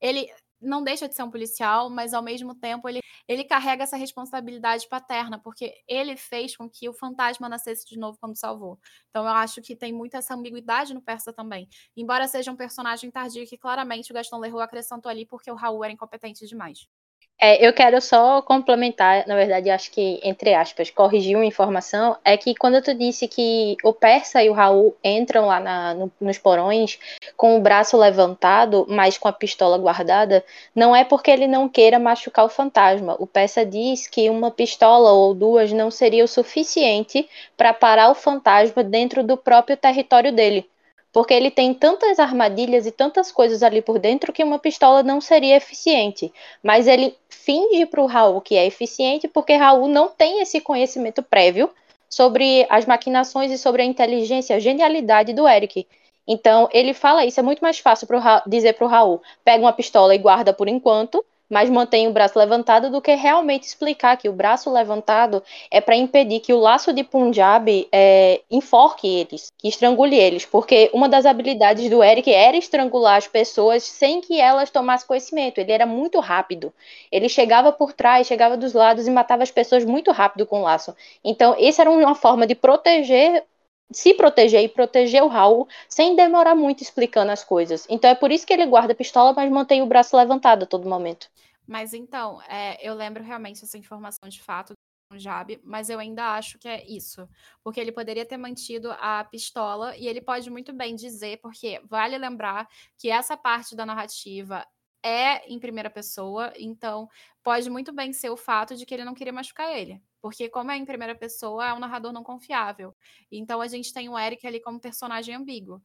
ele 0.00 0.28
não 0.60 0.82
deixa 0.82 1.08
de 1.08 1.14
ser 1.14 1.22
um 1.22 1.30
policial, 1.30 1.88
mas 1.90 2.12
ao 2.14 2.22
mesmo 2.22 2.54
tempo 2.54 2.88
ele, 2.88 3.00
ele 3.28 3.44
carrega 3.44 3.84
essa 3.84 3.96
responsabilidade 3.96 4.88
paterna, 4.88 5.38
porque 5.38 5.72
ele 5.88 6.16
fez 6.16 6.56
com 6.56 6.68
que 6.68 6.88
o 6.88 6.92
fantasma 6.92 7.48
nascesse 7.48 7.86
de 7.86 7.98
novo 7.98 8.18
quando 8.20 8.36
salvou. 8.38 8.78
Então 9.08 9.24
eu 9.24 9.30
acho 9.32 9.62
que 9.62 9.74
tem 9.76 9.92
muita 9.92 10.18
essa 10.18 10.34
ambiguidade 10.34 10.94
no 10.94 11.02
Persa 11.02 11.32
também. 11.32 11.68
Embora 11.96 12.28
seja 12.28 12.50
um 12.52 12.56
personagem 12.56 13.10
tardio 13.10 13.46
que 13.46 13.56
claramente 13.58 14.10
o 14.10 14.14
Gaston 14.14 14.38
Leroux 14.38 14.60
acrescentou 14.62 15.10
ali 15.10 15.26
porque 15.26 15.50
o 15.50 15.54
Raul 15.54 15.84
era 15.84 15.92
incompetente 15.92 16.46
demais. 16.46 16.99
É, 17.42 17.66
eu 17.66 17.72
quero 17.72 18.00
só 18.02 18.42
complementar, 18.42 19.26
na 19.26 19.34
verdade, 19.34 19.70
acho 19.70 19.90
que, 19.90 20.20
entre 20.22 20.52
aspas, 20.52 20.90
corrigir 20.90 21.36
uma 21.36 21.44
informação, 21.46 22.14
é 22.22 22.36
que 22.36 22.54
quando 22.54 22.82
tu 22.82 22.94
disse 22.94 23.26
que 23.26 23.78
o 23.82 23.94
Persa 23.94 24.42
e 24.44 24.50
o 24.50 24.52
Raul 24.52 24.94
entram 25.02 25.46
lá 25.46 25.58
na, 25.58 25.94
no, 25.94 26.12
nos 26.20 26.36
porões 26.36 26.98
com 27.38 27.56
o 27.56 27.60
braço 27.60 27.96
levantado, 27.96 28.84
mas 28.90 29.16
com 29.16 29.26
a 29.26 29.32
pistola 29.32 29.78
guardada, 29.78 30.44
não 30.74 30.94
é 30.94 31.02
porque 31.02 31.30
ele 31.30 31.46
não 31.46 31.66
queira 31.66 31.98
machucar 31.98 32.44
o 32.44 32.50
fantasma. 32.50 33.16
O 33.18 33.26
Persa 33.26 33.64
diz 33.64 34.06
que 34.06 34.28
uma 34.28 34.50
pistola 34.50 35.10
ou 35.12 35.34
duas 35.34 35.72
não 35.72 35.90
seria 35.90 36.24
o 36.24 36.28
suficiente 36.28 37.26
para 37.56 37.72
parar 37.72 38.10
o 38.10 38.14
fantasma 38.14 38.84
dentro 38.84 39.24
do 39.24 39.36
próprio 39.38 39.78
território 39.78 40.30
dele 40.30 40.69
porque 41.12 41.34
ele 41.34 41.50
tem 41.50 41.74
tantas 41.74 42.18
armadilhas 42.18 42.86
e 42.86 42.92
tantas 42.92 43.32
coisas 43.32 43.62
ali 43.62 43.82
por 43.82 43.98
dentro 43.98 44.32
que 44.32 44.44
uma 44.44 44.58
pistola 44.58 45.02
não 45.02 45.20
seria 45.20 45.56
eficiente. 45.56 46.32
Mas 46.62 46.86
ele 46.86 47.16
finge 47.28 47.84
para 47.86 48.00
o 48.00 48.06
Raul 48.06 48.40
que 48.40 48.56
é 48.56 48.66
eficiente 48.66 49.26
porque 49.26 49.54
Raul 49.54 49.88
não 49.88 50.08
tem 50.08 50.40
esse 50.40 50.60
conhecimento 50.60 51.22
prévio 51.22 51.70
sobre 52.08 52.66
as 52.68 52.86
maquinações 52.86 53.50
e 53.50 53.58
sobre 53.58 53.82
a 53.82 53.84
inteligência, 53.84 54.56
a 54.56 54.60
genialidade 54.60 55.32
do 55.32 55.48
Eric. 55.48 55.86
Então 56.26 56.68
ele 56.72 56.94
fala 56.94 57.24
isso, 57.24 57.40
é 57.40 57.42
muito 57.42 57.60
mais 57.60 57.78
fácil 57.78 58.06
pro 58.06 58.20
dizer 58.46 58.74
para 58.74 58.84
o 58.84 58.88
Raul: 58.88 59.22
pega 59.44 59.64
uma 59.64 59.72
pistola 59.72 60.14
e 60.14 60.18
guarda 60.18 60.52
por 60.52 60.68
enquanto, 60.68 61.24
mas 61.50 61.68
mantém 61.68 62.06
o 62.06 62.12
braço 62.12 62.38
levantado 62.38 62.88
do 62.88 63.02
que 63.02 63.14
realmente 63.16 63.64
explicar 63.64 64.16
que 64.16 64.28
o 64.28 64.32
braço 64.32 64.72
levantado 64.72 65.42
é 65.70 65.80
para 65.80 65.96
impedir 65.96 66.38
que 66.38 66.52
o 66.52 66.58
laço 66.58 66.92
de 66.92 67.02
Punjab 67.02 67.88
é, 67.90 68.40
enforque 68.48 69.08
eles, 69.08 69.52
que 69.58 69.68
estrangule 69.68 70.16
eles, 70.16 70.46
porque 70.46 70.88
uma 70.94 71.08
das 71.08 71.26
habilidades 71.26 71.90
do 71.90 72.02
Eric 72.04 72.32
era 72.32 72.56
estrangular 72.56 73.16
as 73.16 73.26
pessoas 73.26 73.82
sem 73.82 74.20
que 74.20 74.40
elas 74.40 74.70
tomassem 74.70 75.08
conhecimento. 75.08 75.58
Ele 75.58 75.72
era 75.72 75.84
muito 75.84 76.20
rápido. 76.20 76.72
Ele 77.10 77.28
chegava 77.28 77.72
por 77.72 77.92
trás, 77.92 78.26
chegava 78.26 78.56
dos 78.56 78.72
lados 78.72 79.08
e 79.08 79.10
matava 79.10 79.42
as 79.42 79.50
pessoas 79.50 79.84
muito 79.84 80.12
rápido 80.12 80.46
com 80.46 80.60
o 80.60 80.62
laço. 80.62 80.94
Então, 81.24 81.56
essa 81.58 81.82
era 81.82 81.90
uma 81.90 82.14
forma 82.14 82.46
de 82.46 82.54
proteger 82.54 83.44
se 83.92 84.14
proteger 84.14 84.62
e 84.62 84.68
proteger 84.68 85.22
o 85.22 85.28
Raul 85.28 85.68
sem 85.88 86.14
demorar 86.14 86.54
muito 86.54 86.82
explicando 86.82 87.32
as 87.32 87.44
coisas. 87.44 87.86
Então 87.88 88.10
é 88.10 88.14
por 88.14 88.30
isso 88.30 88.46
que 88.46 88.52
ele 88.52 88.66
guarda 88.66 88.92
a 88.92 88.96
pistola, 88.96 89.32
mas 89.32 89.50
mantém 89.50 89.82
o 89.82 89.86
braço 89.86 90.16
levantado 90.16 90.62
a 90.62 90.66
todo 90.66 90.88
momento. 90.88 91.28
Mas 91.66 91.94
então, 91.94 92.42
é, 92.42 92.76
eu 92.86 92.94
lembro 92.94 93.22
realmente 93.22 93.62
essa 93.62 93.78
informação 93.78 94.28
de 94.28 94.42
fato 94.42 94.72
do 95.10 95.18
Jab, 95.18 95.60
mas 95.64 95.90
eu 95.90 95.98
ainda 95.98 96.34
acho 96.34 96.58
que 96.58 96.68
é 96.68 96.84
isso. 96.86 97.28
Porque 97.62 97.80
ele 97.80 97.92
poderia 97.92 98.24
ter 98.24 98.36
mantido 98.36 98.90
a 98.92 99.24
pistola 99.24 99.96
e 99.96 100.06
ele 100.06 100.20
pode 100.20 100.50
muito 100.50 100.72
bem 100.72 100.94
dizer, 100.94 101.38
porque 101.40 101.80
vale 101.84 102.16
lembrar 102.16 102.68
que 102.96 103.10
essa 103.10 103.36
parte 103.36 103.74
da 103.76 103.86
narrativa 103.86 104.66
é 105.02 105.46
em 105.50 105.58
primeira 105.58 105.90
pessoa, 105.90 106.52
então 106.56 107.08
pode 107.42 107.70
muito 107.70 107.92
bem 107.92 108.12
ser 108.12 108.30
o 108.30 108.36
fato 108.36 108.76
de 108.76 108.84
que 108.84 108.94
ele 108.94 109.04
não 109.04 109.14
queria 109.14 109.32
machucar 109.32 109.76
ele. 109.76 110.00
Porque, 110.20 110.48
como 110.48 110.70
é 110.70 110.76
em 110.76 110.84
primeira 110.84 111.14
pessoa, 111.14 111.68
é 111.68 111.72
um 111.72 111.78
narrador 111.78 112.12
não 112.12 112.22
confiável. 112.22 112.94
Então 113.30 113.60
a 113.60 113.68
gente 113.68 113.92
tem 113.92 114.08
o 114.08 114.18
Eric 114.18 114.46
ali 114.46 114.60
como 114.60 114.80
personagem 114.80 115.34
ambíguo 115.34 115.82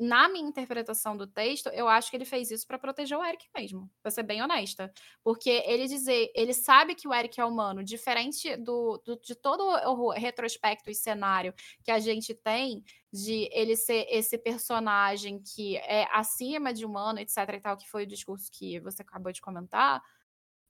na 0.00 0.30
minha 0.30 0.48
interpretação 0.48 1.14
do 1.14 1.26
texto, 1.26 1.68
eu 1.68 1.86
acho 1.86 2.08
que 2.08 2.16
ele 2.16 2.24
fez 2.24 2.50
isso 2.50 2.66
para 2.66 2.78
proteger 2.78 3.18
o 3.18 3.22
Eric 3.22 3.46
mesmo, 3.54 3.88
pra 4.00 4.10
ser 4.10 4.22
bem 4.22 4.42
honesta. 4.42 4.90
Porque 5.22 5.50
ele 5.66 5.86
dizer, 5.86 6.32
ele 6.34 6.54
sabe 6.54 6.94
que 6.94 7.06
o 7.06 7.12
Eric 7.12 7.38
é 7.38 7.44
humano, 7.44 7.84
diferente 7.84 8.56
do, 8.56 8.96
do, 9.04 9.20
de 9.20 9.34
todo 9.34 9.62
o 9.62 10.10
retrospecto 10.10 10.90
e 10.90 10.94
cenário 10.94 11.52
que 11.84 11.90
a 11.90 11.98
gente 11.98 12.32
tem, 12.32 12.82
de 13.12 13.50
ele 13.52 13.76
ser 13.76 14.06
esse 14.08 14.38
personagem 14.38 15.38
que 15.38 15.76
é 15.76 16.08
acima 16.10 16.72
de 16.72 16.86
humano, 16.86 17.18
etc 17.18 17.36
e 17.54 17.60
tal, 17.60 17.76
que 17.76 17.90
foi 17.90 18.04
o 18.04 18.06
discurso 18.06 18.50
que 18.50 18.80
você 18.80 19.02
acabou 19.02 19.30
de 19.30 19.42
comentar 19.42 20.02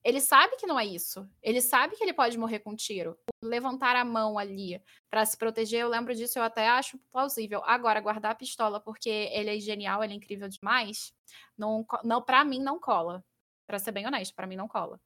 ele 0.03 0.21
sabe 0.21 0.57
que 0.57 0.67
não 0.67 0.79
é 0.79 0.87
isso. 0.87 1.29
Ele 1.43 1.61
sabe 1.61 1.95
que 1.97 2.03
ele 2.03 2.13
pode 2.13 2.39
morrer 2.39 2.61
com 2.61 2.71
um 2.71 2.77
tiro. 2.77 3.17
Levantar 3.43 3.97
a 3.97 4.05
mão 4.05 4.39
ali 4.39 4.81
para 5.11 5.25
se 5.25 5.37
proteger, 5.37 5.81
eu 5.81 5.89
lembro 5.89 6.15
disso, 6.15 6.39
eu 6.39 6.43
até 6.43 6.69
acho 6.69 6.99
plausível. 7.11 7.63
Agora, 7.65 8.01
guardar 8.01 8.33
a 8.33 8.35
pistola 8.35 8.81
porque 8.81 9.09
ele 9.09 9.57
é 9.57 9.61
genial, 9.61 10.03
ele 10.03 10.15
é 10.15 10.17
incrível 10.17 10.49
demais, 10.49 11.13
não, 11.57 11.85
não 12.03 12.23
para 12.23 12.45
mim 12.45 12.61
não 12.61 12.79
cola. 12.79 13.23
Para 13.67 13.79
ser 13.79 13.93
bem 13.93 14.07
honesto, 14.07 14.35
para 14.35 14.47
mim 14.47 14.57
não 14.57 14.67
cola. 14.67 14.99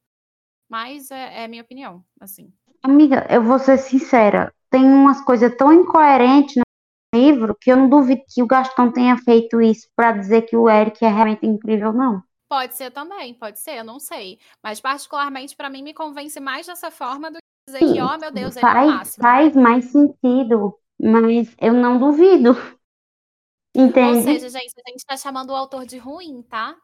Mas 0.69 1.11
é, 1.11 1.45
é 1.45 1.49
minha 1.49 1.63
opinião, 1.63 2.05
assim. 2.21 2.53
Amiga, 2.83 3.27
eu 3.31 3.43
vou 3.43 3.59
ser 3.59 3.79
sincera. 3.79 4.53
Tem 4.71 4.85
umas 4.85 5.21
coisas 5.23 5.55
tão 5.57 5.73
incoerentes 5.73 6.57
no 6.57 7.21
livro 7.21 7.57
que 7.61 7.71
eu 7.71 7.77
não 7.77 7.89
duvido 7.89 8.23
que 8.29 8.43
o 8.43 8.47
Gastão 8.47 8.93
tenha 8.93 9.17
feito 9.19 9.61
isso 9.61 9.89
para 9.95 10.13
dizer 10.13 10.43
que 10.43 10.57
o 10.57 10.69
Eric 10.69 11.05
é 11.05 11.09
realmente 11.09 11.47
incrível, 11.47 11.93
não. 11.93 12.23
Pode 12.55 12.77
ser 12.77 12.93
também, 12.93 13.35
pode 13.35 13.59
ser, 13.59 13.79
eu 13.79 13.85
não 13.85 13.99
sei. 13.99 14.39
Mas 14.63 14.81
particularmente 14.81 15.57
para 15.57 15.69
mim 15.69 15.83
me 15.83 15.93
convence 15.93 16.39
mais 16.39 16.65
dessa 16.65 16.89
forma 16.89 17.29
do 17.29 17.39
que 17.39 17.43
dizer 17.67 17.81
Sim, 17.81 17.95
que, 17.95 18.01
oh 18.01 18.17
meu 18.17 18.31
Deus, 18.31 18.55
faz, 18.55 18.77
ele 18.77 18.87
é 18.87 18.95
o 18.95 18.97
máximo. 18.97 19.23
Faz 19.23 19.57
mais 19.57 19.85
sentido, 19.87 20.79
mas 20.97 21.53
eu 21.61 21.73
não 21.73 21.99
duvido. 21.99 22.53
Entende? 23.75 24.19
Ou 24.19 24.23
seja, 24.23 24.51
gente, 24.51 24.73
a 24.87 24.91
gente 24.93 25.05
tá 25.05 25.17
chamando 25.17 25.51
o 25.51 25.57
autor 25.57 25.85
de 25.85 25.99
ruim, 25.99 26.43
tá? 26.43 26.77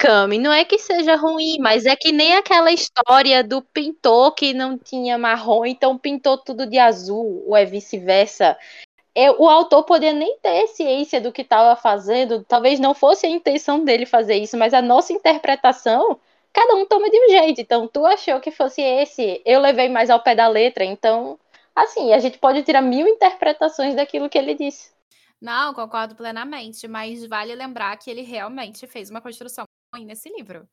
Cami, 0.00 0.36
não 0.36 0.50
é 0.50 0.64
que 0.64 0.78
seja 0.78 1.14
ruim, 1.14 1.58
mas 1.60 1.86
é 1.86 1.94
que 1.94 2.10
nem 2.10 2.34
aquela 2.34 2.72
história 2.72 3.44
do 3.44 3.62
pintor 3.62 4.34
que 4.34 4.52
não 4.52 4.76
tinha 4.76 5.16
marrom, 5.16 5.64
então 5.64 5.96
pintou 5.96 6.36
tudo 6.36 6.66
de 6.66 6.80
azul, 6.80 7.44
ou 7.46 7.56
é 7.56 7.64
vice-versa 7.64 8.58
é, 9.14 9.30
o 9.30 9.48
autor 9.48 9.84
poderia 9.84 10.18
nem 10.18 10.38
ter 10.38 10.66
ciência 10.68 11.20
do 11.20 11.32
que 11.32 11.42
estava 11.42 11.74
fazendo, 11.80 12.44
talvez 12.44 12.78
não 12.78 12.94
fosse 12.94 13.26
a 13.26 13.30
intenção 13.30 13.84
dele 13.84 14.06
fazer 14.06 14.36
isso, 14.36 14.56
mas 14.56 14.72
a 14.72 14.80
nossa 14.80 15.12
interpretação, 15.12 16.20
cada 16.52 16.74
um 16.74 16.86
toma 16.86 17.10
de 17.10 17.18
um 17.18 17.28
jeito. 17.30 17.60
Então, 17.60 17.88
tu 17.88 18.06
achou 18.06 18.40
que 18.40 18.50
fosse 18.50 18.80
esse, 18.80 19.42
eu 19.44 19.60
levei 19.60 19.88
mais 19.88 20.10
ao 20.10 20.20
pé 20.20 20.34
da 20.34 20.48
letra, 20.48 20.84
então, 20.84 21.38
assim, 21.74 22.12
a 22.12 22.18
gente 22.18 22.38
pode 22.38 22.62
tirar 22.62 22.82
mil 22.82 23.06
interpretações 23.06 23.94
daquilo 23.94 24.28
que 24.28 24.38
ele 24.38 24.54
disse. 24.54 24.92
Não, 25.40 25.72
concordo 25.72 26.14
plenamente, 26.14 26.86
mas 26.86 27.26
vale 27.26 27.54
lembrar 27.54 27.96
que 27.96 28.10
ele 28.10 28.22
realmente 28.22 28.86
fez 28.86 29.10
uma 29.10 29.20
construção 29.20 29.64
nesse 30.04 30.28
livro. 30.28 30.68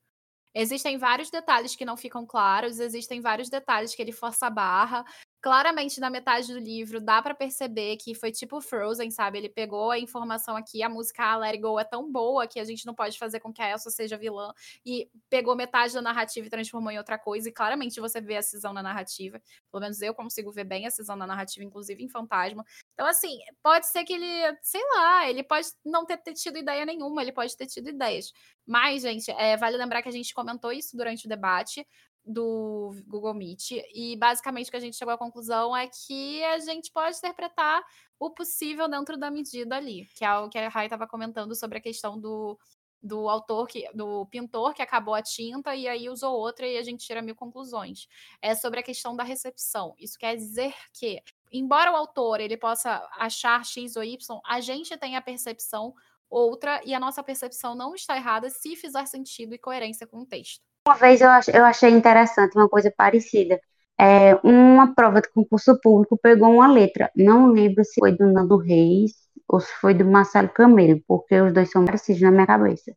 Existem 0.54 0.98
vários 0.98 1.30
detalhes 1.30 1.74
que 1.74 1.84
não 1.84 1.96
ficam 1.96 2.26
claros, 2.26 2.78
existem 2.78 3.20
vários 3.20 3.48
detalhes 3.48 3.94
que 3.94 4.02
ele 4.02 4.12
força 4.12 4.46
a 4.46 4.50
barra, 4.50 5.04
claramente 5.40 6.00
na 6.00 6.10
metade 6.10 6.52
do 6.52 6.58
livro 6.58 7.00
dá 7.00 7.22
para 7.22 7.34
perceber 7.34 7.96
que 7.96 8.14
foi 8.14 8.32
tipo 8.32 8.60
Frozen, 8.60 9.10
sabe? 9.10 9.38
Ele 9.38 9.48
pegou 9.48 9.90
a 9.90 9.98
informação 9.98 10.56
aqui, 10.56 10.82
a 10.82 10.88
música 10.88 11.36
Let 11.36 11.52
It 11.52 11.60
Go 11.60 11.78
é 11.78 11.84
tão 11.84 12.10
boa 12.10 12.46
que 12.46 12.58
a 12.58 12.64
gente 12.64 12.84
não 12.84 12.94
pode 12.94 13.16
fazer 13.18 13.40
com 13.40 13.52
que 13.52 13.62
a 13.62 13.70
Elsa 13.70 13.90
seja 13.90 14.16
vilã 14.16 14.52
e 14.84 15.08
pegou 15.30 15.54
metade 15.54 15.94
da 15.94 16.02
narrativa 16.02 16.46
e 16.46 16.50
transformou 16.50 16.90
em 16.90 16.98
outra 16.98 17.18
coisa 17.18 17.48
e 17.48 17.52
claramente 17.52 18.00
você 18.00 18.20
vê 18.20 18.36
a 18.36 18.42
cisão 18.42 18.72
na 18.72 18.82
narrativa. 18.82 19.40
Pelo 19.70 19.80
menos 19.80 20.02
eu 20.02 20.14
consigo 20.14 20.50
ver 20.52 20.64
bem 20.64 20.86
a 20.86 20.90
cisão 20.90 21.16
na 21.16 21.26
narrativa, 21.26 21.64
inclusive 21.64 22.02
em 22.02 22.08
Fantasma. 22.08 22.64
Então 22.94 23.06
assim, 23.06 23.38
pode 23.62 23.86
ser 23.86 24.04
que 24.04 24.12
ele, 24.12 24.56
sei 24.62 24.82
lá, 24.94 25.28
ele 25.28 25.44
pode 25.44 25.68
não 25.84 26.04
ter, 26.04 26.16
ter 26.18 26.34
tido 26.34 26.58
ideia 26.58 26.84
nenhuma, 26.84 27.22
ele 27.22 27.32
pode 27.32 27.56
ter 27.56 27.66
tido 27.66 27.88
ideias. 27.88 28.32
Mas, 28.66 29.00
gente, 29.00 29.30
é, 29.30 29.56
vale 29.56 29.78
lembrar 29.78 30.02
que 30.02 30.08
a 30.10 30.12
gente 30.12 30.34
comentou 30.34 30.70
isso 30.70 30.94
durante 30.94 31.24
o 31.24 31.28
debate 31.28 31.86
do 32.28 32.94
Google 33.06 33.32
Meet. 33.32 33.70
E 33.94 34.16
basicamente 34.16 34.68
o 34.68 34.70
que 34.70 34.76
a 34.76 34.80
gente 34.80 34.96
chegou 34.96 35.14
à 35.14 35.18
conclusão 35.18 35.74
é 35.74 35.88
que 35.88 36.44
a 36.44 36.58
gente 36.58 36.92
pode 36.92 37.16
interpretar 37.16 37.82
o 38.18 38.30
possível 38.30 38.88
dentro 38.88 39.16
da 39.16 39.30
medida 39.30 39.76
ali, 39.76 40.06
que 40.14 40.24
é 40.24 40.38
o 40.38 40.48
que 40.48 40.58
a 40.58 40.68
Rai 40.68 40.86
estava 40.86 41.06
comentando 41.06 41.54
sobre 41.54 41.78
a 41.78 41.80
questão 41.80 42.20
do, 42.20 42.58
do 43.02 43.28
autor, 43.28 43.66
que, 43.66 43.88
do 43.94 44.26
pintor 44.26 44.74
que 44.74 44.82
acabou 44.82 45.14
a 45.14 45.22
tinta 45.22 45.74
e 45.74 45.88
aí 45.88 46.10
usou 46.10 46.34
outra 46.34 46.66
e 46.66 46.76
a 46.76 46.82
gente 46.82 47.06
tira 47.06 47.22
mil 47.22 47.34
conclusões. 47.34 48.06
É 48.42 48.54
sobre 48.54 48.80
a 48.80 48.82
questão 48.82 49.16
da 49.16 49.24
recepção. 49.24 49.94
Isso 49.98 50.18
quer 50.18 50.36
dizer 50.36 50.74
que, 50.92 51.22
embora 51.50 51.90
o 51.90 51.96
autor 51.96 52.40
ele 52.40 52.58
possa 52.58 53.08
achar 53.16 53.64
X 53.64 53.96
ou 53.96 54.04
Y, 54.04 54.40
a 54.44 54.60
gente 54.60 54.96
tem 54.98 55.16
a 55.16 55.22
percepção 55.22 55.94
outra 56.28 56.82
e 56.84 56.92
a 56.92 57.00
nossa 57.00 57.22
percepção 57.22 57.74
não 57.74 57.94
está 57.94 58.16
errada 58.16 58.50
se 58.50 58.76
fizer 58.76 59.06
sentido 59.06 59.54
e 59.54 59.58
coerência 59.58 60.06
com 60.06 60.18
o 60.18 60.26
texto. 60.26 60.67
Uma 60.88 60.94
vez 60.94 61.20
eu, 61.20 61.28
eu 61.52 61.66
achei 61.66 61.90
interessante 61.90 62.56
uma 62.56 62.66
coisa 62.66 62.90
parecida. 62.90 63.60
É, 64.00 64.34
uma 64.36 64.94
prova 64.94 65.20
de 65.20 65.30
concurso 65.30 65.78
público 65.82 66.16
pegou 66.16 66.50
uma 66.50 66.66
letra. 66.66 67.10
Não 67.14 67.52
lembro 67.52 67.84
se 67.84 68.00
foi 68.00 68.12
do 68.12 68.32
Nando 68.32 68.56
Reis 68.56 69.12
ou 69.46 69.60
se 69.60 69.70
foi 69.74 69.92
do 69.92 70.06
Marcelo 70.06 70.48
Camelo, 70.48 70.98
porque 71.06 71.38
os 71.42 71.52
dois 71.52 71.70
são 71.70 71.84
parecidos 71.84 72.22
na 72.22 72.30
minha 72.30 72.46
cabeça. 72.46 72.96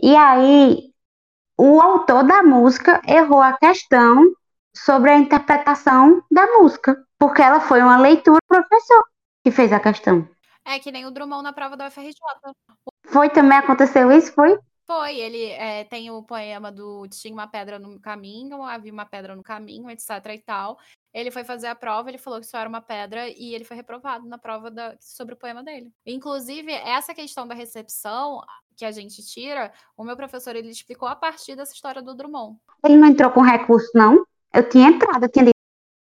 E 0.00 0.14
aí, 0.14 0.92
o 1.58 1.80
autor 1.80 2.22
da 2.22 2.40
música 2.40 3.02
errou 3.04 3.42
a 3.42 3.58
questão 3.58 4.32
sobre 4.72 5.10
a 5.10 5.18
interpretação 5.18 6.22
da 6.30 6.46
música, 6.46 7.04
porque 7.18 7.42
ela 7.42 7.58
foi 7.58 7.82
uma 7.82 7.98
leitura 7.98 8.38
do 8.48 8.64
professor 8.64 9.02
que 9.44 9.50
fez 9.50 9.72
a 9.72 9.80
questão. 9.80 10.28
É 10.64 10.78
que 10.78 10.92
nem 10.92 11.04
o 11.04 11.10
Drummond 11.10 11.42
na 11.42 11.52
prova 11.52 11.76
da 11.76 11.88
UFRJ. 11.88 12.14
Foi 13.06 13.28
também 13.28 13.58
aconteceu 13.58 14.12
isso, 14.12 14.32
foi? 14.32 14.56
Foi, 14.86 15.16
ele 15.16 15.44
é, 15.44 15.84
tem 15.84 16.10
o 16.10 16.22
poema 16.22 16.70
do 16.70 17.06
Tinha 17.08 17.32
uma 17.32 17.46
pedra 17.46 17.78
no 17.78 18.00
caminho, 18.00 18.62
havia 18.62 18.92
uma 18.92 19.06
pedra 19.06 19.36
no 19.36 19.42
caminho, 19.42 19.88
etc 19.90 20.10
e 20.34 20.38
tal. 20.38 20.78
Ele 21.14 21.30
foi 21.30 21.44
fazer 21.44 21.66
a 21.66 21.74
prova, 21.74 22.08
ele 22.08 22.18
falou 22.18 22.40
que 22.40 22.46
isso 22.46 22.56
era 22.56 22.68
uma 22.68 22.80
pedra 22.80 23.28
e 23.28 23.54
ele 23.54 23.64
foi 23.64 23.76
reprovado 23.76 24.26
na 24.26 24.38
prova 24.38 24.70
da, 24.70 24.96
sobre 25.00 25.34
o 25.34 25.36
poema 25.38 25.62
dele. 25.62 25.92
Inclusive, 26.06 26.72
essa 26.72 27.14
questão 27.14 27.46
da 27.46 27.54
recepção 27.54 28.40
que 28.76 28.84
a 28.84 28.90
gente 28.90 29.22
tira, 29.22 29.72
o 29.96 30.04
meu 30.04 30.16
professor 30.16 30.56
ele 30.56 30.70
explicou 30.70 31.06
a 31.06 31.14
partir 31.14 31.54
dessa 31.54 31.74
história 31.74 32.02
do 32.02 32.14
Drummond. 32.14 32.58
Ele 32.84 32.96
não 32.96 33.08
entrou 33.08 33.30
com 33.30 33.42
recurso, 33.42 33.90
não? 33.94 34.24
Eu 34.52 34.68
tinha 34.68 34.88
entrado, 34.88 35.24
eu 35.24 35.28
tinha 35.28 35.44
dito, 35.44 35.52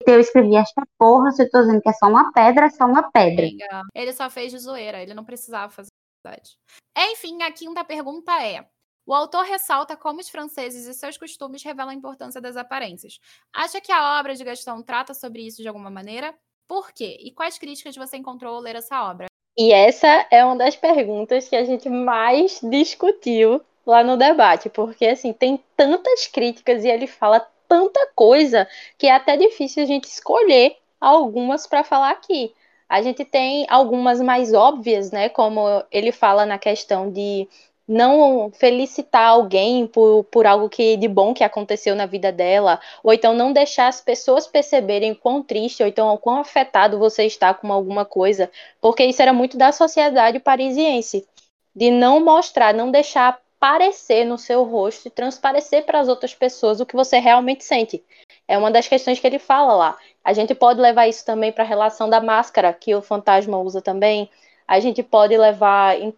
eu 0.06 0.20
escrevi 0.20 0.56
esta 0.56 0.84
porra, 0.98 1.32
se 1.32 1.44
eu 1.44 1.50
tô 1.50 1.62
dizendo 1.62 1.82
que 1.82 1.90
é 1.90 1.94
só 1.94 2.08
uma 2.08 2.32
pedra, 2.32 2.66
é 2.66 2.70
só 2.70 2.86
uma 2.86 3.10
pedra. 3.12 3.46
Ele 3.94 4.14
só 4.14 4.30
fez 4.30 4.52
de 4.52 4.60
zoeira, 4.60 5.02
ele 5.02 5.14
não 5.14 5.26
precisava 5.26 5.72
fazer 5.72 5.89
verdade. 6.24 6.58
Enfim, 6.98 7.42
a 7.44 7.52
quinta 7.52 7.84
pergunta 7.84 8.32
é: 8.44 8.66
o 9.06 9.14
autor 9.14 9.44
ressalta 9.44 9.96
como 9.98 10.20
os 10.20 10.30
franceses 10.30 10.86
e 10.86 10.94
seus 10.94 11.18
costumes 11.18 11.64
revelam 11.64 11.90
a 11.90 11.96
importância 11.96 12.40
das 12.40 12.56
aparências. 12.56 13.20
Acha 13.54 13.82
que 13.82 13.92
a 13.92 14.20
obra 14.20 14.36
de 14.36 14.44
Gaston 14.44 14.82
trata 14.82 15.14
sobre 15.14 15.42
isso 15.46 15.62
de 15.62 15.68
alguma 15.68 15.90
maneira? 15.90 16.34
Por 16.68 16.92
quê? 16.92 17.18
E 17.20 17.32
quais 17.32 17.58
críticas 17.58 17.96
você 17.96 18.18
encontrou 18.18 18.56
ao 18.56 18.62
ler 18.62 18.76
essa 18.76 19.10
obra? 19.10 19.26
E 19.58 19.74
essa 19.74 20.28
é 20.30 20.46
uma 20.46 20.56
das 20.56 20.76
perguntas 20.76 21.50
que 21.50 21.56
a 21.56 21.64
gente 21.64 21.90
mais 21.90 22.60
discutiu 22.62 23.62
lá 23.86 24.04
no 24.04 24.16
debate, 24.16 24.70
porque 24.70 25.08
assim, 25.08 25.34
tem 25.34 25.62
tantas 25.76 26.28
críticas 26.28 26.84
e 26.84 26.88
ele 26.88 27.08
fala 27.08 27.40
tanta 27.68 28.08
coisa 28.16 28.68
que 28.98 29.08
é 29.08 29.12
até 29.12 29.36
difícil 29.36 29.84
a 29.84 29.86
gente 29.86 30.06
escolher 30.06 30.78
algumas 31.02 31.66
para 31.66 31.84
falar 31.84 32.12
aqui. 32.12 32.54
A 32.90 33.02
gente 33.02 33.24
tem 33.24 33.66
algumas 33.70 34.20
mais 34.20 34.54
óbvias, 34.54 35.12
né, 35.12 35.30
como 35.30 35.62
ele 35.92 36.12
fala 36.12 36.46
na 36.46 36.58
questão 36.58 37.12
de 37.12 37.48
não 37.88 38.52
felicitar 38.52 39.30
alguém 39.30 39.88
por, 39.88 40.24
por 40.26 40.46
algo 40.46 40.70
que 40.70 40.96
de 40.96 41.08
bom 41.08 41.34
que 41.34 41.44
aconteceu 41.44 41.96
na 41.96 42.06
vida 42.06 42.32
dela, 42.32 42.80
ou 43.04 43.12
então 43.12 43.34
não 43.34 43.52
deixar 43.52 43.88
as 43.88 44.00
pessoas 44.00 44.46
perceberem 44.46 45.16
quão 45.16 45.42
triste, 45.42 45.82
ou 45.82 45.90
então 45.90 46.16
quão 46.18 46.38
afetado 46.40 47.00
você 47.00 47.26
está 47.26 47.52
com 47.52 47.74
alguma 47.74 48.06
coisa, 48.06 48.52
porque 48.80 49.04
isso 49.04 49.22
era 49.22 49.34
muito 49.34 49.58
da 49.58 49.72
sociedade 49.72 50.40
parisiense, 50.40 51.28
de 51.76 51.90
não 51.90 52.24
mostrar, 52.24 52.76
não 52.76 52.92
deixar 52.92 53.40
aparecer 53.60 54.24
no 54.24 54.38
seu 54.38 54.64
rosto 54.64 55.08
e 55.08 55.12
transparecer 55.12 55.84
para 55.86 56.00
as 56.00 56.08
outras 56.08 56.34
pessoas 56.34 56.80
o 56.80 56.86
que 56.86 56.96
você 56.96 57.20
realmente 57.20 57.64
sente. 57.64 58.04
É 58.50 58.58
uma 58.58 58.72
das 58.72 58.88
questões 58.88 59.20
que 59.20 59.28
ele 59.28 59.38
fala 59.38 59.76
lá. 59.76 59.98
A 60.24 60.34
gente 60.34 60.56
pode 60.56 60.82
levar 60.82 61.08
isso 61.08 61.24
também 61.24 61.52
para 61.52 61.64
a 61.64 61.68
relação 61.68 62.10
da 62.10 62.20
máscara, 62.20 62.74
que 62.74 62.96
o 62.96 63.02
fantasma 63.02 63.60
usa 63.60 63.80
também. 63.80 64.28
A 64.68 64.80
gente 64.80 65.04
pode 65.04 65.38
levar 65.38 66.02
em 66.02 66.12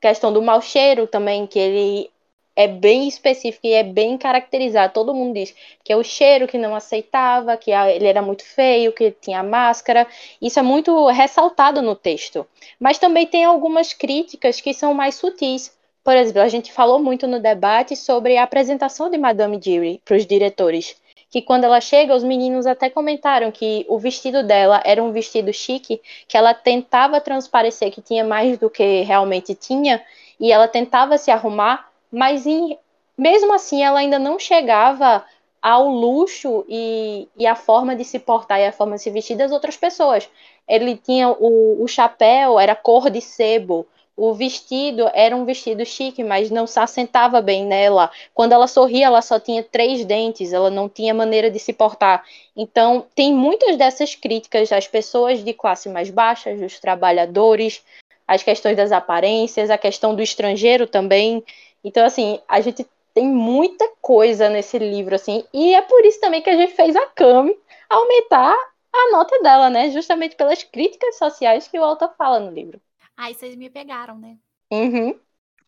questão 0.00 0.32
do 0.32 0.40
mau 0.40 0.62
cheiro 0.62 1.08
também, 1.08 1.44
que 1.44 1.58
ele 1.58 2.08
é 2.54 2.68
bem 2.68 3.08
específico 3.08 3.66
e 3.66 3.72
é 3.72 3.82
bem 3.82 4.16
caracterizado. 4.16 4.92
Todo 4.92 5.12
mundo 5.12 5.34
diz 5.34 5.56
que 5.82 5.92
é 5.92 5.96
o 5.96 6.04
cheiro 6.04 6.46
que 6.46 6.56
não 6.56 6.72
aceitava, 6.72 7.56
que 7.56 7.72
ele 7.72 8.06
era 8.06 8.22
muito 8.22 8.44
feio, 8.44 8.92
que 8.92 9.10
tinha 9.10 9.42
máscara. 9.42 10.06
Isso 10.40 10.60
é 10.60 10.62
muito 10.62 11.08
ressaltado 11.08 11.82
no 11.82 11.96
texto. 11.96 12.46
Mas 12.78 12.96
também 12.96 13.26
tem 13.26 13.44
algumas 13.44 13.92
críticas 13.92 14.60
que 14.60 14.72
são 14.72 14.94
mais 14.94 15.16
sutis. 15.16 15.76
Por 16.04 16.16
exemplo, 16.16 16.42
a 16.42 16.48
gente 16.48 16.72
falou 16.72 17.00
muito 17.00 17.26
no 17.26 17.40
debate 17.40 17.96
sobre 17.96 18.36
a 18.36 18.44
apresentação 18.44 19.10
de 19.10 19.18
Madame 19.18 19.58
Deary 19.58 20.00
para 20.04 20.16
os 20.16 20.24
diretores 20.24 20.94
que 21.30 21.42
quando 21.42 21.64
ela 21.64 21.80
chega, 21.80 22.14
os 22.14 22.22
meninos 22.24 22.66
até 22.66 22.88
comentaram 22.88 23.50
que 23.50 23.84
o 23.88 23.98
vestido 23.98 24.42
dela 24.42 24.80
era 24.84 25.02
um 25.02 25.12
vestido 25.12 25.52
chique, 25.52 26.00
que 26.28 26.36
ela 26.36 26.54
tentava 26.54 27.20
transparecer 27.20 27.90
que 27.90 28.00
tinha 28.00 28.24
mais 28.24 28.58
do 28.58 28.70
que 28.70 29.02
realmente 29.02 29.54
tinha, 29.54 30.02
e 30.38 30.52
ela 30.52 30.68
tentava 30.68 31.18
se 31.18 31.30
arrumar, 31.30 31.90
mas 32.12 32.46
em, 32.46 32.78
mesmo 33.16 33.52
assim 33.54 33.82
ela 33.82 33.98
ainda 33.98 34.18
não 34.18 34.38
chegava 34.38 35.24
ao 35.60 35.88
luxo 35.88 36.64
e, 36.68 37.28
e 37.36 37.46
a 37.46 37.56
forma 37.56 37.96
de 37.96 38.04
se 38.04 38.18
portar 38.18 38.60
e 38.60 38.66
a 38.66 38.72
forma 38.72 38.96
de 38.96 39.02
se 39.02 39.10
vestir 39.10 39.36
das 39.36 39.50
outras 39.50 39.76
pessoas. 39.76 40.28
Ele 40.68 40.96
tinha 40.96 41.28
o, 41.28 41.82
o 41.82 41.88
chapéu, 41.88 42.58
era 42.60 42.74
cor 42.76 43.10
de 43.10 43.20
sebo, 43.20 43.86
o 44.16 44.32
vestido 44.32 45.10
era 45.12 45.36
um 45.36 45.44
vestido 45.44 45.84
chique, 45.84 46.24
mas 46.24 46.50
não 46.50 46.66
se 46.66 46.80
assentava 46.80 47.42
bem 47.42 47.66
nela. 47.66 48.10
Quando 48.32 48.52
ela 48.52 48.66
sorria, 48.66 49.06
ela 49.06 49.20
só 49.20 49.38
tinha 49.38 49.62
três 49.62 50.04
dentes, 50.06 50.54
ela 50.54 50.70
não 50.70 50.88
tinha 50.88 51.12
maneira 51.12 51.50
de 51.50 51.58
se 51.58 51.72
portar. 51.72 52.24
Então, 52.56 53.06
tem 53.14 53.34
muitas 53.34 53.76
dessas 53.76 54.14
críticas 54.14 54.72
às 54.72 54.88
pessoas 54.88 55.44
de 55.44 55.52
classe 55.52 55.90
mais 55.90 56.08
baixa, 56.08 56.54
dos 56.56 56.80
trabalhadores, 56.80 57.84
as 58.26 58.42
questões 58.42 58.76
das 58.76 58.90
aparências, 58.90 59.68
a 59.70 59.76
questão 59.76 60.14
do 60.14 60.22
estrangeiro 60.22 60.86
também. 60.86 61.44
Então, 61.84 62.04
assim, 62.04 62.40
a 62.48 62.60
gente 62.62 62.86
tem 63.12 63.26
muita 63.26 63.86
coisa 64.00 64.48
nesse 64.48 64.78
livro, 64.78 65.14
assim, 65.14 65.44
e 65.52 65.74
é 65.74 65.82
por 65.82 66.04
isso 66.04 66.20
também 66.20 66.42
que 66.42 66.50
a 66.50 66.56
gente 66.56 66.74
fez 66.74 66.96
a 66.96 67.06
Cami 67.06 67.56
aumentar 67.88 68.54
a 68.92 69.12
nota 69.12 69.38
dela, 69.42 69.70
né? 69.70 69.90
Justamente 69.90 70.36
pelas 70.36 70.62
críticas 70.62 71.16
sociais 71.18 71.68
que 71.68 71.78
o 71.78 71.84
autor 71.84 72.12
fala 72.16 72.40
no 72.40 72.50
livro. 72.50 72.80
Aí 73.16 73.34
vocês 73.34 73.56
me 73.56 73.70
pegaram, 73.70 74.18
né? 74.18 74.36
Uhum. 74.70 75.18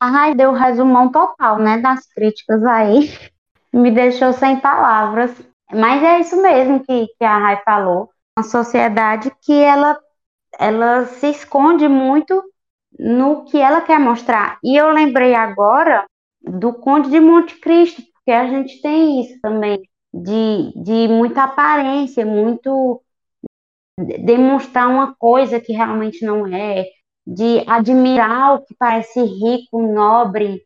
Ai, 0.01 0.35
deu 0.35 0.53
resumão 0.53 1.11
total, 1.11 1.59
né, 1.59 1.79
das 1.79 2.07
críticas 2.07 2.62
aí. 2.65 3.11
Me 3.73 3.91
deixou 3.91 4.33
sem 4.33 4.59
palavras. 4.61 5.31
Mas 5.73 6.03
é 6.03 6.20
isso 6.20 6.41
mesmo 6.41 6.81
que, 6.85 7.07
que 7.19 7.25
a 7.25 7.39
Rai 7.39 7.62
falou. 7.65 8.11
Uma 8.37 8.45
sociedade 8.45 9.31
que 9.43 9.53
ela, 9.53 9.99
ela 10.59 11.05
se 11.07 11.29
esconde 11.29 11.89
muito 11.89 12.43
no 12.99 13.45
que 13.45 13.59
ela 13.59 13.81
quer 13.81 13.99
mostrar. 13.99 14.59
E 14.62 14.77
eu 14.77 14.91
lembrei 14.91 15.35
agora 15.35 16.07
do 16.41 16.73
Conde 16.73 17.11
de 17.11 17.20
Monte 17.20 17.57
Cristo, 17.61 18.03
porque 18.12 18.31
a 18.31 18.47
gente 18.47 18.81
tem 18.81 19.20
isso 19.20 19.39
também, 19.43 19.83
de, 20.15 20.73
de 20.83 21.09
muita 21.09 21.45
aparência, 21.45 22.25
muito 22.25 23.03
demonstrar 23.99 24.89
uma 24.89 25.15
coisa 25.16 25.61
que 25.61 25.73
realmente 25.73 26.25
não 26.25 26.47
é, 26.47 26.87
de 27.29 27.63
admirar 27.69 28.55
o 28.55 28.65
que 28.65 28.75
parece 28.75 29.21
rico, 29.21 29.83
nobre 29.83 30.63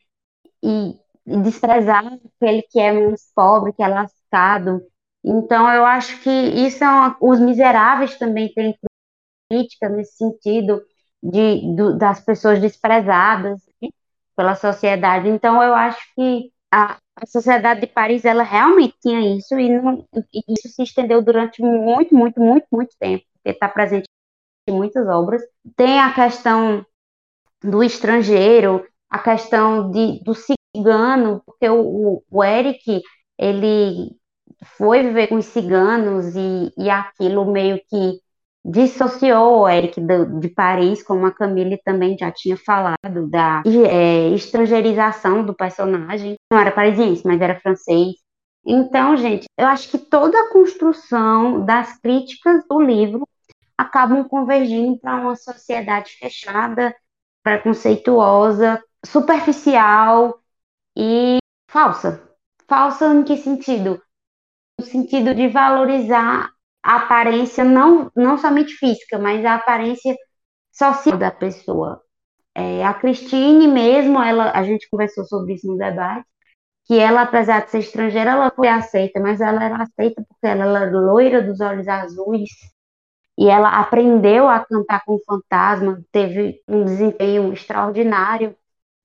e, 0.62 0.94
desprezar 1.26 2.06
aquele 2.06 2.62
que 2.62 2.78
é 2.78 2.92
menos 2.92 3.22
pobre, 3.34 3.72
que 3.72 3.82
é 3.82 3.88
lascado. 3.88 4.80
Então, 5.24 5.68
eu 5.72 5.84
acho 5.84 6.20
que 6.22 6.30
isso 6.30 6.84
é 6.84 6.88
uma, 6.88 7.16
os 7.20 7.40
miseráveis 7.40 8.16
também 8.16 8.52
têm 8.52 8.76
crítica 9.50 9.88
nesse 9.88 10.16
sentido 10.16 10.82
de, 11.22 11.74
do, 11.76 11.98
das 11.98 12.20
pessoas 12.20 12.60
desprezadas 12.60 13.60
né, 13.82 13.88
pela 14.36 14.54
sociedade. 14.54 15.28
Então, 15.28 15.62
eu 15.62 15.74
acho 15.74 16.00
que 16.14 16.52
a, 16.72 16.96
a 17.16 17.26
sociedade 17.26 17.80
de 17.80 17.86
Paris 17.88 18.24
ela 18.24 18.42
realmente 18.44 18.94
tinha 19.00 19.36
isso 19.36 19.58
e, 19.58 19.68
não, 19.68 20.06
e 20.32 20.42
isso 20.48 20.68
se 20.74 20.82
estendeu 20.82 21.22
durante 21.22 21.60
muito, 21.60 22.14
muito, 22.14 22.40
muito, 22.40 22.66
muito 22.70 22.96
tempo, 23.00 23.24
porque 23.34 23.50
está 23.50 23.68
presente 23.68 24.06
muitas 24.70 25.06
obras. 25.08 25.42
Tem 25.76 25.98
a 26.00 26.12
questão 26.12 26.84
do 27.62 27.82
estrangeiro, 27.82 28.84
a 29.08 29.18
questão 29.18 29.90
de, 29.90 30.22
do 30.24 30.34
cigano, 30.34 31.42
porque 31.44 31.68
o, 31.68 32.22
o 32.30 32.44
Eric, 32.44 33.02
ele 33.38 34.16
foi 34.76 35.02
viver 35.02 35.28
com 35.28 35.36
os 35.36 35.46
ciganos 35.46 36.34
e, 36.36 36.72
e 36.76 36.90
aquilo 36.90 37.50
meio 37.50 37.80
que 37.88 38.20
dissociou 38.64 39.60
o 39.60 39.68
Eric 39.68 40.00
do, 40.00 40.38
de 40.38 40.48
Paris, 40.48 41.02
como 41.02 41.26
a 41.26 41.32
Camille 41.32 41.80
também 41.84 42.16
já 42.16 42.30
tinha 42.30 42.56
falado, 42.56 43.28
da 43.28 43.62
é, 43.66 44.28
estrangeirização 44.28 45.44
do 45.44 45.54
personagem. 45.54 46.36
Não 46.50 46.60
era 46.60 46.70
parisiense, 46.70 47.22
mas 47.26 47.40
era 47.40 47.58
francês. 47.58 48.14
Então, 48.64 49.16
gente, 49.16 49.46
eu 49.58 49.66
acho 49.66 49.90
que 49.90 49.98
toda 49.98 50.38
a 50.38 50.52
construção 50.52 51.64
das 51.64 51.98
críticas 52.00 52.62
do 52.68 52.80
livro 52.80 53.26
acabam 53.82 54.24
convergindo 54.24 54.98
para 54.98 55.16
uma 55.16 55.36
sociedade 55.36 56.12
fechada, 56.12 56.94
preconceituosa, 57.42 58.82
superficial 59.04 60.40
e 60.96 61.38
falsa. 61.68 62.22
Falsa 62.68 63.06
em 63.12 63.22
que 63.22 63.36
sentido? 63.36 64.00
No 64.78 64.86
sentido 64.86 65.34
de 65.34 65.48
valorizar 65.48 66.50
a 66.82 66.96
aparência 66.96 67.64
não, 67.64 68.10
não 68.16 68.38
somente 68.38 68.74
física, 68.74 69.18
mas 69.18 69.44
a 69.44 69.54
aparência 69.54 70.16
social 70.72 71.16
da 71.16 71.30
pessoa. 71.30 72.02
É, 72.54 72.84
a 72.84 72.92
Cristine 72.94 73.66
mesmo, 73.68 74.22
ela, 74.22 74.52
a 74.52 74.62
gente 74.64 74.88
conversou 74.90 75.24
sobre 75.24 75.54
isso 75.54 75.66
no 75.66 75.78
debate, 75.78 76.26
que 76.84 76.98
ela, 76.98 77.22
apesar 77.22 77.64
de 77.64 77.70
ser 77.70 77.78
estrangeira, 77.78 78.32
ela 78.32 78.50
foi 78.50 78.68
aceita, 78.68 79.20
mas 79.20 79.40
ela 79.40 79.62
era 79.64 79.82
aceita 79.82 80.22
porque 80.28 80.46
ela 80.46 80.64
era 80.64 80.90
loira 80.90 81.42
dos 81.42 81.60
olhos 81.60 81.86
azuis, 81.88 82.50
e 83.38 83.48
ela 83.48 83.80
aprendeu 83.80 84.48
a 84.48 84.60
cantar 84.60 85.04
com 85.04 85.14
o 85.14 85.22
fantasma, 85.24 86.02
teve 86.12 86.60
um 86.68 86.84
desempenho 86.84 87.52
extraordinário, 87.52 88.54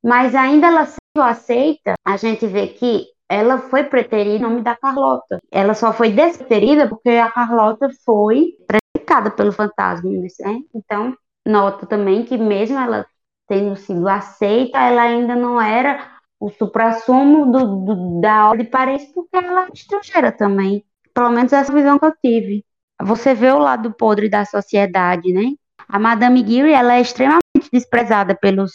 mas 0.04 0.36
ainda 0.36 0.68
ela 0.68 0.86
sendo 0.86 1.24
aceita, 1.24 1.94
a 2.06 2.18
gente 2.18 2.46
vê 2.46 2.68
que 2.68 3.06
ela 3.30 3.58
foi 3.58 3.84
preterida 3.84 4.36
em 4.36 4.40
nome 4.40 4.62
da 4.62 4.76
Carlota. 4.76 5.40
Ela 5.52 5.74
só 5.74 5.92
foi 5.92 6.12
despreterida 6.12 6.88
porque 6.88 7.10
a 7.10 7.30
Carlota 7.30 7.90
foi 8.06 8.54
predicada 8.66 9.32
pelo 9.32 9.52
fantasma, 9.52 10.10
né? 10.10 10.60
Então, 10.74 11.16
nota 11.46 11.86
também 11.86 12.24
que 12.24 12.38
mesmo 12.38 12.78
ela 12.78 13.06
tendo 13.48 13.76
sido 13.76 14.08
aceita, 14.08 14.78
ela 14.80 15.02
ainda 15.04 15.36
não 15.36 15.60
era 15.60 16.18
o 16.40 16.50
suprassumo 16.50 17.52
do, 17.52 17.86
do, 17.86 18.22
da 18.22 18.48
ordem 18.50 18.66
de 18.66 18.72
Paris, 18.72 19.06
porque 19.14 19.36
ela 19.38 19.66
é 19.66 19.70
estrangeira 19.74 20.32
também. 20.32 20.86
Pelo 21.14 21.30
menos 21.32 21.52
essa 21.52 21.74
visão 21.74 21.98
que 21.98 22.06
eu 22.06 22.14
tive 22.22 22.66
você 23.02 23.34
vê 23.34 23.52
o 23.52 23.60
lado 23.60 23.94
podre 23.94 24.30
da 24.30 24.46
sociedade, 24.46 25.32
né? 25.32 25.54
A 25.88 26.00
Madame 26.00 26.46
Geary, 26.46 26.72
ela 26.72 26.96
é 26.96 27.02
extremamente 27.02 27.70
desprezada 27.72 28.36
pelos, 28.36 28.74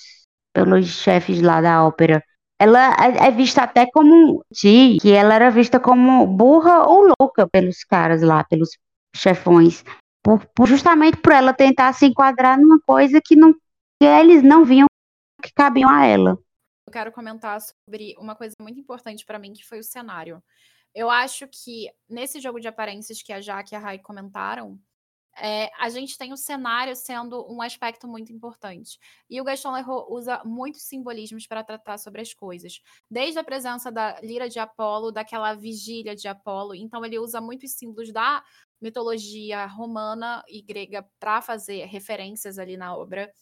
pelos 0.53 0.87
chefes 0.87 1.41
lá 1.43 1.61
da 1.61 1.85
ópera. 1.85 2.23
Ela 2.59 2.95
é, 2.95 3.27
é 3.27 3.31
vista 3.31 3.63
até 3.63 3.87
como 3.91 4.45
que 4.53 5.13
ela 5.13 5.35
era 5.35 5.51
vista 5.51 5.81
como 5.81 6.27
burra 6.27 6.87
ou 6.87 7.13
louca 7.19 7.49
pelos 7.49 7.83
caras 7.85 8.23
lá, 8.23 8.45
pelos 8.45 8.71
chefões, 9.15 9.85
por, 10.23 10.47
por 10.55 10.69
justamente 10.69 11.17
por 11.17 11.33
ela 11.33 11.53
tentar 11.53 11.93
se 11.93 12.07
enquadrar 12.07 12.59
numa 12.59 12.81
coisa 12.81 13.21
que 13.23 13.35
não 13.35 13.53
que 13.53 14.07
eles 14.07 14.43
não 14.43 14.65
viam 14.65 14.87
que 15.43 15.53
cabiam 15.53 15.91
a 15.91 16.07
ela. 16.07 16.39
Eu 16.87 16.93
quero 16.93 17.13
comentar 17.13 17.61
sobre 17.61 18.15
uma 18.19 18.35
coisa 18.35 18.55
muito 18.61 18.79
importante 18.79 19.25
para 19.25 19.39
mim, 19.39 19.53
que 19.53 19.65
foi 19.65 19.81
o 19.81 19.85
cenário. 19.85 20.43
Eu 20.95 21.11
acho 21.11 21.49
que 21.49 21.91
nesse 22.09 22.41
jogo 22.41 22.61
de 22.61 22.69
aparências 22.69 23.23
que 23.23 23.33
a 23.33 23.41
Jaque 23.41 23.75
e 23.75 23.77
a 23.77 23.79
Rai 23.79 23.99
comentaram, 23.99 24.79
é, 25.37 25.71
a 25.79 25.89
gente 25.89 26.19
tem 26.19 26.33
o 26.33 26.37
cenário 26.37 26.95
sendo 26.95 27.47
um 27.51 27.63
aspecto 27.63 28.07
muito 28.07 28.33
importante. 28.33 28.99
E 29.31 29.41
o 29.41 29.45
Gaston 29.45 29.73
Leroux 29.73 30.07
usa 30.11 30.43
muitos 30.45 30.83
simbolismos 30.83 31.47
para 31.47 31.65
tratar 31.65 31.99
sobre 31.99 32.21
as 32.21 32.35
coisas. 32.35 32.81
Desde 33.11 33.39
a 33.39 33.45
presença 33.45 33.91
da 33.91 34.21
lira 34.21 34.49
de 34.49 34.59
Apolo, 34.59 35.11
daquela 35.11 35.55
vigília 35.55 36.15
de 36.15 36.29
Apolo. 36.29 36.75
Então, 36.75 37.05
ele 37.05 37.19
usa 37.19 37.41
muitos 37.41 37.73
símbolos 37.73 38.13
da 38.13 38.45
mitologia 38.81 39.65
romana 39.67 40.43
e 40.49 40.61
grega 40.61 41.07
para 41.19 41.41
fazer 41.41 41.87
referências 41.87 42.59
ali 42.59 42.77
na 42.77 42.95
obra. 42.95 43.33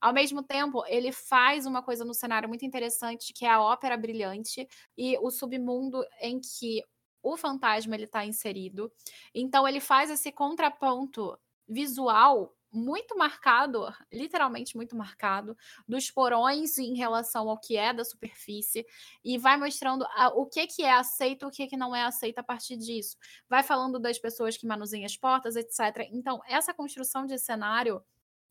Ao 0.00 0.14
mesmo 0.14 0.42
tempo, 0.42 0.84
ele 0.86 1.12
faz 1.12 1.66
uma 1.66 1.82
coisa 1.82 2.04
no 2.04 2.14
cenário 2.14 2.48
muito 2.48 2.64
interessante, 2.64 3.34
que 3.34 3.44
é 3.44 3.50
a 3.50 3.60
ópera 3.60 3.96
brilhante 3.96 4.66
e 4.96 5.18
o 5.18 5.30
submundo 5.30 6.02
em 6.22 6.40
que 6.40 6.82
o 7.22 7.36
fantasma 7.36 7.94
ele 7.94 8.04
está 8.04 8.24
inserido. 8.24 8.92
Então 9.34 9.66
ele 9.66 9.80
faz 9.80 10.10
esse 10.10 10.32
contraponto 10.32 11.38
visual 11.68 12.54
muito 12.72 13.16
marcado, 13.16 13.86
literalmente 14.12 14.76
muito 14.76 14.96
marcado, 14.96 15.56
dos 15.88 16.10
porões 16.10 16.78
em 16.78 16.94
relação 16.94 17.48
ao 17.48 17.58
que 17.58 17.76
é 17.76 17.92
da 17.92 18.04
superfície 18.04 18.86
e 19.24 19.36
vai 19.38 19.56
mostrando 19.56 20.04
a, 20.14 20.28
o 20.28 20.46
que 20.46 20.66
que 20.66 20.82
é 20.82 20.92
aceito, 20.92 21.46
o 21.46 21.50
que 21.50 21.66
que 21.66 21.76
não 21.76 21.94
é 21.94 22.04
aceito 22.04 22.38
a 22.38 22.42
partir 22.42 22.76
disso. 22.76 23.16
Vai 23.48 23.62
falando 23.62 23.98
das 23.98 24.18
pessoas 24.18 24.56
que 24.56 24.66
manuseiam 24.66 25.04
as 25.04 25.16
portas, 25.16 25.56
etc. 25.56 26.08
Então, 26.12 26.40
essa 26.46 26.72
construção 26.72 27.26
de 27.26 27.38
cenário 27.38 28.02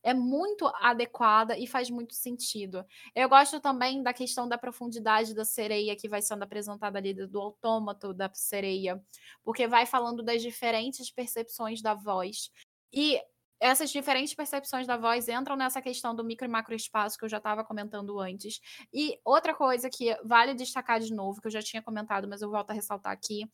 é 0.04 0.14
muito 0.14 0.66
adequada 0.76 1.58
e 1.58 1.68
faz 1.68 1.90
muito 1.90 2.14
sentido. 2.14 2.86
Eu 3.16 3.28
gosto 3.30 3.60
também 3.60 4.02
da 4.02 4.14
questão 4.14 4.48
da 4.48 4.58
profundidade 4.58 5.34
da 5.34 5.46
sereia 5.46 5.96
que 5.96 6.10
vai 6.10 6.22
sendo 6.22 6.44
apresentada 6.44 6.98
ali 6.98 7.14
do 7.14 7.40
autômato 7.40 8.14
da 8.14 8.30
sereia, 8.34 9.02
porque 9.44 9.68
vai 9.68 9.86
falando 9.86 10.24
das 10.24 10.42
diferentes 10.42 11.12
percepções 11.12 11.82
da 11.82 11.94
voz. 11.94 12.50
E 12.94 13.22
essas 13.60 13.92
diferentes 13.92 14.34
percepções 14.34 14.88
da 14.88 14.96
voz 14.96 15.28
entram 15.28 15.56
nessa 15.58 15.82
questão 15.82 16.16
do 16.16 16.24
micro 16.24 16.46
e 16.46 16.48
macro 16.48 16.74
espaço 16.74 17.18
que 17.18 17.26
eu 17.26 17.30
já 17.30 17.38
estava 17.38 17.64
comentando 17.64 18.18
antes. 18.18 18.62
E 18.94 19.20
outra 19.24 19.54
coisa 19.54 19.90
que 19.90 20.18
vale 20.24 20.54
destacar 20.54 21.00
de 21.02 21.14
novo, 21.14 21.42
que 21.42 21.48
eu 21.48 21.52
já 21.52 21.62
tinha 21.62 21.82
comentado, 21.82 22.28
mas 22.28 22.42
eu 22.42 22.50
volto 22.50 22.72
a 22.72 22.74
ressaltar 22.74 23.12
aqui, 23.12 23.46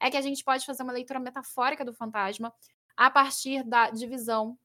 é 0.00 0.10
que 0.10 0.16
a 0.16 0.22
gente 0.22 0.42
pode 0.42 0.64
fazer 0.64 0.82
uma 0.82 0.92
leitura 0.92 1.20
metafórica 1.20 1.84
do 1.84 1.92
fantasma 1.92 2.52
a 2.96 3.10
partir 3.10 3.62
da 3.62 3.90
divisão 3.90 4.58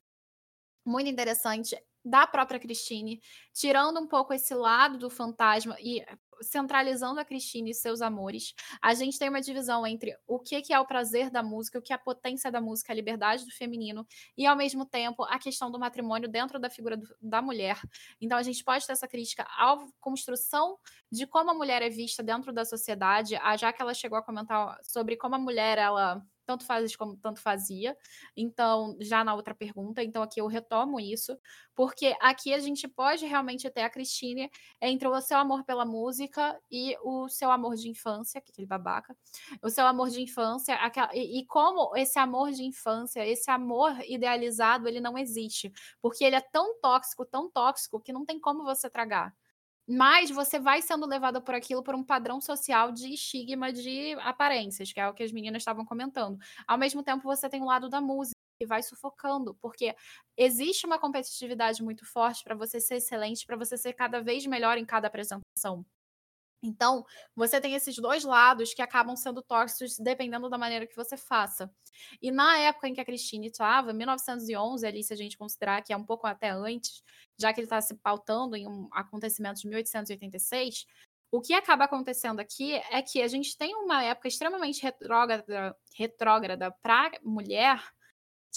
muito 0.86 1.10
interessante 1.10 1.76
da 2.06 2.28
própria 2.28 2.60
Christine, 2.60 3.20
tirando 3.52 3.99
um 3.99 4.07
pouco 4.07 4.32
esse 4.32 4.53
lado 4.53 4.98
do 4.98 5.10
fantasma 5.10 5.76
e 5.80 6.06
centralizando 6.41 7.20
a 7.20 7.26
Christine 7.26 7.72
e 7.72 7.74
seus 7.74 8.02
amores. 8.02 8.53
A 8.82 8.94
gente 8.94 9.18
tem 9.18 9.30
uma 9.30 9.41
divisão 9.41 9.88
entre 9.88 10.16
o 10.28 10.40
que, 10.40 10.62
que 10.62 10.74
é 10.74 10.80
o 10.80 10.86
prazer 10.86 11.32
da 11.32 11.41
música, 11.41 11.80
o 11.80 11.82
que 11.82 11.94
é 11.94 11.95
a 11.95 11.99
potência 11.99 12.52
da 12.52 12.62
música, 12.62 12.91
a 12.91 12.95
liberdade 12.95 13.45
do 13.45 13.52
feminino, 13.52 14.06
e 14.38 14.45
ao 14.45 14.56
mesmo 14.56 14.86
tempo 14.86 15.24
a 15.24 15.40
questão 15.40 15.72
do 15.72 15.80
matrimônio 15.80 16.30
dentro 16.30 16.60
da 16.60 16.70
figura 16.70 16.98
do, 16.98 17.07
da 17.22 17.41
mulher. 17.41 17.80
Então 18.22 18.38
a 18.38 18.44
gente 18.44 18.64
pode 18.64 18.86
ter 18.86 18.91
essa 18.91 19.07
crítica 19.07 19.44
à 19.44 19.78
construção 19.99 20.78
de 21.12 21.26
como 21.26 21.52
a 21.52 21.53
mulher 21.53 21.82
é 21.82 21.90
vista 21.90 22.22
dentro 22.22 22.53
da 22.53 22.66
sociedade, 22.66 23.36
já 23.57 23.74
que 23.74 23.82
ela 23.82 23.94
chegou 23.94 24.18
a 24.18 24.24
comentar 24.24 24.78
sobre 24.84 25.16
como 25.16 25.36
a 25.36 25.40
mulher 25.40 25.78
ela 25.78 26.22
tanto 26.45 26.65
faz 26.65 26.95
como 26.95 27.17
tanto 27.17 27.41
fazia. 27.41 27.97
Então, 28.35 28.95
já 28.99 29.23
na 29.23 29.34
outra 29.34 29.55
pergunta, 29.55 30.03
então 30.03 30.23
aqui 30.23 30.39
eu 30.39 30.47
retomo 30.47 30.99
isso, 30.99 31.38
porque 31.76 32.15
aqui 32.22 32.53
a 32.53 32.59
gente 32.59 32.88
pode 32.88 33.26
realmente 33.26 33.69
ter 33.69 33.81
a 33.81 33.89
Cristine 33.89 34.49
entre 34.81 35.07
o 35.07 35.22
seu 35.22 35.38
amor 35.38 35.63
pela 35.63 35.85
música 35.85 36.59
e 36.72 36.95
o 37.03 37.27
seu 37.30 37.51
amor 37.51 37.76
de 37.76 37.89
infância, 37.89 38.41
que 38.41 38.51
aquele 38.51 38.67
babaca, 38.67 39.15
o 39.61 39.69
seu 39.69 39.85
amor 39.85 40.09
de 40.09 40.22
infância, 40.22 40.76
aquela, 40.76 41.09
e, 41.13 41.39
e 41.39 41.45
como 41.45 41.95
esse 41.95 42.19
amor 42.19 42.51
de 42.51 42.63
infância, 42.63 43.26
esse 43.26 43.49
amor 43.51 43.95
idealizado, 44.07 44.88
ele 44.88 44.99
não 44.99 45.17
existe, 45.17 45.72
porque 46.01 46.23
ele 46.23 46.35
é 46.35 46.41
tão 46.41 46.80
tóxico, 46.80 47.26
tão 47.26 47.49
tóxico, 47.49 47.99
que 47.99 48.13
não 48.13 48.26
tem 48.26 48.39
como 48.39 48.63
você 48.63 48.89
tragar 48.89 49.34
mas 49.88 50.30
você 50.32 50.60
vai 50.60 50.82
sendo 50.82 51.06
levada 51.07 51.41
por 51.41 51.53
aquilo 51.56 51.84
por 51.84 51.95
um 51.95 52.03
padrão 52.03 52.41
social 52.41 52.91
de 52.91 53.14
estigma 53.14 53.72
de 53.72 54.14
aparências, 54.22 54.91
que 54.94 54.99
é 54.99 55.07
o 55.07 55.14
que 55.14 55.24
as 55.24 55.32
meninas 55.32 55.62
estavam 55.62 55.86
comentando. 55.86 56.38
Ao 56.68 56.78
mesmo 56.78 57.03
tempo, 57.03 57.24
você 57.24 57.49
tem 57.49 57.62
o 57.62 57.66
lado 57.66 57.90
da 57.90 58.02
música 58.02 58.36
que 58.60 58.66
vai 58.66 58.82
sufocando, 58.82 59.53
porque 59.56 59.95
existe 60.38 60.86
uma 60.86 60.98
competitividade 60.99 61.84
muito 61.84 62.06
forte 62.06 62.44
para 62.44 62.56
você 62.56 62.80
ser 62.80 62.95
excelente, 62.95 63.45
para 63.45 63.57
você 63.57 63.78
ser 63.78 63.94
cada 63.94 64.22
vez 64.22 64.45
melhor 64.45 64.78
em 64.78 64.86
cada 64.86 65.07
apresentação. 65.07 65.86
Então, 66.66 67.06
você 67.36 67.62
tem 67.62 67.76
esses 67.76 67.96
dois 67.98 68.24
lados 68.24 68.74
que 68.74 68.82
acabam 68.82 69.16
sendo 69.16 69.42
tóxicos 69.42 69.98
dependendo 69.98 70.50
da 70.50 70.58
maneira 70.58 70.88
que 70.88 70.96
você 70.96 71.16
faça. 71.16 71.72
E 72.22 72.32
na 72.32 72.58
época 72.58 72.88
em 72.88 72.94
que 72.94 73.02
a 73.02 73.06
Christine 73.06 73.48
estava, 73.48 73.94
1911, 73.94 74.86
ali, 74.86 75.04
se 75.04 75.14
a 75.14 75.18
gente 75.18 75.38
considerar 75.38 75.82
que 75.82 75.94
é 75.94 75.98
um 75.98 76.04
pouco 76.04 76.28
até 76.28 76.50
antes, 76.50 77.04
já 77.38 77.54
que 77.54 77.60
ele 77.60 77.66
está 77.66 77.80
se 77.82 77.96
pautando 77.96 78.56
em 78.56 78.68
um 78.68 78.90
acontecimento 78.92 79.62
de 79.62 79.68
1886, 79.68 80.86
o 81.32 81.42
que 81.42 81.54
acaba 81.54 81.86
acontecendo 81.86 82.40
aqui 82.40 82.74
é 82.74 83.02
que 83.02 83.22
a 83.22 83.28
gente 83.28 83.58
tem 83.58 83.76
uma 83.76 84.04
época 84.04 84.28
extremamente 84.28 84.82
retrógrada, 84.82 85.76
retrógrada 85.94 86.72
para 86.82 87.12
mulher 87.24 87.84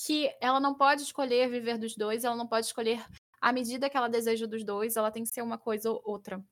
que 0.07 0.31
ela 0.41 0.61
não 0.61 0.75
pode 0.75 1.03
escolher 1.03 1.49
viver 1.49 1.77
dos 1.77 1.97
dois, 1.97 2.25
ela 2.25 2.37
não 2.37 2.47
pode 2.47 2.67
escolher 2.67 3.05
a 3.41 3.53
medida 3.53 3.91
que 3.91 3.97
ela 3.97 4.09
deseja 4.09 4.47
dos 4.47 4.65
dois, 4.65 4.97
ela 4.97 5.11
tem 5.11 5.23
que 5.23 5.29
ser 5.29 5.43
uma 5.43 5.59
coisa 5.59 5.91
ou 5.91 6.01
outra. 6.05 6.43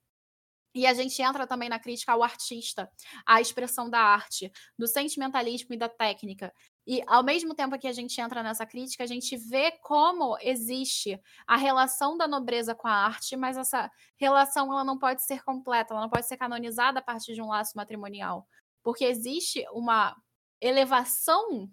E 0.77 0.87
a 0.87 0.93
gente 0.93 1.23
entra 1.23 1.47
também 1.47 1.71
na 1.71 1.79
crítica 1.79 2.13
ao 2.13 2.23
artista, 2.23 2.93
à 3.25 3.41
expressão 3.41 3.89
da 3.89 3.99
arte, 3.99 4.53
do 4.79 4.87
sentimentalismo 4.87 5.73
e 5.73 5.79
da 5.79 5.89
técnica. 5.89 6.53
E 6.87 7.03
ao 7.07 7.25
mesmo 7.25 7.55
tempo 7.55 7.79
que 7.79 7.89
a 7.89 7.93
gente 7.93 8.21
entra 8.21 8.43
nessa 8.43 8.67
crítica, 8.67 9.03
a 9.03 9.07
gente 9.07 9.39
vê 9.39 9.73
como 9.81 10.37
existe 10.39 11.19
a 11.47 11.57
relação 11.57 12.19
da 12.19 12.29
nobreza 12.29 12.75
com 12.75 12.87
a 12.87 12.93
arte, 12.93 13.37
mas 13.37 13.57
essa 13.57 13.91
relação 14.19 14.71
ela 14.71 14.85
não 14.85 14.99
pode 14.99 15.25
ser 15.25 15.43
completa, 15.43 15.95
ela 15.95 16.03
não 16.03 16.11
pode 16.11 16.27
ser 16.27 16.37
canonizada 16.37 16.99
a 16.99 17.03
partir 17.03 17.33
de 17.33 17.41
um 17.41 17.49
laço 17.49 17.73
matrimonial, 17.75 18.47
porque 18.83 19.07
existe 19.07 19.65
uma 19.73 20.15
elevação 20.61 21.71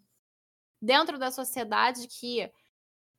dentro 0.81 1.19
da 1.19 1.29
sociedade 1.29 2.07
que 2.07 2.49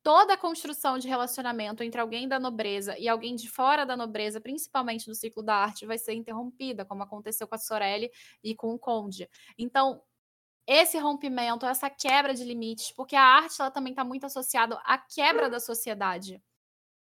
toda 0.05 0.35
a 0.35 0.37
construção 0.37 0.99
de 0.99 1.07
relacionamento 1.07 1.81
entre 1.81 1.99
alguém 1.99 2.27
da 2.27 2.39
nobreza 2.39 2.95
e 2.99 3.09
alguém 3.09 3.35
de 3.35 3.49
fora 3.49 3.87
da 3.87 3.97
nobreza, 3.97 4.39
principalmente 4.39 5.07
do 5.07 5.15
ciclo 5.15 5.41
da 5.41 5.55
arte, 5.55 5.87
vai 5.87 5.97
ser 5.97 6.13
interrompida, 6.13 6.85
como 6.85 7.01
aconteceu 7.01 7.47
com 7.47 7.55
a 7.55 7.57
Sorelli 7.57 8.11
e 8.43 8.53
com 8.53 8.71
o 8.71 8.77
Conde. 8.77 9.27
Então, 9.57 10.03
esse 10.67 10.99
rompimento, 10.99 11.65
essa 11.65 11.89
quebra 11.89 12.35
de 12.35 12.43
limites, 12.43 12.91
porque 12.91 13.15
a 13.15 13.23
arte 13.23 13.59
ela 13.59 13.71
também 13.71 13.93
está 13.93 14.03
muito 14.03 14.27
associada 14.27 14.79
à 14.85 14.95
quebra 14.95 15.49
da 15.49 15.59
sociedade. 15.59 16.39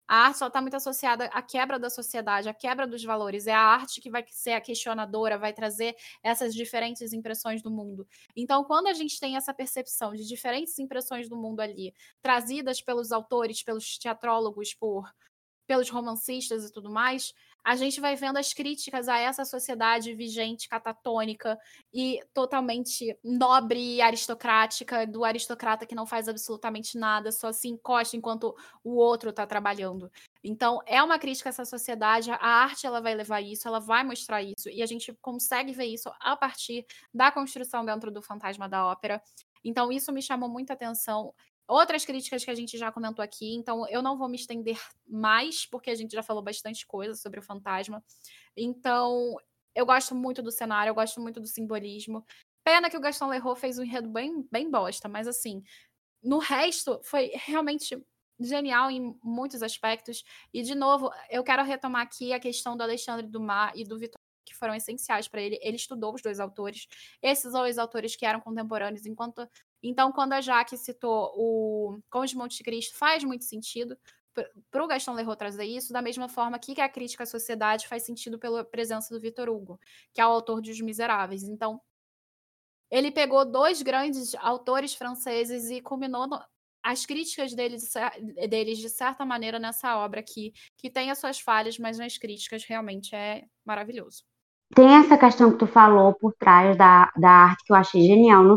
A 0.09 0.27
arte 0.27 0.45
está 0.45 0.61
muito 0.61 0.77
associada 0.77 1.27
à 1.27 1.43
quebra 1.43 1.78
da 1.78 1.91
sociedade, 1.91 2.49
à 2.49 2.55
quebra 2.55 2.87
dos 2.87 3.03
valores. 3.05 3.47
É 3.47 3.53
a 3.53 3.61
arte 3.61 4.01
que 4.01 4.11
vai 4.11 4.24
ser 4.28 4.53
a 4.53 4.61
questionadora, 4.61 5.39
vai 5.39 5.53
trazer 5.53 5.97
essas 6.23 6.55
diferentes 6.55 7.12
impressões 7.12 7.62
do 7.62 7.70
mundo. 7.70 8.07
Então, 8.37 8.65
quando 8.65 8.87
a 8.87 8.93
gente 8.93 9.19
tem 9.19 9.37
essa 9.37 9.53
percepção 9.53 10.15
de 10.15 10.27
diferentes 10.27 10.78
impressões 10.78 11.28
do 11.28 11.37
mundo 11.37 11.61
ali, 11.61 11.93
trazidas 12.23 12.81
pelos 12.81 13.12
autores, 13.12 13.62
pelos 13.62 13.99
teatrólogos, 13.99 14.74
por 14.74 15.11
pelos 15.66 15.91
romancistas 15.91 16.65
e 16.65 16.73
tudo 16.73 16.91
mais, 16.91 17.35
a 17.66 17.74
gente 17.74 18.01
vai 18.01 18.14
vendo 18.14 18.36
as 18.36 18.55
críticas 18.55 19.09
a 19.09 19.18
essa 19.18 19.44
sociedade 19.44 20.14
vigente, 20.14 20.68
catatônica 20.68 21.59
e 21.93 22.20
totalmente 22.32 23.18
nobre 23.24 23.97
e 23.97 24.01
aristocrática, 24.01 25.05
do 25.05 25.24
aristocrata 25.24 25.84
que 25.84 25.94
não 25.94 26.06
faz 26.06 26.28
absolutamente 26.28 26.97
nada, 26.97 27.32
só 27.32 27.51
se 27.51 27.66
encosta 27.66 28.16
enquanto 28.16 28.55
o 28.84 28.94
outro 28.94 29.30
está 29.30 29.44
trabalhando. 29.44 30.09
Então, 30.44 30.80
é 30.86 31.02
uma 31.02 31.18
crítica 31.18 31.48
a 31.48 31.51
essa 31.51 31.64
sociedade, 31.64 32.30
a 32.30 32.36
arte 32.36 32.86
ela 32.86 33.01
vai 33.01 33.16
levar 33.16 33.40
isso, 33.40 33.66
ela 33.66 33.80
vai 33.80 34.05
mostrar 34.05 34.44
isso, 34.44 34.68
e 34.70 34.80
a 34.80 34.86
gente 34.86 35.12
consegue 35.20 35.72
ver 35.72 35.86
isso 35.86 36.09
a 36.20 36.36
partir 36.36 36.86
da 37.12 37.32
construção 37.32 37.84
dentro 37.84 38.12
do 38.12 38.22
fantasma 38.22 38.68
da 38.68 38.86
ópera. 38.86 39.20
Então, 39.64 39.90
isso 39.90 40.12
me 40.12 40.22
chamou 40.22 40.48
muita 40.48 40.74
atenção 40.74 41.34
outras 41.68 42.05
críticas 42.05 42.44
que 42.44 42.51
a 42.51 42.55
gente 42.55 42.78
já 42.78 42.93
comentou 42.93 43.22
aqui, 43.22 43.55
então 43.55 43.88
eu 43.88 44.02
não 44.02 44.16
vou 44.16 44.28
me 44.28 44.36
estender 44.36 44.80
mais, 45.06 45.66
porque 45.66 45.90
a 45.90 45.94
gente 45.94 46.12
já 46.12 46.22
falou 46.22 46.43
bastante 46.43 46.86
coisa 46.86 47.14
sobre 47.14 47.40
o 47.40 47.43
fantasma. 47.43 48.02
Então, 48.56 49.36
eu 49.74 49.84
gosto 49.84 50.14
muito 50.14 50.43
do 50.43 50.51
cenário, 50.51 50.90
eu 50.90 50.94
gosto 50.94 51.20
muito 51.20 51.40
do 51.40 51.47
simbolismo. 51.47 52.24
Pena 52.64 52.90
que 52.90 52.97
o 52.97 53.01
Gaston 53.01 53.28
Leroux 53.28 53.60
fez 53.60 53.78
um 53.78 53.84
enredo 53.84 54.09
bem, 54.09 54.47
bem 54.51 54.70
bosta, 54.70 55.09
mas 55.09 55.28
assim, 55.28 55.62
no 56.22 56.38
resto 56.38 57.01
foi 57.05 57.30
realmente 57.34 58.02
genial 58.40 58.90
em 58.90 59.18
muitos 59.22 59.62
aspectos. 59.62 60.24
E, 60.52 60.62
de 60.62 60.74
novo, 60.74 61.10
eu 61.30 61.43
quero 61.43 61.62
retomar 61.62 62.02
aqui 62.02 62.32
a 62.32 62.40
questão 62.40 62.76
do 62.76 62.82
Alexandre 62.82 63.26
Dumas 63.26 63.72
e 63.74 63.84
do 63.84 63.98
Vitor 63.98 64.16
que 64.44 64.55
foram 64.55 64.74
essenciais 64.74 65.26
para 65.26 65.43
ele. 65.43 65.59
Ele 65.60 65.76
estudou 65.76 66.14
os 66.14 66.22
dois 66.22 66.38
autores, 66.38 66.86
esses 67.20 67.52
dois 67.52 67.78
autores 67.78 68.14
que 68.14 68.24
eram 68.24 68.40
contemporâneos, 68.40 69.05
enquanto 69.05 69.47
então 69.82 70.12
quando 70.12 70.32
a 70.32 70.40
Jaque 70.40 70.77
citou 70.77 71.32
o 71.35 72.01
Conde 72.11 72.31
de 72.31 72.36
Monte 72.36 72.62
Cristo, 72.62 72.97
faz 72.97 73.23
muito 73.24 73.44
sentido 73.44 73.97
para 74.70 74.85
o 74.85 74.86
Gaston 74.86 75.15
Leroux 75.15 75.36
trazer 75.36 75.65
isso, 75.65 75.93
da 75.93 76.03
mesma 76.03 76.28
forma 76.28 76.59
que 76.59 76.78
a 76.81 76.89
crítica 76.89 77.23
à 77.23 77.27
sociedade 77.27 77.89
faz 77.89 78.05
sentido 78.05 78.39
pela 78.39 78.65
presença 78.65 79.15
do 79.15 79.20
Victor 79.20 79.48
Hugo, 79.48 79.81
que 80.12 80.20
é 80.20 80.27
o 80.27 80.31
autor 80.31 80.61
de 80.61 80.70
Os 80.70 80.81
Miseráveis. 80.81 81.43
Então, 81.44 81.81
ele 82.90 83.11
pegou 83.11 83.44
dois 83.44 83.82
grandes 83.82 84.35
autores 84.36 84.94
franceses 84.94 85.70
e 85.70 85.81
culminou 85.81 86.27
no, 86.27 86.40
as 86.82 87.05
críticas 87.05 87.53
deles, 87.55 87.93
deles, 88.48 88.78
de 88.78 88.89
certa 88.89 89.24
maneira, 89.24 89.59
nessa 89.59 89.98
obra 89.98 90.20
aqui, 90.20 90.53
que 90.77 90.90
tem 90.90 91.11
as 91.11 91.19
suas 91.19 91.40
falhas, 91.40 91.78
mas 91.78 91.98
nas 91.98 92.16
críticas 92.16 92.65
realmente 92.65 93.15
é 93.15 93.44
maravilhoso. 93.65 94.23
Tem 94.74 94.94
essa 94.94 95.16
questão 95.16 95.53
que 95.53 95.59
tu 95.59 95.66
falou 95.66 96.15
por 96.15 96.32
trás 96.35 96.77
da, 96.77 97.11
da 97.16 97.31
arte 97.31 97.65
que 97.65 97.73
eu 97.73 97.77
achei 97.77 98.03
genial, 98.03 98.44
não 98.44 98.57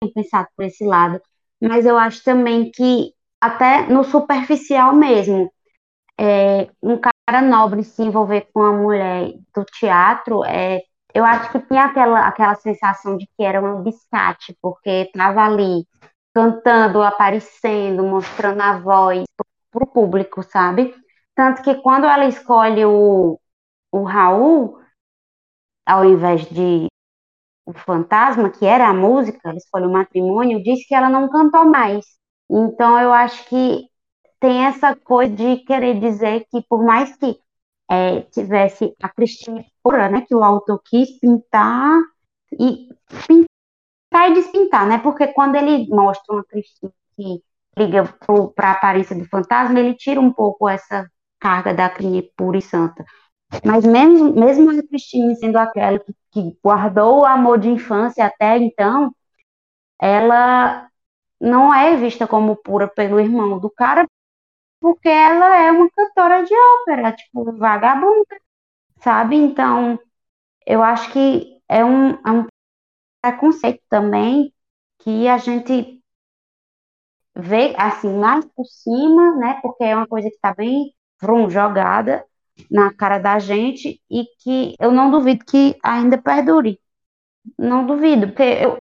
tinha 0.00 0.12
pensado 0.12 0.48
por 0.56 0.64
esse 0.64 0.84
lado, 0.84 1.20
mas 1.60 1.86
eu 1.86 1.96
acho 1.98 2.22
também 2.22 2.70
que, 2.70 3.12
até 3.40 3.86
no 3.88 4.04
superficial 4.04 4.94
mesmo, 4.94 5.52
é, 6.18 6.68
um 6.82 6.98
cara 6.98 7.42
nobre 7.42 7.84
se 7.84 8.02
envolver 8.02 8.48
com 8.52 8.60
uma 8.60 8.72
mulher 8.72 9.32
do 9.54 9.64
teatro 9.64 10.44
é 10.44 10.82
eu 11.14 11.24
acho 11.24 11.50
que 11.50 11.60
tinha 11.66 11.84
aquela, 11.84 12.26
aquela 12.28 12.54
sensação 12.54 13.16
de 13.16 13.26
que 13.26 13.42
era 13.42 13.60
um 13.62 13.82
biscate, 13.82 14.56
porque 14.60 14.88
estava 14.90 15.42
ali 15.42 15.86
cantando, 16.34 17.02
aparecendo, 17.02 18.04
mostrando 18.04 18.60
a 18.60 18.78
voz 18.78 19.24
para 19.70 19.84
o 19.84 19.86
público, 19.86 20.42
sabe? 20.42 20.94
Tanto 21.34 21.62
que 21.62 21.74
quando 21.76 22.04
ela 22.04 22.26
escolhe 22.26 22.84
o, 22.84 23.40
o 23.90 24.02
Raul, 24.04 24.78
ao 25.86 26.04
invés 26.04 26.46
de 26.50 26.86
o 27.68 27.72
fantasma, 27.74 28.48
que 28.48 28.64
era 28.64 28.88
a 28.88 28.94
música, 28.94 29.38
ela 29.44 29.58
escolhe 29.58 29.84
o 29.84 29.92
matrimônio, 29.92 30.62
diz 30.62 30.86
que 30.86 30.94
ela 30.94 31.10
não 31.10 31.28
cantou 31.28 31.66
mais. 31.66 32.06
Então 32.50 32.98
eu 32.98 33.12
acho 33.12 33.46
que 33.46 33.86
tem 34.40 34.64
essa 34.64 34.96
coisa 34.96 35.34
de 35.34 35.58
querer 35.58 36.00
dizer 36.00 36.46
que 36.50 36.62
por 36.66 36.82
mais 36.82 37.14
que 37.16 37.38
é, 37.90 38.22
tivesse 38.22 38.94
a 39.02 39.08
Cristina 39.10 39.62
Pura, 39.82 40.08
né, 40.08 40.22
que 40.22 40.34
o 40.34 40.42
autor 40.42 40.80
quis 40.82 41.18
pintar 41.20 42.00
e 42.58 42.88
pintar 43.26 44.30
e 44.30 44.34
despintar, 44.34 44.86
né, 44.88 44.98
porque 44.98 45.26
quando 45.28 45.56
ele 45.56 45.86
mostra 45.90 46.34
uma 46.34 46.44
Cristina 46.44 46.90
que 47.16 47.42
liga 47.76 48.04
para 48.54 48.70
a 48.70 48.72
aparência 48.72 49.14
do 49.14 49.26
fantasma, 49.26 49.78
ele 49.78 49.94
tira 49.94 50.18
um 50.18 50.32
pouco 50.32 50.66
essa 50.66 51.06
carga 51.38 51.74
da 51.74 51.90
Cristina 51.90 52.22
pura 52.34 52.56
e 52.56 52.62
santa. 52.62 53.04
Mas 53.64 53.84
mesmo, 53.84 54.32
mesmo 54.34 54.70
a 54.70 54.82
Cristina 54.86 55.34
sendo 55.34 55.56
aquela 55.56 55.98
que, 55.98 56.12
que 56.32 56.58
guardou 56.62 57.20
o 57.20 57.24
amor 57.24 57.58
de 57.58 57.68
infância 57.68 58.26
até 58.26 58.58
então, 58.58 59.12
ela 60.00 60.88
não 61.40 61.74
é 61.74 61.96
vista 61.96 62.26
como 62.26 62.56
pura 62.56 62.88
pelo 62.88 63.20
irmão 63.20 63.58
do 63.58 63.70
cara, 63.70 64.06
porque 64.80 65.08
ela 65.08 65.56
é 65.58 65.72
uma 65.72 65.90
cantora 65.90 66.44
de 66.44 66.54
ópera, 66.54 67.12
tipo, 67.12 67.52
vagabunda, 67.58 68.36
sabe? 69.00 69.36
Então, 69.36 69.98
eu 70.66 70.82
acho 70.82 71.12
que 71.12 71.60
é 71.68 71.84
um, 71.84 72.10
é 72.12 72.32
um 72.32 72.46
preconceito 73.22 73.82
também 73.90 74.52
que 75.00 75.28
a 75.28 75.38
gente 75.38 76.02
vê, 77.36 77.74
assim, 77.78 78.12
mais 78.18 78.44
por 78.54 78.66
cima, 78.66 79.36
né? 79.36 79.58
Porque 79.62 79.84
é 79.84 79.94
uma 79.96 80.06
coisa 80.06 80.28
que 80.28 80.34
está 80.36 80.52
bem 80.54 80.92
vrum, 81.20 81.48
jogada 81.50 82.24
na 82.70 82.92
cara 82.92 83.18
da 83.18 83.38
gente 83.38 84.00
e 84.10 84.24
que 84.42 84.74
eu 84.80 84.90
não 84.90 85.10
duvido 85.10 85.44
que 85.44 85.76
ainda 85.82 86.18
perdure. 86.18 86.80
Não 87.58 87.86
duvido, 87.86 88.28
porque 88.28 88.42
eu, 88.42 88.78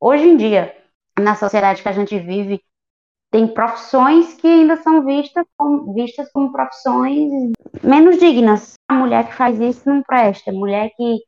hoje 0.00 0.28
em 0.28 0.36
dia, 0.36 0.76
na 1.18 1.34
sociedade 1.34 1.82
que 1.82 1.88
a 1.88 1.92
gente 1.92 2.18
vive, 2.18 2.62
tem 3.30 3.48
profissões 3.48 4.34
que 4.34 4.46
ainda 4.46 4.76
são 4.76 5.04
vistas 5.04 5.44
como, 5.56 5.92
vistas 5.92 6.30
como 6.32 6.52
profissões 6.52 7.52
menos 7.82 8.18
dignas. 8.18 8.74
A 8.88 8.94
mulher 8.94 9.26
que 9.26 9.34
faz 9.34 9.58
isso 9.60 9.88
não 9.88 10.02
presta. 10.02 10.52
Mulher 10.52 10.90
que, 10.96 11.18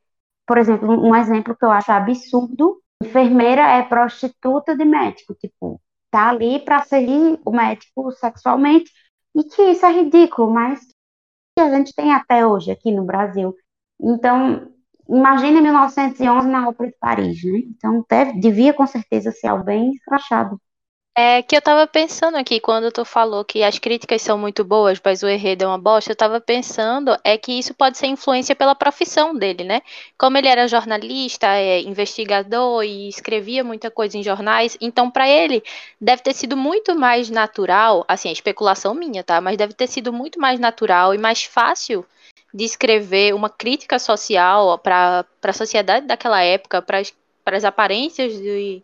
por 0.47 0.59
exemplo, 0.59 0.89
um 0.89 1.17
exemplo 1.17 1.57
que 1.57 1.65
eu 1.65 1.71
acho 1.71 1.91
absurdo, 1.91 2.81
enfermeira 3.03 3.63
é 3.63 3.83
prostituta 3.83 4.77
de 4.77 4.85
médico, 4.85 5.35
tipo, 5.35 5.81
tá 6.11 6.29
ali 6.29 6.61
para 6.61 6.85
servir 6.85 7.41
o 7.45 7.51
médico 7.51 8.13
sexualmente, 8.13 8.91
e 9.35 9.45
que 9.45 9.63
isso 9.63 9.85
é 9.85 9.93
ridículo, 9.93 10.51
mas 10.51 10.81
que 11.57 11.61
a 11.63 11.71
gente 11.71 11.95
tem 11.95 12.13
até 12.13 12.47
hoje 12.47 12.71
aqui 12.71 12.93
no 12.93 13.03
Brasil. 13.03 13.57
Então, 13.99 14.69
imagine 15.09 15.63
1911 15.63 16.47
na 16.49 16.69
Ópera 16.69 16.91
de 16.91 16.97
Paris, 17.01 17.43
né? 17.43 17.61
Então, 17.75 18.05
deve, 18.09 18.39
devia 18.39 18.75
com 18.75 18.87
certeza 18.87 19.33
ser 19.33 19.47
algo 19.47 19.65
bem 19.65 19.91
escrachado. 19.93 20.61
É 21.19 21.41
que 21.43 21.57
eu 21.57 21.63
tava 21.63 21.87
pensando 21.87 22.37
aqui, 22.37 22.61
quando 22.61 22.93
tu 22.93 23.03
falou 23.03 23.43
que 23.43 23.63
as 23.63 23.79
críticas 23.79 24.21
são 24.21 24.37
muito 24.37 24.63
boas, 24.63 25.01
mas 25.03 25.23
o 25.23 25.29
enredo 25.29 25.65
é 25.65 25.67
uma 25.67 25.79
bosta, 25.79 26.13
eu 26.13 26.17
tava 26.17 26.43
pensando 26.43 27.17
é 27.25 27.39
que 27.39 27.53
isso 27.59 27.73
pode 27.73 27.97
ser 27.97 28.07
influência 28.07 28.55
pela 28.55 28.75
profissão 28.75 29.35
dele, 29.35 29.65
né? 29.65 29.81
Como 30.19 30.37
ele 30.37 30.47
era 30.47 30.69
jornalista, 30.69 31.47
é, 31.47 31.81
investigador 31.81 32.85
e 32.85 33.09
escrevia 33.09 33.65
muita 33.65 33.91
coisa 33.91 34.19
em 34.19 34.23
jornais, 34.23 34.77
então 34.79 35.11
para 35.11 35.27
ele 35.27 35.63
deve 35.99 36.21
ter 36.23 36.35
sido 36.35 36.55
muito 36.55 36.95
mais 36.95 37.31
natural, 37.31 38.05
assim, 38.07 38.29
é 38.29 38.33
especulação 38.33 38.93
minha, 38.95 39.25
tá? 39.25 39.41
Mas 39.41 39.57
deve 39.57 39.73
ter 39.73 39.87
sido 39.87 40.13
muito 40.13 40.39
mais 40.39 40.61
natural 40.61 41.15
e 41.15 41.19
mais 41.19 41.45
fácil 41.45 42.05
de 42.53 42.65
escrever 42.65 43.35
uma 43.35 43.49
crítica 43.49 43.99
social 43.99 44.79
para 44.79 45.25
a 45.43 45.53
sociedade 45.55 46.07
daquela 46.07 46.43
época, 46.43 46.83
para 46.83 47.01
as 47.57 47.65
aparências 47.65 48.35
de 48.35 48.83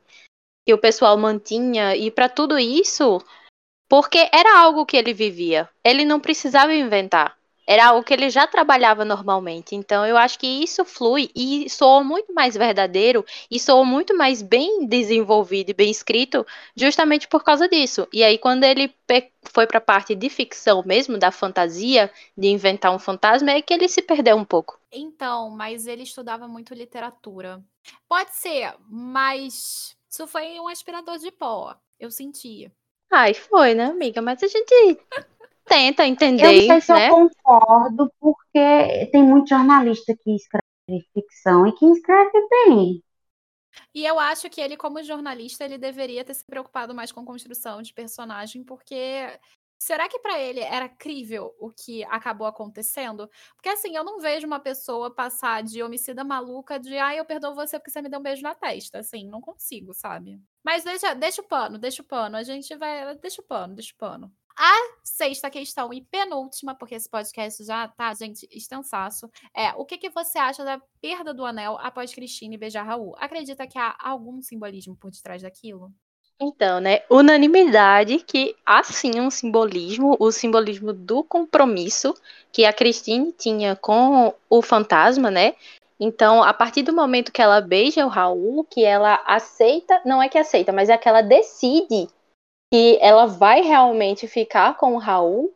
que 0.65 0.73
o 0.73 0.79
pessoal 0.79 1.17
mantinha 1.17 1.97
e 1.97 2.11
para 2.11 2.29
tudo 2.29 2.59
isso, 2.59 3.21
porque 3.89 4.29
era 4.33 4.61
algo 4.61 4.87
que 4.87 4.97
ele 4.97 5.13
vivia. 5.13 5.69
Ele 5.85 6.05
não 6.05 6.21
precisava 6.21 6.75
inventar. 6.75 7.37
Era 7.67 7.87
algo 7.87 8.03
que 8.03 8.13
ele 8.13 8.29
já 8.29 8.47
trabalhava 8.47 9.05
normalmente. 9.05 9.75
Então 9.75 10.05
eu 10.05 10.17
acho 10.17 10.39
que 10.39 10.47
isso 10.47 10.85
flui 10.85 11.31
e 11.35 11.71
soa 11.71 12.03
muito 12.03 12.35
mais 12.35 12.57
verdadeiro 12.57 13.25
e 13.51 13.59
soa 13.59 13.85
muito 13.85 14.17
mais 14.17 14.43
bem 14.43 14.87
desenvolvido 14.87 15.71
e 15.71 15.75
bem 15.75 15.91
escrito 15.91 16.45
justamente 16.75 17.29
por 17.29 17.45
causa 17.45 17.69
disso. 17.69 18.09
E 18.13 18.25
aí 18.25 18.37
quando 18.37 18.65
ele 18.65 18.93
foi 19.45 19.67
para 19.67 19.79
a 19.79 19.81
parte 19.81 20.15
de 20.15 20.29
ficção 20.29 20.83
mesmo, 20.85 21.17
da 21.17 21.31
fantasia, 21.31 22.11
de 22.37 22.49
inventar 22.49 22.93
um 22.93 22.99
fantasma, 22.99 23.53
é 23.53 23.63
que 23.63 23.73
ele 23.73 23.89
se 23.89 24.03
perdeu 24.03 24.37
um 24.37 24.45
pouco. 24.45 24.79
Então, 24.91 25.51
mas 25.51 25.87
ele 25.87 26.03
estudava 26.03 26.49
muito 26.49 26.75
literatura. 26.75 27.63
Pode 28.09 28.35
ser, 28.35 28.75
mas 28.89 29.97
isso 30.13 30.27
foi 30.27 30.61
um 30.61 30.69
aspirador 30.69 31.17
de 31.17 31.31
pó. 31.31 31.75
Eu 31.99 32.11
sentia. 32.11 32.71
Ai, 33.11 33.33
foi, 33.33 33.73
né, 33.73 33.87
amiga? 33.87 34.21
Mas 34.21 34.43
a 34.43 34.47
gente 34.47 35.01
tenta 35.65 36.07
entender. 36.07 36.45
Eu 36.45 36.53
não 36.53 36.67
sei 36.67 36.81
se 36.83 36.93
né? 36.93 37.09
eu 37.09 37.31
concordo, 37.31 38.13
porque 38.21 39.09
tem 39.11 39.23
muito 39.23 39.49
jornalista 39.49 40.15
que 40.15 40.37
escreve 40.37 41.09
ficção 41.15 41.67
e 41.67 41.73
que 41.73 41.87
escreve 41.87 42.47
bem. 42.51 43.03
E 43.95 44.05
eu 44.05 44.19
acho 44.19 44.51
que 44.51 44.61
ele, 44.61 44.77
como 44.77 45.03
jornalista, 45.03 45.65
ele 45.65 45.79
deveria 45.79 46.23
ter 46.23 46.35
se 46.35 46.45
preocupado 46.45 46.95
mais 46.95 47.11
com 47.11 47.25
construção 47.25 47.81
de 47.81 47.95
personagem, 47.95 48.63
porque 48.63 49.41
Será 49.83 50.09
que 50.09 50.21
para 50.21 50.39
ele 50.39 50.61
era 50.61 50.89
crível 50.89 51.53
o 51.59 51.69
que 51.69 52.05
acabou 52.05 52.47
acontecendo? 52.47 53.29
Porque 53.57 53.69
assim, 53.69 53.97
eu 53.97 54.05
não 54.05 54.21
vejo 54.21 54.47
uma 54.47 54.61
pessoa 54.61 55.13
passar 55.13 55.61
de 55.65 55.83
homicida 55.83 56.23
maluca 56.23 56.79
de 56.79 56.97
ah, 56.97 57.17
eu 57.17 57.25
perdoo 57.25 57.53
você 57.53 57.81
porque 57.81 57.91
você 57.91 58.01
me 58.01 58.09
deu 58.09 58.21
um 58.21 58.23
beijo 58.23 58.45
na 58.45 58.55
testa. 58.55 59.01
Assim, 59.01 59.27
não 59.29 59.41
consigo, 59.41 59.93
sabe? 59.93 60.41
Mas 60.63 60.85
deixa, 60.85 61.15
deixa 61.15 61.43
o 61.43 61.45
pano, 61.45 61.79
deixa 61.79 62.01
o 62.01 62.05
pano. 62.05 62.37
A 62.37 62.45
gente 62.45 62.77
vai. 62.77 63.17
Deixa 63.17 63.43
o 63.43 63.45
pano, 63.45 63.75
deixa 63.75 63.93
o 63.93 63.97
pano. 63.97 64.33
A 64.57 64.73
sexta 65.03 65.51
questão 65.51 65.93
e 65.93 66.01
penúltima, 66.01 66.77
porque 66.77 66.95
esse 66.95 67.11
podcast 67.11 67.65
já 67.65 67.89
tá, 67.89 68.15
gente, 68.15 68.47
extensaço, 68.53 69.29
é 69.53 69.73
o 69.73 69.85
que, 69.85 69.99
que 69.99 70.11
você 70.11 70.39
acha 70.39 70.65
da 70.65 70.81
perda 71.01 71.35
do 71.35 71.45
anel 71.45 71.77
após 71.81 72.15
Cristina 72.15 72.57
beijar 72.57 72.85
Raul? 72.85 73.17
Acredita 73.19 73.67
que 73.67 73.79
há 73.79 73.97
algum 73.99 74.41
simbolismo 74.41 74.95
por 74.97 75.11
detrás 75.11 75.43
daquilo? 75.43 75.93
Então, 76.45 76.81
né, 76.81 77.03
unanimidade 77.09 78.19
que 78.19 78.57
há 78.67 78.83
sim 78.83 79.21
um 79.21 79.31
simbolismo, 79.31 80.17
o 80.19 80.33
simbolismo 80.33 80.93
do 80.93 81.23
compromisso 81.23 82.13
que 82.51 82.65
a 82.65 82.73
Christine 82.73 83.31
tinha 83.31 83.77
com 83.77 84.35
o 84.51 84.61
fantasma, 84.61 85.31
né? 85.31 85.55
Então, 86.01 86.43
a 86.43 86.53
partir 86.53 86.83
do 86.83 86.93
momento 86.93 87.31
que 87.31 87.41
ela 87.41 87.61
beija 87.61 88.05
o 88.05 88.09
Raul, 88.09 88.65
que 88.65 88.85
ela 88.85 89.23
aceita, 89.25 90.03
não 90.05 90.21
é 90.21 90.29
que 90.29 90.37
aceita, 90.37 90.73
mas 90.73 90.89
é 90.89 90.99
que 90.99 91.09
ela 91.09 91.23
decide 91.23 92.09
que 92.73 92.99
ela 93.01 93.27
vai 93.27 93.61
realmente 93.61 94.27
ficar 94.27 94.77
com 94.77 94.97
o 94.97 94.99
Raul, 94.99 95.55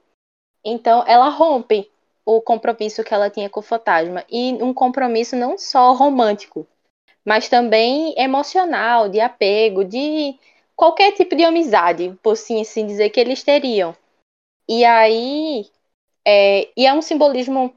então 0.65 1.03
ela 1.09 1.29
rompe 1.31 1.91
o 2.25 2.41
compromisso 2.41 3.03
que 3.03 3.13
ela 3.13 3.29
tinha 3.29 3.51
com 3.51 3.59
o 3.59 3.63
fantasma. 3.63 4.25
E 4.31 4.53
um 4.63 4.73
compromisso 4.73 5.35
não 5.35 5.59
só 5.59 5.93
romântico, 5.95 6.65
mas 7.25 7.49
também 7.49 8.15
emocional, 8.17 9.09
de 9.09 9.19
apego, 9.19 9.85
de 9.85 10.39
qualquer 10.77 11.13
tipo 11.13 11.35
de 11.35 11.45
amizade, 11.45 12.17
por 12.23 12.37
sim 12.37 12.61
assim 12.61 12.87
dizer, 12.87 13.11
que 13.11 13.21
eles 13.21 13.43
teriam. 13.43 13.97
E 14.69 14.85
aí. 14.85 15.67
É, 16.29 16.69
e 16.77 16.87
é 16.87 16.93
um 16.93 17.03
simbolismo 17.03 17.73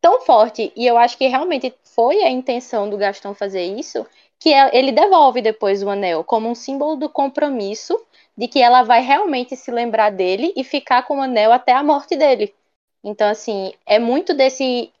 tão 0.00 0.20
forte, 0.20 0.72
e 0.76 0.86
eu 0.86 0.98
acho 0.98 1.16
que 1.16 1.26
realmente 1.28 1.74
foi 1.82 2.22
a 2.22 2.30
intenção 2.30 2.90
do 2.90 2.98
Gastão 2.98 3.34
fazer 3.34 3.64
isso, 3.64 4.06
que 4.38 4.52
é, 4.52 4.76
ele 4.76 4.92
devolve 4.92 5.40
depois 5.40 5.82
o 5.82 5.88
anel 5.88 6.22
como 6.22 6.48
um 6.48 6.54
símbolo 6.54 6.96
do 6.96 7.08
compromisso 7.08 7.98
de 8.36 8.46
que 8.48 8.60
ela 8.60 8.82
vai 8.82 9.00
realmente 9.00 9.56
se 9.56 9.70
lembrar 9.70 10.10
dele 10.10 10.52
e 10.56 10.62
ficar 10.62 11.04
com 11.04 11.18
o 11.18 11.22
anel 11.22 11.52
até 11.52 11.72
a 11.72 11.82
morte 11.82 12.16
dele. 12.16 12.52
Então, 13.02 13.28
assim, 13.30 13.72
é 13.86 13.98
muito 13.98 14.34
desse 14.34 14.92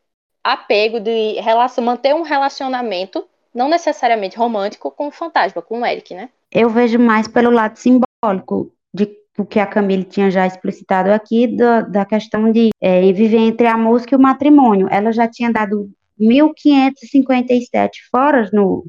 apego 0.42 1.00
de 1.00 1.40
relação, 1.40 1.84
manter 1.84 2.14
um 2.14 2.22
relacionamento, 2.22 3.28
não 3.52 3.68
necessariamente 3.68 4.38
romântico, 4.38 4.90
com 4.90 5.08
o 5.08 5.10
fantasma, 5.10 5.60
com 5.60 5.80
o 5.80 5.86
Eric, 5.86 6.14
né? 6.14 6.30
Eu 6.54 6.70
vejo 6.70 7.00
mais 7.00 7.26
pelo 7.26 7.50
lado 7.50 7.76
simbólico 7.76 8.72
de 8.94 9.08
o 9.36 9.44
que 9.44 9.58
a 9.58 9.66
Camille 9.66 10.04
tinha 10.04 10.30
já 10.30 10.46
explicitado 10.46 11.10
aqui, 11.10 11.48
do, 11.48 11.90
da 11.90 12.04
questão 12.04 12.52
de 12.52 12.70
é, 12.80 13.12
viver 13.12 13.38
entre 13.38 13.66
a 13.66 13.76
música 13.76 14.14
e 14.14 14.18
o 14.18 14.22
matrimônio. 14.22 14.86
Ela 14.88 15.10
já 15.10 15.26
tinha 15.28 15.52
dado 15.52 15.90
1.557 16.20 17.90
foras 18.08 18.52
no, 18.52 18.86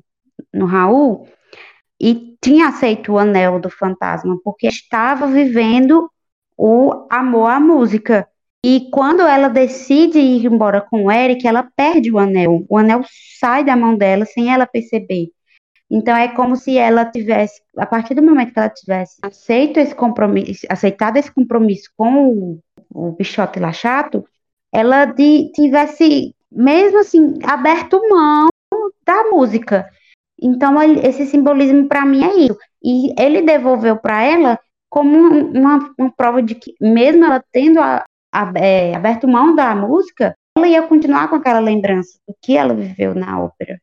no 0.54 0.68
Raul 0.68 1.28
e 2.00 2.36
tinha 2.40 2.68
aceito 2.68 3.14
o 3.14 3.18
anel 3.18 3.60
do 3.60 3.72
fantasma, 3.72 4.38
porque 4.44 4.68
estava 4.68 5.26
vivendo 5.26 6.08
o 6.56 7.08
amor 7.10 7.50
à 7.50 7.60
música. 7.60 8.28
E 8.64 8.90
quando 8.92 9.22
ela 9.22 9.48
decide 9.48 10.20
ir 10.20 10.46
embora 10.46 10.82
com 10.82 11.06
o 11.06 11.12
Eric, 11.12 11.48
ela 11.48 11.68
perde 11.76 12.12
o 12.12 12.20
anel. 12.20 12.64
O 12.70 12.78
anel 12.78 13.02
sai 13.40 13.64
da 13.64 13.76
mão 13.76 13.98
dela 13.98 14.26
sem 14.26 14.54
ela 14.54 14.68
perceber. 14.68 15.30
Então 15.90 16.16
é 16.16 16.28
como 16.30 16.56
se 16.56 16.78
ela 16.78 17.06
tivesse, 17.06 17.62
a 17.78 17.86
partir 17.86 18.16
do 18.16 18.24
momento 18.24 18.54
que 18.54 18.60
ela 18.60 18.70
tivesse 18.70 19.18
aceito 19.22 19.80
esse 19.80 19.94
compromisso, 19.94 20.66
aceitado 20.70 21.18
esse 21.18 21.32
compromisso 21.32 21.90
com 21.96 22.28
o, 22.28 22.60
o 22.92 23.12
Bichote 23.12 23.60
lá 23.60 23.72
chato, 23.72 24.26
ela 24.74 25.06
de, 25.06 25.52
tivesse, 25.54 26.36
mesmo 26.52 27.00
assim, 27.00 27.38
aberto 27.44 28.02
mão 28.10 28.48
da 29.06 29.24
música. 29.26 29.88
Então 30.42 30.82
esse 30.82 31.26
simbolismo 31.28 31.88
para 31.88 32.06
mim 32.06 32.24
é 32.24 32.36
isso. 32.36 32.58
E 32.84 33.14
ele 33.20 33.42
devolveu 33.42 33.98
para 33.98 34.24
ela 34.24 34.60
como 34.90 35.18
uma, 35.18 35.94
uma, 35.98 36.12
prova 36.12 36.42
de 36.42 36.56
que, 36.56 36.74
mesmo 36.82 37.26
ela 37.26 37.44
tendo 37.52 37.80
a, 37.80 38.04
a, 38.34 38.54
é, 38.56 38.96
aberto 38.96 39.28
mão 39.28 39.56
da 39.56 39.76
música, 39.76 40.36
ela 40.58 40.68
ia 40.68 40.82
continuar 40.84 41.30
com 41.30 41.36
aquela 41.36 41.60
lembrança 41.60 42.18
do 42.28 42.36
que 42.42 42.58
ela 42.58 42.74
viveu 42.74 43.14
na 43.14 43.40
ópera 43.42 43.80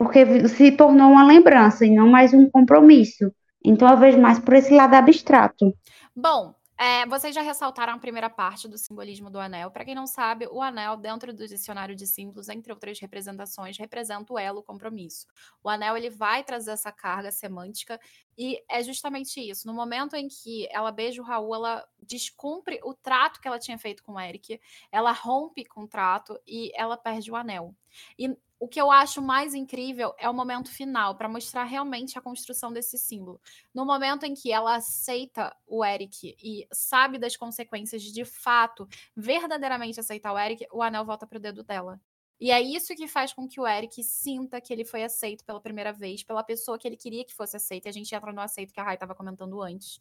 porque 0.00 0.48
se 0.48 0.72
tornou 0.72 1.10
uma 1.12 1.26
lembrança 1.26 1.84
e 1.84 1.94
não 1.94 2.08
mais 2.08 2.32
um 2.32 2.48
compromisso. 2.48 3.30
Então 3.62 3.86
eu 3.86 3.98
vejo 3.98 4.18
mais 4.18 4.38
por 4.38 4.54
esse 4.54 4.72
lado 4.72 4.94
abstrato. 4.94 5.76
Bom, 6.16 6.54
é, 6.78 7.04
vocês 7.04 7.34
já 7.34 7.42
ressaltaram 7.42 7.92
a 7.92 7.98
primeira 7.98 8.30
parte 8.30 8.66
do 8.66 8.78
simbolismo 8.78 9.28
do 9.28 9.38
anel. 9.38 9.70
Para 9.70 9.84
quem 9.84 9.94
não 9.94 10.06
sabe, 10.06 10.48
o 10.50 10.62
anel, 10.62 10.96
dentro 10.96 11.34
do 11.34 11.46
dicionário 11.46 11.94
de 11.94 12.06
símbolos, 12.06 12.48
entre 12.48 12.72
outras 12.72 12.98
representações, 12.98 13.76
representa 13.76 14.32
o 14.32 14.38
elo, 14.38 14.60
o 14.60 14.62
compromisso. 14.62 15.26
O 15.62 15.68
anel 15.68 15.94
ele 15.98 16.08
vai 16.08 16.42
trazer 16.42 16.70
essa 16.70 16.90
carga 16.90 17.30
semântica 17.30 18.00
e 18.36 18.62
é 18.68 18.82
justamente 18.82 19.40
isso. 19.40 19.66
No 19.66 19.74
momento 19.74 20.14
em 20.14 20.28
que 20.28 20.66
ela 20.70 20.90
beija 20.90 21.20
o 21.20 21.24
Raul, 21.24 21.54
ela 21.54 21.86
descumpre 22.02 22.80
o 22.82 22.94
trato 22.94 23.40
que 23.40 23.48
ela 23.48 23.58
tinha 23.58 23.78
feito 23.78 24.02
com 24.02 24.12
o 24.12 24.20
Eric, 24.20 24.60
ela 24.90 25.12
rompe 25.12 25.64
com 25.64 25.82
o 25.82 25.88
trato 25.88 26.38
e 26.46 26.70
ela 26.74 26.96
perde 26.96 27.30
o 27.30 27.36
anel. 27.36 27.74
E 28.18 28.36
o 28.58 28.68
que 28.68 28.80
eu 28.80 28.90
acho 28.90 29.22
mais 29.22 29.54
incrível 29.54 30.14
é 30.18 30.28
o 30.28 30.34
momento 30.34 30.70
final, 30.70 31.16
para 31.16 31.28
mostrar 31.30 31.64
realmente 31.64 32.18
a 32.18 32.22
construção 32.22 32.70
desse 32.70 32.98
símbolo. 32.98 33.40
No 33.74 33.86
momento 33.86 34.24
em 34.24 34.34
que 34.34 34.52
ela 34.52 34.76
aceita 34.76 35.56
o 35.66 35.82
Eric 35.82 36.36
e 36.38 36.68
sabe 36.70 37.18
das 37.18 37.36
consequências 37.36 38.02
de, 38.02 38.12
de 38.12 38.24
fato, 38.24 38.86
verdadeiramente 39.16 39.98
aceitar 39.98 40.32
o 40.32 40.38
Eric, 40.38 40.66
o 40.70 40.82
anel 40.82 41.06
volta 41.06 41.26
para 41.26 41.38
o 41.38 41.40
dedo 41.40 41.64
dela. 41.64 41.98
E 42.40 42.50
é 42.50 42.60
isso 42.60 42.94
que 42.94 43.06
faz 43.06 43.34
com 43.34 43.46
que 43.46 43.60
o 43.60 43.66
Eric 43.66 44.02
sinta 44.02 44.60
que 44.60 44.72
ele 44.72 44.84
foi 44.84 45.04
aceito 45.04 45.44
pela 45.44 45.60
primeira 45.60 45.92
vez, 45.92 46.22
pela 46.22 46.42
pessoa 46.42 46.78
que 46.78 46.88
ele 46.88 46.96
queria 46.96 47.24
que 47.24 47.34
fosse 47.34 47.56
aceita. 47.56 47.90
A 47.90 47.92
gente 47.92 48.14
entra 48.14 48.32
no 48.32 48.40
aceito 48.40 48.72
que 48.72 48.80
a 48.80 48.82
Rai 48.82 48.94
estava 48.94 49.14
comentando 49.14 49.60
antes. 49.60 50.00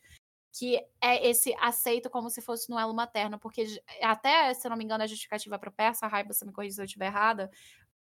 Que 0.51 0.77
é 1.01 1.27
esse 1.27 1.53
aceito 1.59 2.09
como 2.09 2.29
se 2.29 2.41
fosse 2.41 2.69
no 2.69 2.79
elo 2.79 2.93
materno, 2.93 3.37
porque 3.37 3.65
até, 4.01 4.53
se 4.53 4.67
não 4.69 4.77
me 4.77 4.83
engano, 4.83 5.03
a 5.03 5.07
justificativa 5.07 5.59
para 5.59 5.69
o 5.69 5.71
Persa, 5.71 6.05
a 6.05 6.09
Rai, 6.09 6.23
você 6.23 6.45
me 6.45 6.51
corrija 6.53 6.75
se 6.75 6.81
eu 6.81 6.85
estiver 6.85 7.07
errada, 7.07 7.51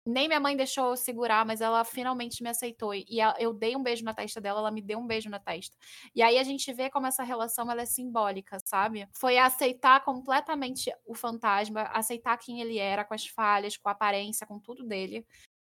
nem 0.07 0.29
minha 0.29 0.39
mãe 0.41 0.57
deixou 0.57 0.91
eu 0.91 0.97
segurar, 0.97 1.45
mas 1.45 1.61
ela 1.61 1.85
finalmente 1.85 2.43
me 2.43 2.49
aceitou. 2.49 2.95
E 2.95 3.19
eu 3.39 3.53
dei 3.53 3.75
um 3.75 3.83
beijo 3.83 4.05
na 4.05 4.15
testa 4.15 4.41
dela, 4.41 4.61
ela 4.61 4.71
me 4.71 4.81
deu 4.81 4.99
um 4.99 5.07
beijo 5.07 5.29
na 5.29 5.39
testa. 5.41 5.77
E 6.15 6.23
aí 6.23 6.39
a 6.39 6.45
gente 6.45 6.73
vê 6.73 6.89
como 6.89 7.07
essa 7.07 7.23
relação 7.23 7.71
ela 7.71 7.83
é 7.83 7.87
simbólica, 7.87 8.59
sabe? 8.65 9.09
Foi 9.13 9.37
aceitar 9.37 10.05
completamente 10.05 10.93
o 11.05 11.15
fantasma, 11.15 11.83
aceitar 11.93 12.37
quem 12.39 12.61
ele 12.61 12.79
era, 12.79 13.05
com 13.05 13.15
as 13.15 13.27
falhas, 13.27 13.77
com 13.77 13.89
a 13.89 13.93
aparência, 13.93 14.47
com 14.47 14.59
tudo 14.61 14.85
dele. 14.85 15.27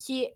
Que 0.05 0.33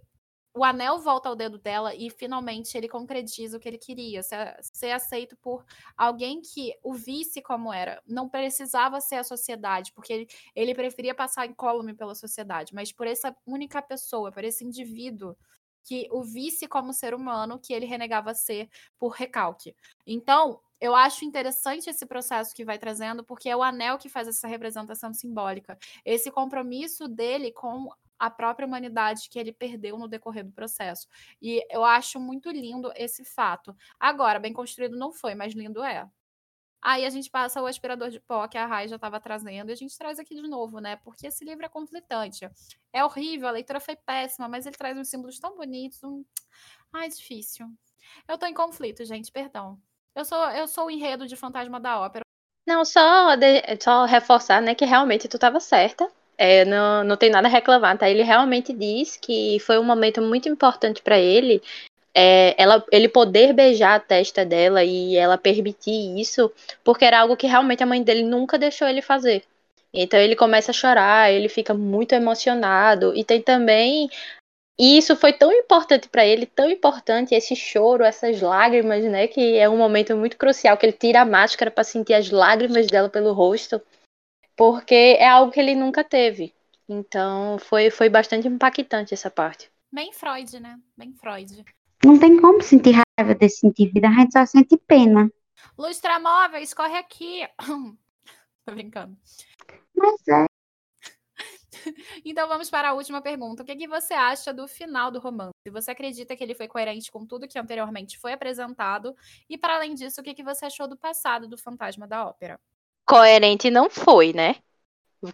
o 0.58 0.64
anel 0.64 0.98
volta 0.98 1.30
ao 1.30 1.36
dedo 1.36 1.60
dela 1.60 1.94
e 1.94 2.10
finalmente 2.10 2.76
ele 2.76 2.90
concretiza 2.90 3.58
o 3.58 3.60
que 3.60 3.70
ele 3.70 3.78
queria, 3.78 4.24
ser, 4.24 4.58
ser, 4.62 4.92
aceito 4.92 5.38
por 5.38 5.64
alguém 5.96 6.42
que 6.42 6.74
o 6.82 6.94
visse 6.96 7.42
como 7.44 7.72
era. 7.72 8.02
Não 8.08 8.28
precisava 8.28 9.00
ser 9.00 9.18
a 9.18 9.24
sociedade, 9.24 9.94
porque 9.94 10.12
ele, 10.12 10.28
ele 10.56 10.74
preferia 10.74 11.14
passar 11.14 11.46
incólume 11.46 11.94
pela 11.94 12.16
sociedade, 12.16 12.74
mas 12.74 12.92
por 12.92 13.06
essa 13.06 13.36
única 13.46 13.82
pessoa, 13.84 14.32
por 14.32 14.44
esse 14.44 14.66
indivíduo 14.66 15.38
que 15.84 16.08
o 16.12 16.24
visse 16.24 16.68
como 16.68 16.92
ser 16.92 17.14
humano 17.14 17.60
que 17.60 17.72
ele 17.72 17.86
renegava 17.86 18.34
ser 18.34 18.68
por 18.98 19.10
recalque. 19.10 19.76
Então, 20.06 20.60
eu 20.82 20.96
acho 20.96 21.24
interessante 21.24 21.90
esse 21.90 22.06
processo 22.06 22.54
que 22.54 22.66
vai 22.66 22.78
trazendo, 22.80 23.24
porque 23.24 23.48
é 23.48 23.56
o 23.56 23.64
anel 23.64 23.98
que 23.98 24.10
faz 24.10 24.28
essa 24.28 24.48
representação 24.48 25.14
simbólica. 25.14 25.78
Esse 26.04 26.30
compromisso 26.32 27.08
dele 27.08 27.52
com 27.52 27.90
a 28.20 28.30
própria 28.30 28.68
humanidade 28.68 29.30
que 29.30 29.40
ele 29.40 29.52
perdeu 29.52 29.98
no 29.98 30.08
decorrer 30.08 30.46
do 30.46 30.52
processo. 30.52 31.08
E 31.42 31.66
eu 31.70 31.84
acho 31.84 32.20
muito 32.20 32.50
lindo 32.50 32.92
esse 32.96 33.24
fato. 33.24 33.76
Agora, 34.00 34.40
bem 34.40 34.54
construído 34.54 34.98
não 34.98 35.12
foi, 35.12 35.36
mas 35.36 35.54
lindo 35.54 35.84
é. 35.84 36.10
Aí 36.82 37.06
a 37.06 37.10
gente 37.10 37.30
passa 37.30 37.62
o 37.62 37.66
aspirador 37.66 38.10
de 38.10 38.20
pó 38.20 38.48
que 38.48 38.58
a 38.58 38.66
Rai 38.66 38.88
já 38.88 38.96
estava 38.96 39.20
trazendo 39.20 39.70
e 39.70 39.74
a 39.74 39.76
gente 39.76 39.98
traz 39.98 40.20
aqui 40.20 40.36
de 40.36 40.48
novo, 40.48 40.80
né? 40.80 40.96
Porque 40.98 41.28
esse 41.28 41.44
livro 41.44 41.66
é 41.66 41.70
conflitante. 41.70 42.50
É 42.94 43.04
horrível, 43.04 43.48
a 43.48 43.52
leitura 43.52 43.80
foi 43.80 43.96
péssima, 43.96 44.48
mas 44.48 44.66
ele 44.66 44.78
traz 44.78 44.98
uns 44.98 45.10
símbolos 45.10 45.40
tão 45.40 45.58
bonitos. 45.58 46.04
Um... 46.04 46.24
Ai, 46.94 47.10
difícil. 47.10 47.68
Eu 48.28 48.38
tô 48.38 48.46
em 48.46 48.54
conflito, 48.54 49.04
gente, 49.04 49.32
perdão. 49.32 49.80
Eu 50.16 50.24
sou, 50.24 50.50
eu 50.52 50.68
sou 50.68 50.86
o 50.86 50.92
enredo 50.92 51.28
de 51.28 51.36
Fantasma 51.36 51.80
da 51.80 52.00
Ópera. 52.00 52.24
Não, 52.66 52.84
só, 52.84 53.36
de, 53.36 53.62
só 53.82 54.06
reforçar, 54.06 54.62
né, 54.62 54.76
que 54.76 54.86
realmente 54.86 55.28
tu 55.28 55.38
estava 55.38 55.60
certa. 55.60 56.12
É, 56.38 56.64
não, 56.66 57.04
não 57.04 57.18
tem 57.18 57.30
nada 57.30 57.48
a 57.48 57.52
reclamar, 57.52 57.98
tá? 57.98 58.10
Ele 58.10 58.22
realmente 58.22 58.72
diz 58.72 59.18
que 59.18 59.58
foi 59.60 59.80
um 59.80 59.84
momento 59.84 60.22
muito 60.22 60.48
importante 60.48 61.02
para 61.02 61.18
ele. 61.18 61.62
É, 62.14 62.56
ela, 62.62 62.84
ele 62.92 63.08
poder 63.10 63.54
beijar 63.54 63.96
a 63.96 64.00
testa 64.00 64.46
dela 64.46 64.84
e 64.84 65.16
ela 65.16 65.38
permitir 65.38 66.20
isso, 66.20 66.52
porque 66.84 67.06
era 67.06 67.20
algo 67.20 67.38
que 67.38 67.48
realmente 67.48 67.84
a 67.84 67.86
mãe 67.86 68.02
dele 68.04 68.24
nunca 68.24 68.58
deixou 68.58 68.88
ele 68.88 69.02
fazer. 69.02 69.44
Então 69.94 70.20
ele 70.20 70.36
começa 70.36 70.72
a 70.72 70.74
chorar, 70.74 71.32
ele 71.32 71.50
fica 71.50 71.74
muito 71.74 72.14
emocionado 72.14 73.16
e 73.16 73.24
tem 73.24 73.42
também 73.42 74.10
e 74.80 74.98
isso 74.98 75.16
foi 75.16 75.34
tão 75.34 75.52
importante 75.52 76.08
para 76.08 76.24
ele, 76.26 76.46
tão 76.46 76.70
importante 76.70 77.34
esse 77.34 77.56
choro, 77.56 78.04
essas 78.04 78.42
lágrimas, 78.42 79.04
né, 79.06 79.28
que 79.28 79.58
é 79.58 79.68
um 79.68 79.78
momento 79.78 80.16
muito 80.16 80.38
crucial 80.38 80.78
que 80.78 80.86
ele 80.86 80.94
tira 80.94 81.22
a 81.22 81.26
máscara 81.26 81.72
para 81.72 81.84
sentir 81.84 82.14
as 82.14 82.30
lágrimas 82.30 82.86
dela 82.86 83.10
pelo 83.10 83.34
rosto 83.34 83.82
porque 84.58 85.16
é 85.20 85.30
algo 85.30 85.52
que 85.52 85.60
ele 85.60 85.76
nunca 85.76 86.04
teve. 86.04 86.54
Então 86.90 87.60
foi, 87.60 87.92
foi 87.92 88.10
bastante 88.10 88.48
impactante 88.48 89.14
essa 89.14 89.30
parte. 89.30 89.72
Bem 89.92 90.12
Freud, 90.12 90.60
né? 90.60 90.80
Bem 90.98 91.14
Freud. 91.14 91.64
Não 92.04 92.20
tem 92.20 92.42
como 92.42 92.62
sentir 92.62 92.96
raiva 93.18 93.36
de 93.36 93.50
sentir 93.50 93.92
vida, 93.94 94.08
a 94.08 94.12
gente 94.12 94.34
só 94.34 94.46
sente 94.46 94.76
pena. 94.78 95.32
Lustramóveis, 95.78 96.74
corre 96.74 96.98
aqui. 96.98 97.48
Tô 98.66 98.74
brincando. 98.74 99.16
Mas 99.96 100.28
é. 100.28 100.46
Então 102.26 102.48
vamos 102.48 102.70
para 102.70 102.90
a 102.90 102.94
última 102.94 103.22
pergunta. 103.22 103.64
O 103.64 103.66
que, 103.66 103.76
que 103.76 103.88
você 103.88 104.14
acha 104.14 104.54
do 104.54 104.68
final 104.68 105.12
do 105.12 105.20
romance? 105.20 105.54
Você 105.72 105.92
acredita 105.92 106.36
que 106.36 106.44
ele 106.44 106.56
foi 106.56 106.68
coerente 106.68 107.12
com 107.12 107.26
tudo 107.26 107.48
que 107.48 107.60
anteriormente 107.60 108.18
foi 108.18 108.34
apresentado? 108.34 109.16
E 109.50 109.58
para 109.58 109.76
além 109.76 109.94
disso, 109.94 110.20
o 110.20 110.24
que, 110.24 110.34
que 110.34 110.44
você 110.44 110.66
achou 110.66 110.88
do 110.88 110.98
passado 110.98 111.48
do 111.48 111.58
fantasma 111.58 112.08
da 112.08 112.28
ópera? 112.28 112.60
Coerente 113.08 113.72
não 113.72 113.90
foi, 113.90 114.34
né? 114.34 114.58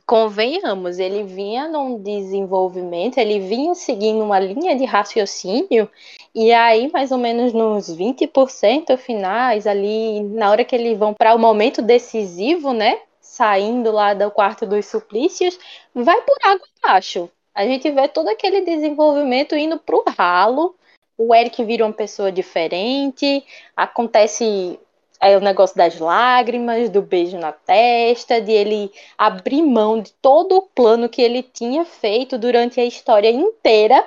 Convenhamos, 0.05 0.97
ele 0.97 1.23
vinha 1.23 1.67
num 1.67 2.01
desenvolvimento, 2.01 3.17
ele 3.17 3.39
vinha 3.39 3.75
seguindo 3.75 4.23
uma 4.23 4.39
linha 4.39 4.77
de 4.77 4.85
raciocínio, 4.85 5.89
e 6.33 6.53
aí, 6.53 6.89
mais 6.91 7.11
ou 7.11 7.17
menos 7.17 7.51
nos 7.51 7.93
20% 7.93 8.95
finais, 8.95 9.67
ali, 9.67 10.21
na 10.21 10.49
hora 10.49 10.63
que 10.63 10.73
eles 10.73 10.97
vão 10.97 11.13
para 11.13 11.35
o 11.35 11.39
momento 11.39 11.81
decisivo, 11.81 12.71
né? 12.71 13.01
Saindo 13.19 13.91
lá 13.91 14.13
do 14.13 14.31
quarto 14.31 14.65
dos 14.65 14.85
suplícios, 14.85 15.59
vai 15.93 16.21
por 16.21 16.37
água 16.43 16.67
abaixo. 16.81 17.29
A 17.53 17.65
gente 17.65 17.91
vê 17.91 18.07
todo 18.07 18.29
aquele 18.29 18.61
desenvolvimento 18.61 19.55
indo 19.55 19.77
para 19.77 19.95
o 19.95 20.03
ralo, 20.17 20.75
o 21.17 21.35
Eric 21.35 21.63
vira 21.63 21.85
uma 21.85 21.93
pessoa 21.93 22.31
diferente, 22.31 23.43
acontece 23.75 24.79
é, 25.23 25.37
o 25.37 25.41
negócio 25.41 25.77
das 25.77 25.97
lágrimas, 25.99 26.89
do 26.89 27.01
beijo 27.01 27.37
na 27.37 27.51
testa, 27.51 28.41
de 28.41 28.51
ele 28.51 28.91
abrir 29.17 29.61
mão 29.61 30.01
de 30.01 30.11
todo 30.13 30.57
o 30.57 30.61
plano 30.61 31.07
que 31.07 31.21
ele 31.21 31.41
tinha 31.41 31.85
feito 31.85 32.37
durante 32.37 32.79
a 32.79 32.85
história 32.85 33.31
inteira 33.31 34.05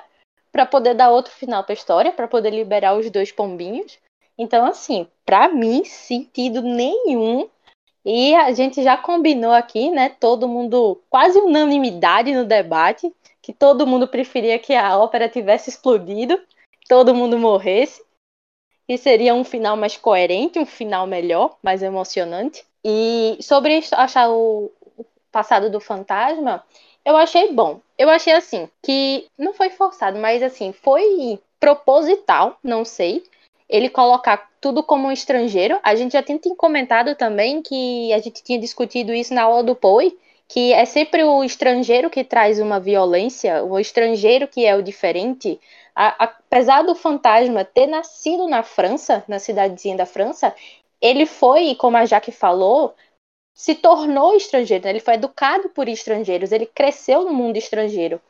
para 0.53 0.67
poder 0.67 0.95
dar 0.95 1.11
outro 1.11 1.33
final 1.33 1.65
para 1.65 1.73
a 1.73 1.75
história, 1.75 2.13
para 2.13 2.29
poder 2.29 2.51
liberar 2.51 2.97
os 2.97 3.11
dois 3.11 3.33
pombinhos. 3.33 3.99
Então, 4.39 4.67
assim, 4.67 5.07
para 5.25 5.49
mim, 5.49 5.85
sentido 5.85 6.61
nenhum. 6.61 7.49
E 8.05 8.35
a 8.35 8.53
gente 8.53 8.83
já 8.83 8.97
combinou 8.97 9.53
aqui, 9.53 9.91
né? 9.91 10.11
Todo 10.21 10.47
mundo, 10.47 11.01
quase 11.11 11.39
unanimidade 11.39 12.33
no 12.33 12.45
debate, 12.45 13.13
que 13.43 13.53
todo 13.53 13.87
mundo 13.87 14.07
preferia 14.07 14.59
que 14.59 14.75
a 14.75 14.99
ópera 14.99 15.29
tivesse 15.29 15.71
explodido, 15.71 16.41
todo 16.89 17.15
mundo 17.15 17.39
morresse. 17.39 18.06
E 18.89 18.97
seria 18.97 19.35
um 19.35 19.45
final 19.45 19.77
mais 19.77 19.97
coerente, 19.97 20.59
um 20.59 20.67
final 20.67 21.07
melhor, 21.07 21.57
mais 21.63 21.83
emocionante. 21.83 22.65
E 22.85 23.37
sobre 23.41 23.83
achar 23.93 24.31
o 24.31 24.71
passado 25.33 25.69
do 25.71 25.81
fantasma, 25.81 26.65
eu 27.05 27.17
achei 27.17 27.53
bom. 27.53 27.81
Eu 27.99 28.09
achei 28.09 28.33
assim, 28.33 28.69
que 28.83 29.27
não 29.37 29.53
foi 29.53 29.71
forçado, 29.71 30.19
mas 30.19 30.43
assim, 30.43 30.73
foi 30.73 31.41
proposital, 31.59 32.59
não 32.63 32.85
sei 32.85 33.25
ele 33.69 33.89
colocar 33.89 34.49
tudo 34.61 34.83
como 34.83 35.09
um 35.09 35.13
estrangeiro. 35.13 35.79
A 35.83 35.95
gente 35.95 36.13
já 36.13 36.23
tinha 36.23 36.39
comentado 36.57 37.15
também 37.15 37.63
que 37.63 38.13
a 38.13 38.19
gente 38.19 38.43
tinha 38.43 38.59
discutido 38.59 39.13
isso 39.13 39.35
na 39.35 39.43
aula 39.43 39.63
do 39.63 39.75
POI, 39.75 40.17
que 40.49 40.73
é 40.73 40.85
sempre 40.85 41.25
o 41.25 41.43
estrangeiro 41.43 42.09
que 42.09 42.23
traz 42.23 42.61
uma 42.61 42.79
violência, 42.79 43.65
o 43.65 43.79
estrangeiro 43.79 44.47
que 44.47 44.65
é 44.65 44.77
o 44.77 44.83
diferente. 44.83 45.59
A, 45.97 46.25
apesar 46.25 46.83
do 46.83 46.95
fantasma 46.95 47.65
ter 47.65 47.87
nascido 47.87 48.47
na 48.47 48.63
França, 48.63 49.25
na 49.27 49.39
cidadezinha 49.39 49.97
da 49.97 50.05
França, 50.05 50.55
ele 51.01 51.25
foi, 51.25 51.75
como 51.75 51.97
a 51.97 52.05
Jaque 52.05 52.31
falou, 52.31 52.95
se 53.55 53.75
tornou 53.75 54.37
estrangeiro, 54.37 54.85
né? 54.85 54.91
ele 54.91 55.01
foi 55.01 55.15
educado 55.15 55.71
por 55.71 55.89
estrangeiros, 55.89 56.53
ele 56.53 56.67
cresceu 56.67 57.25
no 57.25 57.33
mundo 57.33 57.57
estrangeiro. 57.57 58.21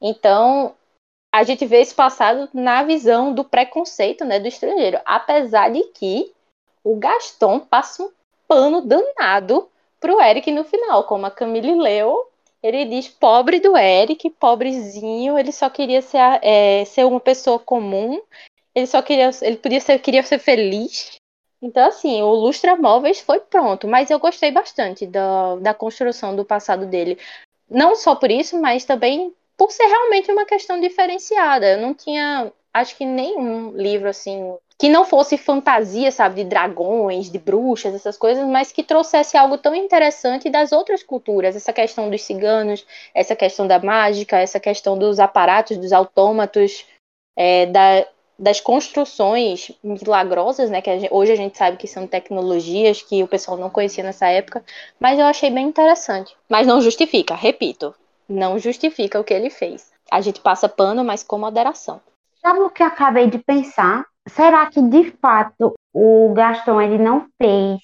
Então, 0.00 0.74
a 1.34 1.42
gente 1.42 1.64
vê 1.64 1.80
esse 1.80 1.94
passado 1.94 2.48
na 2.52 2.82
visão 2.82 3.32
do 3.32 3.42
preconceito 3.42 4.24
né, 4.24 4.38
do 4.38 4.46
estrangeiro. 4.46 5.00
Apesar 5.04 5.70
de 5.70 5.82
que 5.84 6.30
o 6.84 6.96
Gaston 6.96 7.58
passa 7.58 8.02
um 8.02 8.12
pano 8.46 8.82
danado 8.82 9.68
pro 9.98 10.20
Eric 10.20 10.52
no 10.52 10.64
final, 10.64 11.04
como 11.04 11.24
a 11.24 11.30
Camille 11.30 11.74
leu. 11.74 12.30
Ele 12.64 12.86
diz 12.86 13.08
pobre 13.08 13.60
do 13.60 13.76
Eric, 13.76 14.30
pobrezinho, 14.30 15.38
ele 15.38 15.52
só 15.52 15.68
queria 15.68 16.00
ser, 16.00 16.18
é, 16.40 16.82
ser 16.86 17.04
uma 17.04 17.20
pessoa 17.20 17.58
comum, 17.58 18.22
ele 18.74 18.86
só 18.86 19.02
queria, 19.02 19.28
ele 19.42 19.58
podia 19.58 19.80
ser, 19.80 19.98
queria 19.98 20.22
ser 20.22 20.38
feliz. 20.38 21.18
Então, 21.60 21.86
assim, 21.86 22.22
o 22.22 22.30
Lustra 22.30 22.74
Móveis 22.74 23.20
foi 23.20 23.38
pronto, 23.38 23.86
mas 23.86 24.10
eu 24.10 24.18
gostei 24.18 24.50
bastante 24.50 25.06
da, 25.06 25.56
da 25.56 25.74
construção 25.74 26.34
do 26.34 26.42
passado 26.42 26.86
dele. 26.86 27.18
Não 27.68 27.94
só 27.94 28.14
por 28.14 28.30
isso, 28.30 28.58
mas 28.58 28.86
também 28.86 29.34
por 29.58 29.70
ser 29.70 29.84
realmente 29.84 30.32
uma 30.32 30.46
questão 30.46 30.80
diferenciada. 30.80 31.66
Eu 31.66 31.82
não 31.82 31.92
tinha, 31.92 32.50
acho 32.72 32.96
que 32.96 33.04
nenhum 33.04 33.72
livro 33.72 34.08
assim 34.08 34.56
que 34.84 34.90
não 34.90 35.06
fosse 35.06 35.38
fantasia, 35.38 36.12
sabe, 36.12 36.42
de 36.42 36.44
dragões, 36.44 37.30
de 37.30 37.38
bruxas, 37.38 37.94
essas 37.94 38.18
coisas, 38.18 38.46
mas 38.46 38.70
que 38.70 38.82
trouxesse 38.82 39.34
algo 39.34 39.56
tão 39.56 39.74
interessante 39.74 40.50
das 40.50 40.72
outras 40.72 41.02
culturas, 41.02 41.56
essa 41.56 41.72
questão 41.72 42.10
dos 42.10 42.20
ciganos, 42.20 42.86
essa 43.14 43.34
questão 43.34 43.66
da 43.66 43.78
mágica, 43.78 44.36
essa 44.36 44.60
questão 44.60 44.98
dos 44.98 45.18
aparatos, 45.18 45.78
dos 45.78 45.90
autômatos, 45.90 46.84
é, 47.34 47.64
da, 47.64 48.06
das 48.38 48.60
construções 48.60 49.72
milagrosas, 49.82 50.68
né, 50.68 50.82
que 50.82 50.90
a 50.90 50.98
gente, 50.98 51.10
hoje 51.10 51.32
a 51.32 51.36
gente 51.36 51.56
sabe 51.56 51.78
que 51.78 51.88
são 51.88 52.06
tecnologias 52.06 53.00
que 53.00 53.22
o 53.22 53.26
pessoal 53.26 53.56
não 53.56 53.70
conhecia 53.70 54.04
nessa 54.04 54.28
época, 54.28 54.62
mas 55.00 55.18
eu 55.18 55.24
achei 55.24 55.48
bem 55.48 55.66
interessante. 55.66 56.36
Mas 56.46 56.66
não 56.66 56.82
justifica, 56.82 57.34
repito, 57.34 57.94
não 58.28 58.58
justifica 58.58 59.18
o 59.18 59.24
que 59.24 59.32
ele 59.32 59.48
fez. 59.48 59.90
A 60.10 60.20
gente 60.20 60.42
passa 60.42 60.68
pano, 60.68 61.02
mas 61.02 61.22
com 61.22 61.38
moderação. 61.38 62.02
Sabe 62.42 62.60
o 62.60 62.68
que 62.68 62.82
eu 62.82 62.88
acabei 62.88 63.30
de 63.30 63.38
pensar? 63.38 64.04
Será 64.28 64.66
que 64.70 64.80
de 64.82 65.10
fato 65.18 65.74
o 65.92 66.32
Gaston 66.34 66.80
ele 66.80 66.98
não 66.98 67.28
fez 67.40 67.80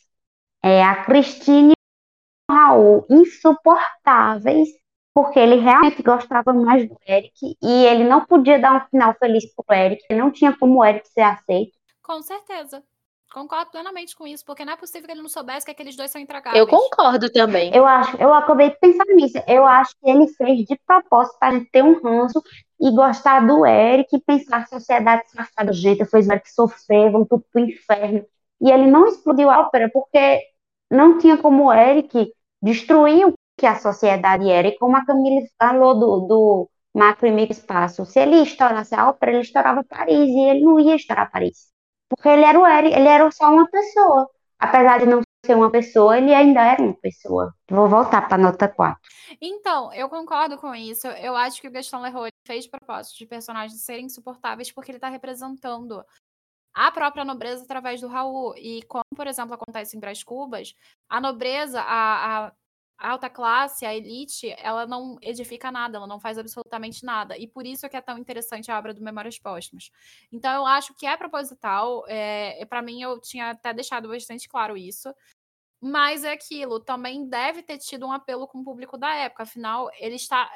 é, 0.62 0.83
a 0.83 1.05
Cristine 1.05 1.73
e 1.73 2.53
o 2.53 2.55
Raul 2.55 3.07
insuportáveis 3.11 4.69
porque 5.15 5.39
ele 5.39 5.57
realmente 5.57 6.03
gostava 6.03 6.53
mais 6.53 6.89
do 6.89 6.97
Eric 7.07 7.57
e 7.62 7.85
ele 7.85 8.05
não 8.05 8.25
podia 8.25 8.59
dar 8.59 8.77
um 8.77 8.89
final 8.89 9.15
feliz 9.19 9.45
pro 9.55 9.75
Eric, 9.75 10.03
não 10.15 10.31
tinha 10.31 10.57
como 10.57 10.79
o 10.79 10.85
Eric 10.85 11.09
ser 11.09 11.23
aceito. 11.23 11.73
Com 12.03 12.23
certeza. 12.23 12.83
Concordo 13.32 13.70
plenamente 13.70 14.16
com 14.16 14.27
isso, 14.27 14.44
porque 14.44 14.65
não 14.65 14.73
é 14.73 14.77
possível 14.77 15.07
que 15.07 15.12
ele 15.12 15.23
não 15.23 15.28
soubesse 15.28 15.65
que 15.65 15.70
aqueles 15.70 15.94
dois 15.97 16.11
são 16.11 16.20
intragáveis. 16.20 16.59
Eu 16.59 16.66
concordo 16.66 17.31
também. 17.31 17.73
Eu 17.73 17.86
acho, 17.86 18.16
eu 18.16 18.35
acabei 18.35 18.70
de 18.70 18.78
pensar 18.81 19.05
nisso. 19.15 19.39
Eu 19.47 19.65
acho 19.65 19.94
que 20.01 20.11
ele 20.11 20.27
fez 20.27 20.66
de 20.66 20.77
propósito 20.85 21.39
para 21.39 21.52
gente 21.52 21.70
ter 21.70 21.85
um 21.85 22.01
ranço 22.02 22.43
e 22.81 22.90
gostar 22.90 23.47
do 23.47 23.65
Eric 23.65 24.16
e 24.16 24.20
pensar 24.20 24.62
a 24.62 24.66
sociedade 24.66 25.23
desgraçada, 25.24 25.73
gente, 25.73 26.05
fez 26.07 26.27
o 26.27 26.32
Eric 26.32 26.51
sofrer, 26.52 27.12
vão 27.12 27.24
tudo 27.24 27.44
pro 27.52 27.62
inferno. 27.62 28.24
E 28.61 28.69
ele 28.69 28.90
não 28.90 29.07
explodiu 29.07 29.48
a 29.48 29.61
ópera 29.61 29.89
porque 29.93 30.40
não 30.90 31.19
tinha 31.19 31.39
como 31.39 31.66
o 31.66 31.73
Eric 31.73 32.32
destruir 32.61 33.28
o 33.28 33.35
que 33.57 33.66
a 33.66 33.78
sociedade 33.78 34.51
era. 34.51 34.66
E 34.66 34.77
como 34.77 34.97
a 34.97 35.05
Camille 35.05 35.48
falou 35.57 35.94
do, 35.94 36.20
do 36.27 36.70
macro 36.93 37.28
e 37.28 37.31
micro 37.31 37.52
espaço, 37.52 38.05
se 38.05 38.19
ele 38.19 38.43
estourasse 38.43 38.93
a 38.94 39.09
ópera, 39.09 39.32
ele 39.32 39.43
estourava 39.43 39.85
Paris 39.85 40.28
e 40.28 40.51
ele 40.51 40.62
não 40.62 40.81
ia 40.81 40.97
estourar 40.97 41.31
Paris. 41.31 41.69
Porque 42.11 42.28
ele 42.28 42.45
era 42.45 42.59
o 42.59 42.66
Eric, 42.66 42.95
ele 42.95 43.09
era 43.09 43.31
só 43.31 43.51
uma 43.51 43.70
pessoa. 43.70 44.28
Apesar 44.59 44.99
de 44.99 45.07
não 45.07 45.23
ser 45.47 45.55
uma 45.55 45.70
pessoa, 45.70 46.19
ele 46.19 46.35
ainda 46.35 46.61
era 46.61 46.82
uma 46.82 46.93
pessoa. 46.95 47.55
Vou 47.70 47.89
voltar 47.89 48.28
para 48.28 48.37
nota 48.37 48.69
4. 48.69 49.01
Então, 49.41 49.93
eu 49.95 50.09
concordo 50.09 50.59
com 50.59 50.74
isso. 50.74 51.07
Eu 51.07 51.35
acho 51.37 51.61
que 51.61 51.69
o 51.69 51.70
Gaston 51.70 52.01
Leroy 52.01 52.28
fez 52.47 52.66
propósito 52.66 53.16
de 53.19 53.27
personagens 53.27 53.81
serem 53.81 54.07
insuportáveis 54.07 54.70
porque 54.73 54.91
ele 54.91 54.99
está 54.99 55.09
representando 55.09 56.05
a 56.74 56.91
própria 56.91 57.24
nobreza 57.24 57.62
através 57.62 58.01
do 58.01 58.09
Raul. 58.09 58.55
E 58.57 58.82
como, 58.82 59.05
por 59.15 59.27
exemplo, 59.27 59.55
acontece 59.55 59.97
em 59.97 60.01
Brás 60.01 60.23
Cubas, 60.23 60.74
a 61.09 61.20
nobreza, 61.20 61.81
a, 61.81 62.47
a, 62.47 62.53
a 63.01 63.12
alta 63.12 63.31
classe, 63.31 63.86
a 63.86 63.94
elite, 63.94 64.55
ela 64.59 64.86
não 64.86 65.16
edifica 65.22 65.72
nada, 65.72 65.97
ela 65.97 66.06
não 66.06 66.20
faz 66.20 66.36
absolutamente 66.36 67.02
nada. 67.02 67.36
E 67.39 67.48
por 67.48 67.64
isso 67.64 67.86
é 67.86 67.89
que 67.89 67.97
é 67.97 68.01
tão 68.01 68.18
interessante 68.18 68.70
a 68.70 68.78
obra 68.78 68.93
do 68.93 69.02
Memórias 69.02 69.39
Póstumas. 69.39 69.90
Então, 70.31 70.52
eu 70.52 70.66
acho 70.66 70.94
que 70.94 71.06
é 71.06 71.16
proposital. 71.16 72.05
É, 72.06 72.64
para 72.66 72.82
mim, 72.82 73.01
eu 73.01 73.18
tinha 73.18 73.51
até 73.51 73.72
deixado 73.72 74.09
bastante 74.09 74.47
claro 74.47 74.77
isso. 74.77 75.12
Mas 75.81 76.24
é 76.24 76.32
aquilo, 76.32 76.78
também 76.78 77.27
deve 77.27 77.62
ter 77.62 77.78
tido 77.78 78.06
um 78.06 78.12
apelo 78.12 78.47
com 78.47 78.59
o 78.60 78.64
público 78.64 78.98
da 78.98 79.14
época. 79.14 79.44
Afinal, 79.44 79.90
ele 79.98 80.16
está. 80.16 80.51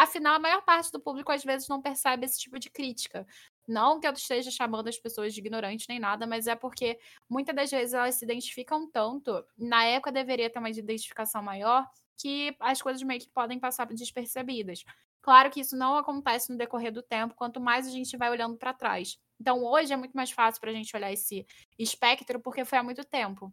Afinal, 0.00 0.36
a 0.36 0.38
maior 0.38 0.62
parte 0.62 0.92
do 0.92 1.00
público 1.00 1.32
às 1.32 1.42
vezes 1.42 1.66
não 1.68 1.82
percebe 1.82 2.24
esse 2.24 2.38
tipo 2.38 2.56
de 2.56 2.70
crítica. 2.70 3.26
Não 3.66 3.98
que 3.98 4.06
eu 4.06 4.12
esteja 4.12 4.48
chamando 4.48 4.86
as 4.86 4.96
pessoas 4.96 5.34
de 5.34 5.40
ignorantes 5.40 5.86
nem 5.88 5.98
nada, 5.98 6.24
mas 6.24 6.46
é 6.46 6.54
porque 6.54 7.00
muitas 7.28 7.54
das 7.54 7.68
vezes 7.68 7.94
elas 7.94 8.14
se 8.14 8.24
identificam 8.24 8.88
tanto, 8.88 9.44
na 9.58 9.84
época 9.84 10.12
deveria 10.12 10.48
ter 10.48 10.60
uma 10.60 10.70
identificação 10.70 11.42
maior, 11.42 11.84
que 12.16 12.54
as 12.60 12.80
coisas 12.80 13.02
meio 13.02 13.20
que 13.20 13.28
podem 13.28 13.58
passar 13.58 13.86
despercebidas. 13.86 14.84
Claro 15.20 15.50
que 15.50 15.60
isso 15.60 15.76
não 15.76 15.96
acontece 15.96 16.50
no 16.52 16.56
decorrer 16.56 16.92
do 16.92 17.02
tempo, 17.02 17.34
quanto 17.34 17.60
mais 17.60 17.84
a 17.86 17.90
gente 17.90 18.16
vai 18.16 18.30
olhando 18.30 18.56
para 18.56 18.72
trás. 18.72 19.18
Então, 19.40 19.64
hoje 19.64 19.92
é 19.92 19.96
muito 19.96 20.12
mais 20.16 20.30
fácil 20.30 20.60
para 20.60 20.70
a 20.70 20.74
gente 20.74 20.94
olhar 20.96 21.12
esse 21.12 21.44
espectro, 21.76 22.38
porque 22.40 22.64
foi 22.64 22.78
há 22.78 22.84
muito 22.84 23.04
tempo. 23.04 23.52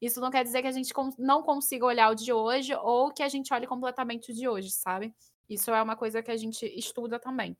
Isso 0.00 0.20
não 0.20 0.30
quer 0.30 0.44
dizer 0.44 0.62
que 0.62 0.68
a 0.68 0.72
gente 0.72 0.92
não 1.18 1.42
consiga 1.42 1.86
olhar 1.86 2.10
o 2.10 2.14
de 2.14 2.32
hoje 2.32 2.74
ou 2.74 3.12
que 3.12 3.22
a 3.22 3.28
gente 3.28 3.54
olhe 3.54 3.66
completamente 3.66 4.32
o 4.32 4.34
de 4.34 4.48
hoje, 4.48 4.70
sabe? 4.70 5.14
Isso 5.48 5.70
é 5.70 5.82
uma 5.82 5.96
coisa 5.96 6.22
que 6.22 6.30
a 6.30 6.36
gente 6.36 6.66
estuda 6.78 7.18
também. 7.18 7.56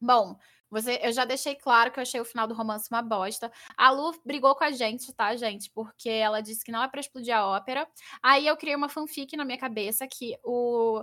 Bom, 0.00 0.36
você, 0.70 0.98
eu 1.02 1.12
já 1.12 1.24
deixei 1.24 1.54
claro 1.56 1.92
que 1.92 1.98
eu 1.98 2.02
achei 2.02 2.20
o 2.20 2.24
final 2.24 2.46
do 2.46 2.54
romance 2.54 2.88
uma 2.90 3.02
bosta. 3.02 3.52
A 3.76 3.90
Lu 3.90 4.12
brigou 4.24 4.54
com 4.54 4.64
a 4.64 4.70
gente, 4.70 5.12
tá, 5.14 5.36
gente? 5.36 5.70
Porque 5.74 6.08
ela 6.08 6.40
disse 6.40 6.64
que 6.64 6.72
não 6.72 6.82
é 6.82 6.88
para 6.88 7.00
explodir 7.00 7.36
a 7.36 7.46
ópera. 7.46 7.86
Aí 8.22 8.46
eu 8.46 8.56
criei 8.56 8.76
uma 8.76 8.88
fanfic 8.88 9.36
na 9.36 9.44
minha 9.44 9.58
cabeça 9.58 10.06
que 10.08 10.36
o. 10.44 11.02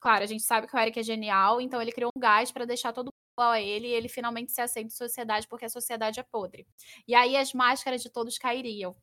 Claro, 0.00 0.22
a 0.24 0.26
gente 0.26 0.44
sabe 0.44 0.66
que 0.68 0.76
o 0.76 0.78
Eric 0.78 1.00
é 1.00 1.02
genial, 1.02 1.60
então 1.60 1.82
ele 1.82 1.92
criou 1.92 2.10
um 2.16 2.20
gás 2.20 2.52
para 2.52 2.64
deixar 2.66 2.92
todo 2.92 3.06
mundo 3.06 3.12
igual 3.38 3.52
a 3.52 3.60
ele 3.60 3.88
e 3.88 3.92
ele 3.92 4.08
finalmente 4.08 4.52
se 4.52 4.60
aceita 4.60 4.86
em 4.88 4.90
sociedade 4.90 5.48
porque 5.48 5.64
a 5.64 5.68
sociedade 5.68 6.20
é 6.20 6.22
podre. 6.22 6.66
E 7.08 7.14
aí 7.14 7.36
as 7.36 7.52
máscaras 7.52 8.02
de 8.02 8.10
todos 8.10 8.38
cairiam. 8.38 8.94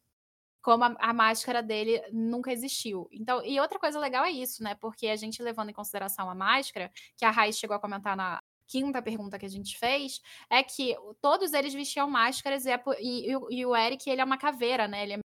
Como 0.64 0.84
a, 0.84 0.96
a 0.98 1.14
máscara 1.14 1.62
dele 1.62 2.02
nunca 2.12 2.52
existiu. 2.52 3.08
Então, 3.12 3.46
e 3.46 3.60
outra 3.60 3.78
coisa 3.78 4.00
legal 4.00 4.26
é 4.26 4.32
isso, 4.32 4.64
né? 4.64 4.76
Porque 4.76 5.08
a 5.08 5.16
gente 5.16 5.44
levando 5.44 5.70
em 5.70 5.74
consideração 5.74 6.30
a 6.30 6.34
máscara, 6.34 6.92
que 7.16 7.26
a 7.26 7.32
Raiz 7.32 7.58
chegou 7.58 7.76
a 7.76 7.80
comentar 7.80 8.18
na, 8.18 8.40
quinta 8.68 9.02
pergunta 9.02 9.38
que 9.38 9.46
a 9.46 9.50
gente 9.50 9.78
fez, 9.78 10.20
é 10.50 10.64
que 10.64 10.96
todos 11.22 11.54
eles 11.54 11.74
vestiam 11.74 12.10
máscaras 12.10 12.66
e, 12.66 12.72
é 12.72 12.82
e, 13.00 13.32
e, 13.52 13.66
o 13.66 13.76
Eric, 13.76 14.10
ele 14.10 14.22
é 14.22 14.24
uma 14.24 14.38
caveira, 14.38 14.88
né? 14.88 15.04
Ele 15.04 15.14
é 15.14 15.20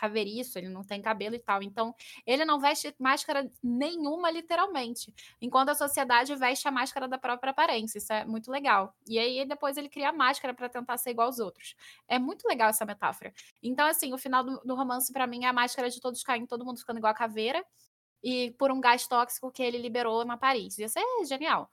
caveiriço, 0.00 0.58
ele 0.58 0.68
não 0.68 0.82
tem 0.82 1.02
cabelo 1.02 1.34
e 1.34 1.38
tal. 1.38 1.62
Então, 1.62 1.94
ele 2.26 2.44
não 2.44 2.58
veste 2.58 2.94
máscara 2.98 3.50
nenhuma, 3.62 4.30
literalmente. 4.30 5.14
Enquanto 5.40 5.68
a 5.68 5.74
sociedade 5.74 6.34
veste 6.34 6.66
a 6.66 6.70
máscara 6.70 7.06
da 7.06 7.18
própria 7.18 7.50
aparência. 7.50 7.98
Isso 7.98 8.12
é 8.12 8.24
muito 8.24 8.50
legal. 8.50 8.94
E 9.06 9.18
aí, 9.18 9.44
depois 9.44 9.76
ele 9.76 9.88
cria 9.88 10.08
a 10.08 10.12
máscara 10.12 10.54
para 10.54 10.68
tentar 10.68 10.96
ser 10.96 11.10
igual 11.10 11.28
aos 11.28 11.38
outros. 11.38 11.74
É 12.08 12.18
muito 12.18 12.46
legal 12.48 12.70
essa 12.70 12.84
metáfora. 12.84 13.32
Então, 13.62 13.86
assim, 13.86 14.12
o 14.14 14.18
final 14.18 14.42
do, 14.42 14.60
do 14.64 14.74
romance, 14.74 15.12
para 15.12 15.26
mim, 15.26 15.44
é 15.44 15.48
a 15.48 15.52
máscara 15.52 15.90
de 15.90 16.00
todos 16.00 16.22
caindo, 16.22 16.46
todo 16.46 16.64
mundo 16.64 16.78
ficando 16.78 16.98
igual 16.98 17.12
a 17.12 17.14
caveira. 17.14 17.64
E 18.22 18.52
por 18.52 18.70
um 18.70 18.80
gás 18.80 19.06
tóxico 19.06 19.50
que 19.50 19.62
ele 19.62 19.78
liberou 19.78 20.24
na 20.24 20.36
Paris. 20.36 20.78
Isso 20.78 20.98
é 20.98 21.24
genial. 21.24 21.70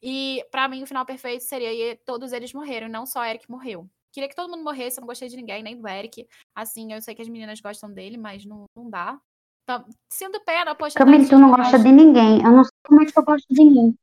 E 0.00 0.46
para 0.50 0.68
mim 0.68 0.82
o 0.82 0.86
final 0.86 1.04
perfeito 1.04 1.42
seria 1.42 1.96
todos 2.04 2.32
eles 2.32 2.52
morreram, 2.52 2.88
não 2.88 3.04
só 3.04 3.24
Eric 3.24 3.50
morreu. 3.50 3.88
Queria 4.12 4.28
que 4.28 4.34
todo 4.34 4.50
mundo 4.50 4.64
morresse, 4.64 4.98
eu 4.98 5.02
não 5.02 5.08
gostei 5.08 5.28
de 5.28 5.36
ninguém, 5.36 5.62
nem 5.62 5.76
do 5.76 5.86
Eric. 5.86 6.26
Assim, 6.54 6.92
eu 6.92 7.00
sei 7.02 7.14
que 7.14 7.22
as 7.22 7.28
meninas 7.28 7.60
gostam 7.60 7.92
dele, 7.92 8.16
mas 8.16 8.44
não, 8.44 8.64
não 8.76 8.88
dá. 8.88 9.20
Tá, 9.66 9.84
sendo 10.10 10.40
pena, 10.40 10.74
poxa. 10.74 10.98
Camille, 10.98 11.28
tu 11.28 11.38
não 11.38 11.50
gosta 11.50 11.78
de 11.78 11.92
ninguém. 11.92 12.42
Eu 12.42 12.52
não 12.52 12.64
sei 12.64 12.72
como 12.86 13.02
é 13.02 13.06
que 13.06 13.12
tu 13.12 13.22
gosta 13.22 13.46
de 13.50 13.64
mim. 13.64 13.98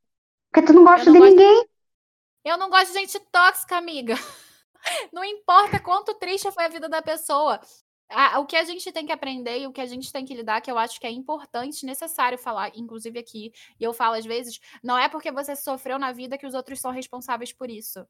Porque 0.51 0.67
tu 0.67 0.73
não 0.73 0.83
gosta 0.83 1.05
não 1.05 1.13
de 1.13 1.19
gosto... 1.19 1.31
ninguém. 1.31 1.65
Eu 2.45 2.57
não 2.57 2.69
gosto 2.69 2.93
de 2.93 2.99
gente 2.99 3.19
tóxica, 3.31 3.75
amiga. 3.75 4.13
Não 5.11 5.23
importa 5.23 5.79
quanto 5.79 6.13
triste 6.13 6.51
foi 6.51 6.65
a 6.65 6.69
vida 6.69 6.87
da 6.87 7.01
pessoa. 7.01 7.59
o 8.37 8.45
que 8.45 8.55
a 8.55 8.63
gente 8.63 8.91
tem 8.91 9.03
que 9.03 9.11
aprender 9.11 9.61
e 9.61 9.65
o 9.65 9.73
que 9.73 9.81
a 9.81 9.85
gente 9.87 10.11
tem 10.11 10.23
que 10.23 10.35
lidar, 10.35 10.61
que 10.61 10.69
eu 10.69 10.77
acho 10.77 10.99
que 10.99 11.07
é 11.07 11.11
importante, 11.11 11.87
necessário 11.87 12.37
falar, 12.37 12.71
inclusive 12.75 13.17
aqui, 13.17 13.51
e 13.79 13.83
eu 13.83 13.91
falo 13.93 14.13
às 14.13 14.25
vezes, 14.25 14.59
não 14.83 14.95
é 14.95 15.09
porque 15.09 15.31
você 15.31 15.55
sofreu 15.55 15.97
na 15.97 16.11
vida 16.11 16.37
que 16.37 16.45
os 16.45 16.53
outros 16.53 16.79
são 16.79 16.91
responsáveis 16.91 17.51
por 17.51 17.67
isso. 17.67 18.05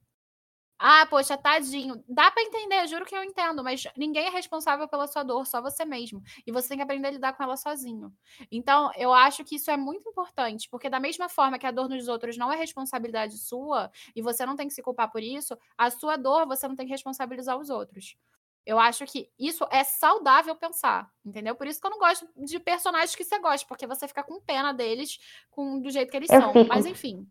Ah, 0.77 1.05
poxa, 1.05 1.37
tadinho. 1.37 2.03
Dá 2.07 2.29
para 2.29 2.43
entender, 2.43 2.85
juro 2.87 3.05
que 3.05 3.15
eu 3.15 3.23
entendo, 3.23 3.63
mas 3.63 3.83
ninguém 3.95 4.27
é 4.27 4.29
responsável 4.29 4.87
pela 4.87 5.07
sua 5.07 5.23
dor, 5.23 5.47
só 5.47 5.61
você 5.61 5.85
mesmo. 5.85 6.21
E 6.45 6.51
você 6.51 6.67
tem 6.67 6.77
que 6.77 6.83
aprender 6.83 7.07
a 7.07 7.11
lidar 7.11 7.33
com 7.33 7.43
ela 7.43 7.55
sozinho. 7.55 8.13
Então, 8.51 8.91
eu 8.97 9.13
acho 9.13 9.43
que 9.45 9.55
isso 9.55 9.71
é 9.71 9.77
muito 9.77 10.09
importante, 10.09 10.69
porque 10.69 10.89
da 10.89 10.99
mesma 10.99 11.29
forma 11.29 11.57
que 11.57 11.65
a 11.65 11.71
dor 11.71 11.87
dos 11.87 12.07
outros 12.09 12.37
não 12.37 12.51
é 12.51 12.57
responsabilidade 12.57 13.37
sua, 13.37 13.89
e 14.13 14.21
você 14.21 14.45
não 14.45 14.55
tem 14.55 14.67
que 14.67 14.73
se 14.73 14.81
culpar 14.81 15.09
por 15.09 15.23
isso, 15.23 15.57
a 15.77 15.89
sua 15.89 16.17
dor 16.17 16.45
você 16.45 16.67
não 16.67 16.75
tem 16.75 16.85
que 16.85 16.91
responsabilizar 16.91 17.57
os 17.57 17.69
outros. 17.69 18.17
Eu 18.65 18.79
acho 18.79 19.05
que 19.05 19.29
isso 19.39 19.65
é 19.71 19.83
saudável 19.83 20.55
pensar, 20.55 21.09
entendeu? 21.23 21.55
Por 21.55 21.67
isso 21.67 21.79
que 21.79 21.85
eu 21.85 21.91
não 21.91 21.99
gosto 21.99 22.27
de 22.35 22.59
personagens 22.59 23.15
que 23.15 23.23
você 23.23 23.37
gosta, 23.39 23.65
porque 23.67 23.85
você 23.85 24.07
fica 24.07 24.23
com 24.23 24.41
pena 24.41 24.73
deles 24.73 25.19
com, 25.51 25.79
do 25.79 25.89
jeito 25.91 26.09
que 26.09 26.17
eles 26.17 26.31
eu 26.31 26.41
são. 26.41 26.51
Fico. 26.51 26.67
Mas 26.67 26.85
enfim. 26.85 27.27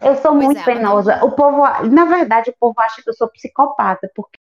Eu 0.00 0.16
sou 0.16 0.32
pois 0.32 0.44
muito 0.44 0.60
é, 0.60 0.64
penosa. 0.64 1.24
O 1.24 1.32
povo, 1.32 1.62
na 1.90 2.04
verdade, 2.04 2.50
o 2.50 2.56
povo 2.58 2.74
acha 2.80 3.02
que 3.02 3.08
eu 3.08 3.14
sou 3.14 3.28
psicopata, 3.28 4.10
porque 4.14 4.38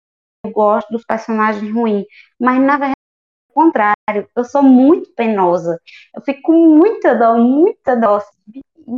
eu 0.45 0.51
gosto 0.51 0.91
dos 0.91 1.05
personagens 1.05 1.73
ruins. 1.73 2.07
Mas, 2.41 2.61
na 2.61 2.79
verdade, 2.79 2.93
é 2.93 3.51
o 3.51 3.55
contrário. 3.55 4.29
Eu 4.35 4.45
sou 4.45 4.63
muito 4.63 5.13
penosa. 5.15 5.79
Eu 6.15 6.23
fico 6.23 6.43
com 6.43 6.77
muita 6.77 7.15
dó, 7.15 7.37
muita 7.37 7.97
dó. 7.97 8.21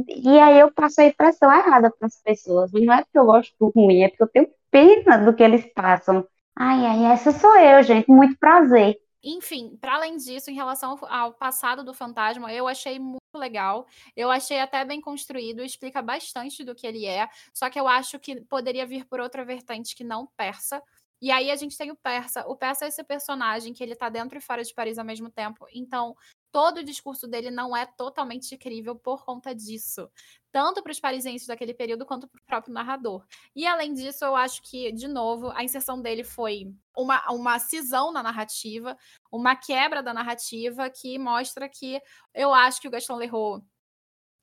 E 0.09 0.39
aí 0.39 0.61
eu 0.61 0.73
passo 0.73 1.01
a 1.01 1.05
impressão 1.05 1.53
errada 1.53 1.91
para 1.91 2.07
as 2.07 2.21
pessoas. 2.23 2.71
Não 2.73 2.95
é 2.95 3.03
porque 3.03 3.19
eu 3.19 3.27
gosto 3.27 3.55
do 3.59 3.69
ruim, 3.69 4.03
é 4.03 4.09
porque 4.09 4.23
eu 4.23 4.29
tenho 4.29 4.49
pena 4.71 5.19
do 5.19 5.35
que 5.35 5.43
eles 5.43 5.65
passam. 5.75 6.27
Ai, 6.57 6.87
ai, 6.87 7.13
essa 7.13 7.33
sou 7.33 7.57
eu, 7.57 7.83
gente. 7.83 8.09
Muito 8.09 8.39
prazer. 8.39 8.97
Enfim, 9.23 9.77
para 9.81 9.97
além 9.97 10.17
disso, 10.17 10.51
em 10.51 10.55
relação 10.55 10.99
ao 11.09 11.33
passado 11.33 11.83
do 11.83 11.95
fantasma, 11.95 12.53
eu 12.53 12.69
achei 12.69 12.99
muito 12.99 13.24
legal. 13.39 13.87
Eu 14.17 14.31
achei 14.31 14.61
até 14.61 14.85
bem 14.85 15.01
construído, 15.01 15.63
explica 15.63 16.01
bastante 16.03 16.65
do 16.65 16.75
que 16.75 16.87
ele 16.87 17.07
é. 17.07 17.29
Só 17.53 17.69
que 17.71 17.79
eu 17.79 17.89
acho 17.89 18.19
que 18.19 18.41
poderia 18.43 18.87
vir 18.87 19.05
por 19.07 19.21
outra 19.21 19.45
vertente 19.45 19.95
que 19.95 20.05
não 20.05 20.27
persa. 20.37 20.83
E 21.21 21.31
aí 21.31 21.51
a 21.51 21.57
gente 21.57 21.79
tem 21.79 21.91
o 21.91 21.97
Persa. 21.97 22.47
O 22.47 22.55
Persa 22.55 22.85
é 22.85 22.89
esse 22.89 23.03
personagem 23.03 23.73
que 23.73 23.83
ele 23.83 23.95
tá 23.95 24.11
dentro 24.11 24.37
e 24.37 24.43
fora 24.43 24.63
de 24.63 24.75
Paris 24.75 24.99
ao 24.99 25.07
mesmo 25.07 25.31
tempo. 25.31 25.67
Então, 25.73 26.15
todo 26.55 26.79
o 26.79 26.85
discurso 26.85 27.27
dele 27.27 27.51
não 27.51 27.77
é 27.77 27.85
totalmente 27.85 28.57
crível 28.57 28.95
por 28.95 29.25
conta 29.25 29.53
disso. 29.53 30.09
Tanto 30.53 30.85
para 30.85 30.93
os 30.93 31.01
parisienses 31.01 31.49
daquele 31.49 31.75
período 31.75 32.07
quanto 32.07 32.29
para 32.29 32.39
o 32.39 32.45
próprio 32.45 32.73
narrador. 32.73 33.27
E 33.57 33.67
além 33.67 33.93
disso, 33.93 34.25
eu 34.25 34.37
acho 34.37 34.63
que, 34.63 34.93
de 34.93 35.09
novo, 35.09 35.51
a 35.51 35.65
inserção 35.65 36.01
dele 36.01 36.23
foi 36.23 36.73
uma, 36.97 37.29
uma 37.33 37.59
cisão 37.59 38.13
na 38.13 38.23
narrativa, 38.23 38.97
uma 39.33 39.57
quebra 39.57 40.01
da 40.01 40.15
narrativa 40.15 40.89
que 40.89 41.19
mostra 41.19 41.69
que 41.69 42.01
eu 42.33 42.55
acho 42.55 42.81
que 42.81 42.87
o 42.87 42.91
Gaston 42.93 43.17
Leroux 43.17 43.61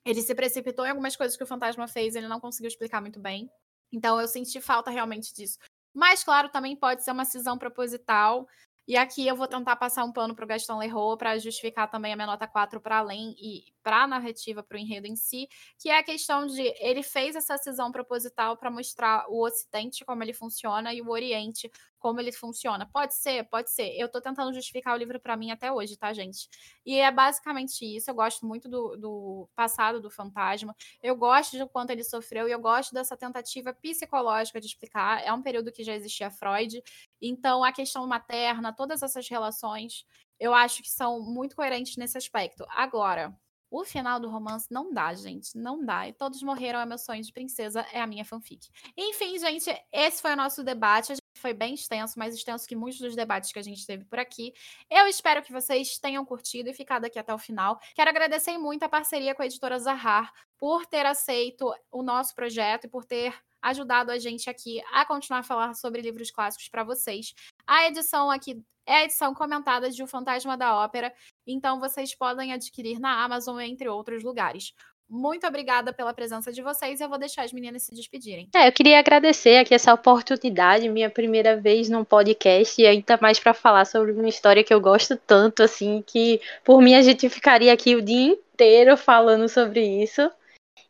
ele 0.04 0.22
se 0.22 0.36
precipitou 0.36 0.86
em 0.86 0.90
algumas 0.90 1.16
coisas 1.16 1.38
que 1.38 1.44
o 1.46 1.48
fantasma 1.48 1.88
fez, 1.88 2.14
ele 2.18 2.28
não 2.28 2.42
conseguiu 2.42 2.68
explicar 2.68 3.00
muito 3.00 3.22
bem. 3.22 3.50
Então 3.90 4.20
eu 4.20 4.28
senti 4.28 4.60
falta 4.60 4.92
realmente 4.92 5.34
disso. 5.34 5.58
Mas, 5.94 6.26
claro, 6.26 6.50
também 6.50 6.76
pode 6.76 7.06
ser 7.06 7.12
uma 7.12 7.24
cisão 7.24 7.58
proposital 7.58 8.46
e 8.92 8.98
aqui 8.98 9.26
eu 9.26 9.38
vou 9.38 9.48
tentar 9.48 9.78
passar 9.78 10.04
um 10.04 10.12
pano 10.12 10.36
para 10.36 10.44
o 10.44 10.48
Gaston 10.48 10.78
Leroux 10.78 11.18
para 11.18 11.40
justificar 11.40 11.90
também 11.90 12.12
a 12.12 12.16
minha 12.18 12.28
nota 12.28 12.46
4 12.46 12.82
para 12.82 12.98
além 12.98 13.34
e 13.40 13.64
para 13.82 14.04
a 14.04 14.08
narrativa, 14.08 14.62
para 14.62 14.76
o 14.76 14.80
enredo 14.80 15.08
em 15.08 15.16
si, 15.16 15.48
que 15.80 15.90
é 15.90 15.98
a 15.98 16.04
questão 16.04 16.46
de 16.46 16.62
ele 16.78 17.02
fez 17.02 17.38
essa 17.38 17.58
cisão 17.58 17.90
proposital 17.90 18.58
para 18.58 18.70
mostrar 18.70 19.26
o 19.30 19.46
Ocidente 19.46 20.04
como 20.04 20.22
ele 20.24 20.34
funciona 20.34 20.94
e 20.94 21.02
o 21.02 21.10
Oriente 21.10 21.72
como 22.02 22.20
ele 22.20 22.32
funciona. 22.32 22.90
Pode 22.92 23.14
ser, 23.14 23.44
pode 23.46 23.72
ser. 23.72 23.96
Eu 23.96 24.08
estou 24.08 24.20
tentando 24.20 24.52
justificar 24.54 24.96
o 24.96 24.98
livro 24.98 25.20
para 25.20 25.38
mim 25.38 25.52
até 25.52 25.72
hoje, 25.72 25.96
tá, 25.96 26.12
gente? 26.12 26.50
E 26.86 26.98
é 26.98 27.12
basicamente 27.12 27.86
isso. 27.86 28.10
Eu 28.10 28.16
gosto 28.16 28.46
muito 28.46 28.68
do, 28.68 28.98
do 28.98 29.50
passado 29.56 30.02
do 30.02 30.10
fantasma. 30.10 30.76
Eu 31.02 31.16
gosto 31.16 31.58
de 31.58 31.66
quanto 31.68 31.92
ele 31.92 32.04
sofreu 32.04 32.48
e 32.48 32.52
eu 32.52 32.60
gosto 32.60 32.94
dessa 32.94 33.16
tentativa 33.16 33.74
psicológica 33.74 34.60
de 34.60 34.66
explicar. 34.66 35.24
É 35.24 35.32
um 35.32 35.44
período 35.44 35.72
que 35.72 35.84
já 35.84 35.94
existia 35.94 36.32
Freud. 36.32 36.82
Então, 37.22 37.64
a 37.64 37.72
questão 37.72 38.06
materna, 38.08 38.74
todas 38.74 39.04
essas 39.04 39.30
relações, 39.30 40.06
eu 40.40 40.54
acho 40.56 40.82
que 40.82 40.90
são 40.90 41.22
muito 41.22 41.56
coerentes 41.56 41.98
nesse 41.98 42.18
aspecto. 42.18 42.66
Agora, 42.70 43.32
o 43.70 43.86
final 43.86 44.20
do 44.20 44.30
romance 44.30 44.68
não 44.70 44.92
dá, 44.92 45.14
gente. 45.14 45.58
Não 45.58 45.86
dá. 45.86 46.08
E 46.08 46.14
todos 46.14 46.44
morreram 46.44 46.80
é 46.80 46.86
meu 46.86 46.98
sonho 46.98 47.24
de 47.24 47.32
princesa, 47.32 47.86
é 47.94 48.02
a 48.02 48.08
minha 48.08 48.26
fanfic. 48.26 48.68
Enfim, 48.98 49.40
gente, 49.40 49.72
esse 49.94 50.22
foi 50.22 50.34
o 50.34 50.36
nosso 50.36 50.64
debate 50.64 51.21
foi 51.42 51.54
bem 51.54 51.74
extenso, 51.74 52.18
mais 52.18 52.36
extenso 52.36 52.68
que 52.68 52.76
muitos 52.76 53.00
dos 53.00 53.16
debates 53.16 53.52
que 53.52 53.60
a 53.60 53.64
gente 53.64 53.86
teve 53.86 54.06
por 54.06 54.20
aqui. 54.20 54.54
Eu 54.90 55.08
espero 55.08 55.42
que 55.42 55.52
vocês 55.52 55.98
tenham 55.98 56.24
curtido 56.24 56.70
e 56.70 56.74
ficado 56.74 57.06
aqui 57.06 57.20
até 57.20 57.34
o 57.34 57.38
final. 57.38 57.80
Quero 57.96 58.10
agradecer 58.10 58.58
muito 58.58 58.84
a 58.84 58.90
parceria 58.90 59.36
com 59.36 59.42
a 59.42 59.46
editora 59.46 59.80
Zahar 59.80 60.32
por 60.58 60.86
ter 60.86 61.06
aceito 61.06 61.74
o 61.92 62.04
nosso 62.04 62.36
projeto 62.36 62.86
e 62.86 62.90
por 62.90 63.04
ter 63.04 63.34
ajudado 63.62 64.12
a 64.12 64.18
gente 64.18 64.50
aqui 64.50 64.82
a 64.92 65.06
continuar 65.06 65.40
a 65.40 65.44
falar 65.44 65.74
sobre 65.74 66.02
livros 66.02 66.32
clássicos 66.32 66.70
para 66.70 66.84
vocês. 66.84 67.34
A 67.66 67.88
edição 67.88 68.32
aqui 68.32 68.64
é 68.86 68.96
a 68.96 69.04
edição 69.04 69.34
comentada 69.34 69.90
de 69.90 70.02
O 70.02 70.08
Fantasma 70.08 70.58
da 70.58 70.76
Ópera, 70.76 71.14
então 71.46 71.80
vocês 71.80 72.16
podem 72.16 72.52
adquirir 72.52 73.00
na 73.00 73.24
Amazon, 73.24 73.60
entre 73.60 73.88
outros 73.88 74.24
lugares. 74.24 74.74
Muito 75.12 75.46
obrigada 75.46 75.92
pela 75.92 76.14
presença 76.14 76.54
de 76.54 76.62
vocês. 76.62 77.02
Eu 77.02 77.10
vou 77.10 77.18
deixar 77.18 77.44
as 77.44 77.52
meninas 77.52 77.84
se 77.84 77.94
despedirem. 77.94 78.48
É, 78.56 78.70
eu 78.70 78.72
queria 78.72 78.98
agradecer 78.98 79.58
aqui 79.58 79.74
essa 79.74 79.94
oportunidade, 79.94 80.88
minha 80.88 81.10
primeira 81.10 81.58
vez 81.60 81.90
num 81.90 82.06
podcast, 82.06 82.82
e 82.82 82.88
ainda 82.88 83.20
mais 83.22 83.38
para 83.38 83.54
falar 83.54 83.84
sobre 83.84 84.14
uma 84.14 84.30
história 84.30 84.64
que 84.64 84.74
eu 84.74 84.80
gosto 84.80 85.18
tanto, 85.18 85.64
assim, 85.64 86.02
que 86.08 86.40
por 86.64 86.82
mim 86.82 86.96
a 86.96 87.02
gente 87.02 87.28
ficaria 87.28 87.74
aqui 87.74 87.94
o 87.94 88.02
dia 88.02 88.32
inteiro 88.32 88.96
falando 88.96 89.50
sobre 89.50 89.86
isso. 90.02 90.32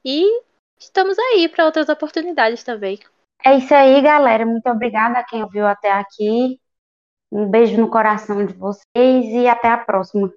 E 0.05 0.23
estamos 0.79 1.17
aí 1.17 1.49
para 1.49 1.65
outras 1.65 1.89
oportunidades 1.89 2.63
também. 2.63 2.99
É 3.43 3.57
isso 3.57 3.73
aí, 3.73 3.99
galera. 4.03 4.45
Muito 4.45 4.69
obrigada 4.69 5.17
a 5.17 5.23
quem 5.23 5.41
ouviu 5.41 5.65
até 5.65 5.91
aqui. 5.91 6.59
Um 7.31 7.49
beijo 7.49 7.75
no 7.75 7.89
coração 7.89 8.45
de 8.45 8.53
vocês 8.53 8.85
e 8.95 9.47
até 9.47 9.69
a 9.69 9.79
próxima. 9.79 10.31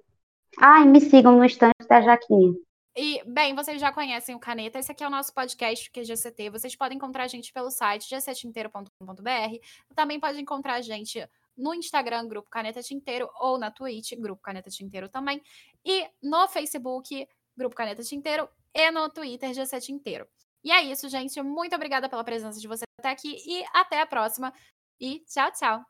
Ah, 0.59 0.81
e 0.81 0.87
me 0.87 0.99
sigam 0.99 1.37
no 1.37 1.45
estande 1.45 1.73
da 1.87 2.01
Jaquinha. 2.01 2.53
E, 2.97 3.21
bem, 3.25 3.53
vocês 3.53 3.81
já 3.81 3.91
conhecem 3.91 4.33
o 4.35 4.39
Caneta. 4.39 4.79
Esse 4.79 4.91
aqui 4.91 5.03
é 5.03 5.07
o 5.07 5.09
nosso 5.09 5.33
podcast, 5.33 5.91
que 5.91 5.99
é 5.99 6.03
GCT. 6.03 6.49
Vocês 6.49 6.75
podem 6.77 6.95
encontrar 6.95 7.23
a 7.23 7.27
gente 7.27 7.51
pelo 7.51 7.69
site 7.69 8.07
gctinteiro.com.br. 8.09 9.57
Também 9.93 10.17
pode 10.17 10.39
encontrar 10.39 10.75
a 10.75 10.81
gente 10.81 11.27
no 11.57 11.73
Instagram, 11.73 12.25
Grupo 12.27 12.49
Caneta 12.49 12.81
Tinteiro, 12.81 13.29
ou 13.39 13.57
na 13.57 13.69
Twitch, 13.69 14.13
Grupo 14.17 14.41
Caneta 14.41 14.69
Tinteiro 14.69 15.09
também. 15.09 15.41
E 15.83 16.07
no 16.23 16.47
Facebook, 16.47 17.27
Grupo 17.55 17.75
Caneta 17.75 18.01
Tinteiro, 18.01 18.47
e 18.73 18.91
no 18.91 19.09
Twitter, 19.09 19.53
GC 19.53 19.79
Tinteiro. 19.81 20.25
E 20.63 20.71
é 20.71 20.81
isso, 20.81 21.09
gente. 21.09 21.41
Muito 21.41 21.75
obrigada 21.75 22.07
pela 22.07 22.23
presença 22.23 22.59
de 22.59 22.67
vocês 22.67 22.87
até 22.97 23.09
aqui 23.09 23.37
e 23.45 23.63
até 23.73 23.99
a 23.99 24.05
próxima. 24.05 24.53
E 24.99 25.19
tchau, 25.27 25.51
tchau. 25.51 25.85